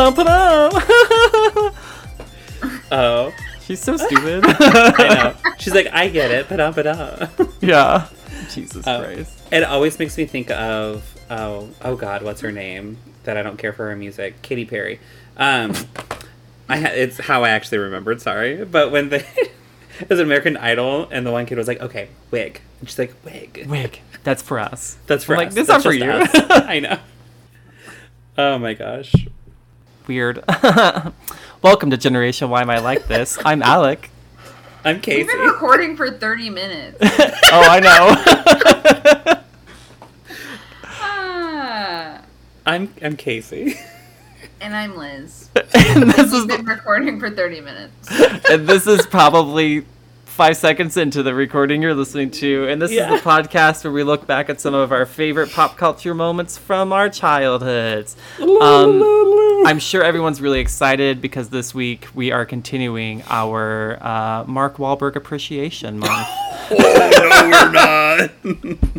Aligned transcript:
Oh, 2.92 3.32
She's 3.62 3.80
so 3.80 3.96
stupid. 3.96 4.44
I 4.46 5.14
know. 5.14 5.52
She's 5.58 5.74
like, 5.74 5.86
I 5.92 6.08
get 6.08 6.30
it. 6.32 6.48
Ba-da, 6.48 6.72
ba-da. 6.72 7.28
yeah. 7.60 8.08
Jesus 8.50 8.84
Oh. 8.86 9.04
Christ. 9.04 9.38
It 9.52 9.62
always 9.62 9.96
makes 9.98 10.16
me 10.18 10.24
think 10.26 10.50
of 10.50 11.04
oh 11.30 11.68
oh 11.82 11.94
god, 11.94 12.22
what's 12.22 12.40
her 12.40 12.50
name? 12.50 12.96
That 13.24 13.36
I 13.36 13.42
don't 13.42 13.56
care 13.58 13.72
for 13.72 13.88
her 13.88 13.94
music, 13.96 14.42
Katy 14.42 14.64
Perry. 14.64 14.98
Um, 15.36 15.72
I 16.68 16.78
ha- 16.80 16.90
it's 16.92 17.18
how 17.18 17.44
I 17.44 17.50
actually 17.50 17.78
remembered. 17.78 18.20
Sorry, 18.20 18.64
but 18.64 18.90
when 18.90 19.10
they 19.10 19.24
it 20.00 20.08
was 20.08 20.18
American 20.18 20.56
Idol, 20.56 21.08
and 21.12 21.24
the 21.24 21.30
one 21.30 21.46
kid 21.46 21.56
was 21.58 21.68
like, 21.68 21.80
"Okay, 21.80 22.08
wig," 22.32 22.60
and 22.80 22.88
she's 22.88 22.98
like, 22.98 23.14
"Wig." 23.24 23.66
Wig. 23.68 24.00
That's 24.24 24.42
for 24.42 24.58
us. 24.58 24.96
That's 25.06 25.22
for 25.24 25.34
I'm 25.36 25.40
us. 25.40 25.44
Like, 25.46 25.54
this 25.54 25.62
is 25.64 25.68
not 25.68 25.82
for 25.82 25.92
you. 25.92 26.10
I 26.10 26.80
know. 26.80 26.98
Oh 28.36 28.58
my 28.58 28.74
gosh. 28.74 29.14
Weird. 30.10 30.42
Welcome 31.62 31.90
to 31.90 31.96
Generation 31.96 32.50
Why 32.50 32.62
Am 32.62 32.68
I 32.70 32.80
Like 32.80 33.06
This? 33.06 33.38
I'm 33.44 33.62
Alec. 33.62 34.10
I'm 34.84 35.00
Casey. 35.00 35.18
We've 35.18 35.28
been 35.28 35.46
recording 35.46 35.96
for 35.96 36.10
30 36.10 36.50
minutes. 36.50 36.98
Oh, 37.52 37.62
I 37.62 37.78
know. 37.78 39.40
ah, 40.84 42.22
I'm 42.66 42.92
I'm 43.00 43.16
Casey. 43.16 43.78
and 44.60 44.74
I'm 44.74 44.96
Liz. 44.96 45.48
and 45.54 46.10
this 46.10 46.32
is 46.32 46.44
We've 46.46 46.56
been 46.58 46.66
recording 46.66 47.20
for 47.20 47.30
30 47.30 47.60
minutes. 47.60 48.10
and 48.50 48.66
this 48.68 48.88
is 48.88 49.06
probably 49.06 49.84
five 50.30 50.56
seconds 50.56 50.96
into 50.96 51.22
the 51.22 51.34
recording 51.34 51.82
you're 51.82 51.94
listening 51.94 52.30
to, 52.30 52.66
and 52.68 52.80
this 52.80 52.90
Yeah. 52.92 53.12
is 53.12 53.22
the 53.22 53.28
podcast 53.28 53.84
where 53.84 53.92
we 53.92 54.02
look 54.02 54.26
back 54.26 54.48
at 54.48 54.60
some 54.60 54.74
of 54.74 54.92
our 54.92 55.04
favorite 55.04 55.50
pop 55.52 55.76
culture 55.76 56.14
moments 56.14 56.56
from 56.56 56.92
our 56.92 57.08
childhoods. 57.08 58.16
Um, 58.40 59.02
I'm 59.66 59.78
sure 59.78 60.02
everyone's 60.02 60.40
really 60.40 60.60
excited 60.60 61.20
because 61.20 61.50
this 61.50 61.74
week 61.74 62.08
we 62.14 62.32
are 62.32 62.44
continuing 62.46 63.22
our 63.28 63.98
uh, 64.00 64.44
Mark 64.46 64.76
Wahlberg 64.78 65.16
Appreciation 65.16 65.98
Month. 65.98 66.28
oh 66.70 67.18
no, 67.18 67.48
we're 67.50 67.72
not. 67.72 68.30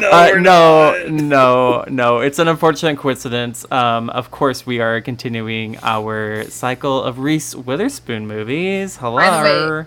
no, 0.00 0.10
Uh, 0.10 0.30
no, 0.40 1.06
no, 1.08 1.84
no. 1.88 2.18
It's 2.20 2.38
an 2.38 2.48
unfortunate 2.48 2.96
coincidence. 2.98 3.64
Um, 3.70 4.10
of 4.10 4.30
course, 4.30 4.66
we 4.66 4.80
are 4.80 5.00
continuing 5.00 5.78
our 5.82 6.44
cycle 6.44 7.02
of 7.02 7.18
Reese 7.18 7.54
Witherspoon 7.54 8.26
movies. 8.26 8.96
By 8.98 9.10
the 9.10 9.14
way- 9.14 9.24
Hello. 9.24 9.86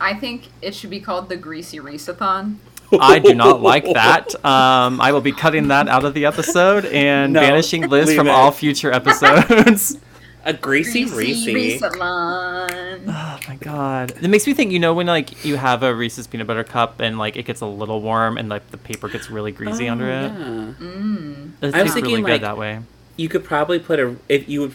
I 0.00 0.14
think 0.14 0.48
it 0.62 0.74
should 0.74 0.90
be 0.90 1.00
called 1.00 1.28
the 1.28 1.36
Greasy 1.36 1.78
Reesathon. 1.78 2.56
I 3.00 3.18
do 3.18 3.34
not 3.34 3.60
like 3.60 3.84
that. 3.84 4.34
Um, 4.44 5.00
I 5.00 5.12
will 5.12 5.20
be 5.20 5.32
cutting 5.32 5.68
that 5.68 5.88
out 5.88 6.04
of 6.04 6.14
the 6.14 6.24
episode 6.24 6.86
and 6.86 7.34
No, 7.34 7.40
banishing 7.40 7.86
Liz 7.88 8.14
from 8.14 8.28
it. 8.28 8.30
all 8.30 8.50
future 8.50 8.90
episodes. 8.92 9.98
A 10.44 10.52
greasy 10.54 11.04
Greasy 11.04 11.54
Reese. 11.54 11.82
Oh 11.82 13.38
my 13.48 13.56
god. 13.60 14.12
It 14.22 14.28
makes 14.28 14.46
me 14.46 14.54
think, 14.54 14.72
you 14.72 14.78
know, 14.78 14.94
when 14.94 15.06
like 15.06 15.44
you 15.44 15.56
have 15.56 15.82
a 15.82 15.94
Reese's 15.94 16.26
peanut 16.26 16.46
butter 16.46 16.64
cup 16.64 17.00
and 17.00 17.18
like 17.18 17.36
it 17.36 17.44
gets 17.44 17.60
a 17.60 17.66
little 17.66 18.00
warm 18.00 18.38
and 18.38 18.48
like 18.48 18.70
the 18.70 18.78
paper 18.78 19.08
gets 19.08 19.28
really 19.28 19.52
greasy 19.52 19.88
under 19.88 20.06
it. 20.08 20.32
Yeah. 20.32 20.72
Mm. 20.80 21.50
It 21.60 21.74
I 21.74 21.82
was 21.82 21.92
tastes 21.92 21.96
really 21.96 22.00
thinking, 22.02 22.24
good 22.24 22.30
like, 22.32 22.40
that 22.42 22.56
way. 22.56 22.80
You 23.16 23.28
could 23.28 23.44
probably 23.44 23.78
put 23.78 23.98
a 24.00 24.16
if 24.28 24.48
you 24.48 24.72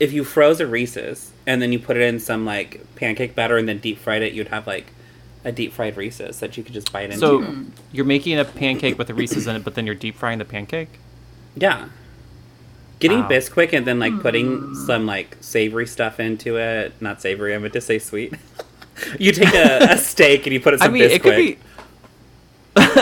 if 0.00 0.12
you 0.12 0.24
froze 0.24 0.60
a 0.60 0.66
Reese's 0.66 1.32
and 1.46 1.62
then 1.62 1.72
you 1.72 1.78
put 1.78 1.96
it 1.96 2.02
in 2.02 2.18
some 2.18 2.44
like 2.44 2.80
pancake 2.96 3.34
batter 3.34 3.56
and 3.56 3.68
then 3.68 3.78
deep 3.78 3.98
fried 3.98 4.22
it, 4.22 4.32
you'd 4.32 4.48
have 4.48 4.66
like 4.66 4.92
a 5.44 5.52
deep 5.52 5.72
fried 5.72 5.96
Reese's 5.96 6.40
that 6.40 6.56
you 6.56 6.64
could 6.64 6.74
just 6.74 6.92
bite 6.92 7.04
into. 7.04 7.18
So 7.18 7.54
you're 7.92 8.04
making 8.04 8.38
a 8.38 8.44
pancake 8.44 8.98
with 8.98 9.06
the 9.06 9.14
Reese's 9.14 9.46
in 9.46 9.56
it, 9.56 9.64
but 9.64 9.74
then 9.74 9.86
you're 9.86 9.94
deep 9.94 10.16
frying 10.16 10.38
the 10.38 10.44
pancake? 10.44 10.88
yeah, 11.56 11.88
getting 12.98 13.20
Wow. 13.20 13.28
Bisquick 13.28 13.72
and 13.72 13.86
then 13.86 13.98
like 13.98 14.20
putting 14.20 14.58
hmm. 14.58 14.74
some 14.86 15.06
like 15.06 15.36
savory 15.40 15.86
stuff 15.86 16.20
into 16.20 16.56
it. 16.56 16.92
Not 17.00 17.20
savory. 17.20 17.54
I 17.54 17.58
meant 17.58 17.72
to 17.72 17.80
say 17.80 17.98
sweet. 17.98 18.34
you 19.18 19.32
take 19.32 19.54
a, 19.54 19.92
a 19.92 19.98
steak 19.98 20.46
and 20.46 20.52
you 20.52 20.60
put 20.60 20.74
it 20.74 20.82
I 20.82 20.86
some 20.86 20.94
mean, 20.94 21.02
Bisquick. 21.02 21.14
it 21.14 21.22
could 21.22 21.36
be. 21.36 21.58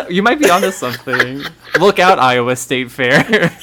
you 0.15 0.23
might 0.23 0.39
be 0.39 0.49
onto 0.49 0.71
something. 0.71 1.43
Look 1.81 1.99
out, 1.99 2.19
Iowa 2.19 2.55
State 2.55 2.91
Fair. 2.93 3.57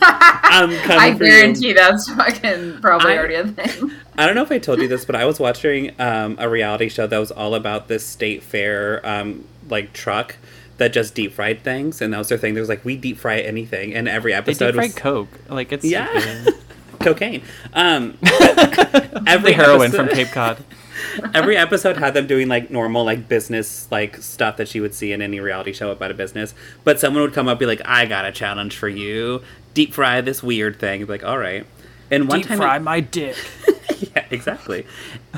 I'm 0.00 0.70
coming 0.78 0.98
I 0.98 1.14
for 1.16 1.24
you. 1.24 1.30
guarantee 1.30 1.72
that's 1.72 2.08
fucking 2.12 2.80
probably 2.80 3.12
I- 3.12 3.18
already 3.18 3.34
a 3.34 3.46
thing. 3.46 3.90
I 4.16 4.26
don't 4.26 4.34
know 4.34 4.42
if 4.42 4.50
I 4.50 4.58
told 4.58 4.80
you 4.80 4.88
this, 4.88 5.04
but 5.04 5.14
I 5.14 5.24
was 5.24 5.38
watching 5.38 5.94
um, 6.00 6.36
a 6.40 6.48
reality 6.48 6.88
show 6.88 7.06
that 7.06 7.18
was 7.18 7.30
all 7.30 7.54
about 7.54 7.86
this 7.88 8.04
state 8.04 8.42
fair 8.42 9.04
um, 9.06 9.44
like 9.68 9.92
truck 9.92 10.36
that 10.78 10.92
just 10.92 11.14
deep 11.14 11.32
fried 11.32 11.62
things, 11.62 12.00
and 12.02 12.12
that 12.12 12.18
was 12.18 12.28
their 12.28 12.38
thing. 12.38 12.54
There 12.54 12.62
was 12.62 12.68
like 12.68 12.84
we 12.84 12.96
deep 12.96 13.18
fry 13.18 13.38
anything, 13.40 13.94
and 13.94 14.08
every 14.08 14.32
they 14.32 14.38
episode 14.38 14.66
deep 14.72 14.74
fried 14.76 14.88
was 14.90 14.94
Coke. 14.96 15.28
Like 15.48 15.72
it's 15.72 15.84
Yeah. 15.84 16.44
cocaine. 17.00 17.42
Um, 17.74 18.16
the 18.22 19.22
every 19.26 19.52
heroin 19.52 19.88
episode- 19.88 19.96
from 20.08 20.08
Cape 20.16 20.28
Cod. 20.28 20.64
every 21.34 21.56
episode 21.56 21.96
had 21.96 22.12
them 22.14 22.26
doing 22.26 22.48
like 22.48 22.70
normal 22.70 23.04
like 23.04 23.28
business 23.28 23.86
like 23.90 24.16
stuff 24.16 24.56
that 24.56 24.74
you 24.74 24.82
would 24.82 24.94
see 24.94 25.12
in 25.12 25.22
any 25.22 25.38
reality 25.40 25.72
show 25.72 25.90
about 25.92 26.10
a 26.10 26.14
business. 26.14 26.54
But 26.84 26.98
someone 26.98 27.22
would 27.22 27.32
come 27.32 27.46
up 27.48 27.52
and 27.52 27.58
be 27.60 27.66
like, 27.66 27.82
"I 27.84 28.06
got 28.06 28.24
a 28.24 28.32
challenge 28.32 28.76
for 28.76 28.88
you. 28.88 29.42
Deep 29.78 29.94
fry 29.94 30.20
this 30.20 30.42
weird 30.42 30.78
thing." 30.80 31.06
Like, 31.06 31.22
"All 31.24 31.38
right." 31.38 31.64
And 32.10 32.28
one 32.28 32.38
Deep 32.40 32.48
time, 32.48 32.58
fry 32.58 32.76
it- 32.76 32.82
my 32.82 33.00
dick. 33.00 33.36
yeah, 34.14 34.24
exactly. 34.30 34.86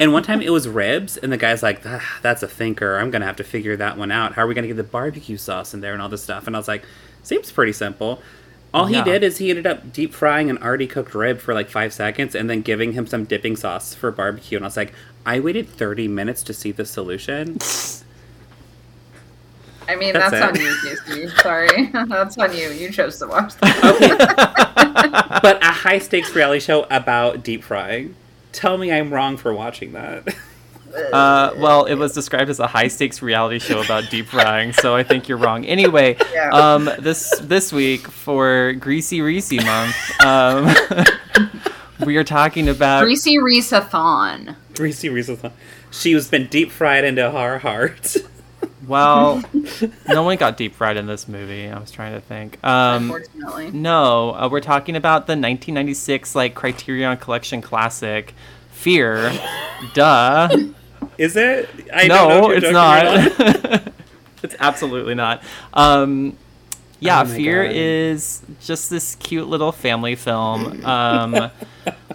And 0.01 0.13
one 0.13 0.23
time 0.23 0.41
it 0.41 0.51
was 0.51 0.67
ribs, 0.69 1.17
and 1.17 1.31
the 1.33 1.37
guy's 1.37 1.63
like, 1.63 1.83
"Ah, 1.85 2.19
"That's 2.23 2.43
a 2.43 2.49
thinker. 2.49 2.97
I'm 2.99 3.11
gonna 3.11 3.27
have 3.27 3.37
to 3.37 3.45
figure 3.45 3.77
that 3.77 3.99
one 3.99 4.11
out. 4.11 4.35
How 4.35 4.43
are 4.43 4.47
we 4.47 4.55
gonna 4.55 4.67
get 4.69 4.77
the 4.77 4.83
barbecue 4.99 5.37
sauce 5.37 5.75
in 5.75 5.81
there 5.81 5.93
and 5.93 6.01
all 6.03 6.09
this 6.09 6.23
stuff?" 6.23 6.47
And 6.47 6.57
I 6.57 6.59
was 6.59 6.69
like, 6.69 6.85
"Seems 7.23 7.51
pretty 7.53 7.73
simple." 7.73 8.23
All 8.73 8.89
Yeah. 8.89 9.03
he 9.05 9.11
did 9.11 9.25
is 9.25 9.39
he 9.39 9.51
ended 9.51 9.67
up 9.67 9.93
deep 9.93 10.15
frying 10.15 10.49
an 10.49 10.57
already 10.59 10.87
cooked 10.87 11.13
rib 11.15 11.41
for 11.41 11.53
like 11.53 11.69
five 11.69 11.93
seconds, 11.93 12.35
and 12.37 12.49
then 12.49 12.63
giving 12.63 12.93
him 12.93 13.07
some 13.07 13.25
dipping 13.25 13.57
sauce 13.57 13.95
for 13.95 14.11
barbecue. 14.13 14.57
And 14.57 14.65
I 14.65 14.69
was 14.69 14.77
like, 14.77 14.93
"I 15.27 15.41
waited 15.41 15.69
30 15.69 16.07
minutes 16.09 16.43
to 16.45 16.53
see 16.55 16.71
the 16.73 16.85
solution." 16.87 17.59
I 19.91 19.97
mean, 19.97 20.15
That's 20.15 20.31
that's, 20.31 20.57
on 20.57 20.65
you, 20.65 20.77
Casey. 20.85 21.29
Sorry. 21.43 21.87
that's 22.09 22.39
on 22.39 22.57
you. 22.57 22.71
You 22.71 22.93
chose 22.93 23.19
to 23.19 23.27
watch 23.27 23.55
that. 23.57 25.41
but 25.43 25.61
a 25.65 25.67
high 25.67 25.99
stakes 25.99 26.33
reality 26.33 26.61
show 26.61 26.87
about 26.91 27.43
deep 27.43 27.65
frying. 27.65 28.15
Tell 28.53 28.79
me 28.79 28.93
I'm 28.93 29.13
wrong 29.13 29.37
for 29.37 29.53
watching 29.53 29.93
that. 29.95 30.33
Uh, 31.13 31.53
well, 31.57 31.87
it 31.87 31.97
was 31.97 32.13
described 32.13 32.51
as 32.51 32.61
a 32.61 32.69
high 32.69 32.87
stakes 32.87 33.21
reality 33.21 33.59
show 33.59 33.81
about 33.81 34.09
deep 34.11 34.27
frying, 34.27 34.73
so 34.73 34.95
I 34.95 35.03
think 35.03 35.29
you're 35.29 35.39
wrong. 35.39 35.65
Anyway, 35.65 36.17
Yeah. 36.33 36.51
um, 36.51 36.89
this 37.01 37.33
this 37.41 37.73
week 37.73 38.07
for 38.07 38.73
Greasy 38.75 39.21
Reese 39.21 39.53
month, 39.53 40.21
um, 40.21 40.73
we 42.05 42.17
are 42.17 42.25
talking 42.25 42.69
about 42.69 43.03
Greasy 43.03 43.39
Reesathon. 43.39 44.55
Greasy 44.75 45.09
Reese's. 45.09 45.41
She 45.93 46.13
has 46.13 46.29
been 46.29 46.47
deep 46.47 46.71
fried 46.71 47.05
into 47.05 47.29
our 47.29 47.59
hearts. 47.59 48.19
Well, 48.91 49.41
no 50.09 50.25
one 50.25 50.37
got 50.37 50.57
deep 50.57 50.75
fried 50.75 50.97
in 50.97 51.07
this 51.07 51.29
movie. 51.29 51.69
I 51.69 51.79
was 51.79 51.93
trying 51.93 52.13
to 52.13 52.21
think. 52.21 52.63
Um, 52.65 53.05
Unfortunately. 53.13 53.71
No, 53.71 54.35
uh, 54.35 54.49
we're 54.51 54.61
talking 54.61 54.97
about 54.97 55.29
the 55.29 55.33
1996 55.33 56.35
like 56.35 56.57
Criterion 56.57 57.17
Collection 57.17 57.63
classic, 57.63 58.35
Fear. 58.73 59.33
Duh. 59.95 60.49
Is 61.17 61.37
it? 61.37 61.69
I 61.95 62.09
don't 62.09 62.29
know 62.29 62.41
no, 62.41 62.51
it's 62.51 62.71
not. 62.71 63.05
joking 63.05 63.47
or 63.47 63.71
not. 63.71 63.93
it's 64.43 64.57
absolutely 64.59 65.15
not. 65.15 65.45
Um, 65.73 66.37
yeah, 66.99 67.23
Oh 67.23 67.27
Fear 67.27 67.67
God. 67.67 67.77
is 67.77 68.43
just 68.61 68.91
this 68.91 69.15
cute 69.15 69.47
little 69.47 69.71
family 69.71 70.17
film. 70.17 70.85
Um, 70.85 71.51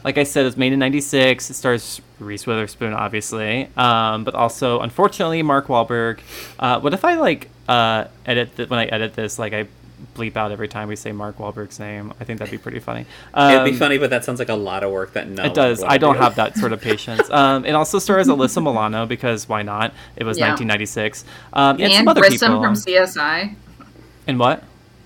like 0.03 0.17
I 0.17 0.23
said, 0.23 0.45
it's 0.45 0.57
made 0.57 0.73
in 0.73 0.79
'96. 0.79 1.49
It 1.49 1.53
stars 1.53 2.01
Reese 2.19 2.47
Witherspoon, 2.47 2.93
obviously, 2.93 3.69
um, 3.77 4.23
but 4.23 4.35
also, 4.35 4.79
unfortunately, 4.79 5.41
Mark 5.43 5.67
Wahlberg. 5.67 6.19
Uh, 6.59 6.79
what 6.79 6.93
if 6.93 7.03
I 7.03 7.15
like 7.15 7.49
uh, 7.67 8.05
edit 8.25 8.55
th- 8.55 8.69
when 8.69 8.79
I 8.79 8.85
edit 8.85 9.13
this, 9.15 9.37
like 9.37 9.53
I 9.53 9.67
bleep 10.15 10.37
out 10.37 10.51
every 10.51 10.67
time 10.69 10.87
we 10.87 10.95
say 10.95 11.11
Mark 11.11 11.37
Wahlberg's 11.37 11.77
name? 11.79 12.13
I 12.19 12.23
think 12.23 12.39
that'd 12.39 12.51
be 12.51 12.57
pretty 12.57 12.79
funny. 12.79 13.01
It'd 13.35 13.65
be 13.65 13.71
Um, 13.71 13.77
funny, 13.77 13.97
but 13.97 14.11
that 14.11 14.23
sounds 14.23 14.39
like 14.39 14.47
a 14.49 14.55
lot 14.55 14.83
of 14.83 14.91
work 14.91 15.13
that 15.13 15.27
no. 15.27 15.43
it 15.43 15.53
does. 15.53 15.81
one 15.81 15.91
I 15.91 15.97
don't 15.97 16.15
do. 16.15 16.21
have 16.21 16.35
that 16.35 16.55
sort 16.57 16.71
of 16.71 16.81
patience. 16.81 17.29
Um, 17.29 17.65
it 17.65 17.71
also 17.73 17.99
stars 17.99 18.27
Alyssa 18.27 18.63
Milano 18.63 19.05
because 19.05 19.49
why 19.49 19.61
not? 19.63 19.93
It 20.15 20.23
was 20.23 20.37
Yeah. 20.37 20.49
1996. 20.49 21.25
Um, 21.53 21.71
and, 21.75 21.81
And, 21.81 21.93
some 21.93 22.07
other 22.07 22.21
Grissom 22.21 22.51
people. 22.51 22.63
from 22.63 22.75
CSI. 22.75 23.55
and 24.27 24.39
what? 24.39 24.63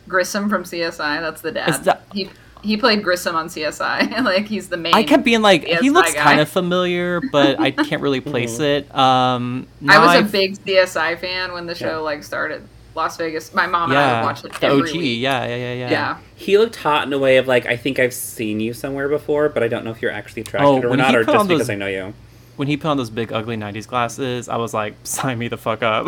Grissom 0.07 0.47
from 0.49 0.63
CSI. 0.63 1.21
That's 1.21 1.41
the 1.41 1.51
dad. 1.53 1.83
That- 1.85 2.03
He 2.13 2.29
he 2.61 2.77
played 2.77 3.03
Grissom 3.03 3.35
on 3.35 3.47
CSI. 3.47 4.23
like 4.23 4.45
he's 4.47 4.69
the 4.69 4.77
main. 4.77 4.93
I 4.93 5.03
kept 5.03 5.23
being 5.23 5.41
like, 5.41 5.65
he 5.65 5.89
looks 5.89 6.13
guy. 6.13 6.21
kind 6.23 6.39
of 6.39 6.49
familiar, 6.49 7.21
but 7.31 7.59
I 7.59 7.71
can't 7.71 8.01
really 8.01 8.21
place 8.21 8.59
it. 8.59 8.93
Um, 8.95 9.67
I 9.87 9.97
was 9.99 10.07
a 10.15 10.17
I've- 10.19 10.31
big 10.31 10.57
CSI 10.65 11.19
fan 11.19 11.53
when 11.53 11.65
the 11.65 11.75
show 11.75 12.03
like 12.03 12.23
started. 12.23 12.67
Las 12.95 13.15
Vegas. 13.17 13.53
My 13.53 13.67
mom 13.67 13.91
and 13.91 13.99
I 13.99 14.01
yeah, 14.01 14.19
would 14.21 14.25
watch 14.25 14.43
it 14.43 14.51
the 14.53 14.65
every 14.65 14.89
OG. 14.89 14.97
week. 14.97 15.21
Yeah, 15.21 15.45
yeah, 15.45 15.55
yeah, 15.55 15.73
yeah. 15.73 15.89
Yeah. 15.91 16.17
He 16.35 16.57
looked 16.57 16.75
hot 16.75 17.05
in 17.07 17.13
a 17.13 17.19
way 17.19 17.37
of 17.37 17.47
like 17.47 17.65
I 17.67 17.77
think 17.77 17.99
I've 17.99 18.13
seen 18.15 18.59
you 18.59 18.73
somewhere 18.73 19.07
before, 19.07 19.47
but 19.47 19.61
I 19.63 19.67
don't 19.67 19.85
know 19.85 19.91
if 19.91 20.01
you're 20.01 20.11
actually 20.11 20.41
attracted 20.41 20.85
Oh, 20.85 20.89
or 20.89 20.97
not, 20.97 21.15
or 21.15 21.23
just 21.23 21.37
on 21.37 21.47
those- 21.47 21.59
because 21.59 21.69
I 21.69 21.75
know 21.75 21.87
you. 21.87 22.13
When 22.59 22.67
he 22.67 22.75
put 22.75 22.89
on 22.89 22.97
those 22.97 23.09
big 23.09 23.31
ugly 23.31 23.55
'90s 23.55 23.87
glasses, 23.87 24.49
I 24.49 24.57
was 24.57 24.73
like, 24.73 24.93
sign 25.03 25.39
me 25.39 25.47
the 25.47 25.55
fuck 25.55 25.81
up. 25.81 26.05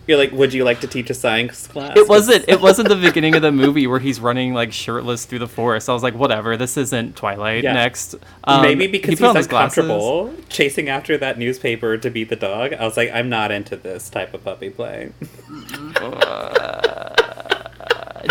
You're 0.08 0.18
like, 0.18 0.32
would 0.32 0.52
you 0.52 0.64
like 0.64 0.80
to 0.80 0.88
teach 0.88 1.10
a 1.10 1.14
science 1.14 1.68
class? 1.68 1.96
it 1.96 2.08
wasn't. 2.08 2.44
It 2.48 2.60
wasn't 2.60 2.88
the 2.88 2.96
beginning 2.96 3.36
of 3.36 3.42
the 3.42 3.52
movie 3.52 3.86
where 3.86 4.00
he's 4.00 4.18
running 4.18 4.52
like 4.52 4.72
shirtless 4.72 5.26
through 5.26 5.38
the 5.38 5.46
forest. 5.46 5.88
I 5.88 5.92
was 5.92 6.02
like, 6.02 6.14
whatever. 6.14 6.56
This 6.56 6.76
isn't 6.76 7.14
Twilight. 7.14 7.62
Yeah. 7.62 7.74
Next, 7.74 8.16
Um, 8.42 8.62
Maybe 8.62 8.86
he 8.86 8.90
because 8.90 9.22
on 9.22 9.28
he's 9.28 9.34
those 9.44 9.46
glasses. 9.46 9.78
uncomfortable 9.78 10.34
chasing 10.48 10.88
after 10.88 11.16
that 11.18 11.38
newspaper 11.38 11.96
to 11.98 12.10
beat 12.10 12.30
the 12.30 12.36
dog. 12.36 12.72
I 12.72 12.84
was 12.84 12.96
like, 12.96 13.12
I'm 13.12 13.28
not 13.28 13.52
into 13.52 13.76
this 13.76 14.10
type 14.10 14.34
of 14.34 14.42
puppy 14.42 14.70
play. 14.70 15.12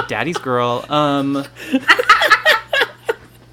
Daddy's 0.09 0.37
girl. 0.37 0.85
Um. 0.89 1.45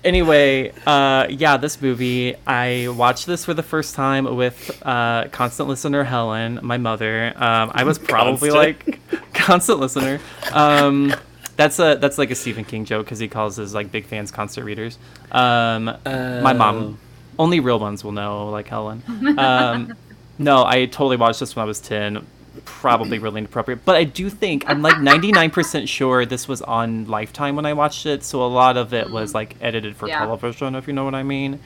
anyway, 0.06 0.72
uh, 0.86 1.26
yeah, 1.28 1.56
this 1.56 1.82
movie. 1.82 2.34
I 2.46 2.88
watched 2.88 3.26
this 3.26 3.44
for 3.44 3.52
the 3.52 3.62
first 3.62 3.94
time 3.94 4.36
with 4.36 4.80
uh, 4.84 5.28
constant 5.32 5.68
listener 5.68 6.04
Helen, 6.04 6.60
my 6.62 6.78
mother. 6.78 7.32
Um, 7.36 7.72
I 7.74 7.84
was 7.84 7.98
probably 7.98 8.50
Constant. 8.50 8.86
like 9.10 9.32
constant 9.34 9.80
listener. 9.80 10.20
Um, 10.52 11.14
that's 11.56 11.78
a 11.78 11.96
that's 12.00 12.18
like 12.18 12.30
a 12.30 12.34
Stephen 12.34 12.64
King 12.64 12.84
joke 12.84 13.06
because 13.06 13.18
he 13.18 13.28
calls 13.28 13.56
his 13.56 13.74
like 13.74 13.90
big 13.90 14.06
fans 14.06 14.30
constant 14.30 14.64
readers. 14.66 14.98
Um, 15.32 15.84
my 16.04 16.52
mom, 16.52 16.98
only 17.38 17.60
real 17.60 17.78
ones 17.78 18.04
will 18.04 18.12
know, 18.12 18.48
like 18.50 18.68
Helen. 18.68 19.02
Um, 19.38 19.94
no, 20.38 20.64
I 20.64 20.86
totally 20.86 21.16
watched 21.16 21.40
this 21.40 21.56
when 21.56 21.62
I 21.64 21.66
was 21.66 21.80
ten. 21.80 22.26
Probably 22.66 23.18
really 23.18 23.38
inappropriate, 23.38 23.84
but 23.84 23.96
I 23.96 24.04
do 24.04 24.28
think 24.28 24.64
I'm 24.68 24.82
like 24.82 24.96
99% 24.96 25.88
sure 25.88 26.26
this 26.26 26.46
was 26.46 26.60
on 26.62 27.06
Lifetime 27.06 27.56
when 27.56 27.64
I 27.64 27.72
watched 27.72 28.04
it, 28.06 28.22
so 28.22 28.44
a 28.44 28.46
lot 28.46 28.76
of 28.76 28.92
it 28.92 29.08
was 29.10 29.34
like 29.34 29.56
edited 29.60 29.96
for 29.96 30.06
Yeah. 30.08 30.18
television, 30.18 30.74
if 30.74 30.86
you 30.86 30.92
know 30.92 31.04
what 31.04 31.14
I 31.14 31.22
mean. 31.22 31.60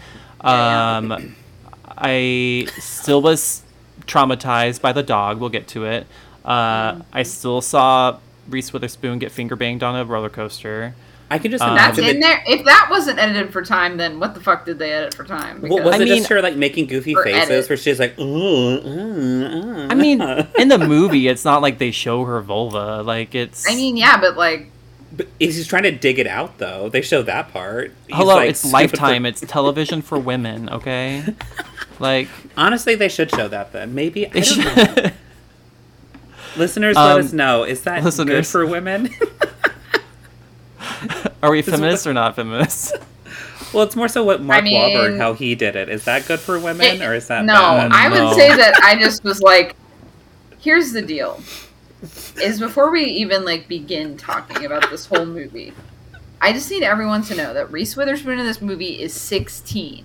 Yeah, 0.44 0.96
Um, 0.98 1.34
I 1.98 2.66
still 2.78 3.20
was 3.22 3.62
traumatized 4.06 4.80
by 4.80 4.92
the 4.92 5.02
dog. 5.02 5.40
We'll 5.40 5.50
get 5.50 5.66
to 5.68 5.84
it. 5.84 6.06
Uh, 6.44 7.00
I 7.12 7.22
still 7.24 7.60
saw 7.60 8.18
Reese 8.48 8.72
Witherspoon 8.72 9.18
get 9.18 9.32
finger 9.32 9.56
banged 9.56 9.82
on 9.82 9.96
a 9.96 10.04
roller 10.04 10.30
coaster. 10.30 10.94
I 11.32 11.38
can 11.38 11.50
just 11.52 11.62
Um, 11.62 11.76
That's 11.76 11.96
in 11.98 12.04
the- 12.04 12.20
there. 12.20 12.42
If 12.46 12.64
that 12.64 12.88
wasn't 12.90 13.18
edited 13.20 13.52
for 13.52 13.62
time, 13.62 13.96
then 13.98 14.18
what 14.18 14.34
the 14.34 14.40
fuck 14.40 14.64
did 14.66 14.78
they 14.80 14.92
edit 14.92 15.14
for 15.14 15.24
time? 15.24 15.60
What 15.62 15.84
was 15.84 15.94
I 15.94 15.98
it 15.98 16.04
mean- 16.06 16.16
just 16.18 16.28
her 16.28 16.42
like 16.42 16.56
making 16.56 16.86
goofy 16.86 17.14
faces 17.14 17.48
edit. 17.50 17.68
where 17.68 17.76
she's 17.76 18.00
like, 18.00 18.18
ooh, 18.18 18.78
uh, 18.78 19.84
uh. 19.84 19.86
I 19.90 19.94
mean, 19.94 20.20
in 20.58 20.68
the 20.68 20.78
movie, 20.94 21.28
it's 21.28 21.44
not 21.44 21.62
like 21.62 21.78
they 21.78 21.92
show 21.92 22.24
her 22.24 22.40
vulva. 22.40 23.02
Like 23.02 23.34
it's. 23.34 23.68
I 23.70 23.74
mean, 23.76 23.96
yeah, 23.96 24.20
but 24.20 24.36
like, 24.36 24.70
But 25.16 25.28
he's 25.38 25.66
trying 25.68 25.84
to 25.84 25.92
dig 25.92 26.18
it 26.18 26.26
out 26.26 26.58
though. 26.58 26.88
They 26.88 27.00
show 27.02 27.22
that 27.22 27.52
part. 27.52 27.94
He's, 28.08 28.16
hello, 28.16 28.34
like, 28.36 28.50
it's 28.50 28.60
scooping 28.68 28.88
for- 28.88 28.96
Lifetime. 28.96 29.26
It's 29.26 29.40
television 29.42 30.02
for 30.02 30.18
women. 30.18 30.68
Okay. 30.68 31.24
Like 32.00 32.28
Honestly, 32.56 32.94
they 32.94 33.10
should 33.10 33.30
show 33.30 33.46
that 33.48 33.72
then. 33.72 33.94
Maybe 33.94 34.26
I 34.26 34.30
don't 34.40 34.56
know. 34.58 34.74
should. 34.94 35.12
listeners, 36.56 36.96
let 36.96 37.12
Um, 37.12 37.20
us 37.20 37.32
know. 37.34 37.64
Is 37.64 37.82
that 37.82 38.02
good 38.26 38.46
for 38.46 38.64
women? 38.66 39.10
Are 41.42 41.50
we 41.50 41.60
This 41.62 41.74
feminists 41.74 42.06
or 42.06 42.12
not 42.12 42.36
feminists? 42.36 42.92
well, 43.72 43.82
it's 43.84 43.96
more 43.96 44.08
so 44.08 44.24
what 44.24 44.42
Mark 44.42 44.62
mean- 44.64 44.80
Wahlberg 44.80 45.18
how 45.18 45.32
he 45.34 45.54
did 45.54 45.76
it. 45.76 45.88
Is 45.88 46.04
that 46.04 46.26
good 46.26 46.40
for 46.40 46.58
women 46.58 47.00
it- 47.00 47.02
or 47.02 47.14
is 47.14 47.28
that 47.28 47.44
no, 47.44 47.54
bad? 47.54 47.92
I 47.92 48.08
No. 48.08 48.26
would 48.26 48.34
say 48.36 48.54
that 48.56 48.74
I 48.82 48.96
just 48.98 49.24
was 49.24 49.40
like, 49.40 49.76
here's 50.60 50.92
the 50.92 51.02
deal: 51.02 51.40
is 52.42 52.58
before 52.60 52.90
we 52.90 53.04
even 53.04 53.44
like 53.44 53.68
begin 53.68 54.16
talking 54.16 54.64
about 54.64 54.90
this 54.90 55.06
whole 55.06 55.26
movie, 55.26 55.72
I 56.40 56.52
just 56.52 56.70
need 56.70 56.82
everyone 56.82 57.22
to 57.24 57.34
know 57.34 57.54
that 57.54 57.70
Reese 57.70 57.96
Witherspoon 57.96 58.38
in 58.38 58.46
this 58.46 58.60
movie 58.60 59.00
is 59.02 59.12
16, 59.14 60.04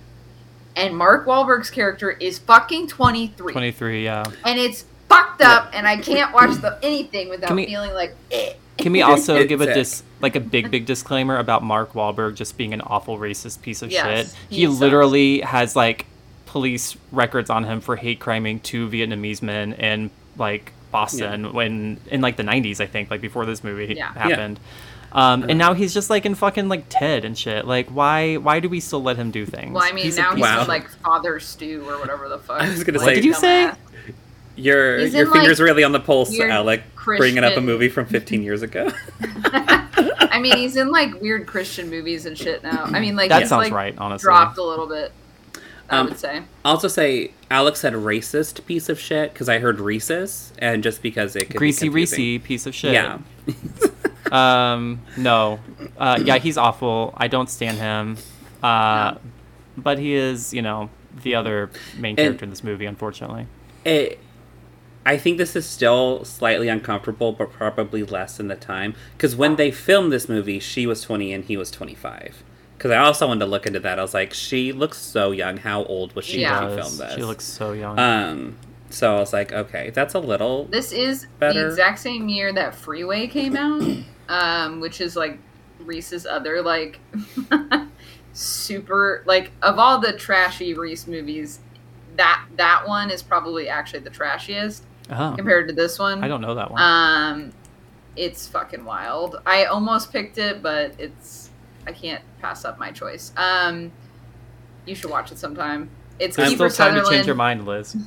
and 0.76 0.96
Mark 0.96 1.26
Wahlberg's 1.26 1.70
character 1.70 2.10
is 2.12 2.38
fucking 2.38 2.88
23, 2.88 3.52
Twenty 3.52 3.72
three. 3.72 4.04
Yeah. 4.04 4.24
and 4.44 4.58
it's 4.58 4.84
fucked 5.08 5.40
up, 5.42 5.70
and 5.72 5.86
I 5.86 5.96
can't 5.98 6.32
watch 6.34 6.56
the 6.60 6.78
anything 6.82 7.28
without 7.28 7.48
Can 7.48 7.56
we- 7.56 7.66
feeling 7.66 7.92
like. 7.94 8.14
Eh. 8.30 8.54
Can 8.78 8.92
we 8.92 9.02
also 9.02 9.44
give 9.44 9.60
a 9.60 9.70
a- 9.70 9.74
dis 9.74 10.02
like 10.20 10.36
a 10.36 10.40
big 10.40 10.70
big 10.70 10.86
disclaimer 10.86 11.36
about 11.38 11.62
Mark 11.62 11.92
Wahlberg 11.94 12.34
just 12.34 12.56
being 12.56 12.72
an 12.72 12.80
awful 12.80 13.18
racist 13.18 13.62
piece 13.62 13.82
of 13.82 13.90
Yes, 13.90 14.32
shit? 14.32 14.38
he 14.50 14.56
He, 14.56 14.66
sucks. 14.66 14.80
literally 14.80 15.40
has 15.40 15.74
like 15.76 16.06
police 16.46 16.96
records 17.12 17.50
on 17.50 17.64
him 17.64 17.80
for 17.80 17.96
hate 17.96 18.18
criming 18.20 18.60
two 18.60 18.88
Vietnamese 18.88 19.42
men 19.42 19.72
in 19.74 20.10
like 20.38 20.72
Boston 20.90 21.52
when 21.52 21.98
in 22.10 22.20
like 22.20 22.36
the 22.36 22.42
90s 22.44 22.80
I 22.80 22.86
think 22.86 23.10
like 23.10 23.20
before 23.20 23.44
this 23.46 23.62
movie 23.64 23.94
Yeah. 23.96 24.12
happened. 24.14 24.60
Um, 25.12 25.44
and 25.48 25.56
now 25.58 25.72
he's 25.72 25.94
just 25.94 26.10
like 26.10 26.26
in 26.26 26.34
fucking 26.34 26.68
like 26.68 26.84
Ted 26.88 27.24
and 27.24 27.36
shit. 27.38 27.66
Like 27.66 27.88
why 27.88 28.36
why 28.36 28.60
do 28.60 28.68
we 28.68 28.80
still 28.80 29.02
let 29.02 29.16
him 29.16 29.30
do 29.30 29.46
things? 29.46 29.72
Well, 29.72 29.82
I 29.84 29.92
mean, 29.92 30.04
He's 30.04 30.16
now 30.18 30.32
he's 30.34 30.42
Wow. 30.42 30.62
in 30.62 30.68
like 30.68 30.88
Father 30.88 31.40
Stu 31.40 31.84
or 31.88 31.98
whatever 31.98 32.28
the 32.28 32.38
fuck. 32.38 32.60
I 32.60 32.68
was 32.68 32.84
gonna 32.84 32.98
Like, 32.98 33.08
say- 33.08 33.14
did 33.16 33.24
you 33.24 33.34
say? 33.34 33.72
Dumbass. 34.56 34.64
Your 34.64 34.98
He's 34.98 35.14
your 35.14 35.26
in, 35.26 35.32
fingers 35.32 35.58
like, 35.60 35.66
really 35.66 35.84
on 35.84 35.92
the 35.92 36.00
pulse, 36.00 36.30
weird 36.30 36.50
Alec. 36.50 36.82
Bringing 37.04 37.44
up 37.44 37.56
a 37.56 37.60
movie 37.60 37.88
from 37.88 38.06
15 38.06 38.42
years 38.42 38.62
ago. 38.62 38.90
I 39.44 40.38
mean, 40.40 40.56
he's 40.56 40.76
in 40.76 40.90
like 40.90 41.20
weird 41.20 41.46
Christian 41.46 41.88
movies 41.88 42.26
and 42.26 42.36
shit 42.36 42.62
now. 42.62 42.84
I 42.84 42.98
mean, 43.00 43.14
like 43.16 43.28
That 43.28 43.40
he's, 43.42 43.48
sounds 43.48 43.64
like, 43.64 43.72
right, 43.72 43.94
honestly. 43.96 44.24
Dropped 44.26 44.58
a 44.58 44.62
little 44.62 44.86
bit. 44.88 45.12
I 45.88 45.98
Um, 45.98 46.08
would 46.08 46.18
say. 46.18 46.42
also 46.64 46.88
say 46.88 47.30
Alex 47.48 47.78
said 47.80 47.92
racist 47.92 48.64
piece 48.66 48.88
of 48.88 48.98
shit 48.98 49.32
because 49.32 49.48
I 49.48 49.60
heard 49.60 49.78
rhesus 49.78 50.52
and 50.58 50.82
just 50.82 51.00
because 51.00 51.36
it 51.36 51.46
could 51.48 51.56
Greasy 51.58 51.86
be 51.88 51.90
confusing. 51.92 52.18
Reese 52.24 52.42
piece 52.42 52.66
of 52.66 52.74
shit. 52.74 52.92
Yeah. 52.94 53.18
Um, 54.32 55.02
no. 55.16 55.60
Uh, 55.96 56.20
yeah, 56.24 56.38
he's 56.38 56.58
awful. 56.58 57.14
I 57.16 57.28
don't 57.28 57.48
stand 57.48 57.78
him. 57.78 58.16
Uh, 58.60 59.12
No. 59.14 59.18
but 59.76 60.00
he 60.00 60.14
is, 60.14 60.52
you 60.52 60.62
know, 60.62 60.90
the 61.22 61.36
other 61.36 61.70
main 61.96 62.10
And- 62.10 62.18
character 62.18 62.44
in 62.44 62.50
this 62.50 62.64
movie, 62.64 62.86
unfortunately. 62.86 63.46
it, 63.84 64.18
I 65.06 65.16
think 65.16 65.38
this 65.38 65.54
is 65.54 65.64
still 65.64 66.24
slightly 66.24 66.66
uncomfortable, 66.66 67.30
but 67.32 67.52
probably 67.52 68.02
less 68.02 68.40
in 68.40 68.48
the 68.48 68.56
time. 68.56 68.96
Because 69.16 69.36
when 69.36 69.54
they 69.54 69.70
filmed 69.70 70.12
this 70.12 70.28
movie, 70.28 70.58
she 70.58 70.84
was 70.84 71.00
20 71.02 71.32
and 71.32 71.44
he 71.44 71.56
was 71.56 71.70
25. 71.70 72.42
Because 72.76 72.90
I 72.90 72.96
also 72.96 73.28
wanted 73.28 73.40
to 73.40 73.46
look 73.46 73.66
into 73.66 73.78
that. 73.80 74.00
I 74.00 74.02
was 74.02 74.14
like, 74.14 74.34
she 74.34 74.72
looks 74.72 74.98
so 74.98 75.30
young. 75.30 75.58
How 75.58 75.84
old 75.84 76.14
was 76.16 76.24
she 76.24 76.40
Yeah. 76.40 76.60
when 76.60 76.70
she 76.70 76.82
filmed 76.82 76.98
this? 76.98 77.14
She 77.14 77.22
looks 77.22 77.44
so 77.44 77.72
young. 77.72 77.96
Um, 78.00 78.56
so 78.90 79.16
I 79.16 79.20
was 79.20 79.32
like, 79.32 79.52
okay, 79.52 79.90
that's 79.90 80.14
a 80.14 80.18
little. 80.18 80.64
This 80.64 80.90
is 80.90 81.28
better. 81.38 81.60
the 81.60 81.68
exact 81.68 82.00
same 82.00 82.28
year 82.28 82.52
that 82.52 82.74
Freeway 82.74 83.28
came 83.28 83.56
out, 83.56 83.82
um, 84.28 84.80
which 84.80 85.00
is 85.00 85.14
like 85.14 85.38
Reese's 85.78 86.26
other 86.26 86.62
like 86.62 86.98
super 88.32 89.22
like 89.24 89.52
of 89.62 89.78
all 89.78 90.00
the 90.00 90.12
trashy 90.12 90.74
Reese 90.74 91.06
movies, 91.06 91.60
that 92.16 92.44
that 92.56 92.88
one 92.88 93.10
is 93.10 93.22
probably 93.22 93.68
actually 93.68 94.00
the 94.00 94.10
trashiest 94.10 94.82
oh, 95.10 95.34
compared 95.36 95.68
to 95.68 95.74
this 95.74 95.98
one. 95.98 96.22
I 96.24 96.28
don't 96.28 96.40
know 96.40 96.54
that 96.54 96.70
one. 96.70 96.80
Um, 96.82 97.52
it's 98.16 98.48
fucking 98.48 98.84
wild. 98.84 99.40
I 99.46 99.64
almost 99.66 100.12
picked 100.12 100.38
it, 100.38 100.62
but 100.62 100.94
it's 100.98 101.50
I 101.86 101.92
can't 101.92 102.22
pass 102.40 102.64
up 102.64 102.78
my 102.78 102.90
choice. 102.90 103.32
Um, 103.36 103.92
you 104.86 104.94
should 104.94 105.10
watch 105.10 105.30
it 105.32 105.38
sometime. 105.38 105.90
It's 106.18 106.36
There's 106.36 106.50
Kiefer 106.52 106.54
still 106.54 106.58
time 106.70 106.70
to 106.70 107.00
Sutherland. 107.00 107.08
change 107.10 107.26
your 107.26 107.36
mind, 107.36 107.66
Liz. 107.66 107.96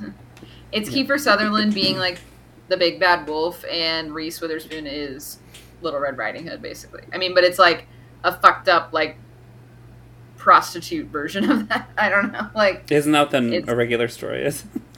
It's 0.72 0.88
Kiefer 0.88 1.20
Sutherland 1.20 1.74
being 1.74 1.98
like 1.98 2.20
the 2.68 2.78
big 2.78 3.00
bad 3.00 3.28
wolf, 3.28 3.66
and 3.66 4.14
Reese 4.14 4.40
Witherspoon 4.40 4.86
is 4.86 5.40
Little 5.82 6.00
Red 6.00 6.16
Riding 6.16 6.46
Hood, 6.48 6.62
basically. 6.62 7.02
I 7.12 7.18
mean, 7.18 7.34
but 7.34 7.44
it's 7.44 7.58
like 7.58 7.88
a 8.24 8.32
fucked 8.40 8.70
up 8.70 8.94
like 8.94 9.18
prostitute 10.38 11.08
version 11.08 11.50
of 11.50 11.70
that. 11.70 11.90
I 11.98 12.10
don't 12.10 12.32
know, 12.32 12.50
like. 12.54 12.92
Isn't 12.92 13.12
that 13.14 13.32
what 13.34 13.44
It's- 13.44 13.68
a 13.68 13.76
regular 13.76 14.08
story 14.08 14.46
is? 14.46 14.64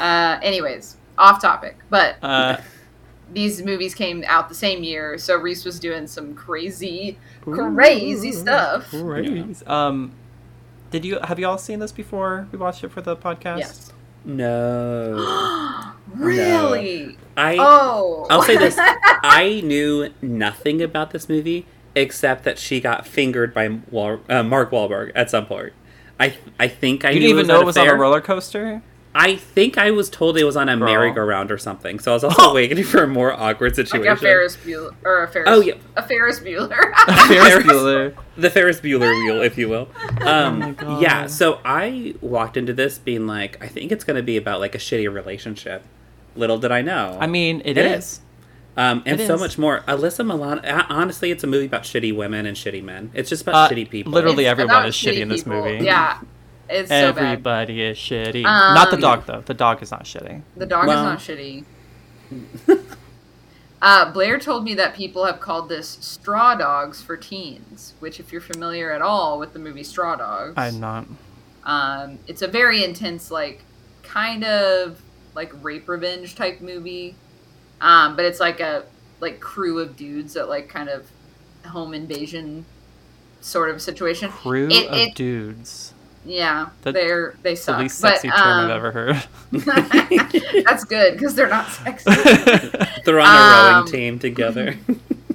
uh, 0.00 0.38
anyways, 0.42 0.96
off 1.18 1.40
topic, 1.40 1.76
but 1.90 2.16
Uh, 2.22 2.56
these 3.32 3.62
movies 3.62 3.94
came 3.94 4.24
out 4.26 4.48
the 4.48 4.54
same 4.54 4.82
year, 4.82 5.16
so 5.18 5.36
Reese 5.36 5.64
was 5.64 5.78
doing 5.78 6.06
some 6.06 6.34
crazy, 6.34 7.18
crazy 7.42 8.32
stuff. 8.32 8.88
Crazy. 8.90 9.64
Um, 9.66 10.12
did 10.90 11.04
you 11.04 11.20
have 11.22 11.38
you 11.38 11.46
all 11.46 11.58
seen 11.58 11.78
this 11.78 11.92
before 11.92 12.48
we 12.50 12.58
watched 12.58 12.82
it 12.82 12.90
for 12.90 13.00
the 13.02 13.16
podcast? 13.16 13.58
Yes. 13.58 13.92
No. 14.24 15.92
really? 16.16 17.16
I 17.36 17.56
Oh. 17.58 18.26
I'll 18.30 18.42
say 18.42 18.56
this: 18.56 18.76
I 18.78 19.60
knew 19.64 20.10
nothing 20.20 20.82
about 20.82 21.10
this 21.12 21.28
movie 21.28 21.66
except 21.94 22.44
that 22.44 22.58
she 22.58 22.80
got 22.80 23.06
fingered 23.06 23.52
by 23.54 23.78
Wal- 23.90 24.20
uh, 24.28 24.42
Mark 24.42 24.70
Wahlberg 24.70 25.12
at 25.14 25.30
some 25.30 25.46
point. 25.46 25.72
I 26.18 26.34
I 26.58 26.68
think 26.68 27.04
I 27.04 27.10
You 27.10 27.20
knew 27.20 27.26
didn't 27.28 27.38
even 27.38 27.46
know 27.46 27.56
at 27.56 27.62
it 27.62 27.66
was 27.66 27.76
on 27.76 27.88
a 27.88 27.94
roller 27.94 28.20
coaster. 28.20 28.82
I 29.12 29.34
think 29.34 29.76
I 29.76 29.90
was 29.90 30.08
told 30.08 30.38
it 30.38 30.44
was 30.44 30.56
on 30.56 30.68
a 30.68 30.76
Girl. 30.76 30.86
merry-go-round 30.86 31.50
or 31.50 31.58
something. 31.58 31.98
So 31.98 32.12
I 32.12 32.14
was 32.14 32.22
also 32.22 32.54
waiting 32.54 32.84
for 32.84 33.02
a 33.02 33.08
more 33.08 33.32
awkward 33.32 33.76
like 33.76 33.86
situation. 33.88 34.12
a 34.12 34.16
Ferris 34.16 34.56
Bueller 34.56 34.94
or 35.02 35.24
a 35.24 35.28
Ferris. 35.28 35.48
Oh, 35.50 35.60
yeah. 35.60 35.74
a 35.96 36.02
Ferris 36.06 36.38
Bueller. 36.38 36.94
Ferris 37.26 37.64
Bueller. 37.64 38.14
the 38.36 38.50
Ferris 38.50 38.80
Bueller 38.80 39.10
wheel, 39.24 39.42
if 39.42 39.58
you 39.58 39.68
will. 39.68 39.88
Um, 40.20 40.62
Oh 40.62 40.66
my 40.66 40.70
God. 40.72 41.02
Yeah, 41.02 41.26
so 41.26 41.60
I 41.64 42.14
walked 42.20 42.56
into 42.56 42.72
this 42.72 42.98
being 42.98 43.26
like, 43.26 43.62
I 43.64 43.66
think 43.66 43.90
it's 43.90 44.04
going 44.04 44.16
to 44.16 44.22
be 44.22 44.36
about 44.36 44.60
like 44.60 44.74
a 44.74 44.78
shitty 44.78 45.12
relationship. 45.12 45.82
Little 46.36 46.58
did 46.58 46.70
I 46.70 46.82
know. 46.82 47.18
I 47.20 47.26
mean, 47.26 47.62
It 47.64 47.76
it 47.78 47.86
is. 47.86 48.04
is. 48.04 48.20
um, 48.76 49.02
and 49.06 49.20
it 49.20 49.26
so 49.26 49.34
is. 49.34 49.40
much 49.40 49.58
more. 49.58 49.80
Alyssa 49.88 50.24
Milano. 50.24 50.62
uh, 50.62 50.84
Honestly, 50.88 51.32
it's 51.32 51.42
a 51.42 51.48
movie 51.48 51.66
about 51.66 51.82
shitty 51.82 52.14
women 52.14 52.46
and 52.46 52.56
shitty 52.56 52.84
men. 52.84 53.10
It's 53.14 53.28
just 53.28 53.42
about 53.42 53.54
Uh, 53.72 53.74
shitty 53.74 53.90
people. 53.90 54.12
literally 54.12 54.44
It's 54.44 54.50
everyone 54.52 54.86
is 54.86 54.94
shitty 54.94 55.18
in 55.18 55.28
this 55.28 55.42
people. 55.42 55.64
movie. 55.64 55.84
Yeah. 55.84 56.20
It's 56.70 56.88
so 56.88 57.12
bad. 57.12 57.18
Everybody 57.24 57.82
is 57.82 57.98
shitty. 57.98 58.42
not 58.42 58.90
the 58.90 58.96
Um, 58.96 59.00
dog 59.00 59.26
though. 59.26 59.40
The 59.40 59.54
dog 59.54 59.82
is 59.82 59.90
not 59.90 60.04
shitty. 60.04 60.42
The 60.56 60.66
dog 60.66 60.86
Well- 60.86 60.98
is 60.98 61.28
not 61.28 61.36
shitty. 61.36 61.64
uh, 63.82 64.12
Blair 64.12 64.38
told 64.38 64.64
me 64.64 64.74
that 64.74 64.94
people 64.94 65.24
have 65.24 65.40
called 65.40 65.68
this 65.68 65.98
straw 66.00 66.54
dogs 66.54 67.02
for 67.02 67.16
teens, 67.16 67.94
which, 67.98 68.20
if 68.20 68.30
you're 68.32 68.40
familiar 68.40 68.92
at 68.92 69.02
all 69.02 69.38
with 69.38 69.52
the 69.52 69.58
movie 69.58 69.82
Straw 69.82 70.16
Dogs, 70.16 70.54
I'm 70.56 70.78
not. 70.80 71.06
um, 71.64 72.18
it's 72.26 72.42
a 72.42 72.48
very 72.48 72.84
intense, 72.84 73.30
like, 73.30 73.62
kind 74.02 74.44
of 74.44 75.00
like 75.34 75.52
rape 75.62 75.88
revenge 75.88 76.34
type 76.34 76.60
movie. 76.60 77.14
Um, 77.80 78.16
but 78.16 78.24
it's 78.24 78.40
like 78.40 78.60
a 78.60 78.84
like 79.20 79.38
crew 79.40 79.78
of 79.78 79.96
dudes 79.96 80.34
that 80.34 80.48
like 80.48 80.68
kind 80.68 80.88
of 80.88 81.06
home 81.66 81.94
invasion 81.94 82.64
sort 83.40 83.70
of 83.70 83.80
situation. 83.80 84.30
Crew 84.30 84.68
It- 84.70 84.88
of 84.88 84.96
it- 84.96 85.14
dudes. 85.14 85.89
Yeah, 86.24 86.68
That- 86.82 86.92
they're 86.94 87.34
they 87.42 87.52
It's 87.52 87.64
the 87.64 87.72
suck. 87.72 87.80
least 87.80 88.02
but, 88.02 88.08
sexy 88.20 88.28
term 88.28 88.38
um, 88.40 88.64
I've 88.66 88.70
ever 88.70 88.90
heard. 88.92 89.22
that's 90.66 90.84
good 90.84 91.14
because 91.14 91.34
they're 91.34 91.48
not 91.48 91.68
sexy. 91.68 92.10
They're 93.04 93.18
on 93.20 93.26
a 93.26 93.30
Um, 93.30 93.74
rowing 93.76 93.86
team 93.92 94.18
together. 94.18 94.76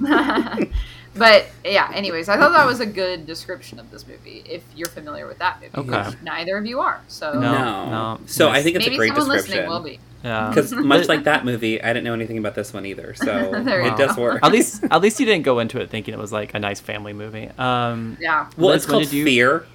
but 1.14 1.46
yeah, 1.64 1.90
anyways, 1.94 2.28
I 2.28 2.36
thought 2.36 2.52
that 2.52 2.66
was 2.66 2.80
a 2.80 2.86
good 2.86 3.26
description 3.26 3.78
of 3.80 3.90
this 3.90 4.06
movie. 4.06 4.44
If 4.48 4.62
you're 4.76 4.88
familiar 4.88 5.26
with 5.26 5.38
that 5.38 5.60
movie, 5.60 5.76
Okay. 5.90 6.10
which 6.10 6.22
neither 6.22 6.56
of 6.58 6.66
you 6.66 6.80
are, 6.80 7.00
so 7.08 7.32
No, 7.32 7.40
no. 7.40 7.90
no. 7.90 8.20
So 8.26 8.48
I 8.48 8.62
think 8.62 8.76
it's 8.76 8.84
maybe 8.84 8.94
a 8.96 8.98
great 8.98 9.08
someone 9.14 9.28
listening 9.28 9.56
description. 9.58 9.70
will 9.70 9.80
be. 9.80 9.98
yeah. 10.22 10.48
Because 10.50 10.72
much 10.72 11.08
like 11.08 11.24
that 11.24 11.44
movie, 11.44 11.82
I 11.82 11.88
didn't 11.88 12.04
know 12.04 12.12
anything 12.14 12.38
about 12.38 12.54
this 12.54 12.72
one 12.72 12.84
either. 12.86 13.14
So 13.14 13.24
There 13.64 13.80
you 13.82 13.88
it 13.88 13.96
does 13.96 14.14
go. 14.16 14.22
work. 14.22 14.40
at 14.44 14.52
least 14.52 14.84
at 14.90 15.00
least 15.00 15.18
you 15.18 15.26
didn't 15.26 15.44
go 15.44 15.58
into 15.58 15.80
it 15.80 15.90
thinking 15.90 16.12
it 16.14 16.20
was 16.20 16.32
like 16.32 16.54
a 16.54 16.58
nice 16.58 16.80
family 16.80 17.12
movie. 17.12 17.48
Um, 17.58 18.16
Yeah, 18.20 18.46
well, 18.56 18.68
Liz, 18.70 18.84
it's 18.84 18.86
when 18.92 19.00
called 19.02 19.12
you- 19.12 19.24
Fear. 19.24 19.66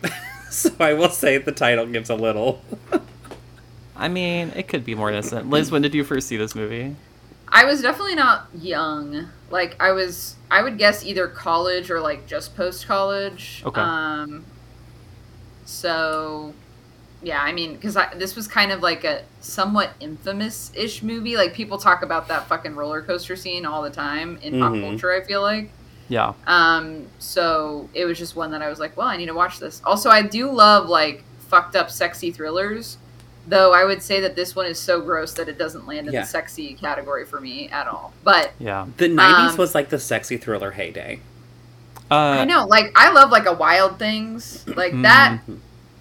so 0.55 0.69
I 0.79 0.93
will 0.93 1.09
say 1.09 1.37
the 1.37 1.51
title 1.51 1.85
gives 1.85 2.09
a 2.09 2.15
little. 2.15 2.61
I 3.95 4.07
mean, 4.07 4.51
it 4.55 4.67
could 4.67 4.83
be 4.83 4.95
more 4.95 5.09
innocent. 5.09 5.49
Liz, 5.49 5.71
when 5.71 5.81
did 5.81 5.93
you 5.93 6.03
first 6.03 6.27
see 6.27 6.37
this 6.37 6.55
movie? 6.55 6.95
I 7.47 7.65
was 7.65 7.81
definitely 7.81 8.15
not 8.15 8.47
young. 8.53 9.27
Like 9.49 9.75
I 9.81 9.91
was, 9.91 10.35
I 10.49 10.61
would 10.63 10.77
guess 10.77 11.05
either 11.05 11.27
college 11.27 11.91
or 11.91 11.99
like 11.99 12.25
just 12.27 12.55
post 12.55 12.87
college. 12.87 13.61
Okay. 13.65 13.81
Um. 13.81 14.45
So, 15.65 16.53
yeah, 17.21 17.41
I 17.41 17.53
mean, 17.53 17.75
because 17.75 17.97
this 18.17 18.35
was 18.35 18.47
kind 18.47 18.71
of 18.71 18.81
like 18.81 19.03
a 19.03 19.23
somewhat 19.39 19.91
infamous-ish 19.99 21.03
movie. 21.03 21.37
Like 21.37 21.53
people 21.53 21.77
talk 21.77 22.01
about 22.01 22.27
that 22.29 22.47
fucking 22.47 22.75
roller 22.75 23.01
coaster 23.01 23.35
scene 23.35 23.65
all 23.65 23.81
the 23.81 23.89
time 23.89 24.37
in 24.41 24.59
pop 24.59 24.73
Mhm. 24.73 24.81
culture. 24.89 25.11
I 25.13 25.21
feel 25.21 25.41
like. 25.41 25.71
Yeah. 26.09 26.33
Um, 26.47 27.07
so 27.19 27.89
it 27.93 28.05
was 28.05 28.17
just 28.17 28.35
one 28.35 28.51
that 28.51 28.61
I 28.61 28.69
was 28.69 28.79
like, 28.79 28.97
well, 28.97 29.07
I 29.07 29.17
need 29.17 29.27
to 29.27 29.33
watch 29.33 29.59
this. 29.59 29.81
Also, 29.85 30.09
I 30.09 30.21
do 30.21 30.51
love 30.51 30.89
like 30.89 31.23
fucked 31.47 31.75
up 31.75 31.89
sexy 31.89 32.31
thrillers, 32.31 32.97
though 33.47 33.73
I 33.73 33.85
would 33.85 34.01
say 34.01 34.19
that 34.21 34.35
this 34.35 34.55
one 34.55 34.65
is 34.65 34.79
so 34.79 35.01
gross 35.01 35.33
that 35.33 35.47
it 35.49 35.57
doesn't 35.57 35.87
land 35.87 36.07
in 36.07 36.13
Yeah. 36.13 36.21
the 36.21 36.27
sexy 36.27 36.73
category 36.75 37.25
for 37.25 37.39
me 37.39 37.69
at 37.69 37.87
all. 37.87 38.13
But 38.23 38.51
Yeah. 38.59 38.85
The 38.97 39.07
90s 39.07 39.51
Um, 39.51 39.57
was 39.57 39.73
like 39.75 39.89
the 39.89 39.99
sexy 39.99 40.37
thriller 40.37 40.71
heyday. 40.71 41.19
Uh, 42.09 42.15
I 42.15 42.45
know, 42.45 42.65
like, 42.65 42.91
I 42.95 43.11
love 43.11 43.31
like 43.31 43.45
a 43.45 43.53
Wild 43.53 43.97
Things, 43.97 44.65
like 44.67 44.91
that. 45.03 45.39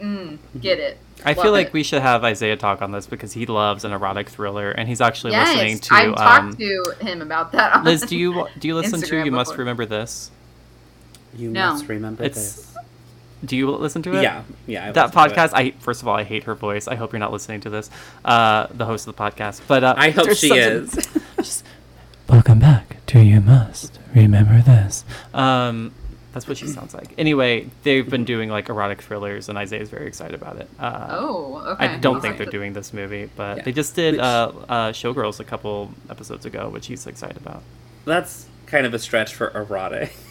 Mm, 0.00 0.38
get 0.60 0.78
it? 0.80 0.98
I 1.24 1.32
Love 1.32 1.42
feel 1.44 1.52
like 1.52 1.68
it. 1.68 1.72
we 1.72 1.82
should 1.82 2.02
have 2.02 2.24
Isaiah 2.24 2.56
talk 2.56 2.82
on 2.82 2.92
this 2.92 3.06
because 3.06 3.32
he 3.32 3.46
loves 3.46 3.84
an 3.84 3.92
erotic 3.92 4.28
thriller 4.28 4.70
and 4.70 4.88
he's 4.88 5.00
actually 5.00 5.32
Yes, 5.32 5.48
listening 5.54 5.78
to. 5.80 5.94
I've 5.94 6.14
talked 6.16 6.44
um, 6.44 6.56
to 6.56 6.94
him 7.00 7.22
about 7.22 7.52
that. 7.52 7.76
On 7.76 7.84
Liz, 7.84 8.02
do 8.02 8.16
you 8.16 8.46
do 8.58 8.68
you 8.68 8.74
listen 8.74 9.00
to 9.00 9.06
Instagram 9.06 9.24
You 9.26 9.32
Must. 9.32 9.56
Remember 9.56 9.86
This? 9.86 10.30
You 11.36 11.50
No. 11.50 11.70
must 11.72 11.88
remember 11.88 12.24
It's 12.24 12.36
this. 12.56 12.66
Do 13.44 13.56
you 13.56 13.70
listen 13.70 14.02
to 14.02 14.16
it? 14.18 14.22
Yeah, 14.22 14.42
yeah. 14.66 14.88
I 14.88 14.92
That 14.92 15.14
listened 15.14 15.34
to 15.34 15.34
it. 15.34 15.36
podcast, 15.36 15.50
I 15.54 15.70
first 15.78 16.02
of 16.02 16.08
all, 16.08 16.16
I 16.16 16.24
hate 16.24 16.44
her 16.44 16.54
voice. 16.54 16.86
I 16.88 16.94
hope 16.96 17.12
you're 17.12 17.20
not 17.20 17.32
listening 17.32 17.60
to 17.62 17.70
this. 17.70 17.88
Uh, 18.24 18.66
the 18.70 18.84
host 18.84 19.06
of 19.08 19.16
the 19.16 19.22
podcast, 19.22 19.60
but 19.66 19.82
uh, 19.84 19.94
I 19.96 20.10
hope 20.10 20.30
she 20.32 20.48
something- 20.48 20.58
is. 20.58 21.08
Just, 21.36 21.64
Welcome 22.28 22.58
back 22.60 23.04
to 23.06 23.20
You 23.20 23.40
Must 23.40 23.98
Remember 24.14 24.60
This. 24.62 25.04
Um, 25.34 25.92
that's 26.32 26.46
what 26.46 26.56
she 26.56 26.66
sounds 26.68 26.94
like. 26.94 27.12
Anyway, 27.18 27.68
they've 27.82 28.08
been 28.08 28.24
doing 28.24 28.48
like 28.50 28.68
erotic 28.68 29.02
thrillers, 29.02 29.48
and 29.48 29.58
Isaiah's 29.58 29.90
very 29.90 30.06
excited 30.06 30.34
about 30.40 30.56
it. 30.56 30.68
Uh, 30.78 31.06
Oh, 31.18 31.56
okay. 31.72 31.86
I 31.88 31.96
don't 31.98 32.16
I'll 32.16 32.20
think 32.20 32.36
they're 32.36 32.46
to- 32.46 32.52
doing 32.52 32.72
this 32.72 32.92
movie, 32.92 33.28
but 33.36 33.58
Yeah. 33.58 33.62
they 33.64 33.72
just 33.72 33.94
did 33.96 34.14
Which- 34.14 34.20
uh, 34.22 34.52
uh, 34.68 34.92
Showgirls 34.92 35.40
a 35.40 35.44
couple 35.44 35.92
episodes 36.08 36.46
ago, 36.46 36.68
which 36.68 36.86
he's 36.86 37.06
excited 37.06 37.36
about. 37.36 37.62
That's 38.04 38.46
kind 38.66 38.86
of 38.86 38.94
a 38.94 38.98
stretch 38.98 39.34
for 39.34 39.50
erotic. 39.50 40.12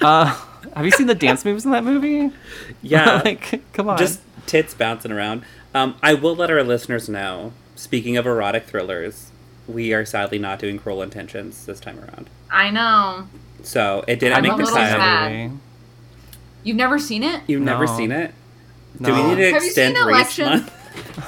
Uh, 0.00 0.26
have 0.74 0.84
you 0.84 0.90
seen 0.90 1.06
the 1.06 1.14
dance 1.14 1.42
moves 1.44 1.64
in 1.64 1.70
that 1.70 1.82
movie? 1.82 2.30
Yeah, 2.82 3.22
like, 3.24 3.62
come 3.72 3.88
on. 3.88 3.96
just 3.96 4.20
tits 4.46 4.74
bouncing 4.74 5.10
around. 5.10 5.42
Um, 5.74 5.96
I 6.02 6.12
will 6.14 6.36
let 6.36 6.50
our 6.50 6.62
listeners 6.62 7.08
know. 7.08 7.52
Speaking 7.76 8.16
of 8.18 8.26
erotic 8.26 8.64
thrillers, 8.66 9.30
we 9.66 9.92
are 9.94 10.04
sadly 10.04 10.38
not 10.38 10.58
doing 10.58 10.78
Cruel 10.78 11.00
Intentions 11.02 11.64
this 11.66 11.80
time 11.80 11.98
around. 11.98 12.28
I 12.50 12.70
know. 12.70 13.28
So 13.66 14.04
it 14.06 14.20
didn't 14.20 14.36
I'm 14.36 14.42
make 14.44 14.52
a 14.52 14.56
the 14.56 14.62
little 14.62 14.76
cut. 14.76 14.88
sad. 14.90 15.50
You've 16.62 16.76
never 16.76 16.98
seen 17.00 17.22
it? 17.24 17.42
You've 17.48 17.62
never 17.62 17.86
seen 17.88 18.12
it? 18.12 18.32
Do 19.02 19.12
we 19.12 19.22
need 19.24 19.36
to 19.36 19.42
Have 19.52 19.62
you 19.62 19.66
extend 19.68 19.96
seen 19.96 20.08
Election? 20.08 20.48
month? 20.48 20.72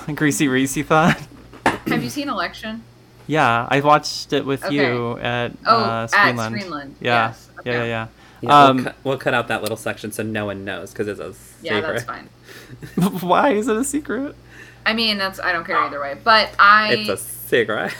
Greasy 0.14 0.46
Reese 0.48 0.76
thought. 0.82 1.20
Have 1.88 2.02
you 2.02 2.10
seen 2.10 2.28
Election? 2.28 2.84
Yeah, 3.26 3.66
I 3.68 3.80
watched 3.80 4.32
it 4.32 4.46
with 4.46 4.64
Okay. 4.64 4.74
you 4.76 5.18
at 5.18 5.52
Oh, 5.66 5.82
uh, 5.84 6.04
at 6.04 6.10
Screenland. 6.34 6.60
Screenland. 6.62 6.94
Yeah, 7.00 7.26
Yes. 7.28 7.48
yeah, 7.54 7.60
Okay. 7.60 7.72
yeah, 7.72 7.84
yeah. 7.84 8.06
Yeah, 8.40 8.64
Um, 8.66 8.76
we'll, 8.76 8.84
cut, 8.84 8.96
we'll 9.04 9.18
cut 9.18 9.34
out 9.34 9.48
that 9.48 9.62
little 9.62 9.76
section 9.76 10.12
so 10.12 10.22
no 10.22 10.46
one 10.46 10.64
knows 10.64 10.92
because 10.92 11.08
it's 11.08 11.18
a 11.20 11.34
secret. 11.34 11.62
Yeah, 11.62 11.80
that's 11.80 12.04
fine. 12.04 12.28
Why 13.20 13.50
is 13.50 13.66
it 13.66 13.76
a 13.76 13.82
secret? 13.84 14.36
I 14.86 14.94
mean, 14.94 15.18
that's 15.18 15.40
I 15.40 15.52
don't 15.52 15.64
care 15.66 15.76
either 15.78 16.00
way. 16.00 16.16
But 16.22 16.50
I, 16.58 16.94
It's 16.94 17.08
a 17.08 17.16
secret. 17.16 17.92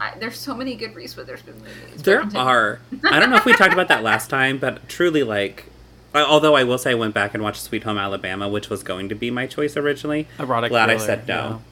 I 0.00 0.12
there's 0.18 0.38
so 0.38 0.54
many 0.54 0.74
good 0.74 0.94
Reese 0.94 1.16
Witherspoon 1.16 1.58
movies. 1.58 2.02
There 2.02 2.22
are. 2.34 2.80
I 3.10 3.18
don't 3.20 3.30
know 3.30 3.36
if 3.36 3.44
we 3.44 3.54
talked 3.54 3.72
about 3.72 3.88
that 3.88 4.02
last 4.02 4.28
time, 4.30 4.58
but 4.58 4.88
truly, 4.88 5.22
like, 5.22 5.66
I- 6.14 6.22
although 6.22 6.54
I 6.56 6.64
will 6.64 6.78
say 6.78 6.90
I 6.92 6.94
went 6.94 7.14
back 7.14 7.32
and 7.34 7.42
watched 7.42 7.62
Sweet 7.62 7.84
Home 7.84 7.98
Alabama, 7.98 8.48
which 8.48 8.68
was 8.70 8.82
going 8.82 9.08
to 9.08 9.14
be 9.14 9.30
my 9.30 9.46
choice 9.46 9.76
originally. 9.76 10.28
Erotic. 10.38 10.70
Glad 10.70 10.90
I 10.90 10.96
said 10.98 11.26
no. 11.26 11.62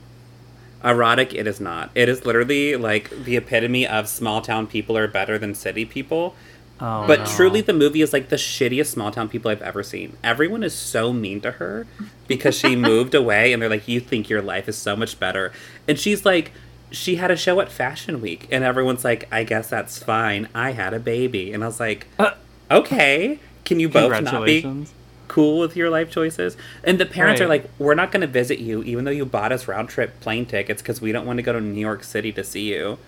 Erotic, 0.83 1.33
it 1.35 1.47
is 1.47 1.61
not. 1.61 1.91
It 1.95 2.09
is 2.09 2.27
literally 2.27 2.77
like 2.77 3.09
the 3.25 3.37
epitome 3.37 3.87
of 3.87 4.07
small 4.09 4.43
town 4.43 4.67
people 4.67 4.97
are 4.99 5.09
better 5.09 5.39
than 5.39 5.55
city 5.55 5.85
people. 5.87 6.35
Oh, 6.81 7.07
But 7.07 7.21
no. 7.21 7.27
truly, 7.27 7.61
the 7.63 7.73
movie 7.73 8.03
is 8.03 8.13
like 8.13 8.29
the 8.29 8.37
shittiest 8.37 8.87
small 8.89 9.11
town 9.11 9.29
people 9.29 9.51
I've 9.51 9.63
ever 9.63 9.83
seen. 9.83 10.17
Everyone 10.23 10.63
is 10.63 10.75
so 10.75 11.13
mean 11.13 11.41
to 11.43 11.53
her 11.53 11.87
because 12.27 12.55
she 12.59 12.75
moved 12.91 13.15
away, 13.15 13.53
and 13.53 13.63
they're 13.63 13.69
like, 13.71 13.87
"You 13.89 14.01
think 14.01 14.29
your 14.29 14.43
life 14.43 14.69
is 14.69 14.77
so 14.77 14.95
much 14.97 15.19
better," 15.21 15.53
and 15.89 15.99
she's 15.99 16.27
like, 16.27 16.51
"She 16.95 17.17
had 17.17 17.31
a 17.31 17.37
show 17.37 17.61
at 17.61 17.71
Fashion 17.71 18.21
Week," 18.21 18.49
and 18.51 18.65
everyone's 18.65 19.05
like, 19.05 19.29
"I 19.33 19.45
guess 19.45 19.69
that's 19.69 19.99
fine. 20.03 20.49
I 20.55 20.73
had 20.73 20.95
a 20.95 20.99
baby," 21.01 21.53
and 21.53 21.63
I 21.63 21.67
was 21.67 21.81
like, 21.81 22.07
Uh, 22.19 22.31
"Okay, 22.71 23.39
can 23.65 23.81
you 23.81 23.89
both 23.89 24.11
not 24.23 24.45
be 24.47 24.87
cool 25.29 25.61
with 25.61 25.77
your 25.77 25.91
life 25.91 26.11
choices?" 26.11 26.57
And 26.83 26.99
the 26.99 27.07
parents 27.07 27.41
are 27.41 27.49
like, 27.49 27.69
"We're 27.79 27.95
not 27.95 28.13
going 28.13 28.21
to 28.23 28.27
visit 28.27 28.59
you, 28.59 28.83
even 28.85 29.05
though 29.05 29.11
you 29.11 29.25
bought 29.27 29.53
us 29.53 29.67
round 29.69 29.89
trip 29.89 30.21
plane 30.21 30.47
tickets 30.47 30.81
because 30.83 31.01
we 31.01 31.13
don't 31.13 31.27
want 31.27 31.39
to 31.39 31.43
go 31.43 31.53
to 31.53 31.61
New 31.61 31.81
York 31.81 32.05
City 32.05 32.33
to 32.33 32.45
see 32.45 32.73
you." 32.73 32.99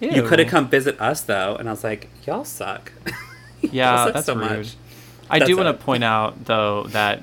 You 0.00 0.22
could 0.22 0.38
have 0.38 0.48
come 0.48 0.68
visit 0.68 0.98
us 1.00 1.20
though, 1.20 1.56
and 1.56 1.68
I 1.68 1.72
was 1.72 1.84
like, 1.84 2.08
"Y'all 2.26 2.44
suck." 2.44 2.92
Y'all 3.60 3.70
Yeah, 3.74 4.04
suck 4.06 4.14
that's 4.14 4.26
so 4.26 4.34
rude. 4.34 4.50
much. 4.58 4.74
I 5.28 5.38
That's 5.38 5.48
do 5.50 5.56
want 5.58 5.78
to 5.78 5.84
point 5.84 6.02
out 6.02 6.46
though 6.46 6.84
that 6.88 7.20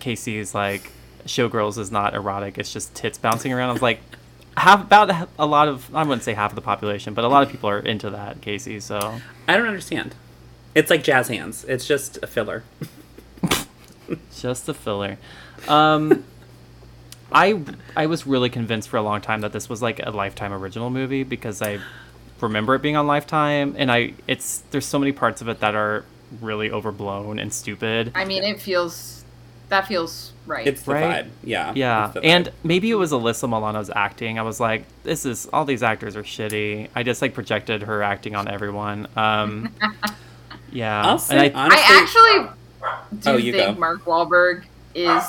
Casey's 0.00 0.54
like 0.54 0.92
Showgirls 1.26 1.78
is 1.78 1.90
not 1.90 2.14
erotic; 2.14 2.58
it's 2.58 2.72
just 2.72 2.94
tits 2.94 3.16
bouncing 3.18 3.52
around. 3.52 3.70
I 3.70 3.72
was 3.72 3.80
like, 3.82 4.00
half 4.56 4.82
about 4.82 5.28
a 5.38 5.46
lot 5.46 5.68
of 5.68 5.94
I 5.94 6.02
wouldn't 6.02 6.22
say 6.22 6.34
half 6.34 6.52
of 6.52 6.56
the 6.56 6.62
population, 6.62 7.14
but 7.14 7.24
a 7.24 7.28
lot 7.28 7.42
of 7.42 7.50
people 7.50 7.68
are 7.68 7.78
into 7.78 8.10
that, 8.10 8.40
Casey. 8.40 8.80
So 8.80 9.20
I 9.48 9.56
don't 9.56 9.66
understand. 9.66 10.14
It's 10.74 10.90
like 10.90 11.04
jazz 11.04 11.28
hands. 11.28 11.64
It's 11.64 11.86
just 11.86 12.18
a 12.22 12.26
filler. 12.26 12.64
just 14.36 14.68
a 14.68 14.74
filler. 14.74 15.18
Um, 15.68 16.24
I 17.32 17.60
I 17.96 18.06
was 18.06 18.26
really 18.26 18.50
convinced 18.50 18.88
for 18.88 18.96
a 18.96 19.02
long 19.02 19.20
time 19.20 19.40
that 19.40 19.52
this 19.52 19.68
was 19.68 19.82
like 19.82 20.00
a 20.04 20.10
Lifetime 20.10 20.52
original 20.52 20.90
movie 20.90 21.24
because 21.24 21.62
I 21.62 21.80
remember 22.40 22.74
it 22.74 22.82
being 22.82 22.96
on 22.96 23.06
Lifetime, 23.06 23.74
and 23.76 23.90
I 23.90 24.14
it's 24.26 24.62
there's 24.70 24.86
so 24.86 24.98
many 24.98 25.12
parts 25.12 25.40
of 25.40 25.48
it 25.48 25.60
that 25.60 25.74
are 25.74 26.04
really 26.40 26.70
overblown 26.70 27.38
and 27.38 27.52
stupid. 27.52 28.12
I 28.14 28.24
mean, 28.24 28.42
it 28.42 28.60
feels 28.60 29.23
that 29.68 29.86
feels 29.86 30.32
right. 30.46 30.66
It's 30.66 30.82
the 30.82 30.92
Right? 30.92 31.24
vibe. 31.26 31.30
Yeah. 31.42 31.72
Yeah, 31.74 32.12
it's 32.14 32.24
and 32.24 32.52
maybe 32.62 32.90
it 32.90 32.94
was 32.96 33.12
Alyssa 33.12 33.48
Milano's 33.48 33.90
acting. 33.94 34.38
I 34.38 34.42
was 34.42 34.60
like, 34.60 34.84
this 35.02 35.24
is 35.24 35.48
all 35.52 35.64
these 35.64 35.82
actors 35.82 36.16
are 36.16 36.22
shitty. 36.22 36.88
I 36.94 37.02
just 37.02 37.22
like 37.22 37.34
projected 37.34 37.82
her 37.82 38.02
acting 38.02 38.34
on 38.36 38.46
everyone. 38.48 39.06
Um, 39.16 39.72
yeah, 40.72 41.04
I'll 41.04 41.18
say 41.18 41.48
and 41.48 41.56
I, 41.56 41.64
honestly, 41.64 41.82
I 41.82 42.02
actually 42.02 43.18
do 43.20 43.30
Oh, 43.30 43.36
you 43.36 43.52
think 43.52 43.74
go. 43.76 43.80
Mark 43.80 44.04
Wahlberg 44.04 44.64
is 44.94 45.22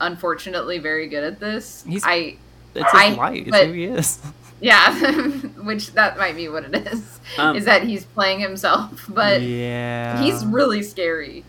unfortunately 0.00 0.78
very 0.78 1.08
good 1.08 1.24
at 1.24 1.40
this. 1.40 1.84
He's- 1.86 2.02
I 2.04 2.36
it's 2.74 2.90
his 2.90 3.00
I- 3.00 3.14
light. 3.14 3.42
It's 3.42 3.50
but- 3.50 3.66
who 3.66 3.72
he 3.72 3.84
is. 3.84 4.18
yeah, 4.60 4.92
which 5.62 5.92
that 5.92 6.16
might 6.18 6.36
be 6.36 6.48
what 6.48 6.64
it 6.64 6.74
is. 6.88 7.20
Um, 7.38 7.56
is 7.56 7.64
that 7.66 7.82
he's 7.84 8.04
playing 8.04 8.40
himself, 8.40 9.04
but 9.08 9.42
yeah, 9.42 10.20
he's 10.22 10.44
really 10.44 10.82
scary. 10.82 11.44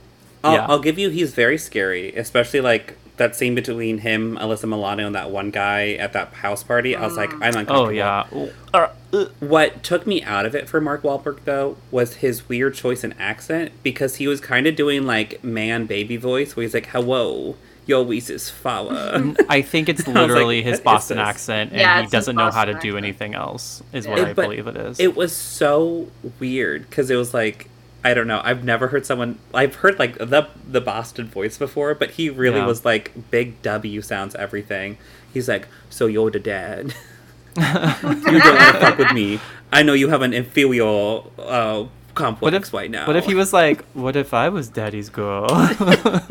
I'll, 0.46 0.54
Yeah. 0.54 0.66
I'll 0.70 0.80
give 0.80 0.98
you 1.00 1.10
he's 1.10 1.34
very 1.34 1.58
scary, 1.58 2.14
especially 2.16 2.62
like 2.62 2.96
that 3.18 3.34
scene 3.36 3.56
between 3.56 4.00
him, 4.00 4.38
Alyssa 4.38 4.68
Milano, 4.68 5.06
and 5.06 5.16
that 5.16 5.32
one 5.32 5.50
guy 5.50 5.92
at 5.94 6.12
that 6.14 6.34
house 6.34 6.64
party. 6.64 6.96
I 6.98 7.06
was 7.06 7.16
like, 7.16 7.32
I'm 7.36 7.56
uncomfortable. 7.56 7.86
Oh 7.86 7.90
yeah. 7.90 8.26
Uh, 8.74 8.90
uh, 9.14 9.26
What 9.40 9.84
took 9.84 10.06
me 10.06 10.22
out 10.24 10.46
of 10.46 10.54
it 10.54 10.68
for 10.68 10.82
Mark 10.82 11.02
Wahlberg 11.04 11.40
though 11.46 11.78
was 11.92 12.16
his 12.16 12.50
weird 12.50 12.76
choice 12.76 13.04
in 13.06 13.14
accent 13.14 13.72
because 13.84 14.18
he 14.18 14.28
was 14.28 14.42
kind 14.42 14.68
of 14.68 14.76
doing 14.76 15.06
like 15.06 15.42
man 15.44 15.86
baby 15.86 16.18
voice 16.18 16.56
where 16.56 16.64
he's 16.64 16.74
like, 16.74 16.88
"Hello, 16.88 17.56
yo, 17.86 18.12
is 18.12 18.30
is 18.30 18.52
Fawa." 18.52 19.38
I 19.48 19.62
think 19.62 19.88
it's 19.88 20.02
I 20.08 20.12
was 20.12 20.16
like, 20.16 20.28
literally 20.28 20.62
his 20.62 20.82
Boston 20.82 21.18
accent, 21.18 21.72
and 21.72 21.80
Yeah, 21.80 22.02
he 22.02 22.08
doesn't 22.10 22.36
know 22.36 22.52
how 22.52 22.66
to 22.66 22.74
do 22.74 22.78
accent. 22.80 22.98
anything 22.98 23.34
else. 23.36 23.82
Is 23.94 24.06
Yeah. 24.06 24.12
what 24.12 24.20
I 24.28 24.34
believe 24.34 24.68
it 24.68 24.76
is. 24.76 25.00
It 25.00 25.16
was 25.16 25.32
so 25.34 26.08
weird 26.42 26.90
because 26.90 27.10
it 27.10 27.16
was 27.16 27.34
like 27.34 27.70
I 28.06 28.14
don't 28.14 28.28
know. 28.28 28.40
I've 28.44 28.64
never 28.64 28.88
heard 28.90 29.06
someone. 29.06 29.40
I've 29.54 29.76
heard 29.76 29.98
like 30.00 30.18
the 30.18 30.48
the 30.68 30.80
Boston 30.80 31.28
voice 31.28 31.58
before, 31.58 31.96
but 31.96 32.12
he 32.12 32.30
really 32.30 32.58
Yeah. 32.60 32.68
was 32.68 32.86
like 32.86 33.12
big 33.32 33.62
W 33.64 34.02
sounds 34.02 34.36
everything. 34.36 34.98
He's 35.34 35.50
like, 35.50 35.68
so 35.90 36.06
you're 36.06 36.30
the 36.32 36.40
dad. 36.40 36.94
you 37.58 37.64
don't 37.64 38.14
want 38.14 38.76
to 38.76 38.80
fuck 38.80 38.98
with 38.98 39.12
me. 39.12 39.40
I 39.74 39.82
know 39.84 39.94
you 39.94 40.10
have 40.10 40.22
an 40.22 40.34
inferior 40.34 41.22
uh, 41.40 41.86
complex 42.14 42.42
What 42.42 42.54
if 42.54 42.74
right 42.74 42.92
now. 42.92 43.08
What 43.08 43.16
if 43.16 43.26
he 43.26 43.34
was 43.36 43.52
like, 43.52 43.84
"What 43.94 44.16
if 44.16 44.34
I 44.34 44.50
was 44.50 44.70
Daddy's 44.70 45.10
girl"? 45.10 45.48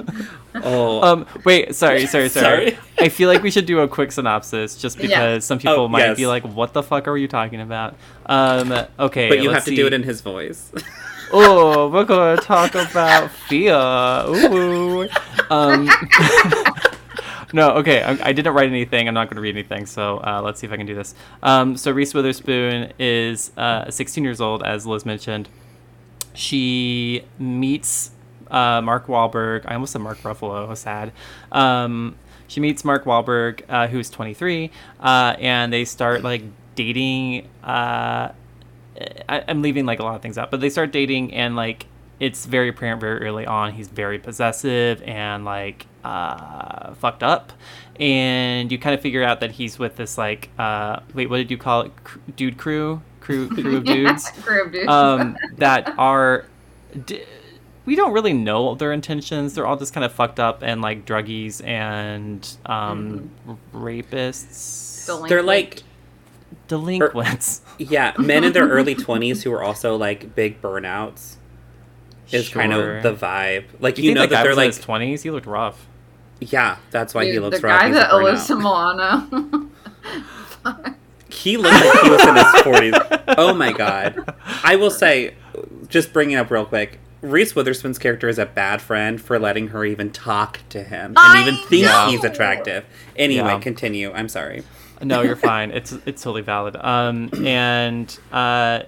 Oh, 0.66 1.02
um, 1.02 1.26
wait, 1.44 1.74
sorry, 1.74 2.06
sorry, 2.06 2.28
sorry, 2.28 2.70
Sorry. 2.70 2.78
I 3.00 3.08
feel 3.08 3.28
like 3.28 3.42
we 3.42 3.50
should 3.50 3.66
do 3.66 3.80
a 3.80 3.88
quick 3.88 4.12
synopsis, 4.12 4.76
just 4.76 4.96
because 4.96 5.10
Yeah. 5.10 5.38
some 5.40 5.58
people 5.58 5.80
Oh, 5.80 5.88
might 5.88 6.04
yes. 6.06 6.16
be 6.16 6.26
like, 6.28 6.44
"What 6.44 6.72
the 6.72 6.82
fuck 6.82 7.08
are 7.08 7.16
you 7.16 7.26
talking 7.26 7.60
about?" 7.60 7.96
Um, 8.26 8.72
okay, 9.00 9.28
but 9.28 9.38
you 9.42 9.48
let's 9.50 9.54
have 9.56 9.64
to 9.64 9.70
see. 9.70 9.76
do 9.76 9.86
it 9.88 9.92
in 9.92 10.04
his 10.04 10.20
voice. 10.20 10.70
Oh, 11.36 11.88
we're 11.88 12.04
gonna 12.04 12.40
talk 12.40 12.76
about 12.76 13.28
fear. 13.28 13.74
Ooh. 13.74 15.08
Um, 15.50 15.90
no, 17.52 17.72
okay. 17.72 18.04
I, 18.04 18.28
I 18.28 18.32
didn't 18.32 18.54
write 18.54 18.68
anything. 18.68 19.08
I'm 19.08 19.14
not 19.14 19.28
gonna 19.30 19.40
read 19.40 19.56
anything. 19.56 19.84
So 19.86 20.18
uh, 20.18 20.42
let's 20.44 20.60
see 20.60 20.68
if 20.68 20.72
I 20.72 20.76
can 20.76 20.86
do 20.86 20.94
this. 20.94 21.16
Um, 21.42 21.76
so 21.76 21.90
Reese 21.90 22.14
Witherspoon 22.14 22.92
is 23.00 23.50
uh, 23.56 23.90
16 23.90 24.22
years 24.22 24.40
old, 24.40 24.62
as 24.62 24.86
Liz 24.86 25.04
mentioned. 25.04 25.48
She 26.34 27.24
meets 27.40 28.12
uh, 28.48 28.80
Mark 28.80 29.08
Wahlberg. 29.08 29.66
I 29.66 29.74
almost 29.74 29.90
said 29.90 30.02
Mark 30.02 30.18
Ruffalo. 30.18 30.76
Sad. 30.76 31.10
Um, 31.50 32.14
she 32.46 32.60
meets 32.60 32.84
Mark 32.84 33.06
Wahlberg, 33.06 33.62
uh, 33.68 33.88
who's 33.88 34.08
23, 34.08 34.70
uh, 35.00 35.34
and 35.40 35.72
they 35.72 35.84
start 35.84 36.22
like 36.22 36.44
dating. 36.76 37.48
Uh, 39.00 39.04
I, 39.28 39.44
I'm 39.48 39.62
leaving 39.62 39.86
like 39.86 39.98
a 40.00 40.02
lot 40.04 40.14
of 40.16 40.22
things 40.22 40.38
out, 40.38 40.50
but 40.50 40.60
they 40.60 40.70
start 40.70 40.92
dating 40.92 41.34
and 41.34 41.56
like 41.56 41.86
it's 42.20 42.46
very 42.46 42.68
apparent 42.68 43.00
very 43.00 43.20
early 43.26 43.44
on 43.44 43.72
he's 43.72 43.88
very 43.88 44.18
possessive 44.20 45.02
and 45.02 45.44
like 45.44 45.86
uh, 46.04 46.94
fucked 46.94 47.22
up, 47.22 47.52
and 47.98 48.70
you 48.70 48.78
kind 48.78 48.94
of 48.94 49.00
figure 49.00 49.22
out 49.22 49.40
that 49.40 49.52
he's 49.52 49.78
with 49.78 49.96
this 49.96 50.16
like 50.18 50.50
uh, 50.58 51.00
wait 51.14 51.28
what 51.30 51.38
did 51.38 51.50
you 51.50 51.58
call 51.58 51.82
it 51.82 52.04
Cr- 52.04 52.18
dude 52.36 52.56
crew 52.58 53.00
crew 53.20 53.48
crew 53.54 53.76
of 53.78 53.84
dudes 53.84 54.30
Crew 54.42 54.64
of 54.64 54.72
dudes. 54.72 54.88
um, 54.88 55.36
that 55.56 55.92
are. 55.98 56.46
D- 57.06 57.24
we 57.86 57.96
don't 57.96 58.12
really 58.12 58.32
know 58.32 58.74
their 58.76 58.92
intentions. 58.92 59.52
They're 59.54 59.66
all 59.66 59.76
just 59.76 59.92
kind 59.92 60.04
of 60.06 60.12
fucked 60.12 60.40
up 60.40 60.62
and 60.62 60.80
like 60.80 61.04
druggies 61.04 61.62
and 61.66 62.48
um, 62.64 63.30
rapists, 63.74 65.04
Delinquent. 65.06 65.28
They're 65.28 65.42
like 65.42 65.82
delinquents. 66.68 67.62
Er, 67.80 67.84
yeah, 67.84 68.12
men 68.18 68.44
in 68.44 68.52
their 68.52 68.68
early 68.68 68.94
twenties 68.94 69.42
who 69.42 69.52
are 69.52 69.62
also 69.62 69.96
like 69.96 70.34
big 70.34 70.60
burnouts. 70.62 71.36
Is 72.30 72.48
kind 72.48 72.72
of 72.72 73.02
the 73.02 73.14
vibe. 73.14 73.66
Like 73.80 73.98
You, 73.98 74.04
you, 74.04 74.14
know 74.14 74.22
that 74.22 74.30
that 74.30 74.36
guy 74.36 74.42
they're 74.44 74.50
was 74.52 74.58
in 74.58 74.64
like 74.64 74.74
his 74.74 74.78
twenties? 74.84 75.22
He 75.22 75.30
looked 75.30 75.46
rough. 75.46 75.86
yeah, 76.40 76.78
that's 76.90 77.14
why 77.14 77.26
he 77.26 77.32
Dude, 77.32 77.42
looks 77.42 77.60
the 77.60 77.66
rough. 77.66 77.80
guy 77.80 77.86
He's 77.88 77.96
that 77.96 78.10
burnout. 78.10 78.34
Alyssa 78.34 78.58
Milano. 78.58 79.70
He 81.30 81.56
looked 81.56 81.74
like 81.84 82.00
he 82.04 82.10
was 82.10 82.26
in 82.26 82.36
his 82.36 82.62
forties. 82.62 82.94
Oh 83.36 83.52
my 83.54 83.72
god! 83.72 84.34
I 84.62 84.76
will 84.76 84.90
say, 84.90 85.34
just 85.88 86.12
bringing 86.12 86.36
up 86.36 86.48
real 86.50 86.64
quick, 86.64 87.00
Reese 87.22 87.54
Witherspoon's 87.56 87.98
character 87.98 88.28
is 88.28 88.38
a 88.38 88.46
bad 88.46 88.80
friend 88.80 89.20
for 89.20 89.38
letting 89.38 89.68
her 89.68 89.84
even 89.84 90.10
talk 90.10 90.60
to 90.70 90.82
him 90.82 91.06
and 91.06 91.18
I 91.18 91.42
even 91.42 91.56
think 91.66 91.86
know! 91.86 92.06
he's 92.08 92.22
attractive. 92.24 92.84
Anyway, 93.16 93.48
Yeah. 93.48 93.58
continue. 93.58 94.12
I'm 94.12 94.28
sorry. 94.28 94.62
No, 95.02 95.22
you're 95.22 95.36
fine. 95.36 95.70
It's 95.70 95.92
it's 96.06 96.22
totally 96.22 96.42
valid. 96.42 96.76
Um, 96.76 97.30
and 97.44 98.16
uh, 98.32 98.82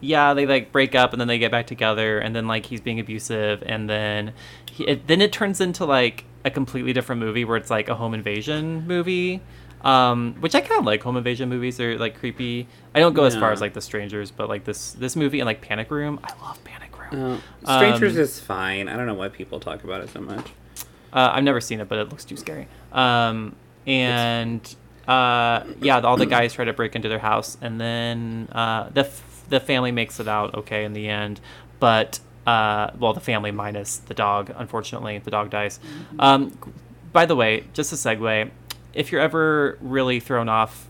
yeah, 0.00 0.34
they 0.34 0.46
like 0.46 0.72
break 0.72 0.94
up 0.94 1.12
and 1.12 1.20
then 1.20 1.28
they 1.28 1.38
get 1.38 1.50
back 1.50 1.66
together, 1.66 2.18
and 2.18 2.34
then 2.34 2.46
like 2.46 2.66
he's 2.66 2.80
being 2.80 2.98
abusive, 3.00 3.62
and 3.64 3.88
then 3.88 4.32
he, 4.70 4.84
it, 4.84 5.06
then 5.06 5.20
it 5.20 5.32
turns 5.32 5.60
into 5.60 5.84
like 5.84 6.24
a 6.44 6.50
completely 6.50 6.92
different 6.92 7.20
movie 7.20 7.44
where 7.44 7.56
it's 7.56 7.70
like 7.70 7.88
a 7.88 7.94
home 7.94 8.14
invasion 8.14 8.86
movie. 8.86 9.40
Um, 9.82 10.36
which 10.38 10.54
I 10.54 10.60
kind 10.60 10.78
of 10.78 10.84
like 10.86 11.02
home 11.02 11.16
invasion 11.16 11.48
movies. 11.48 11.76
They're 11.76 11.98
like 11.98 12.18
creepy. 12.18 12.68
I 12.94 13.00
don't 13.00 13.14
go 13.14 13.24
as 13.24 13.34
far 13.34 13.50
as 13.50 13.60
like 13.60 13.74
The 13.74 13.80
Strangers, 13.80 14.30
but 14.30 14.48
like 14.48 14.64
this 14.64 14.92
this 14.92 15.16
movie 15.16 15.40
and 15.40 15.46
like 15.46 15.60
Panic 15.60 15.90
Room. 15.90 16.20
I 16.22 16.32
love 16.40 16.62
Panic 16.62 16.96
Room. 16.98 17.40
Uh, 17.64 17.78
Strangers 17.78 18.14
Um, 18.16 18.20
is 18.22 18.38
fine. 18.40 18.88
I 18.88 18.96
don't 18.96 19.06
know 19.06 19.14
why 19.14 19.28
people 19.28 19.58
talk 19.58 19.82
about 19.82 20.00
it 20.00 20.10
so 20.10 20.20
much. 20.20 20.50
Uh, 21.12 21.30
I've 21.32 21.42
never 21.44 21.60
seen 21.60 21.80
it, 21.80 21.88
but 21.88 21.98
it 21.98 22.08
looks 22.10 22.24
too 22.24 22.36
scary. 22.36 22.68
Um, 22.92 23.56
and 23.86 24.72
uh, 25.08 25.64
yeah, 25.80 26.00
all 26.00 26.16
the 26.16 26.26
guys 26.26 26.52
try 26.52 26.64
to 26.64 26.72
break 26.72 26.94
into 26.94 27.08
their 27.08 27.18
house, 27.18 27.58
and 27.60 27.80
then 27.80 28.48
uh, 28.52 28.88
the 28.90 29.00
f- 29.00 29.44
the 29.48 29.60
family 29.60 29.92
makes 29.92 30.20
it 30.20 30.28
out 30.28 30.54
okay 30.54 30.84
in 30.84 30.92
the 30.92 31.08
end. 31.08 31.40
But 31.80 32.20
uh, 32.46 32.90
well, 32.98 33.12
the 33.12 33.20
family 33.20 33.50
minus 33.50 33.98
the 33.98 34.14
dog. 34.14 34.52
Unfortunately, 34.56 35.18
the 35.18 35.30
dog 35.30 35.50
dies. 35.50 35.80
Um, 36.18 36.56
by 37.12 37.26
the 37.26 37.36
way, 37.36 37.64
just 37.72 37.92
a 37.92 37.96
segue. 37.96 38.50
If 38.94 39.12
you're 39.12 39.20
ever 39.20 39.78
really 39.80 40.20
thrown 40.20 40.48
off 40.48 40.88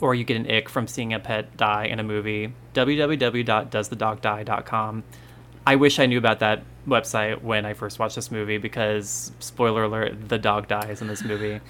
or 0.00 0.14
you 0.14 0.24
get 0.24 0.36
an 0.36 0.50
ick 0.50 0.68
from 0.68 0.86
seeing 0.86 1.14
a 1.14 1.18
pet 1.18 1.56
die 1.56 1.86
in 1.86 1.98
a 1.98 2.02
movie, 2.02 2.52
www.doesthedogdie.com. 2.74 5.04
I 5.66 5.76
wish 5.76 5.98
I 5.98 6.04
knew 6.06 6.18
about 6.18 6.38
that 6.40 6.62
website 6.86 7.42
when 7.42 7.64
I 7.66 7.74
first 7.74 7.98
watched 7.98 8.14
this 8.14 8.30
movie 8.30 8.58
because, 8.58 9.32
spoiler 9.40 9.84
alert, 9.84 10.28
the 10.28 10.38
dog 10.38 10.68
dies 10.68 11.02
in 11.02 11.08
this 11.08 11.24
movie. 11.24 11.60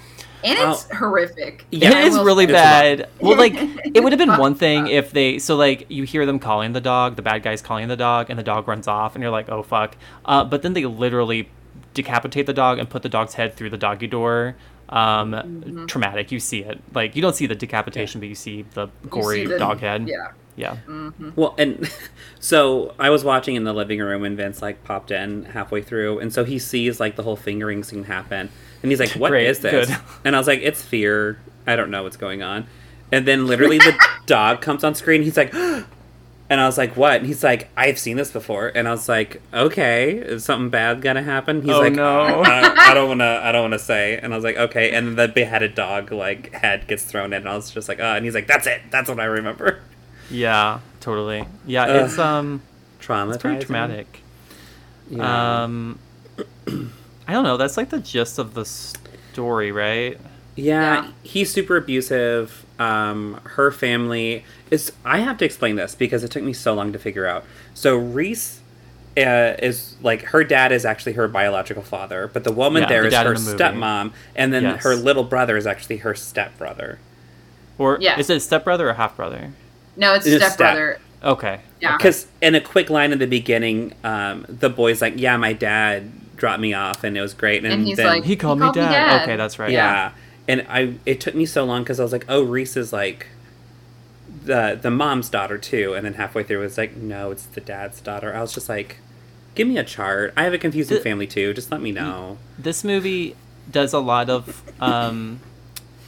And 0.45 0.59
it's 0.59 0.87
Oh. 0.93 0.97
horrific. 0.97 1.65
Yeah, 1.71 1.99
it 2.01 2.07
is 2.09 2.19
really 2.19 2.47
say. 2.47 2.53
It's 2.53 3.01
a 3.01 3.03
lot. 3.03 3.09
bad. 3.09 3.09
Well, 3.21 3.37
like, 3.37 3.55
it 3.95 4.03
would 4.03 4.13
have 4.13 4.19
been 4.19 4.37
one 4.39 4.55
thing 4.55 4.87
if 4.89 5.11
they, 5.13 5.39
so 5.39 5.57
like, 5.57 5.87
you 5.89 6.05
hear 6.05 6.27
them 6.27 6.39
calling 6.39 6.73
the 6.73 6.81
dog, 6.81 7.17
the 7.17 7.23
bad 7.23 7.43
guys 7.43 7.63
calling 7.63 7.89
the 7.89 7.97
dog, 7.97 8.31
and 8.31 8.39
the 8.39 8.43
dog 8.43 8.69
runs 8.69 8.87
off, 8.89 9.15
and 9.15 9.23
you're 9.23 9.31
like, 9.33 9.49
oh 9.49 9.63
fuck. 9.63 9.97
Uh, 10.25 10.45
but 10.45 10.63
then 10.63 10.73
they 10.75 10.85
literally 10.85 11.49
decapitate 11.95 12.47
the 12.47 12.53
dog 12.53 12.79
and 12.79 12.89
put 12.91 13.03
the 13.03 13.09
dog's 13.09 13.35
head 13.35 13.55
through 13.55 13.71
the 13.71 13.79
doggy 13.79 14.07
door. 14.07 14.57
Um, 14.89 15.33
Mm-hmm. 15.33 15.87
traumatic. 15.87 16.31
You 16.31 16.39
see 16.39 16.63
it. 16.63 16.81
Like, 16.95 17.17
you 17.17 17.23
don't 17.23 17.35
see 17.35 17.47
the 17.47 17.57
decapitation, 17.57 18.21
but 18.21 18.29
you 18.29 18.35
see 18.37 18.63
the 18.75 18.87
gory 19.11 19.39
see 19.39 19.47
the- 19.47 19.59
dog 19.59 19.81
head. 19.81 20.07
Yeah. 20.09 20.29
Yeah. 20.57 20.77
Mm-hmm. 20.87 21.31
Well, 21.37 21.55
and 21.59 21.91
so 22.41 22.95
I 22.99 23.11
was 23.11 23.23
watching 23.25 23.57
in 23.57 23.65
the 23.65 23.73
living 23.75 24.01
room 24.01 24.25
and 24.25 24.37
Vince 24.37 24.63
like 24.63 24.83
popped 24.85 25.11
in 25.11 25.45
halfway 25.45 25.83
through, 25.83 26.19
and 26.19 26.33
so 26.33 26.45
he 26.45 26.59
sees 26.59 26.99
like 26.99 27.17
the 27.17 27.23
whole 27.23 27.37
fingering 27.37 27.85
scene 27.85 28.05
happen, 28.05 28.49
and 28.83 28.91
he's 28.91 29.01
like, 29.01 29.11
"What 29.13 29.33
is 29.35 29.61
Great, 29.61 29.71
this?" 29.71 29.89
good. 29.89 29.99
And 30.25 30.35
I 30.35 30.39
was 30.39 30.47
like, 30.47 30.61
"It's 30.63 30.83
fear. 30.83 31.39
I 31.67 31.77
don't 31.77 31.91
know 31.91 32.03
what's 32.05 32.17
going 32.17 32.43
on." 32.43 32.67
And 33.13 33.27
then 33.27 33.47
literally 33.47 33.79
the 33.79 33.97
dog 34.27 34.61
comes 34.63 34.83
on 34.83 34.95
screen. 34.95 35.23
He's 35.23 35.37
like, 35.37 35.53
and 35.55 35.85
I 36.61 36.65
was 36.67 36.79
like, 36.79 36.97
"What?" 36.97 37.17
And 37.19 37.27
he's 37.27 37.45
like, 37.45 37.69
"I've 37.77 37.99
seen 37.99 38.17
this 38.17 38.31
before." 38.33 38.69
And 38.75 38.89
I 38.89 38.93
was 38.93 39.09
like, 39.11 39.43
"Okay, 39.53 40.13
is 40.13 40.45
something 40.45 40.71
bad 40.71 41.03
gonna 41.03 41.23
happen?" 41.23 41.61
He's 41.63 41.75
Oh, 41.75 41.81
like, 41.81 41.93
no. 41.93 42.43
I, 42.45 42.75
I 42.91 42.95
don't 42.95 43.09
wanna, 43.09 43.41
I 43.45 43.53
don't 43.53 43.63
wanna 43.63 43.79
say." 43.79 44.19
And 44.19 44.33
I 44.33 44.37
was 44.37 44.45
like, 44.45 44.57
"Okay." 44.57 44.91
And 44.93 45.07
then 45.09 45.17
the 45.17 45.29
beheaded 45.33 45.75
dog 45.75 46.13
like 46.13 46.53
head 46.55 46.87
gets 46.89 47.05
thrown 47.05 47.33
in, 47.35 47.43
and 47.43 47.49
I 47.49 47.57
was 47.57 47.71
just 47.71 47.89
like, 47.91 48.01
"Oh!" 48.01 48.15
and 48.15 48.25
he's 48.25 48.35
like, 48.35 48.47
"That's 48.47 48.67
it. 48.67 48.81
That's 48.91 49.11
what 49.11 49.21
I 49.21 49.25
remember." 49.25 49.81
Yeah, 50.31 50.81
totally. 51.01 51.47
Yeah, 51.67 51.85
Ugh. 51.85 52.05
it's 52.07 52.19
um 52.19 52.63
Traumatizing. 53.01 53.29
it's 53.35 53.43
pretty 53.43 53.65
traumatic. 53.65 54.23
Yeah. 55.11 55.63
Um 55.65 55.99
I 57.29 57.33
don't 57.33 57.45
know, 57.45 57.57
that's 57.57 57.77
like 57.77 57.91
the 57.91 57.99
gist 58.01 58.39
of 58.39 58.55
the 58.55 58.65
story, 58.65 59.73
right? 59.73 60.19
Yeah, 60.55 61.05
Yeah. 61.05 61.11
he's 61.23 61.53
super 61.53 61.77
abusive. 61.77 62.65
Um, 62.79 63.41
her 63.45 63.71
family 63.71 64.45
is. 64.71 64.93
I 65.05 65.19
have 65.19 65.39
to 65.39 65.45
explain 65.47 65.77
this 65.77 65.95
because 65.95 66.23
it 66.25 66.31
took 66.31 66.43
me 66.43 66.53
so 66.53 66.75
long 66.75 66.93
to 66.93 66.99
figure 66.99 67.27
out. 67.27 67.45
So 67.75 67.97
Reese 67.97 68.61
uh, 69.17 69.55
is 69.63 69.97
like 70.03 70.23
her 70.25 70.45
dad 70.45 70.73
is 70.73 70.85
actually 70.85 71.15
her 71.15 71.27
biological 71.27 71.83
father, 71.83 72.29
but 72.33 72.45
the 72.45 72.53
woman 72.53 72.83
Yeah, 72.83 72.89
there 72.89 73.03
the 73.03 73.09
is 73.09 73.15
her 73.15 73.35
the 73.35 73.57
stepmom, 73.65 74.13
and 74.35 74.53
then 74.53 74.63
Yes. 74.63 74.83
her 74.83 74.95
little 74.95 75.25
brother 75.25 75.57
is 75.57 75.67
actually 75.67 75.99
her 75.99 76.15
stepbrother. 76.15 76.99
Or 77.79 77.97
Yes. 78.01 78.19
is 78.21 78.31
it 78.31 78.41
stepbrother 78.41 78.89
or 78.91 78.95
half 78.95 79.17
brother? 79.17 79.53
No, 79.97 80.15
it's 80.15 80.27
It's 80.27 80.45
a 80.45 80.51
stepbrother. 80.51 80.99
Okay. 81.23 81.61
Yeah. 81.81 81.97
Because 81.97 82.27
in 82.43 82.55
a 82.55 82.61
quick 82.61 82.91
line 82.91 83.13
in 83.13 83.19
the 83.19 83.27
beginning, 83.27 83.95
um, 84.05 84.45
the 84.49 84.69
boy's 84.71 85.01
like, 85.03 85.15
"Yeah, 85.17 85.37
my 85.37 85.53
dad 85.53 86.11
dropped 86.37 86.61
me 86.61 86.75
off, 86.75 87.03
and 87.05 87.17
it 87.17 87.21
was 87.21 87.35
great." 87.35 87.65
And, 87.65 87.73
And 87.73 87.87
he's 87.87 87.97
then, 87.97 88.07
like, 88.07 88.25
He 88.25 88.37
called, 88.37 88.59
He 88.59 88.61
me, 88.61 88.67
called 88.67 88.77
me 88.77 88.83
dad. 88.83 88.91
dad. 89.19 89.23
Okay, 89.23 89.37
that's 89.37 89.59
right. 89.59 89.71
Yeah. 89.71 90.13
And 90.49 90.67
I 90.69 90.95
it 91.07 91.21
took 91.21 91.35
me 91.35 91.47
so 91.47 91.65
long 91.65 91.83
because 91.83 91.99
I 91.99 92.03
was 92.03 92.13
like, 92.13 92.25
oh, 92.29 92.43
Reese 92.43 92.77
is 92.77 92.93
like 92.93 93.27
the 94.45 94.79
the 94.81 94.91
mom's 94.91 95.29
daughter 95.29 95.59
too. 95.59 95.95
And 95.95 96.05
then 96.05 96.15
halfway 96.15 96.43
through 96.43 96.61
it 96.61 96.65
was 96.65 96.79
like, 96.79 96.97
no, 96.97 97.31
it's 97.31 97.47
the 97.47 97.61
dad's 97.61 98.01
daughter. 98.01 98.35
I 98.35 98.41
was 98.41 98.53
just 98.53 98.69
like, 98.69 98.99
Give 99.55 99.67
me 99.67 99.79
a 99.79 99.85
chart. 99.85 100.35
I 100.37 100.45
have 100.45 100.53
a 100.53 100.59
confusing 100.59 100.99
The- 100.99 101.03
family 101.03 101.27
too. 101.27 101.55
Just 101.55 101.73
let 101.73 101.81
me 101.81 101.91
know. 101.93 102.39
this 102.59 102.85
movie 102.85 103.35
does 103.71 103.93
a 103.93 103.99
lot 103.99 104.29
of 104.31 104.63
um, 104.81 105.41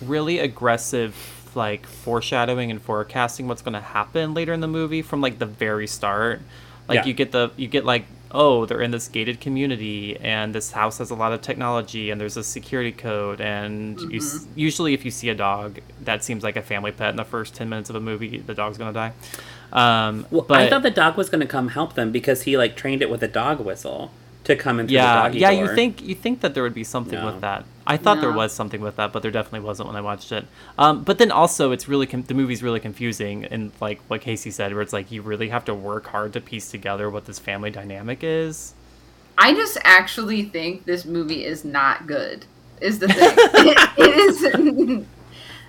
really 0.03 0.39
aggressive 0.39 1.15
like 1.57 1.87
foreshadowing 1.87 2.71
and 2.71 2.81
forecasting 2.81 3.49
what's 3.49 3.63
going 3.63 3.75
to 3.75 3.81
happen 3.81 4.35
later 4.35 4.53
in 4.53 4.61
the 4.61 4.69
movie 4.69 5.03
from 5.03 5.21
like 5.21 5.39
the 5.39 5.47
very 5.47 5.87
start 5.87 6.41
like 6.89 6.97
Yeah. 6.97 7.05
you 7.07 7.13
get 7.15 7.33
the 7.33 7.51
you 7.57 7.69
get 7.69 7.85
like 7.85 8.05
oh 8.31 8.67
they're 8.67 8.83
in 8.83 8.91
this 8.91 9.09
gated 9.09 9.41
community 9.41 10.17
and 10.21 10.55
this 10.55 10.73
house 10.73 10.99
has 10.99 11.11
a 11.11 11.15
lot 11.15 11.33
of 11.33 11.41
technology 11.41 12.11
and 12.11 12.21
there's 12.21 12.37
a 12.37 12.45
security 12.45 12.93
code 12.93 13.41
and 13.41 13.99
you 14.13 14.21
usually 14.55 14.93
if 14.93 15.05
you 15.05 15.11
see 15.11 15.31
a 15.31 15.35
dog 15.35 15.79
that 16.03 16.23
seems 16.23 16.43
like 16.45 16.57
a 16.57 16.63
family 16.63 16.93
pet 16.93 17.09
in 17.11 17.17
the 17.17 17.25
first 17.25 17.55
10 17.55 17.69
minutes 17.71 17.89
of 17.89 17.97
a 17.97 18.01
movie 18.01 18.39
the 18.39 18.53
dog's 18.55 18.77
going 18.77 18.93
to 18.93 18.99
die 18.99 19.13
um 19.73 20.27
Well, 20.31 20.43
but 20.43 20.61
I 20.61 20.69
thought 20.71 20.83
the 20.83 20.91
dog 20.91 21.17
was 21.17 21.29
going 21.31 21.41
to 21.41 21.47
come 21.47 21.69
help 21.69 21.95
them 21.95 22.13
because 22.13 22.43
he 22.43 22.57
like 22.57 22.77
trained 22.77 23.01
it 23.03 23.11
with 23.11 23.23
a 23.23 23.29
dog 23.29 23.61
whistle 23.61 24.11
to 24.45 24.57
come 24.57 24.81
in 24.81 24.89
yeah 24.89 25.15
the 25.15 25.29
doggy 25.29 25.39
yeah 25.41 25.51
door. 25.53 25.61
you 25.65 25.75
think 25.75 26.03
you 26.03 26.15
think 26.15 26.41
that 26.41 26.55
there 26.55 26.63
would 26.63 26.75
be 26.75 26.85
something 26.85 27.19
No. 27.19 27.27
with 27.27 27.41
that 27.41 27.65
i 27.89 27.97
thought 27.97 28.21
there 28.21 28.33
was 28.33 28.53
something 28.53 28.81
with 28.81 28.95
that 28.97 29.13
but 29.13 29.23
there 29.23 29.31
definitely 29.33 29.67
wasn't 29.67 29.87
when 29.87 29.97
i 29.97 30.01
watched 30.01 30.31
it 30.31 30.47
um, 30.79 31.03
but 31.03 31.19
then 31.19 31.33
also 31.33 31.73
it's 31.73 31.89
really 31.89 32.07
com- 32.07 32.23
the 32.23 32.35
movie's 32.35 32.63
really 32.63 32.81
confusing 32.81 33.45
and 33.47 33.73
like 33.81 34.01
what 34.09 34.21
casey 34.21 34.51
said 34.51 34.73
where 34.73 34.83
it's 34.83 34.93
like 34.93 35.11
you 35.11 35.23
really 35.23 35.49
have 35.49 35.65
to 35.65 35.75
work 35.75 36.07
hard 36.07 36.33
to 36.33 36.41
piece 36.41 36.71
together 36.71 37.11
what 37.11 37.25
this 37.25 37.41
family 37.41 37.71
dynamic 37.71 38.23
is 38.23 38.75
I 39.39 39.55
just 39.55 39.79
actually 39.85 40.43
think 40.43 40.85
this 40.85 41.05
movie 41.05 41.45
is 41.45 41.65
not 41.65 42.09
good. 42.09 42.45
Is 42.81 42.99
the 42.99 43.07
thing. 43.07 43.17
it, 43.37 43.91
it 43.97 44.99
is. 44.99 45.07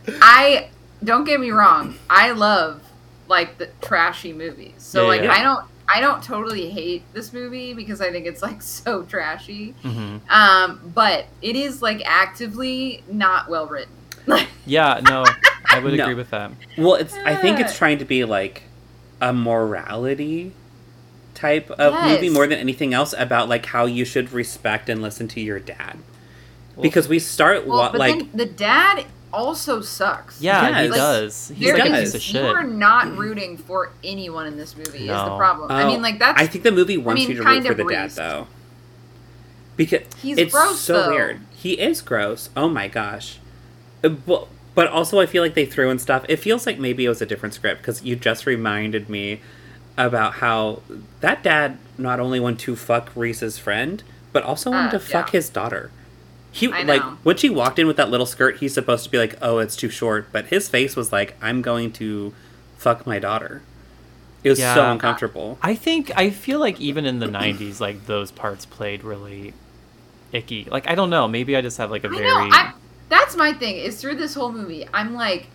I 0.21 0.69
don't 1.03 1.23
get 1.23 1.39
me 1.39 1.51
wrong. 1.51 1.95
I 2.09 2.31
love 2.31 2.81
like 3.27 3.59
the 3.59 3.69
trashy 3.79 4.33
movies. 4.33 4.73
So 4.79 5.03
Yeah, 5.03 5.07
like 5.07 5.21
yeah. 5.21 5.33
I 5.33 5.43
don't 5.43 5.65
I 5.91 5.99
don't 6.01 6.23
totally 6.23 6.69
hate 6.69 7.01
this 7.13 7.33
movie 7.33 7.73
because 7.73 7.99
I 8.01 8.11
think 8.11 8.25
it's 8.27 8.41
like 8.41 8.61
so 8.83 9.03
trashy. 9.03 9.71
hmm 9.81 10.17
Um, 10.29 10.91
but 10.93 11.25
it 11.41 11.55
is 11.55 11.81
like 11.81 12.01
actively 12.05 13.03
not 13.11 13.49
well 13.49 13.65
written. 13.67 13.93
yeah 14.65 14.99
no 15.03 15.23
i 15.71 15.79
would 15.79 15.93
No. 15.97 16.03
agree 16.03 16.13
with 16.13 16.29
that 16.29 16.51
Well, 16.77 16.95
it's. 16.95 17.15
I 17.25 17.35
think 17.35 17.59
it's 17.59 17.75
trying 17.75 17.97
to 17.99 18.05
be 18.05 18.25
like 18.25 18.61
a 19.21 19.33
morality 19.33 20.51
type 21.33 21.71
of 21.71 21.93
Yes. 21.93 22.11
movie 22.15 22.29
more 22.29 22.45
than 22.45 22.59
anything 22.59 22.93
else 22.93 23.13
about 23.17 23.49
like 23.49 23.65
how 23.67 23.85
you 23.85 24.05
should 24.05 24.31
respect 24.31 24.87
and 24.89 25.01
listen 25.01 25.27
to 25.29 25.39
your 25.41 25.59
dad. 25.59 25.97
Because 26.81 27.07
we 27.07 27.17
start 27.19 27.65
well, 27.65 27.77
wa- 27.79 27.91
but 27.91 27.99
like 27.99 28.17
then 28.19 28.29
the 28.33 28.45
dad 28.45 29.05
also 29.31 29.81
sucks. 29.81 30.41
yeah 30.41 30.81
he 30.81 30.87
Yes. 30.87 30.95
does 30.95 31.47
he's 31.55 31.67
There 31.67 31.77
like 31.77 31.89
a 31.91 31.95
piece 31.99 32.15
of 32.15 32.21
shit. 32.21 32.43
You 32.43 32.49
are 32.49 32.63
not 32.63 33.15
rooting 33.17 33.57
for 33.57 33.91
anyone 34.03 34.47
in 34.47 34.57
this 34.57 34.75
movie. 34.75 34.99
Is 34.99 35.07
the 35.07 35.25
No. 35.27 35.37
problem? 35.37 35.71
I 35.71 35.83
Oh, 35.83 35.87
mean, 35.87 36.01
like 36.01 36.19
that's 36.19 36.41
I 36.41 36.47
think 36.47 36.63
the 36.63 36.71
movie 36.71 36.97
wants 36.97 37.21
mean, 37.21 37.29
you 37.37 37.43
to 37.43 37.47
root 37.47 37.63
for 37.65 37.71
of 37.71 37.77
the 37.77 37.83
dad 37.85 38.03
Reese. 38.03 38.15
though. 38.15 38.47
Because 39.77 40.01
He's 40.21 40.37
it's 40.37 40.51
gross, 40.53 40.79
so 40.79 40.93
though. 41.03 41.09
weird. 41.11 41.39
He 41.55 41.73
is 41.79 42.01
gross. 42.01 42.49
Oh 42.57 42.67
my 42.69 42.87
gosh. 42.87 43.39
Uh, 44.03 44.09
But, 44.09 44.47
but 44.75 44.87
also 44.87 45.19
I 45.19 45.25
feel 45.25 45.41
like 45.43 45.53
they 45.53 45.65
threw 45.65 45.89
in 45.89 45.99
stuff. 45.99 46.25
It 46.27 46.37
feels 46.37 46.65
like 46.65 46.79
maybe 46.79 47.05
it 47.05 47.09
was 47.09 47.21
a 47.21 47.25
different 47.25 47.53
script 47.53 47.81
because 47.81 48.03
you 48.03 48.15
just 48.15 48.45
reminded 48.45 49.09
me 49.09 49.41
about 49.97 50.35
how 50.35 50.81
that 51.21 51.43
dad 51.43 51.77
not 51.97 52.19
only 52.19 52.39
wanted 52.39 52.59
to 52.59 52.75
fuck 52.75 53.11
Reese's 53.15 53.57
friend, 53.57 54.03
but 54.31 54.43
also 54.43 54.71
wanted 54.71 54.87
Uh, 54.89 54.91
to 54.91 54.99
fuck 54.99 55.27
yeah. 55.27 55.37
his 55.37 55.49
daughter. 55.49 55.91
He 56.51 56.71
I 56.71 56.83
like 56.83 57.01
when 57.23 57.37
she 57.37 57.49
walked 57.49 57.77
in 57.79 57.87
with 57.87 57.97
that 57.97 58.09
little 58.09 58.25
skirt, 58.25 58.57
he's 58.57 58.73
supposed 58.73 59.03
to 59.03 59.09
be 59.09 59.17
like, 59.17 59.35
"Oh, 59.41 59.59
it's 59.59 59.75
too 59.75 59.89
short," 59.89 60.31
but 60.31 60.47
his 60.47 60.67
face 60.67 60.95
was 60.95 61.11
like, 61.11 61.35
"I'm 61.41 61.61
going 61.61 61.91
to 61.93 62.33
fuck 62.77 63.05
my 63.05 63.19
daughter." 63.19 63.61
It 64.43 64.49
was 64.49 64.59
so 64.59 64.89
uncomfortable. 64.89 65.59
I 65.61 65.75
think 65.75 66.11
I 66.15 66.29
feel 66.29 66.59
like 66.59 66.79
even 66.79 67.05
in 67.05 67.19
the 67.19 67.27
'90s, 67.27 67.79
like 67.79 68.05
those 68.05 68.31
parts 68.31 68.65
played 68.65 69.03
really 69.03 69.53
icky. 70.31 70.65
Like 70.65 70.89
I 70.89 70.95
don't 70.95 71.09
know, 71.09 71.27
maybe 71.27 71.55
I 71.55 71.61
just 71.61 71.77
have 71.77 71.91
like 71.91 72.03
a 72.03 72.07
I 72.07 72.11
very 72.11 72.23
know. 72.23 72.35
I, 72.51 72.73
that's 73.09 73.35
my 73.35 73.53
thing. 73.53 73.75
Is 73.77 74.01
through 74.01 74.15
this 74.15 74.33
whole 74.33 74.51
movie, 74.51 74.87
I'm 74.93 75.13
like, 75.13 75.47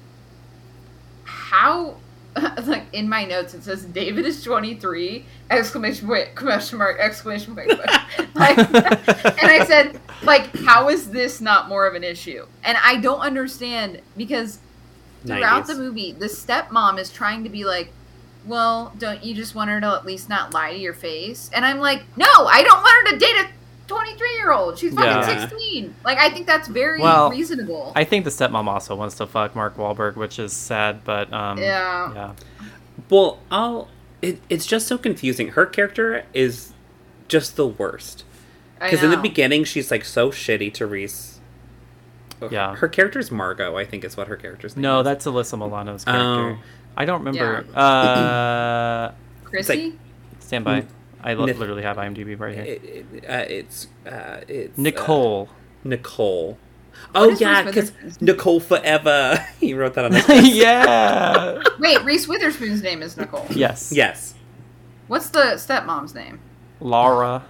how? 1.25 1.97
like 2.67 2.85
in 2.93 3.09
my 3.09 3.25
notes, 3.25 3.55
it 3.55 3.63
says 3.63 3.85
David 3.85 4.27
is 4.27 4.43
23! 4.43 5.25
Exclamation 5.51 6.09
point! 6.09 6.35
Question 6.35 6.79
mark! 6.79 6.99
Exclamation 6.99 7.55
point! 7.55 7.69
like, 8.35 8.59
and 8.59 9.51
I 9.51 9.65
said, 9.67 10.01
like, 10.23 10.55
how 10.57 10.89
is 10.89 11.11
this 11.11 11.41
not 11.41 11.69
more 11.69 11.87
of 11.87 11.95
an 11.95 12.05
issue? 12.05 12.47
And 12.65 12.77
I 12.83 12.97
don't 12.97 13.21
understand 13.21 14.01
because 14.17 14.59
throughout 15.25 15.65
90s. 15.65 15.67
the 15.67 15.75
movie, 15.75 16.13
the 16.13 16.27
stepmom 16.27 16.99
is 16.99 17.11
trying 17.11 17.45
to 17.45 17.51
be 17.51 17.65
like, 17.65 17.93
well, 18.47 18.93
don't 18.99 19.25
you 19.25 19.35
just 19.35 19.55
want 19.55 19.71
her 19.71 19.81
to 19.81 19.87
at 19.87 20.05
least 20.05 20.29
not 20.29 20.53
lie 20.53 20.73
to 20.73 20.79
your 20.79 20.93
face? 20.93 21.51
And 21.55 21.65
I'm 21.65 21.79
like, 21.79 22.03
no, 22.17 22.27
I 22.27 22.63
don't 22.63 22.83
want 22.83 23.07
her 23.07 23.13
to 23.13 23.19
date 23.19 23.37
a 23.37 23.49
23 23.87 24.37
year 24.37 24.53
old. 24.53 24.79
She's 24.79 24.95
fucking 24.95 25.11
Yeah. 25.11 25.47
16. 25.49 25.95
Like, 26.05 26.19
I 26.19 26.31
think 26.31 26.47
that's 26.47 26.69
very 26.69 27.01
Well, 27.01 27.31
reasonable. 27.31 27.93
I 27.95 28.05
think 28.05 28.25
the 28.25 28.31
stepmom 28.31 28.67
also 28.67 28.95
wants 28.95 29.15
to 29.17 29.27
fuck 29.27 29.55
Mark 29.55 29.77
Wahlberg, 29.77 30.17
which 30.17 30.39
is 30.39 30.53
sad, 30.53 31.05
but 31.05 31.33
um, 31.33 31.59
Yeah. 31.59 32.13
yeah, 32.15 32.33
Well, 33.11 33.41
I'll. 33.51 33.89
It, 34.23 34.41
it's 34.49 34.65
just 34.65 34.87
so 34.87 34.97
confusing. 34.97 35.49
Her 35.49 35.67
character 35.67 36.25
is 36.33 36.73
just 37.29 37.57
the 37.57 37.67
worst. 37.67 38.25
Because 38.81 39.03
in 39.03 39.11
the 39.11 39.17
beginning, 39.19 39.65
she's 39.65 39.91
like 39.91 40.05
so 40.05 40.31
shitty 40.31 40.73
to 40.75 40.87
Reese. 40.87 41.41
Yeah. 42.51 42.75
Her 42.77 42.89
character's 42.89 43.31
Margot, 43.31 43.77
I 43.77 43.85
think 43.85 44.05
is 44.05 44.17
what 44.17 44.29
her 44.29 44.37
character's 44.37 44.77
name 44.77 44.83
no, 44.83 45.01
is. 45.01 45.05
that's 45.05 45.27
Alyssa 45.27 45.59
Milano's 45.59 46.05
character. 46.05 46.59
Oh. 46.59 46.63
I 46.97 47.05
don't 47.05 47.23
remember. 47.25 47.65
Uh, 47.75 49.13
Chrissy? 49.45 49.99
stand 50.41 50.65
by. 50.65 50.85
I 51.25 51.35
li- 51.35 51.53
Nif- 51.53 51.59
literally 51.59 51.83
have 51.83 51.97
IMDb 51.97 52.39
right 52.39 52.55
here. 52.55 52.65
It, 52.65 52.85
it, 52.85 53.25
uh, 53.29 53.45
it's 53.49 53.89
uh, 54.07 54.41
it's 54.47 54.79
uh, 54.79 54.83
Nicole. 54.83 55.49
Nicole. 55.83 56.59
Oh 57.15 57.31
yeah, 57.31 57.63
because 57.63 57.93
Nicole 58.21 58.61
forever. 58.61 59.45
he 59.61 59.75
wrote 59.75 59.95
that 59.95 60.05
on 60.05 60.11
the 60.13 60.51
yeah. 60.55 61.61
Wait, 61.81 62.05
Reese 62.05 62.29
Witherspoon's 62.29 62.83
name 62.83 63.03
is 63.03 63.17
Nicole. 63.17 63.47
yes. 63.51 63.91
Yes, 63.93 64.35
What's 65.09 65.31
the 65.31 65.55
stepmom's 65.57 66.15
name? 66.15 66.41
Laura. 66.81 67.45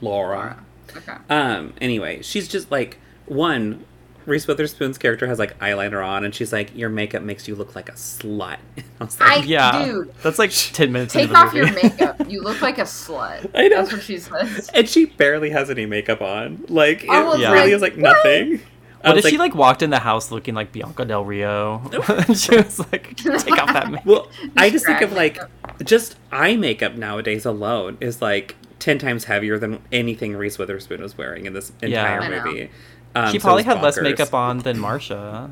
Laura. 0.00 0.62
Okay. 0.96 1.16
Um. 1.30 1.72
Anyway, 1.80 2.22
she's 2.22 2.48
just 2.48 2.70
like 2.70 2.98
one. 3.26 3.84
Reese 4.26 4.46
Witherspoon's 4.46 4.98
character 4.98 5.26
has 5.26 5.38
like 5.38 5.58
eyeliner 5.58 6.06
on, 6.06 6.24
and 6.24 6.34
she's 6.34 6.52
like, 6.52 6.74
"Your 6.76 6.88
makeup 6.88 7.22
makes 7.22 7.48
you 7.48 7.54
look 7.54 7.74
like 7.74 7.88
a 7.88 7.92
slut." 7.92 8.58
I 9.00 9.04
was 9.04 9.18
I, 9.20 9.36
Yeah. 9.36 9.84
dude, 9.84 10.14
That's 10.22 10.38
like 10.38 10.50
ten 10.52 10.92
minutes 10.92 11.12
take 11.14 11.22
into 11.24 11.34
the 11.34 11.38
off 11.38 11.54
movie. 11.54 11.66
your 11.66 11.82
makeup. 11.82 12.16
You 12.28 12.40
look 12.42 12.62
like 12.62 12.78
a 12.78 12.82
slut. 12.82 13.50
I 13.54 13.68
know. 13.68 13.76
That's 13.76 13.92
what 13.92 14.02
she 14.02 14.18
says. 14.18 14.70
and 14.72 14.88
she 14.88 15.04
barely 15.06 15.50
has 15.50 15.68
any 15.70 15.86
makeup 15.86 16.22
on. 16.22 16.64
Like 16.68 17.02
it 17.04 17.08
Yeah. 17.08 17.52
really 17.52 17.56
like, 17.56 17.72
is 17.72 17.82
like 17.82 17.94
"What?" 17.94 18.02
nothing. 18.24 18.60
What 19.02 19.16
was 19.16 19.24
if 19.24 19.30
she 19.32 19.36
like 19.38 19.54
walked 19.56 19.82
in 19.82 19.90
the 19.90 19.98
house 19.98 20.30
looking 20.30 20.54
like 20.54 20.70
Bianca 20.70 21.04
Del 21.04 21.24
Rio? 21.24 21.82
and 22.08 22.38
she 22.38 22.54
was 22.56 22.78
like, 22.92 23.16
take 23.16 23.58
off 23.58 23.72
that 23.72 23.90
makeup. 23.90 24.06
Well, 24.06 24.28
I 24.56 24.70
just 24.70 24.86
think 24.86 24.98
drag 24.98 25.10
of 25.10 25.16
like 25.16 25.38
just 25.84 26.14
eye 26.30 26.54
makeup 26.54 26.94
nowadays 26.94 27.44
alone 27.44 27.98
is 28.00 28.22
like 28.22 28.54
ten 28.78 28.98
times 29.00 29.24
heavier 29.24 29.58
than 29.58 29.80
anything 29.90 30.36
Reese 30.36 30.56
Witherspoon 30.56 31.02
was 31.02 31.18
wearing 31.18 31.46
in 31.46 31.52
this 31.52 31.72
Yeah. 31.82 31.88
entire 31.88 32.20
I 32.20 32.28
know. 32.28 32.44
movie. 32.44 32.70
Um, 33.14 33.30
she 33.32 33.38
probably 33.38 33.60
it's 33.60 33.68
had 33.68 33.82
less 33.82 34.00
makeup 34.00 34.32
on 34.34 34.58
than 34.58 34.78
Marsha. 34.78 35.50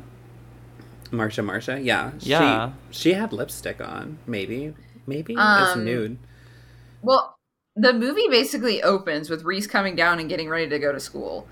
Marsha, 1.11 1.43
Marsha, 1.45 1.83
yeah, 1.83 2.11
Yeah. 2.19 2.71
She, 2.89 3.01
she 3.01 3.13
had 3.13 3.33
lipstick 3.33 3.81
on, 3.81 4.17
maybe, 4.25 4.73
maybe 5.05 5.33
it's 5.33 5.41
Um, 5.75 5.83
nude. 5.83 6.17
Well, 7.01 7.35
the 7.75 7.93
movie 7.93 8.27
basically 8.29 8.81
opens 8.81 9.29
with 9.29 9.43
Reese 9.43 9.67
coming 9.67 9.95
down 9.95 10.19
and 10.19 10.29
getting 10.29 10.49
ready 10.49 10.69
to 10.69 10.79
go 10.79 10.91
to 10.91 10.99
school. 10.99 11.47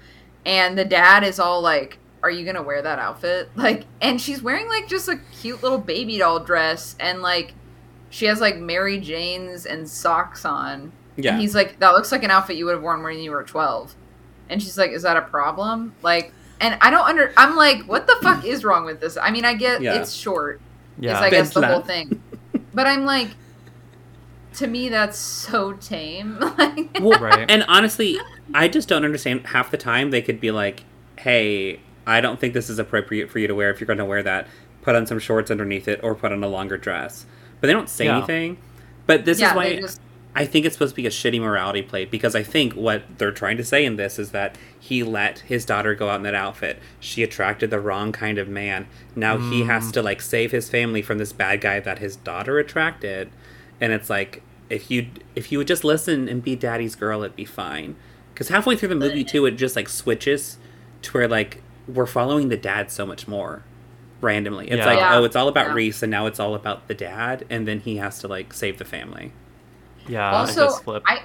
And 0.45 0.77
the 0.77 0.85
dad 0.85 1.23
is 1.23 1.39
all 1.39 1.61
like, 1.61 1.97
Are 2.23 2.29
you 2.31 2.45
gonna 2.45 2.63
wear 2.63 2.81
that 2.81 2.99
outfit? 2.99 3.49
Like 3.55 3.85
and 4.01 4.19
she's 4.19 4.41
wearing 4.41 4.67
like 4.67 4.87
just 4.87 5.07
a 5.07 5.17
cute 5.41 5.61
little 5.61 5.77
baby 5.77 6.17
doll 6.17 6.39
dress 6.39 6.95
and 6.99 7.21
like 7.21 7.53
she 8.09 8.25
has 8.25 8.41
like 8.41 8.57
Mary 8.57 8.99
Jane's 8.99 9.65
and 9.65 9.87
socks 9.89 10.43
on. 10.45 10.91
Yeah, 11.17 11.33
And 11.33 11.41
he's 11.41 11.53
like, 11.55 11.79
That 11.79 11.91
looks 11.91 12.11
like 12.11 12.23
an 12.23 12.31
outfit 12.31 12.55
you 12.55 12.65
would 12.65 12.73
have 12.75 12.83
worn 12.83 13.03
when 13.03 13.19
you 13.19 13.31
were 13.31 13.43
twelve. 13.43 13.95
And 14.49 14.61
she's 14.61 14.77
like, 14.77 14.91
Is 14.91 15.03
that 15.03 15.17
a 15.17 15.21
problem? 15.21 15.93
Like 16.01 16.33
and 16.61 16.77
I 16.81 16.89
don't 16.89 17.07
under 17.07 17.31
I'm 17.37 17.55
like, 17.55 17.83
what 17.83 18.07
the 18.07 18.17
fuck 18.21 18.43
is 18.45 18.63
wrong 18.65 18.85
with 18.85 18.99
this? 18.99 19.17
I 19.17 19.31
mean 19.31 19.45
I 19.45 19.53
get 19.53 19.81
Yeah. 19.81 20.01
it's 20.01 20.11
short. 20.13 20.59
Yeah. 20.99 21.15
Is 21.15 21.21
I 21.21 21.29
guess 21.29 21.53
the 21.53 21.65
whole 21.65 21.81
thing. 21.81 22.21
But 22.73 22.87
I'm 22.87 23.05
like 23.05 23.29
to 24.55 24.67
me 24.67 24.89
that's 24.89 25.17
so 25.17 25.73
tame. 25.73 26.37
Like 26.57 26.97
well, 26.99 27.19
Right. 27.19 27.49
and 27.49 27.63
honestly, 27.67 28.17
I 28.53 28.67
just 28.67 28.89
don't 28.89 29.05
understand. 29.05 29.45
Half 29.47 29.71
the 29.71 29.77
time, 29.77 30.09
they 30.11 30.21
could 30.21 30.39
be 30.41 30.51
like, 30.51 30.83
"Hey, 31.17 31.79
I 32.07 32.19
don't 32.19 32.39
think 32.39 32.53
this 32.53 32.69
is 32.69 32.79
appropriate 32.79 33.29
for 33.29 33.39
you 33.39 33.47
to 33.47 33.53
wear. 33.55 33.69
If 33.69 33.79
you're 33.79 33.85
going 33.85 33.99
to 33.99 34.05
wear 34.05 34.23
that, 34.23 34.47
put 34.81 34.95
on 34.95 35.05
some 35.05 35.19
shorts 35.19 35.51
underneath 35.51 35.87
it, 35.87 35.99
or 36.03 36.15
put 36.15 36.31
on 36.31 36.43
a 36.43 36.47
longer 36.47 36.77
dress." 36.77 37.25
But 37.61 37.67
they 37.67 37.73
don't 37.73 37.87
say 37.89 38.05
Yeah. 38.05 38.17
anything. 38.17 38.57
But 39.05 39.23
this 39.25 39.39
yeah, 39.39 39.51
is 39.51 39.55
why 39.55 39.69
they 39.69 39.79
just 39.79 40.01
I 40.39 40.45
think 40.45 40.65
it's 40.65 40.75
supposed 40.75 40.93
to 40.93 41.01
be 41.01 41.05
a 41.05 41.09
shitty 41.09 41.41
morality 41.41 41.81
play 41.81 42.05
because 42.05 42.33
I 42.33 42.43
think 42.43 42.71
what 42.71 43.03
they're 43.17 43.33
trying 43.33 43.57
to 43.57 43.63
say 43.65 43.83
in 43.83 43.97
this 43.97 44.17
is 44.17 44.31
that 44.31 44.57
he 44.79 45.03
let 45.03 45.39
his 45.39 45.65
daughter 45.65 45.93
go 45.95 46.07
out 46.07 46.15
in 46.15 46.23
that 46.23 46.33
outfit. 46.33 46.79
She 47.01 47.23
attracted 47.23 47.71
the 47.71 47.79
wrong 47.81 48.13
kind 48.13 48.37
of 48.37 48.47
man. 48.47 48.87
Now 49.17 49.37
he 49.37 49.65
has 49.65 49.87
hmm. 49.87 49.91
to 49.91 50.01
like 50.01 50.21
save 50.21 50.51
his 50.53 50.69
family 50.69 51.01
from 51.01 51.17
this 51.17 51.33
bad 51.33 51.59
guy 51.59 51.81
that 51.81 51.99
his 51.99 52.15
daughter 52.15 52.57
attracted. 52.57 53.29
And 53.81 53.91
it's 53.91 54.09
like 54.09 54.41
if 54.69 54.89
you 54.89 55.07
if 55.35 55.51
you 55.51 55.57
would 55.57 55.67
just 55.67 55.83
listen 55.83 56.29
and 56.29 56.41
be 56.41 56.55
daddy's 56.55 56.95
girl, 56.95 57.23
it'd 57.23 57.35
be 57.35 57.43
fine. 57.43 57.97
Because 58.33 58.47
halfway 58.47 58.77
through 58.77 58.89
the 58.89 58.95
movie 58.95 59.25
too, 59.25 59.45
it 59.45 59.57
just 59.57 59.75
like 59.75 59.89
switches 59.89 60.57
to 61.01 61.11
where 61.11 61.27
like 61.27 61.61
we're 61.85 62.05
following 62.05 62.47
the 62.47 62.55
dad 62.55 62.91
so 62.91 63.05
much 63.05 63.27
more 63.27 63.63
randomly. 64.21 64.69
It's 64.69 64.77
Yeah. 64.77 64.85
like 64.85 64.99
oh, 64.99 65.01
Yeah. 65.01 65.17
oh, 65.17 65.23
it's 65.25 65.35
all 65.35 65.49
about 65.49 65.67
Yeah. 65.67 65.73
Reese, 65.73 66.01
and 66.01 66.09
now 66.09 66.27
it's 66.27 66.39
all 66.39 66.55
about 66.55 66.87
the 66.87 66.93
dad, 66.93 67.45
and 67.49 67.67
then 67.67 67.81
he 67.81 67.97
has 67.97 68.19
to 68.19 68.29
like 68.29 68.53
save 68.53 68.77
the 68.77 68.85
family. 68.85 69.33
Yeah, 70.07 70.31
also, 70.31 70.67
does. 70.67 71.01
I 71.05 71.23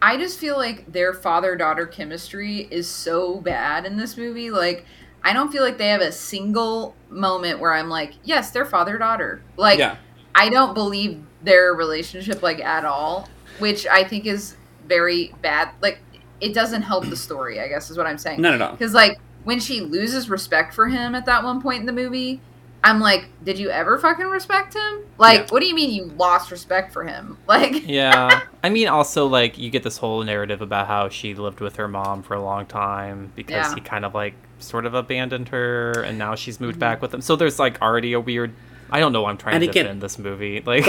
I 0.00 0.16
just 0.16 0.38
feel 0.38 0.56
like 0.56 0.90
their 0.92 1.12
father 1.12 1.56
daughter 1.56 1.86
chemistry 1.86 2.68
is 2.70 2.88
so 2.88 3.40
bad 3.40 3.84
in 3.84 3.96
this 3.96 4.16
movie. 4.16 4.50
Like, 4.50 4.84
I 5.24 5.32
don't 5.32 5.50
feel 5.50 5.62
like 5.62 5.78
they 5.78 5.88
have 5.88 6.00
a 6.00 6.12
single 6.12 6.94
moment 7.10 7.58
where 7.58 7.72
I'm 7.72 7.88
like, 7.88 8.14
yes, 8.22 8.50
they're 8.50 8.66
father 8.66 8.98
daughter. 8.98 9.42
Like, 9.56 9.78
yeah, 9.78 9.96
I 10.34 10.50
don't 10.50 10.74
believe 10.74 11.22
their 11.42 11.74
relationship 11.74 12.42
like 12.42 12.60
at 12.60 12.84
all, 12.84 13.28
which 13.58 13.86
I 13.86 14.04
think 14.04 14.26
is 14.26 14.56
very 14.86 15.34
bad. 15.42 15.70
Like, 15.82 16.00
it 16.40 16.54
doesn't 16.54 16.82
help 16.82 17.08
the 17.08 17.16
story. 17.16 17.60
I 17.60 17.68
guess 17.68 17.90
is 17.90 17.96
what 17.96 18.06
I'm 18.06 18.18
saying. 18.18 18.40
not 18.40 18.54
at 18.54 18.62
all. 18.62 18.72
Because 18.72 18.94
like 18.94 19.18
when 19.44 19.58
she 19.58 19.80
loses 19.80 20.30
respect 20.30 20.74
for 20.74 20.88
him 20.88 21.14
at 21.14 21.26
that 21.26 21.42
one 21.42 21.60
point 21.60 21.80
in 21.80 21.86
the 21.86 21.92
movie, 21.92 22.40
I'm 22.84 23.00
like, 23.00 23.26
did 23.44 23.58
you 23.58 23.70
ever 23.70 23.98
fucking 23.98 24.26
respect 24.26 24.74
him? 24.74 25.00
Like, 25.18 25.40
Yeah. 25.40 25.46
what 25.50 25.60
do 25.60 25.66
you 25.66 25.74
mean 25.74 25.90
you 25.90 26.04
lost 26.16 26.50
respect 26.50 26.92
for 26.92 27.04
him? 27.04 27.36
Like, 27.48 27.86
yeah, 27.88 28.42
I 28.64 28.68
mean, 28.68 28.88
also 28.88 29.26
like 29.26 29.58
you 29.58 29.70
get 29.70 29.82
this 29.82 29.96
whole 29.98 30.22
narrative 30.22 30.60
about 30.62 30.86
how 30.86 31.08
she 31.08 31.34
lived 31.34 31.60
with 31.60 31.76
her 31.76 31.88
mom 31.88 32.22
for 32.22 32.34
a 32.34 32.42
long 32.42 32.66
time 32.66 33.32
because 33.34 33.68
Yeah. 33.70 33.74
he 33.74 33.80
kind 33.80 34.04
of 34.04 34.14
like 34.14 34.34
sort 34.60 34.86
of 34.86 34.94
abandoned 34.94 35.48
her, 35.48 35.92
and 36.02 36.18
now 36.18 36.34
she's 36.34 36.60
moved 36.60 36.76
Mhm. 36.76 36.80
back 36.80 37.02
with 37.02 37.12
him. 37.14 37.20
So 37.20 37.36
there's 37.36 37.58
like 37.58 37.80
already 37.82 38.12
a 38.12 38.20
weird. 38.20 38.52
I 38.90 39.00
don't 39.00 39.12
know. 39.12 39.22
why 39.22 39.30
I'm 39.30 39.36
trying 39.36 39.56
And 39.56 39.64
to 39.64 39.68
again- 39.68 39.84
defend 39.84 40.00
this 40.00 40.18
movie. 40.18 40.62
Like 40.66 40.86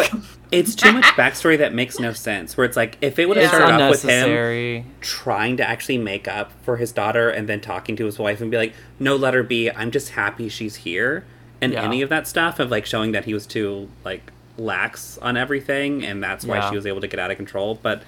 it's 0.51 0.73
too 0.73 0.91
much 0.93 1.03
backstory 1.17 1.57
that 1.57 1.73
makes 1.73 1.99
no 1.99 2.13
sense. 2.13 2.55
Where 2.55 2.65
it's 2.65 2.77
like 2.77 2.97
if 3.01 3.19
it 3.19 3.27
would 3.27 3.35
have 3.37 3.51
Yeah. 3.51 3.57
started 3.57 3.81
off 3.83 3.91
with 3.91 4.03
him 4.03 4.85
trying 5.01 5.57
to 5.57 5.67
actually 5.69 5.97
make 5.97 6.25
up 6.27 6.51
for 6.63 6.77
his 6.77 6.91
daughter 6.93 7.29
and 7.29 7.49
then 7.49 7.59
talking 7.59 7.95
to 7.97 8.05
his 8.05 8.17
wife 8.17 8.39
and 8.41 8.49
be 8.49 8.55
like, 8.57 8.73
no, 8.99 9.15
let 9.17 9.33
her 9.33 9.43
be. 9.43 9.69
I'm 9.69 9.91
just 9.91 10.11
happy 10.11 10.47
she's 10.49 10.77
here. 10.77 11.25
And 11.61 11.73
Yeah. 11.73 11.83
any 11.83 12.01
of 12.01 12.09
that 12.09 12.27
stuff 12.27 12.59
of 12.59 12.71
like 12.71 12.85
showing 12.85 13.11
that 13.11 13.25
he 13.25 13.33
was 13.33 13.45
too 13.45 13.89
like 14.05 14.31
lax 14.57 15.17
on 15.21 15.37
everything 15.37 16.03
and 16.05 16.21
that's 16.23 16.45
why 16.45 16.57
Yeah. 16.57 16.69
she 16.69 16.75
was 16.75 16.85
able 16.85 17.01
to 17.01 17.07
get 17.07 17.19
out 17.19 17.31
of 17.31 17.37
control. 17.37 17.79
But 17.81 18.03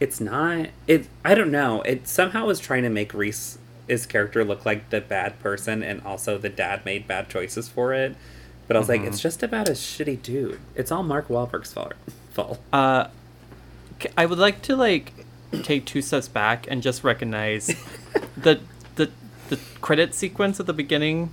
it's 0.00 0.20
not. 0.20 0.68
It. 0.86 1.06
I 1.24 1.34
don't 1.34 1.50
know. 1.50 1.82
It 1.82 2.08
somehow 2.08 2.46
was 2.46 2.58
trying 2.60 2.82
to 2.84 2.90
make 2.90 3.12
Reese 3.14 3.58
his 3.88 4.06
character 4.06 4.44
look 4.44 4.64
like 4.64 4.90
the 4.90 5.00
bad 5.00 5.38
person 5.40 5.82
and 5.82 6.00
also 6.04 6.38
the 6.38 6.48
dad 6.48 6.84
made 6.84 7.06
bad 7.08 7.28
choices 7.28 7.68
for 7.68 7.92
it. 7.92 8.14
But 8.68 8.76
I 8.76 8.78
was 8.78 8.88
like, 8.88 9.00
Mhm. 9.02 9.08
it's 9.08 9.20
just 9.20 9.42
about 9.42 9.68
a 9.68 9.72
shitty 9.72 10.22
dude. 10.22 10.60
It's 10.76 10.92
all 10.92 11.02
Mark 11.02 11.28
Wahlberg's 11.28 11.72
fault. 11.72 11.94
fault. 12.32 12.60
Uh, 12.72 13.08
I 14.16 14.26
would 14.26 14.38
like 14.38 14.62
to 14.62 14.76
like 14.76 15.12
take 15.64 15.84
two 15.84 16.00
steps 16.02 16.28
back 16.28 16.66
and 16.70 16.80
just 16.82 17.02
recognize 17.02 17.66
the 18.36 18.60
the 18.94 19.10
the 19.48 19.58
credit 19.80 20.14
sequence 20.14 20.60
at 20.60 20.66
the 20.66 20.72
beginning. 20.72 21.30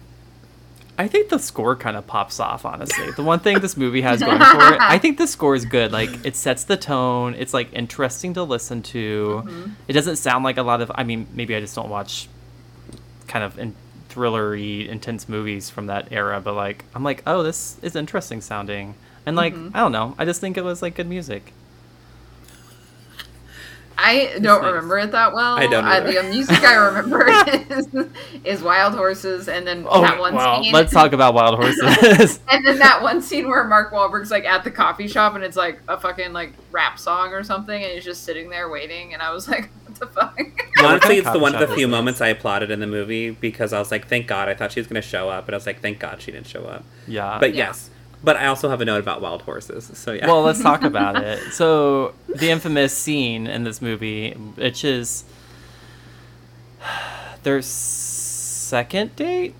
I 1.00 1.08
think 1.08 1.30
the 1.30 1.38
score 1.38 1.76
kind 1.76 1.96
of 1.96 2.08
pops 2.08 2.40
off. 2.40 2.66
Honestly, 2.66 3.12
the 3.12 3.24
one 3.24 3.40
thing 3.40 3.60
this 3.60 3.78
movie 3.78 4.02
has 4.02 4.20
going 4.20 4.40
for 4.40 4.74
it, 4.74 4.80
I 4.82 4.98
think 4.98 5.18
the 5.18 5.28
score 5.28 5.54
is 5.56 5.64
good. 5.66 5.92
Like 5.92 6.10
it 6.26 6.36
sets 6.36 6.64
the 6.64 6.76
tone. 6.78 7.36
It's 7.36 7.54
like 7.54 7.72
interesting 7.74 8.34
to 8.34 8.44
listen 8.44 8.82
to. 8.84 9.44
Mhm. 9.46 9.72
It 9.88 9.94
doesn't 9.94 10.16
sound 10.16 10.44
like 10.44 10.58
a 10.58 10.64
lot 10.64 10.82
of. 10.82 10.92
I 10.96 11.04
mean, 11.04 11.28
maybe 11.34 11.56
I 11.56 11.60
just 11.60 11.76
don't 11.76 11.90
watch 11.90 12.28
kind 13.28 13.44
of 13.46 13.60
in, 13.60 13.76
thrillery, 14.10 14.88
intense 14.88 15.30
movies 15.30 15.70
from 15.70 15.86
that 15.88 16.08
era. 16.12 16.42
But 16.42 16.56
like, 16.56 16.86
I'm 16.96 17.04
like, 17.04 17.22
oh, 17.28 17.44
this 17.44 17.78
is 17.84 17.96
interesting 17.96 18.42
sounding. 18.42 18.96
And 19.26 19.36
like, 19.36 19.54
Mhm. 19.54 19.72
I 19.76 19.80
don't 19.82 19.92
know. 19.92 20.16
I 20.18 20.26
just 20.26 20.42
think 20.42 20.58
it 20.58 20.64
was 20.64 20.82
like 20.82 20.96
good 20.96 21.08
music. 21.08 21.54
I 24.00 24.38
don't 24.42 24.62
nice. 24.62 24.72
remember 24.74 25.00
it 25.00 25.12
that 25.12 25.34
well. 25.34 25.58
I 25.58 25.66
don't 25.68 25.84
Uh, 25.84 26.00
the 26.02 26.24
music 26.30 26.64
I 26.64 26.76
remember 26.76 27.28
is, 27.28 27.88
is 28.44 28.62
Wild 28.62 28.94
Horses, 28.94 29.48
and 29.50 29.66
then 29.66 29.86
Oh, 29.90 30.02
that 30.02 30.20
one 30.20 30.36
well, 30.36 30.64
scene. 30.64 30.72
let's 30.72 30.92
talk 30.92 31.14
about 31.14 31.34
Wild 31.34 31.56
Horses. 31.60 32.40
And 32.52 32.66
then 32.66 32.78
that 32.80 33.02
one 33.02 33.22
scene 33.22 33.48
where 33.48 33.64
Mark 33.64 33.92
Wahlberg's 33.92 34.30
like 34.32 34.46
at 34.46 34.64
the 34.64 34.72
coffee 34.72 35.08
shop, 35.08 35.34
and 35.36 35.44
it's 35.44 35.58
like 35.58 35.82
a 35.88 36.00
fucking 36.00 36.32
like 36.34 36.54
rap 36.72 37.00
song 37.00 37.34
or 37.34 37.44
something, 37.44 37.84
and 37.84 37.92
he's 37.94 38.06
just 38.06 38.24
sitting 38.24 38.50
there 38.50 38.70
waiting, 38.70 39.14
and 39.14 39.22
I 39.24 39.32
was 39.34 39.48
like, 39.48 39.70
what 39.86 39.96
the 40.00 40.06
fuck? 40.08 40.40
Honestly, 40.84 41.18
it's 41.18 41.32
the 41.32 41.40
one 41.40 41.56
of 41.56 41.68
the 41.68 41.74
few 41.76 41.88
moments 41.88 42.22
I 42.22 42.28
applauded 42.28 42.70
in 42.70 42.80
the 42.80 42.88
movie 42.88 43.32
because 43.32 43.74
I 43.74 43.80
was 43.80 43.90
like, 43.90 44.08
thank 44.08 44.28
God. 44.28 44.48
I 44.48 44.54
thought 44.54 44.72
she 44.74 44.80
was 44.80 44.86
going 44.86 45.02
to 45.02 45.08
show 45.08 45.28
up, 45.30 45.46
but 45.46 45.56
I 45.56 45.58
was 45.58 45.66
like, 45.66 45.82
thank 45.82 45.98
God 45.98 46.22
she 46.22 46.32
didn't 46.32 46.46
show 46.48 46.66
up. 46.66 46.84
yeah. 47.08 47.40
But 47.40 47.56
Yeah. 47.56 47.68
yes. 47.70 47.90
But 48.24 48.36
I 48.38 48.48
also 48.48 48.68
have 48.70 48.82
a 48.82 48.86
note 48.86 49.00
about 49.00 49.22
wild 49.22 49.44
horses. 49.44 49.92
So 49.94 50.12
yeah. 50.12 50.28
well, 50.28 50.42
let's 50.42 50.62
talk 50.62 50.82
about 50.84 51.16
it. 51.24 51.54
So, 51.54 52.14
the 52.28 52.50
infamous 52.50 52.96
scene 52.98 53.46
in 53.48 53.64
this 53.64 53.82
movie, 53.82 54.32
which 54.32 54.84
is 54.84 55.24
their 57.44 57.62
second 57.62 59.16
date. 59.16 59.54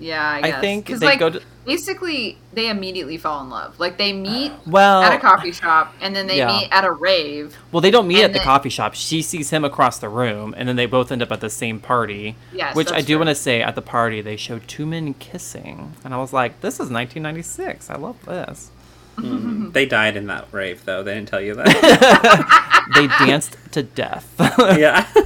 Yeah, 0.00 0.22
I 0.28 0.38
I, 0.38 0.42
guess. 0.42 0.60
think 0.60 0.86
'Cause, 0.86 1.00
they 1.00 1.06
like, 1.06 1.18
go 1.18 1.30
to 1.30 1.42
basically 1.64 2.38
they 2.52 2.68
immediately 2.68 3.16
fall 3.16 3.42
in 3.42 3.50
love. 3.50 3.78
Like 3.80 3.98
they 3.98 4.12
meet 4.12 4.52
well. 4.66 5.02
at 5.02 5.14
a 5.14 5.18
coffee 5.18 5.52
shop, 5.52 5.94
and 6.00 6.14
then 6.14 6.26
they 6.26 6.38
yeah. 6.38 6.46
meet 6.46 6.68
at 6.70 6.84
a 6.84 6.90
rave. 6.90 7.56
well, 7.72 7.80
they 7.80 7.90
don't 7.90 8.06
meet 8.06 8.16
and 8.16 8.24
at 8.26 8.32
the 8.32 8.38
then- 8.38 8.44
coffee 8.44 8.68
shop. 8.68 8.94
She 8.94 9.22
sees 9.22 9.50
him 9.50 9.64
across 9.64 9.98
the 9.98 10.08
room, 10.08 10.54
and 10.56 10.68
then 10.68 10.76
they 10.76 10.86
both 10.86 11.10
end 11.12 11.22
up 11.22 11.32
at 11.32 11.40
the 11.40 11.50
same 11.50 11.80
party. 11.80 12.36
Yes, 12.52 12.76
which 12.76 12.92
I 12.92 13.00
do 13.00 13.16
want 13.18 13.28
to 13.28 13.34
say 13.34 13.62
at 13.62 13.74
the 13.74 13.82
party 13.82 14.20
they 14.20 14.36
showed 14.36 14.66
two 14.68 14.86
men 14.86 15.14
kissing, 15.14 15.94
and 16.04 16.14
I 16.14 16.18
was 16.18 16.32
like, 16.32 16.60
"This 16.60 16.74
is 16.74 16.90
1996. 16.90 17.90
I 17.90 17.96
love 17.96 18.24
this." 18.24 18.70
Mhm. 19.16 19.72
they 19.72 19.86
died 19.86 20.16
in 20.16 20.26
that 20.26 20.48
rave, 20.50 20.84
though. 20.84 21.04
They 21.04 21.14
didn't 21.14 21.28
tell 21.28 21.40
you 21.40 21.54
that. 21.54 22.86
they 22.96 23.06
danced 23.24 23.56
to 23.70 23.84
death. 23.84 24.28
yeah. 24.58 25.06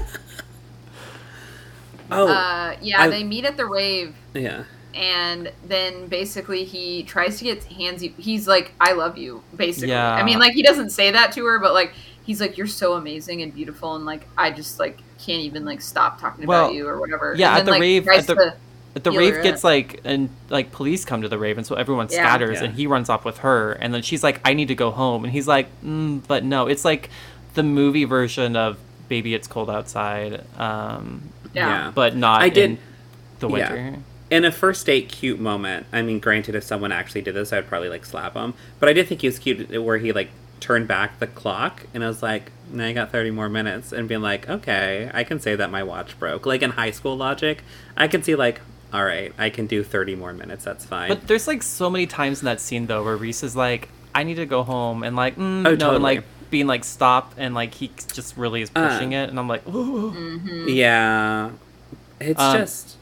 oh, 2.11 2.29
Uh, 2.29 2.77
yeah, 2.83 3.03
I- 3.03 3.09
they 3.09 3.25
meet 3.25 3.45
at 3.45 3.57
the 3.57 3.67
rave, 3.67 4.15
yeah. 4.35 4.65
And 4.95 5.53
then 5.67 6.07
basically 6.09 6.65
he 6.65 7.03
tries 7.03 7.39
to 7.39 7.45
get 7.45 7.61
handsy. 7.63 8.15
He's 8.19 8.49
like, 8.49 8.73
"I 8.81 8.93
love 8.93 9.17
you," 9.19 9.43
basically. 9.57 9.91
Yeah. 9.91 10.15
I 10.15 10.23
mean, 10.23 10.39
like 10.39 10.53
he 10.55 10.63
doesn't 10.63 10.91
say 10.91 11.11
that 11.13 11.33
to 11.33 11.45
her, 11.47 11.59
but 11.59 11.75
like 11.75 11.93
he's 12.25 12.41
like, 12.41 12.57
"You're 12.57 12.67
so 12.67 12.95
amazing 12.95 13.43
and 13.43 13.55
beautiful," 13.55 13.95
and 13.97 14.05
like 14.07 14.27
I 14.37 14.51
just 14.51 14.79
like 14.79 14.99
can't 15.19 15.43
even 15.43 15.65
like 15.65 15.81
stop 15.81 16.21
talking 16.21 16.47
Well, 16.47 16.67
about 16.67 16.75
you 16.75 16.87
or 16.89 16.99
whatever. 17.01 17.35
yeah, 17.37 17.51
And 17.51 17.59
at 17.61 17.65
the 17.67 17.71
like, 17.73 17.81
rave- 17.81 18.09
at 18.09 18.27
the- 18.27 18.35
to- 18.35 18.55
But 18.95 19.05
the 19.05 19.13
rave 19.13 19.43
gets 19.43 19.61
up. 19.61 19.65
like 19.65 20.01
and 20.05 20.31
like 20.49 20.73
police 20.73 21.05
come 21.05 21.23
to 21.23 21.29
the 21.29 21.39
rave 21.39 21.59
and 21.59 21.67
so 21.67 21.75
everyone 21.75 22.07
Yeah. 22.11 22.19
scatters 22.19 22.59
Yeah. 22.59 22.65
and 22.67 22.75
he 22.75 22.87
runs 22.87 23.09
off 23.11 23.25
with 23.25 23.39
her 23.39 23.73
and 23.73 23.93
then 23.93 24.03
she's 24.03 24.23
like 24.25 24.41
I 24.45 24.55
need 24.55 24.69
to 24.69 24.75
go 24.75 24.91
home 24.91 25.25
and 25.25 25.33
he's 25.33 25.47
like 25.47 25.69
mm, 25.85 26.23
but 26.27 26.45
no 26.45 26.67
it's 26.69 26.85
like 26.85 27.11
the 27.55 27.63
movie 27.63 28.05
version 28.05 28.57
of 28.57 28.79
Baby 29.09 29.35
It's 29.35 29.47
Cold 29.47 29.71
Outside 29.71 30.45
um 30.59 31.23
yeah. 31.55 31.93
but 31.95 32.17
not 32.17 32.41
I 32.43 32.49
did- 32.49 32.71
in 32.73 32.79
the 33.41 33.49
yeah. 33.51 33.97
Winter. 34.31 34.37
In 34.37 34.45
a 34.45 34.53
first 34.55 34.87
date 34.87 35.09
cute 35.09 35.39
moment, 35.41 35.87
I 35.93 36.03
mean, 36.03 36.19
granted, 36.19 36.55
if 36.55 36.65
someone 36.65 36.93
actually 36.93 37.23
did 37.23 37.35
this, 37.35 37.53
I'd 37.53 37.67
probably 37.67 37.89
like 37.89 38.05
slap 38.05 38.35
him. 38.35 38.55
But 38.81 38.89
I 38.89 38.93
did 38.93 39.09
think 39.09 39.21
he 39.23 39.27
was 39.29 39.39
cute 39.39 39.71
where 39.83 39.99
he 39.99 40.13
like 40.13 40.31
turned 40.61 40.89
back 40.89 41.19
the 41.21 41.27
clock 41.27 41.87
and 41.95 42.03
I 42.03 42.09
was 42.09 42.23
like, 42.23 42.51
now 42.73 42.87
you 42.87 42.95
got 42.95 43.11
30 43.13 43.31
more 43.31 43.49
minutes. 43.49 43.93
And 43.93 44.09
being 44.09 44.23
like, 44.23 44.49
okay, 44.49 45.11
I 45.15 45.25
can 45.25 45.39
say 45.41 45.55
that 45.57 45.71
my 45.71 45.83
watch 45.83 46.19
broke. 46.19 46.47
Like 46.47 46.63
in 46.63 46.71
high 46.71 46.91
school 46.91 47.17
logic, 47.17 47.63
I 47.97 48.09
can 48.09 48.23
see 48.23 48.35
like, 48.35 48.61
all 48.93 49.05
right, 49.05 49.33
I 49.39 49.51
can 49.51 49.67
do 49.67 49.83
30 49.85 50.17
more 50.17 50.33
minutes. 50.33 50.65
That's 50.65 50.85
fine. 50.85 51.09
But 51.09 51.27
there's 51.29 51.47
like 51.47 51.63
so 51.63 51.89
many 51.91 52.07
times 52.07 52.41
in 52.41 52.47
that 52.47 52.61
scene 52.61 52.87
though 52.87 53.05
where 53.05 53.17
Reese 53.17 53.43
is 53.43 53.55
like 53.57 53.89
I 54.15 54.25
need 54.25 54.35
to 54.37 54.47
go 54.47 54.63
home 54.65 55.03
and 55.05 55.15
like 55.17 55.37
mm, 55.37 55.61
Oh, 55.67 55.71
no 55.71 55.77
totally. 55.77 55.95
and 55.97 56.03
like 56.03 56.25
being 56.51 56.67
like 56.67 56.83
stop 56.85 57.35
and 57.37 57.55
like 57.55 57.75
he 57.75 57.91
just 58.13 58.37
really 58.37 58.63
is 58.63 58.71
Uh. 58.75 58.89
pushing 58.89 59.13
it 59.13 59.29
and 59.31 59.39
I'm 59.39 59.49
like 59.49 59.67
ooh. 59.69 60.11
hmm 60.11 60.69
yeah. 60.69 61.51
It's 62.21 62.41
Um, 62.41 62.57
just. 62.57 62.97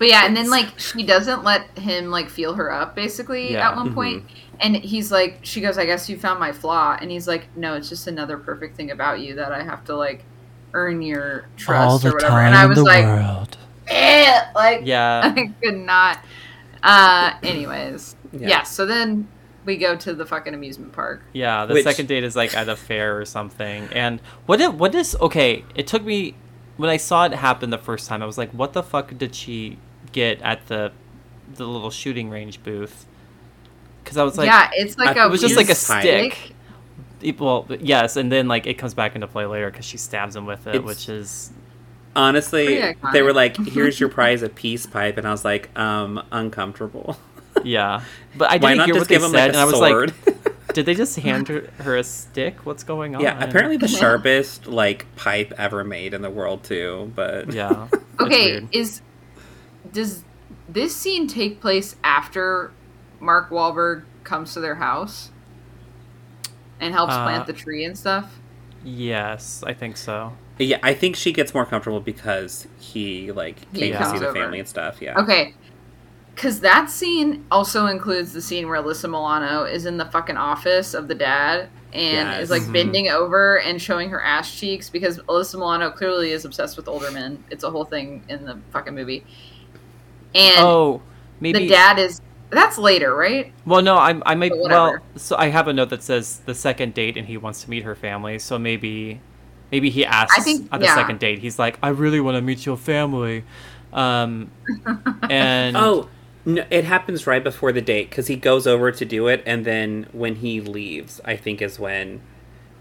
But 0.00 0.08
yeah, 0.08 0.26
and 0.26 0.34
then 0.36 0.50
like 0.50 0.76
she 0.80 1.04
doesn't 1.04 1.44
let 1.44 1.78
him 1.78 2.10
like 2.10 2.28
feel 2.30 2.54
her 2.54 2.72
up 2.72 2.96
basically 2.96 3.52
Yeah. 3.52 3.68
at 3.70 3.76
one 3.76 3.94
point. 3.94 4.24
And 4.58 4.74
he's 4.74 5.12
like 5.12 5.38
she 5.42 5.60
goes, 5.60 5.78
I 5.78 5.84
guess 5.84 6.08
you 6.10 6.18
found 6.18 6.40
my 6.40 6.50
flaw 6.52 6.96
and 7.00 7.10
he's 7.10 7.28
like, 7.28 7.54
No, 7.56 7.74
it's 7.74 7.88
just 7.88 8.06
another 8.08 8.36
perfect 8.38 8.76
thing 8.76 8.90
about 8.90 9.20
you 9.20 9.36
that 9.36 9.52
I 9.52 9.62
have 9.62 9.84
to 9.84 9.94
like 9.94 10.24
earn 10.72 11.02
your 11.02 11.46
trust 11.56 12.04
or 12.04 12.12
whatever. 12.14 12.38
and 12.40 12.54
I 12.54 12.64
was 12.66 12.78
like, 12.82 13.04
world. 13.04 13.56
eh, 13.88 14.42
like 14.54 14.80
Yeah. 14.84 15.20
I 15.36 15.52
could 15.62 15.76
not. 15.76 16.18
Uh 16.82 17.34
anyways. 17.42 18.16
Yeah. 18.32 18.48
Yeah. 18.48 18.62
so 18.62 18.86
then 18.86 19.28
we 19.66 19.76
go 19.76 19.94
to 19.96 20.14
the 20.14 20.24
fucking 20.24 20.54
amusement 20.54 20.94
park. 20.94 21.22
Yeah, 21.34 21.66
the 21.66 21.74
Which- 21.74 21.84
second 21.84 22.06
date 22.06 22.24
is 22.24 22.34
like 22.34 22.56
at 22.56 22.70
a 22.70 22.76
fair 22.76 23.18
or 23.20 23.26
something. 23.26 23.86
And 23.92 24.20
what 24.46 24.62
it 24.62 24.72
what 24.72 24.94
is 24.94 25.14
okay, 25.20 25.64
it 25.74 25.86
took 25.86 26.04
me 26.04 26.36
when 26.78 26.88
I 26.88 26.96
saw 26.96 27.26
it 27.26 27.34
happen 27.34 27.68
the 27.68 27.76
first 27.76 28.08
time, 28.08 28.22
I 28.22 28.26
was 28.26 28.38
like, 28.38 28.50
what 28.52 28.72
the 28.72 28.82
fuck 28.82 29.16
did 29.18 29.34
she 29.34 29.76
get 30.12 30.40
at 30.42 30.66
the 30.68 30.92
the 31.54 31.66
little 31.66 31.90
shooting 31.90 32.30
range 32.30 32.62
booth? 32.62 33.06
Cuz 34.04 34.16
I 34.16 34.24
was 34.24 34.38
like 34.38 34.46
yeah, 34.46 34.70
it's 34.74 34.98
like 34.98 35.16
I- 35.16 35.24
a 35.24 35.26
it 35.26 35.30
was 35.30 35.40
just 35.40 35.56
like 35.56 35.66
a 35.66 35.74
Pipe. 35.74 36.02
stick. 36.02 36.52
It- 37.22 37.38
Well, 37.38 37.66
yes, 37.80 38.16
and 38.16 38.32
then 38.32 38.48
like 38.48 38.66
it 38.66 38.74
comes 38.74 38.94
back 38.94 39.14
into 39.14 39.26
play 39.26 39.44
later 39.46 39.70
cuz 39.70 39.84
she 39.84 39.96
stabs 39.98 40.34
him 40.36 40.46
with 40.46 40.66
it, 40.66 40.76
It's- 40.76 40.84
which 40.86 41.08
is 41.08 41.50
Honestly, 42.16 42.94
they 43.12 43.22
were 43.22 43.32
like, 43.32 43.56
here's 43.68 44.00
your 44.00 44.08
prize, 44.18 44.42
a 44.42 44.48
peace 44.48 44.84
pipe. 44.84 45.16
And 45.16 45.28
I 45.28 45.30
was 45.30 45.44
like, 45.44 45.70
um, 45.78 46.20
uncomfortable. 46.32 47.16
yeah. 47.62 48.00
But 48.36 48.50
I 48.50 48.58
didn't 48.58 48.78
not 48.78 48.86
hear 48.86 48.94
just 48.96 49.02
what 49.02 49.08
they 49.08 49.14
give 49.14 49.22
him 49.22 49.30
said 49.30 49.36
like 49.38 49.48
and 49.50 49.56
a 49.56 49.60
I 49.60 49.64
was 49.64 49.74
sword? 49.76 50.12
like 50.26 50.36
Did 50.74 50.86
they 50.86 50.94
just 50.94 51.16
hand 51.20 51.46
her, 51.48 51.68
her 51.78 51.96
a 51.96 52.02
stick? 52.04 52.66
What's 52.66 52.82
going 52.82 53.14
on? 53.14 53.22
Yeah, 53.22 53.42
apparently 53.42 53.76
the 53.76 53.86
sharpest 53.88 54.66
like 54.66 55.06
pipe 55.14 55.52
ever 55.56 55.84
made 55.84 56.12
in 56.12 56.22
the 56.22 56.30
world 56.30 56.64
too. 56.64 57.12
But 57.14 57.52
Yeah. 57.52 57.86
Okay, 58.18 58.52
weird. 58.54 58.68
is 58.72 59.02
does 59.92 60.24
this 60.68 60.94
scene 60.94 61.26
take 61.26 61.60
place 61.60 61.96
after 62.04 62.72
Mark 63.20 63.50
Wahlberg 63.50 64.04
comes 64.24 64.52
to 64.54 64.60
their 64.60 64.76
house 64.76 65.30
and 66.80 66.94
helps 66.94 67.14
Uh, 67.14 67.24
plant 67.24 67.46
the 67.46 67.52
tree 67.52 67.84
and 67.84 67.96
stuff? 67.98 68.38
Yes, 68.84 69.62
I 69.66 69.74
think 69.74 69.96
so. 69.96 70.32
yeah, 70.58 70.78
I 70.82 70.94
think 70.94 71.16
she 71.16 71.32
gets 71.32 71.54
more 71.54 71.64
comfortable 71.66 72.00
because 72.00 72.66
he 72.78 73.32
like 73.32 73.58
He 73.72 73.80
came 73.90 73.96
to 73.98 74.04
see 74.10 74.18
the 74.18 74.32
family 74.32 74.58
and 74.58 74.68
stuff. 74.68 75.00
Yeah. 75.00 75.18
Okay. 75.20 75.54
Because 76.34 76.60
that 76.60 76.88
scene 76.90 77.44
also 77.50 77.86
includes 77.86 78.32
the 78.32 78.40
scene 78.40 78.68
where 78.68 78.80
Alyssa 78.82 79.10
Milano 79.10 79.64
is 79.64 79.84
in 79.84 79.98
the 79.98 80.06
fucking 80.06 80.36
office 80.38 80.94
of 80.94 81.08
the 81.08 81.14
dad 81.14 81.68
and 81.92 82.28
Yes. 82.28 82.44
is 82.44 82.50
like 82.50 82.62
Mhm. 82.62 82.72
bending 82.72 83.08
over 83.10 83.58
and 83.58 83.80
showing 83.82 84.08
her 84.10 84.22
ass 84.22 84.54
cheeks 84.54 84.88
because 84.88 85.18
Alyssa 85.20 85.56
Milano 85.56 85.90
clearly 85.90 86.30
is 86.32 86.44
obsessed 86.46 86.76
with 86.78 86.88
older 86.88 87.10
men. 87.10 87.42
It's 87.50 87.64
a 87.64 87.70
whole 87.70 87.84
thing 87.84 88.22
in 88.28 88.44
the 88.46 88.58
fucking 88.70 88.94
movie. 88.94 89.26
And 90.34 90.56
oh, 90.58 91.02
maybe. 91.40 91.60
the 91.60 91.68
dad 91.68 91.98
is. 91.98 92.20
That's 92.50 92.78
later, 92.78 93.14
right? 93.14 93.52
Well, 93.64 93.80
no, 93.80 93.96
I, 93.96 94.20
I 94.26 94.34
might. 94.34 94.52
Well, 94.56 94.98
so 95.16 95.36
I 95.36 95.48
have 95.48 95.68
a 95.68 95.72
note 95.72 95.90
that 95.90 96.02
says 96.02 96.40
the 96.46 96.54
second 96.54 96.94
date, 96.94 97.16
and 97.16 97.26
he 97.26 97.36
wants 97.36 97.62
to 97.62 97.70
meet 97.70 97.84
her 97.84 97.94
family. 97.94 98.40
So 98.40 98.58
maybe, 98.58 99.20
maybe 99.70 99.88
he 99.88 100.04
asks 100.04 100.44
think- 100.44 100.68
at 100.72 100.80
the 100.80 100.86
yeah. 100.86 100.94
second 100.96 101.20
date. 101.20 101.38
He's 101.38 101.58
like, 101.58 101.78
"I 101.82 101.90
really 101.90 102.20
want 102.20 102.36
to 102.36 102.42
meet 102.42 102.66
your 102.66 102.76
family," 102.76 103.44
um, 103.92 104.50
and 105.30 105.76
Oh, 105.76 106.08
no, 106.44 106.64
it 106.70 106.84
happens 106.84 107.26
right 107.26 107.42
before 107.42 107.70
the 107.72 107.82
date 107.82 108.10
because 108.10 108.26
he 108.26 108.36
goes 108.36 108.66
over 108.66 108.90
to 108.90 109.04
do 109.04 109.28
it, 109.28 109.42
and 109.46 109.64
then 109.64 110.06
when 110.12 110.36
he 110.36 110.60
leaves, 110.60 111.20
I 111.24 111.36
think 111.36 111.62
is 111.62 111.78
when, 111.78 112.20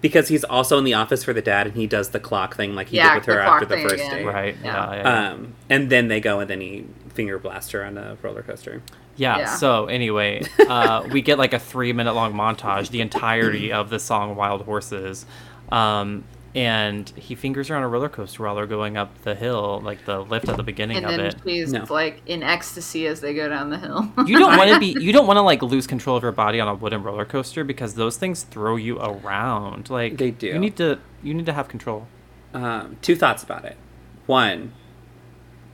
because 0.02 0.28
he's 0.30 0.44
also 0.44 0.78
in 0.78 0.84
the 0.84 0.94
office 0.94 1.24
for 1.24 1.34
the 1.34 1.42
dad, 1.42 1.68
and 1.68 1.76
he 1.76 1.88
does 1.88 2.10
the 2.10 2.20
clock 2.20 2.56
thing 2.56 2.76
like 2.76 2.88
he 2.90 2.98
Yeah, 2.98 3.14
did 3.16 3.20
with 3.20 3.26
her 3.36 3.44
clock 3.44 3.62
after 3.62 3.66
the 3.76 3.82
first 3.82 3.96
again. 3.96 4.12
date. 4.12 4.26
right, 4.26 4.56
Yeah. 4.64 4.74
yeah, 4.92 4.94
yeah, 4.96 5.04
yeah. 5.24 5.30
Um, 5.32 5.54
and 5.70 5.90
then 5.90 6.08
they 6.08 6.20
go, 6.20 6.40
and 6.40 6.50
then 6.50 6.62
he 6.62 6.86
finger 7.14 7.38
blasts 7.40 7.72
her 7.72 7.84
on 7.84 7.98
a 7.98 8.18
roller 8.22 8.42
coaster. 8.44 8.82
Yeah, 9.18 9.40
Yeah. 9.40 9.56
So 9.56 9.88
anyway, 9.88 10.44
uh, 10.68 11.08
we 11.12 11.22
get 11.22 11.38
like 11.38 11.54
a 11.54 11.60
three 11.60 11.92
minute 11.92 12.14
long 12.14 12.34
montage, 12.34 12.90
the 12.90 13.02
entirety 13.02 13.72
of 13.74 13.90
the 13.90 14.00
song 14.00 14.36
"Wild 14.38 14.62
Horses," 14.62 15.26
um, 15.72 16.24
and 16.56 17.08
he 17.12 17.36
fingers 17.36 17.68
her 17.68 17.76
on 17.76 17.84
a 17.84 17.88
roller 17.88 18.10
coaster 18.10 18.44
while 18.44 18.56
they're 18.56 18.66
going 18.66 18.98
up 18.98 19.22
the 19.24 19.36
hill, 19.36 19.82
like 19.84 20.06
the 20.06 20.20
lift 20.20 20.50
at 20.50 20.58
the 20.58 20.64
beginning 20.64 20.98
And 20.98 21.06
of 21.06 21.12
then 21.12 21.20
it. 21.28 21.36
she's 21.46 21.72
No. 21.72 21.86
like 21.90 22.22
in 22.26 22.42
ecstasy 22.42 23.06
as 23.08 23.22
they 23.22 23.34
go 23.34 23.48
down 23.50 23.70
the 23.70 23.78
hill. 23.78 24.12
You 24.26 24.40
don't 24.40 24.58
want 24.58 24.72
to 24.72 24.80
be. 24.80 24.96
You 25.00 25.14
don't 25.14 25.28
want 25.28 25.38
to 25.38 25.42
like 25.42 25.62
lose 25.62 25.86
control 25.88 26.18
of 26.18 26.24
your 26.24 26.32
body 26.32 26.60
on 26.60 26.68
a 26.68 26.74
wooden 26.74 27.04
roller 27.04 27.26
coaster 27.26 27.64
because 27.64 27.94
those 27.96 28.18
things 28.18 28.44
throw 28.44 28.76
you 28.78 29.00
around. 29.00 29.90
Like 29.90 30.18
They 30.18 30.32
do. 30.32 30.48
You 30.48 30.60
need 30.60 30.76
to. 30.78 31.00
You 31.22 31.34
need 31.34 31.46
to 31.46 31.54
have 31.54 31.68
control. 31.68 32.08
Um, 32.54 32.98
two 33.02 33.16
thoughts 33.16 33.44
about 33.44 33.64
it. 33.66 33.78
One, 34.26 34.74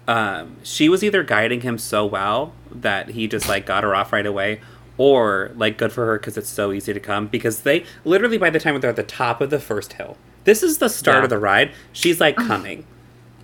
um, 0.08 0.58
she 0.64 0.90
was 0.90 1.04
either 1.04 1.24
guiding 1.24 1.62
him 1.62 1.78
so 1.78 2.06
well 2.06 2.54
that 2.72 3.10
he 3.10 3.28
just 3.28 3.48
like 3.48 3.66
got 3.66 3.84
her 3.84 3.96
off 3.96 4.12
right 4.14 4.26
away, 4.26 4.60
or 4.98 5.52
like 5.56 5.78
good 5.78 5.92
for 5.92 6.06
her 6.06 6.20
because 6.20 6.38
it's 6.38 6.50
so 6.50 6.72
easy 6.72 6.94
to 6.94 7.00
come. 7.00 7.28
Because 7.28 7.62
they 7.62 7.86
literally 8.04 8.38
by 8.38 8.50
the 8.50 8.60
time 8.60 8.80
they're 8.82 8.90
at 8.90 8.96
the 8.96 9.04
top 9.04 9.42
of 9.42 9.50
the 9.50 9.60
first 9.60 9.94
hill, 9.94 10.18
this 10.46 10.64
is 10.64 10.78
the 10.78 10.88
start 10.88 11.18
Yeah. 11.18 11.24
of 11.26 11.30
the 11.30 11.38
ride. 11.38 11.72
She's 11.92 12.20
like 12.22 12.36
coming. 12.38 12.86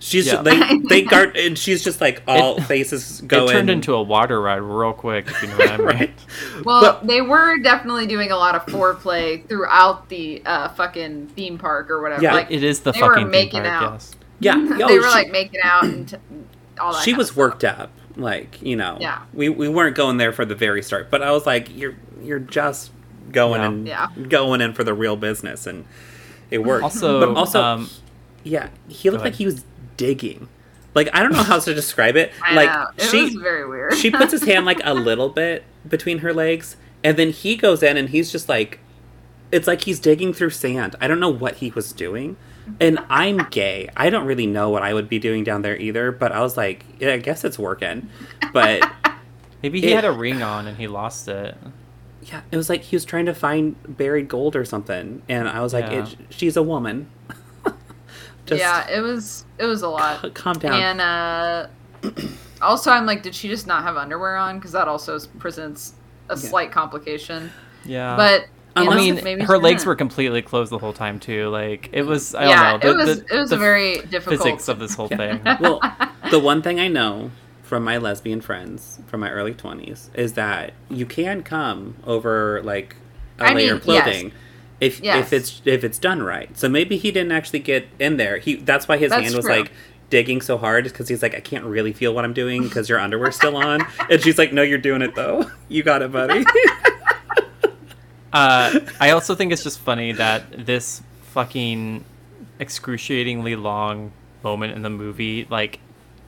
She's 0.00 0.26
Yeah. 0.26 0.42
they 0.42 0.78
they 0.88 1.02
guard 1.02 1.36
and 1.36 1.56
she's 1.56 1.84
just 1.84 2.00
like 2.00 2.22
all 2.26 2.60
faces 2.62 3.20
going. 3.20 3.50
It 3.50 3.52
turned 3.52 3.70
into 3.70 3.94
a 3.94 4.02
water 4.02 4.40
ride 4.40 4.56
real 4.56 4.92
quick. 4.92 5.28
If 5.28 5.42
you 5.42 5.48
know 5.48 5.56
what 5.58 5.70
I 5.70 5.76
mean. 5.76 5.86
right. 5.86 6.14
Well, 6.64 6.80
But- 6.80 7.06
they 7.06 7.20
were 7.20 7.58
definitely 7.58 8.06
doing 8.08 8.32
a 8.32 8.36
lot 8.36 8.54
of 8.56 8.66
foreplay 8.66 9.46
throughout 9.48 10.08
the 10.08 10.42
uh, 10.44 10.68
fucking 10.70 11.28
theme 11.36 11.56
park 11.58 11.88
or 11.90 12.00
whatever. 12.02 12.22
Yeah. 12.22 12.34
like 12.34 12.50
It 12.50 12.64
is 12.64 12.80
the 12.80 12.90
they 12.92 13.00
were 13.00 13.08
fucking 13.10 13.24
theme 13.26 13.30
making 13.30 13.62
park, 13.62 13.82
out. 13.82 13.92
Yes. 13.92 14.10
Yeah, 14.40 14.54
they 14.76 14.82
oh, 14.82 14.86
were 14.96 15.02
she- 15.02 15.08
like 15.08 15.30
making 15.30 15.60
out 15.62 15.84
and 15.84 16.08
t- 16.08 16.16
all 16.80 16.94
that. 16.94 17.02
she 17.04 17.14
was 17.14 17.30
of 17.30 17.36
worked 17.36 17.62
up 17.62 17.90
like 18.16 18.60
you 18.60 18.74
know 18.76 18.98
Yeah. 19.00 19.22
we, 19.32 19.48
we 19.48 19.68
weren't 19.68 19.94
going 19.94 20.16
there 20.16 20.32
for 20.32 20.44
the 20.44 20.54
very 20.54 20.82
start 20.82 21.10
but 21.10 21.22
i 21.22 21.30
was 21.30 21.46
like 21.46 21.74
you're 21.74 21.94
you're 22.22 22.38
just 22.40 22.90
going 23.30 23.60
Yeah. 23.60 23.66
and 23.68 23.86
Yeah. 23.88 24.28
going 24.28 24.60
in 24.60 24.72
for 24.74 24.82
the 24.84 24.92
real 24.92 25.16
business 25.16 25.66
and 25.66 25.84
it 26.52 26.62
worked. 26.64 26.84
Also, 26.84 27.20
but 27.20 27.36
also 27.36 27.62
um, 27.62 27.90
yeah 28.44 28.68
he 28.88 29.10
looked 29.10 29.24
like 29.24 29.34
he 29.34 29.46
was 29.46 29.64
digging. 29.96 30.48
Like 30.94 31.08
i 31.14 31.22
don't 31.22 31.32
know 31.32 31.42
how 31.42 31.58
to 31.58 31.74
describe 31.74 32.16
it. 32.16 32.32
I 32.42 32.54
like 32.54 32.68
know. 32.70 32.86
It 32.98 33.08
she 33.10 33.22
was 33.24 33.34
very 33.34 33.66
weird. 33.66 33.94
she 33.94 34.10
puts 34.10 34.30
his 34.32 34.44
hand 34.44 34.66
like 34.66 34.80
a 34.84 34.92
little 34.94 35.28
bit 35.42 35.64
between 35.88 36.18
her 36.18 36.32
legs 36.34 36.76
and 37.02 37.16
then 37.16 37.30
he 37.30 37.56
goes 37.56 37.82
in 37.82 37.96
and 37.96 38.10
he's 38.10 38.30
just 38.30 38.48
like 38.48 38.78
it's 39.50 39.66
like 39.66 39.82
he's 39.82 40.00
digging 40.00 40.32
through 40.32 40.50
sand. 40.50 40.96
I 41.00 41.08
don't 41.08 41.20
know 41.20 41.28
what 41.28 41.56
he 41.56 41.70
was 41.70 41.92
doing. 41.92 42.36
And 42.80 42.98
i'm 43.10 43.48
gay. 43.50 43.88
I 43.96 44.08
don't 44.10 44.26
really 44.26 44.46
know 44.46 44.68
what 44.70 44.82
i 44.82 44.92
would 44.94 45.08
be 45.08 45.18
doing 45.18 45.44
down 45.44 45.62
there 45.62 45.76
either 45.76 46.12
but 46.12 46.30
i 46.30 46.40
was 46.40 46.56
like 46.56 46.84
yeah, 47.00 47.14
i 47.14 47.16
guess 47.18 47.42
it's 47.44 47.58
working. 47.58 48.08
But 48.52 48.82
maybe 49.62 49.80
he 49.80 49.88
it- 49.92 49.94
had 49.96 50.04
a 50.04 50.12
ring 50.12 50.42
on 50.42 50.66
and 50.66 50.76
he 50.76 50.88
lost 50.88 51.26
it. 51.28 51.56
Yeah 52.24 52.40
it 52.50 52.56
was 52.56 52.68
like 52.68 52.82
he 52.82 52.96
was 52.96 53.04
trying 53.04 53.26
to 53.26 53.34
find 53.34 53.74
buried 53.96 54.28
gold 54.28 54.54
or 54.56 54.64
something 54.64 55.22
and 55.28 55.48
i 55.48 55.60
was 55.60 55.72
like 55.72 55.86
Yeah. 55.86 56.04
it, 56.06 56.16
she's 56.30 56.56
a 56.56 56.62
woman 56.62 57.10
just 58.46 58.60
yeah, 58.60 58.88
it 58.88 59.00
was 59.00 59.44
it 59.58 59.66
was 59.66 59.82
a 59.82 59.88
lot. 59.88 60.34
calm 60.34 60.58
down 60.58 60.72
And 60.74 61.00
uh, 61.00 61.66
also, 62.62 62.90
I'm 62.90 63.06
like, 63.06 63.22
did 63.22 63.34
she 63.34 63.48
just 63.48 63.66
not 63.68 63.84
have 63.84 63.96
underwear 63.96 64.36
on? 64.36 64.58
Because 64.58 64.72
that 64.72 64.88
also 64.88 65.16
presents 65.38 65.94
a 66.28 66.34
Yeah. 66.34 66.40
slight 66.40 66.72
complication. 66.72 67.52
Yeah. 67.84 68.16
But 68.16 68.46
I 68.74 68.84
know, 68.84 68.96
mean, 68.96 69.20
maybe 69.22 69.42
her 69.44 69.58
legs 69.58 69.82
didn't. 69.82 69.86
were 69.88 69.94
completely 69.94 70.42
closed 70.42 70.72
the 70.72 70.78
whole 70.78 70.92
time 70.92 71.20
too. 71.20 71.48
Like 71.50 71.90
it 71.92 72.02
was. 72.02 72.34
I 72.34 72.48
yeah, 72.48 72.78
don't 72.78 72.96
know. 72.96 73.02
it 73.04 73.06
was 73.06 73.18
the- 73.22 73.34
it 73.34 73.38
was 73.38 73.50
the 73.50 73.56
a 73.56 73.58
very 73.60 73.98
difficult 73.98 74.40
physics 74.42 74.66
of 74.68 74.80
this 74.80 74.94
whole 74.94 75.08
Yeah. 75.10 75.36
thing. 75.38 75.56
well, 75.60 75.80
the 76.30 76.40
one 76.40 76.62
thing 76.62 76.80
I 76.80 76.88
know 76.88 77.30
from 77.72 77.84
my 77.84 77.96
lesbian 77.96 78.42
friends 78.42 78.98
from 79.06 79.20
my 79.20 79.30
early 79.30 79.54
20s 79.54 80.14
is 80.14 80.34
that 80.34 80.74
you 80.90 81.06
can 81.06 81.42
come 81.42 81.96
over 82.04 82.60
like 82.62 82.96
a 83.38 83.44
I 83.44 83.54
layer 83.54 83.68
mean, 83.68 83.76
of 83.76 83.82
clothing 83.82 84.32
if 84.78 85.00
Yes. 85.00 85.28
if 85.28 85.32
it's 85.32 85.62
if 85.64 85.82
it's 85.82 85.98
done 85.98 86.22
right. 86.22 86.54
So 86.58 86.68
maybe 86.68 86.98
he 86.98 87.10
didn't 87.10 87.32
actually 87.32 87.60
get 87.60 87.88
in 87.98 88.18
there. 88.18 88.36
He 88.36 88.56
that's 88.56 88.86
why 88.88 88.98
his 88.98 89.08
That's 89.08 89.22
hand 89.22 89.34
was 89.36 89.46
true. 89.46 89.54
like 89.60 89.72
digging 90.10 90.42
so 90.42 90.58
hard 90.58 90.84
because 90.84 91.08
he's 91.08 91.22
like 91.22 91.34
I 91.34 91.40
can't 91.40 91.64
really 91.64 91.94
feel 91.94 92.12
what 92.12 92.26
I'm 92.26 92.34
doing 92.34 92.64
because 92.64 92.90
your 92.90 92.98
underwear's 92.98 93.36
still 93.36 93.56
on. 93.56 93.86
And 94.10 94.20
she's 94.20 94.36
like 94.36 94.52
no 94.52 94.60
you're 94.60 94.76
doing 94.76 95.00
it 95.00 95.14
though. 95.14 95.50
You 95.70 95.82
got 95.82 96.02
it, 96.02 96.12
buddy. 96.12 96.44
Uh, 98.34 98.80
I 99.00 99.12
also 99.12 99.34
think 99.34 99.50
it's 99.50 99.62
just 99.64 99.80
funny 99.80 100.12
that 100.12 100.66
this 100.66 101.02
fucking 101.32 102.04
excruciatingly 102.60 103.56
long 103.56 104.12
moment 104.44 104.74
in 104.74 104.82
the 104.82 104.90
movie, 104.90 105.46
like, 105.48 105.78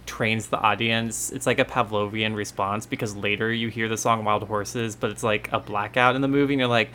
trains 0.06 0.48
the 0.48 0.58
audience. 0.58 1.30
It's 1.32 1.46
like 1.46 1.58
a 1.58 1.64
Pavlovian 1.64 2.34
response 2.34 2.86
because 2.86 3.16
later 3.16 3.52
you 3.52 3.68
hear 3.68 3.88
the 3.88 3.96
song 3.96 4.24
Wild 4.24 4.44
Horses, 4.44 4.96
but 4.96 5.10
it's 5.10 5.22
like 5.22 5.50
a 5.52 5.58
blackout 5.60 6.14
in 6.16 6.22
the 6.22 6.28
movie, 6.28 6.54
and 6.54 6.60
you're 6.60 6.68
like, 6.68 6.90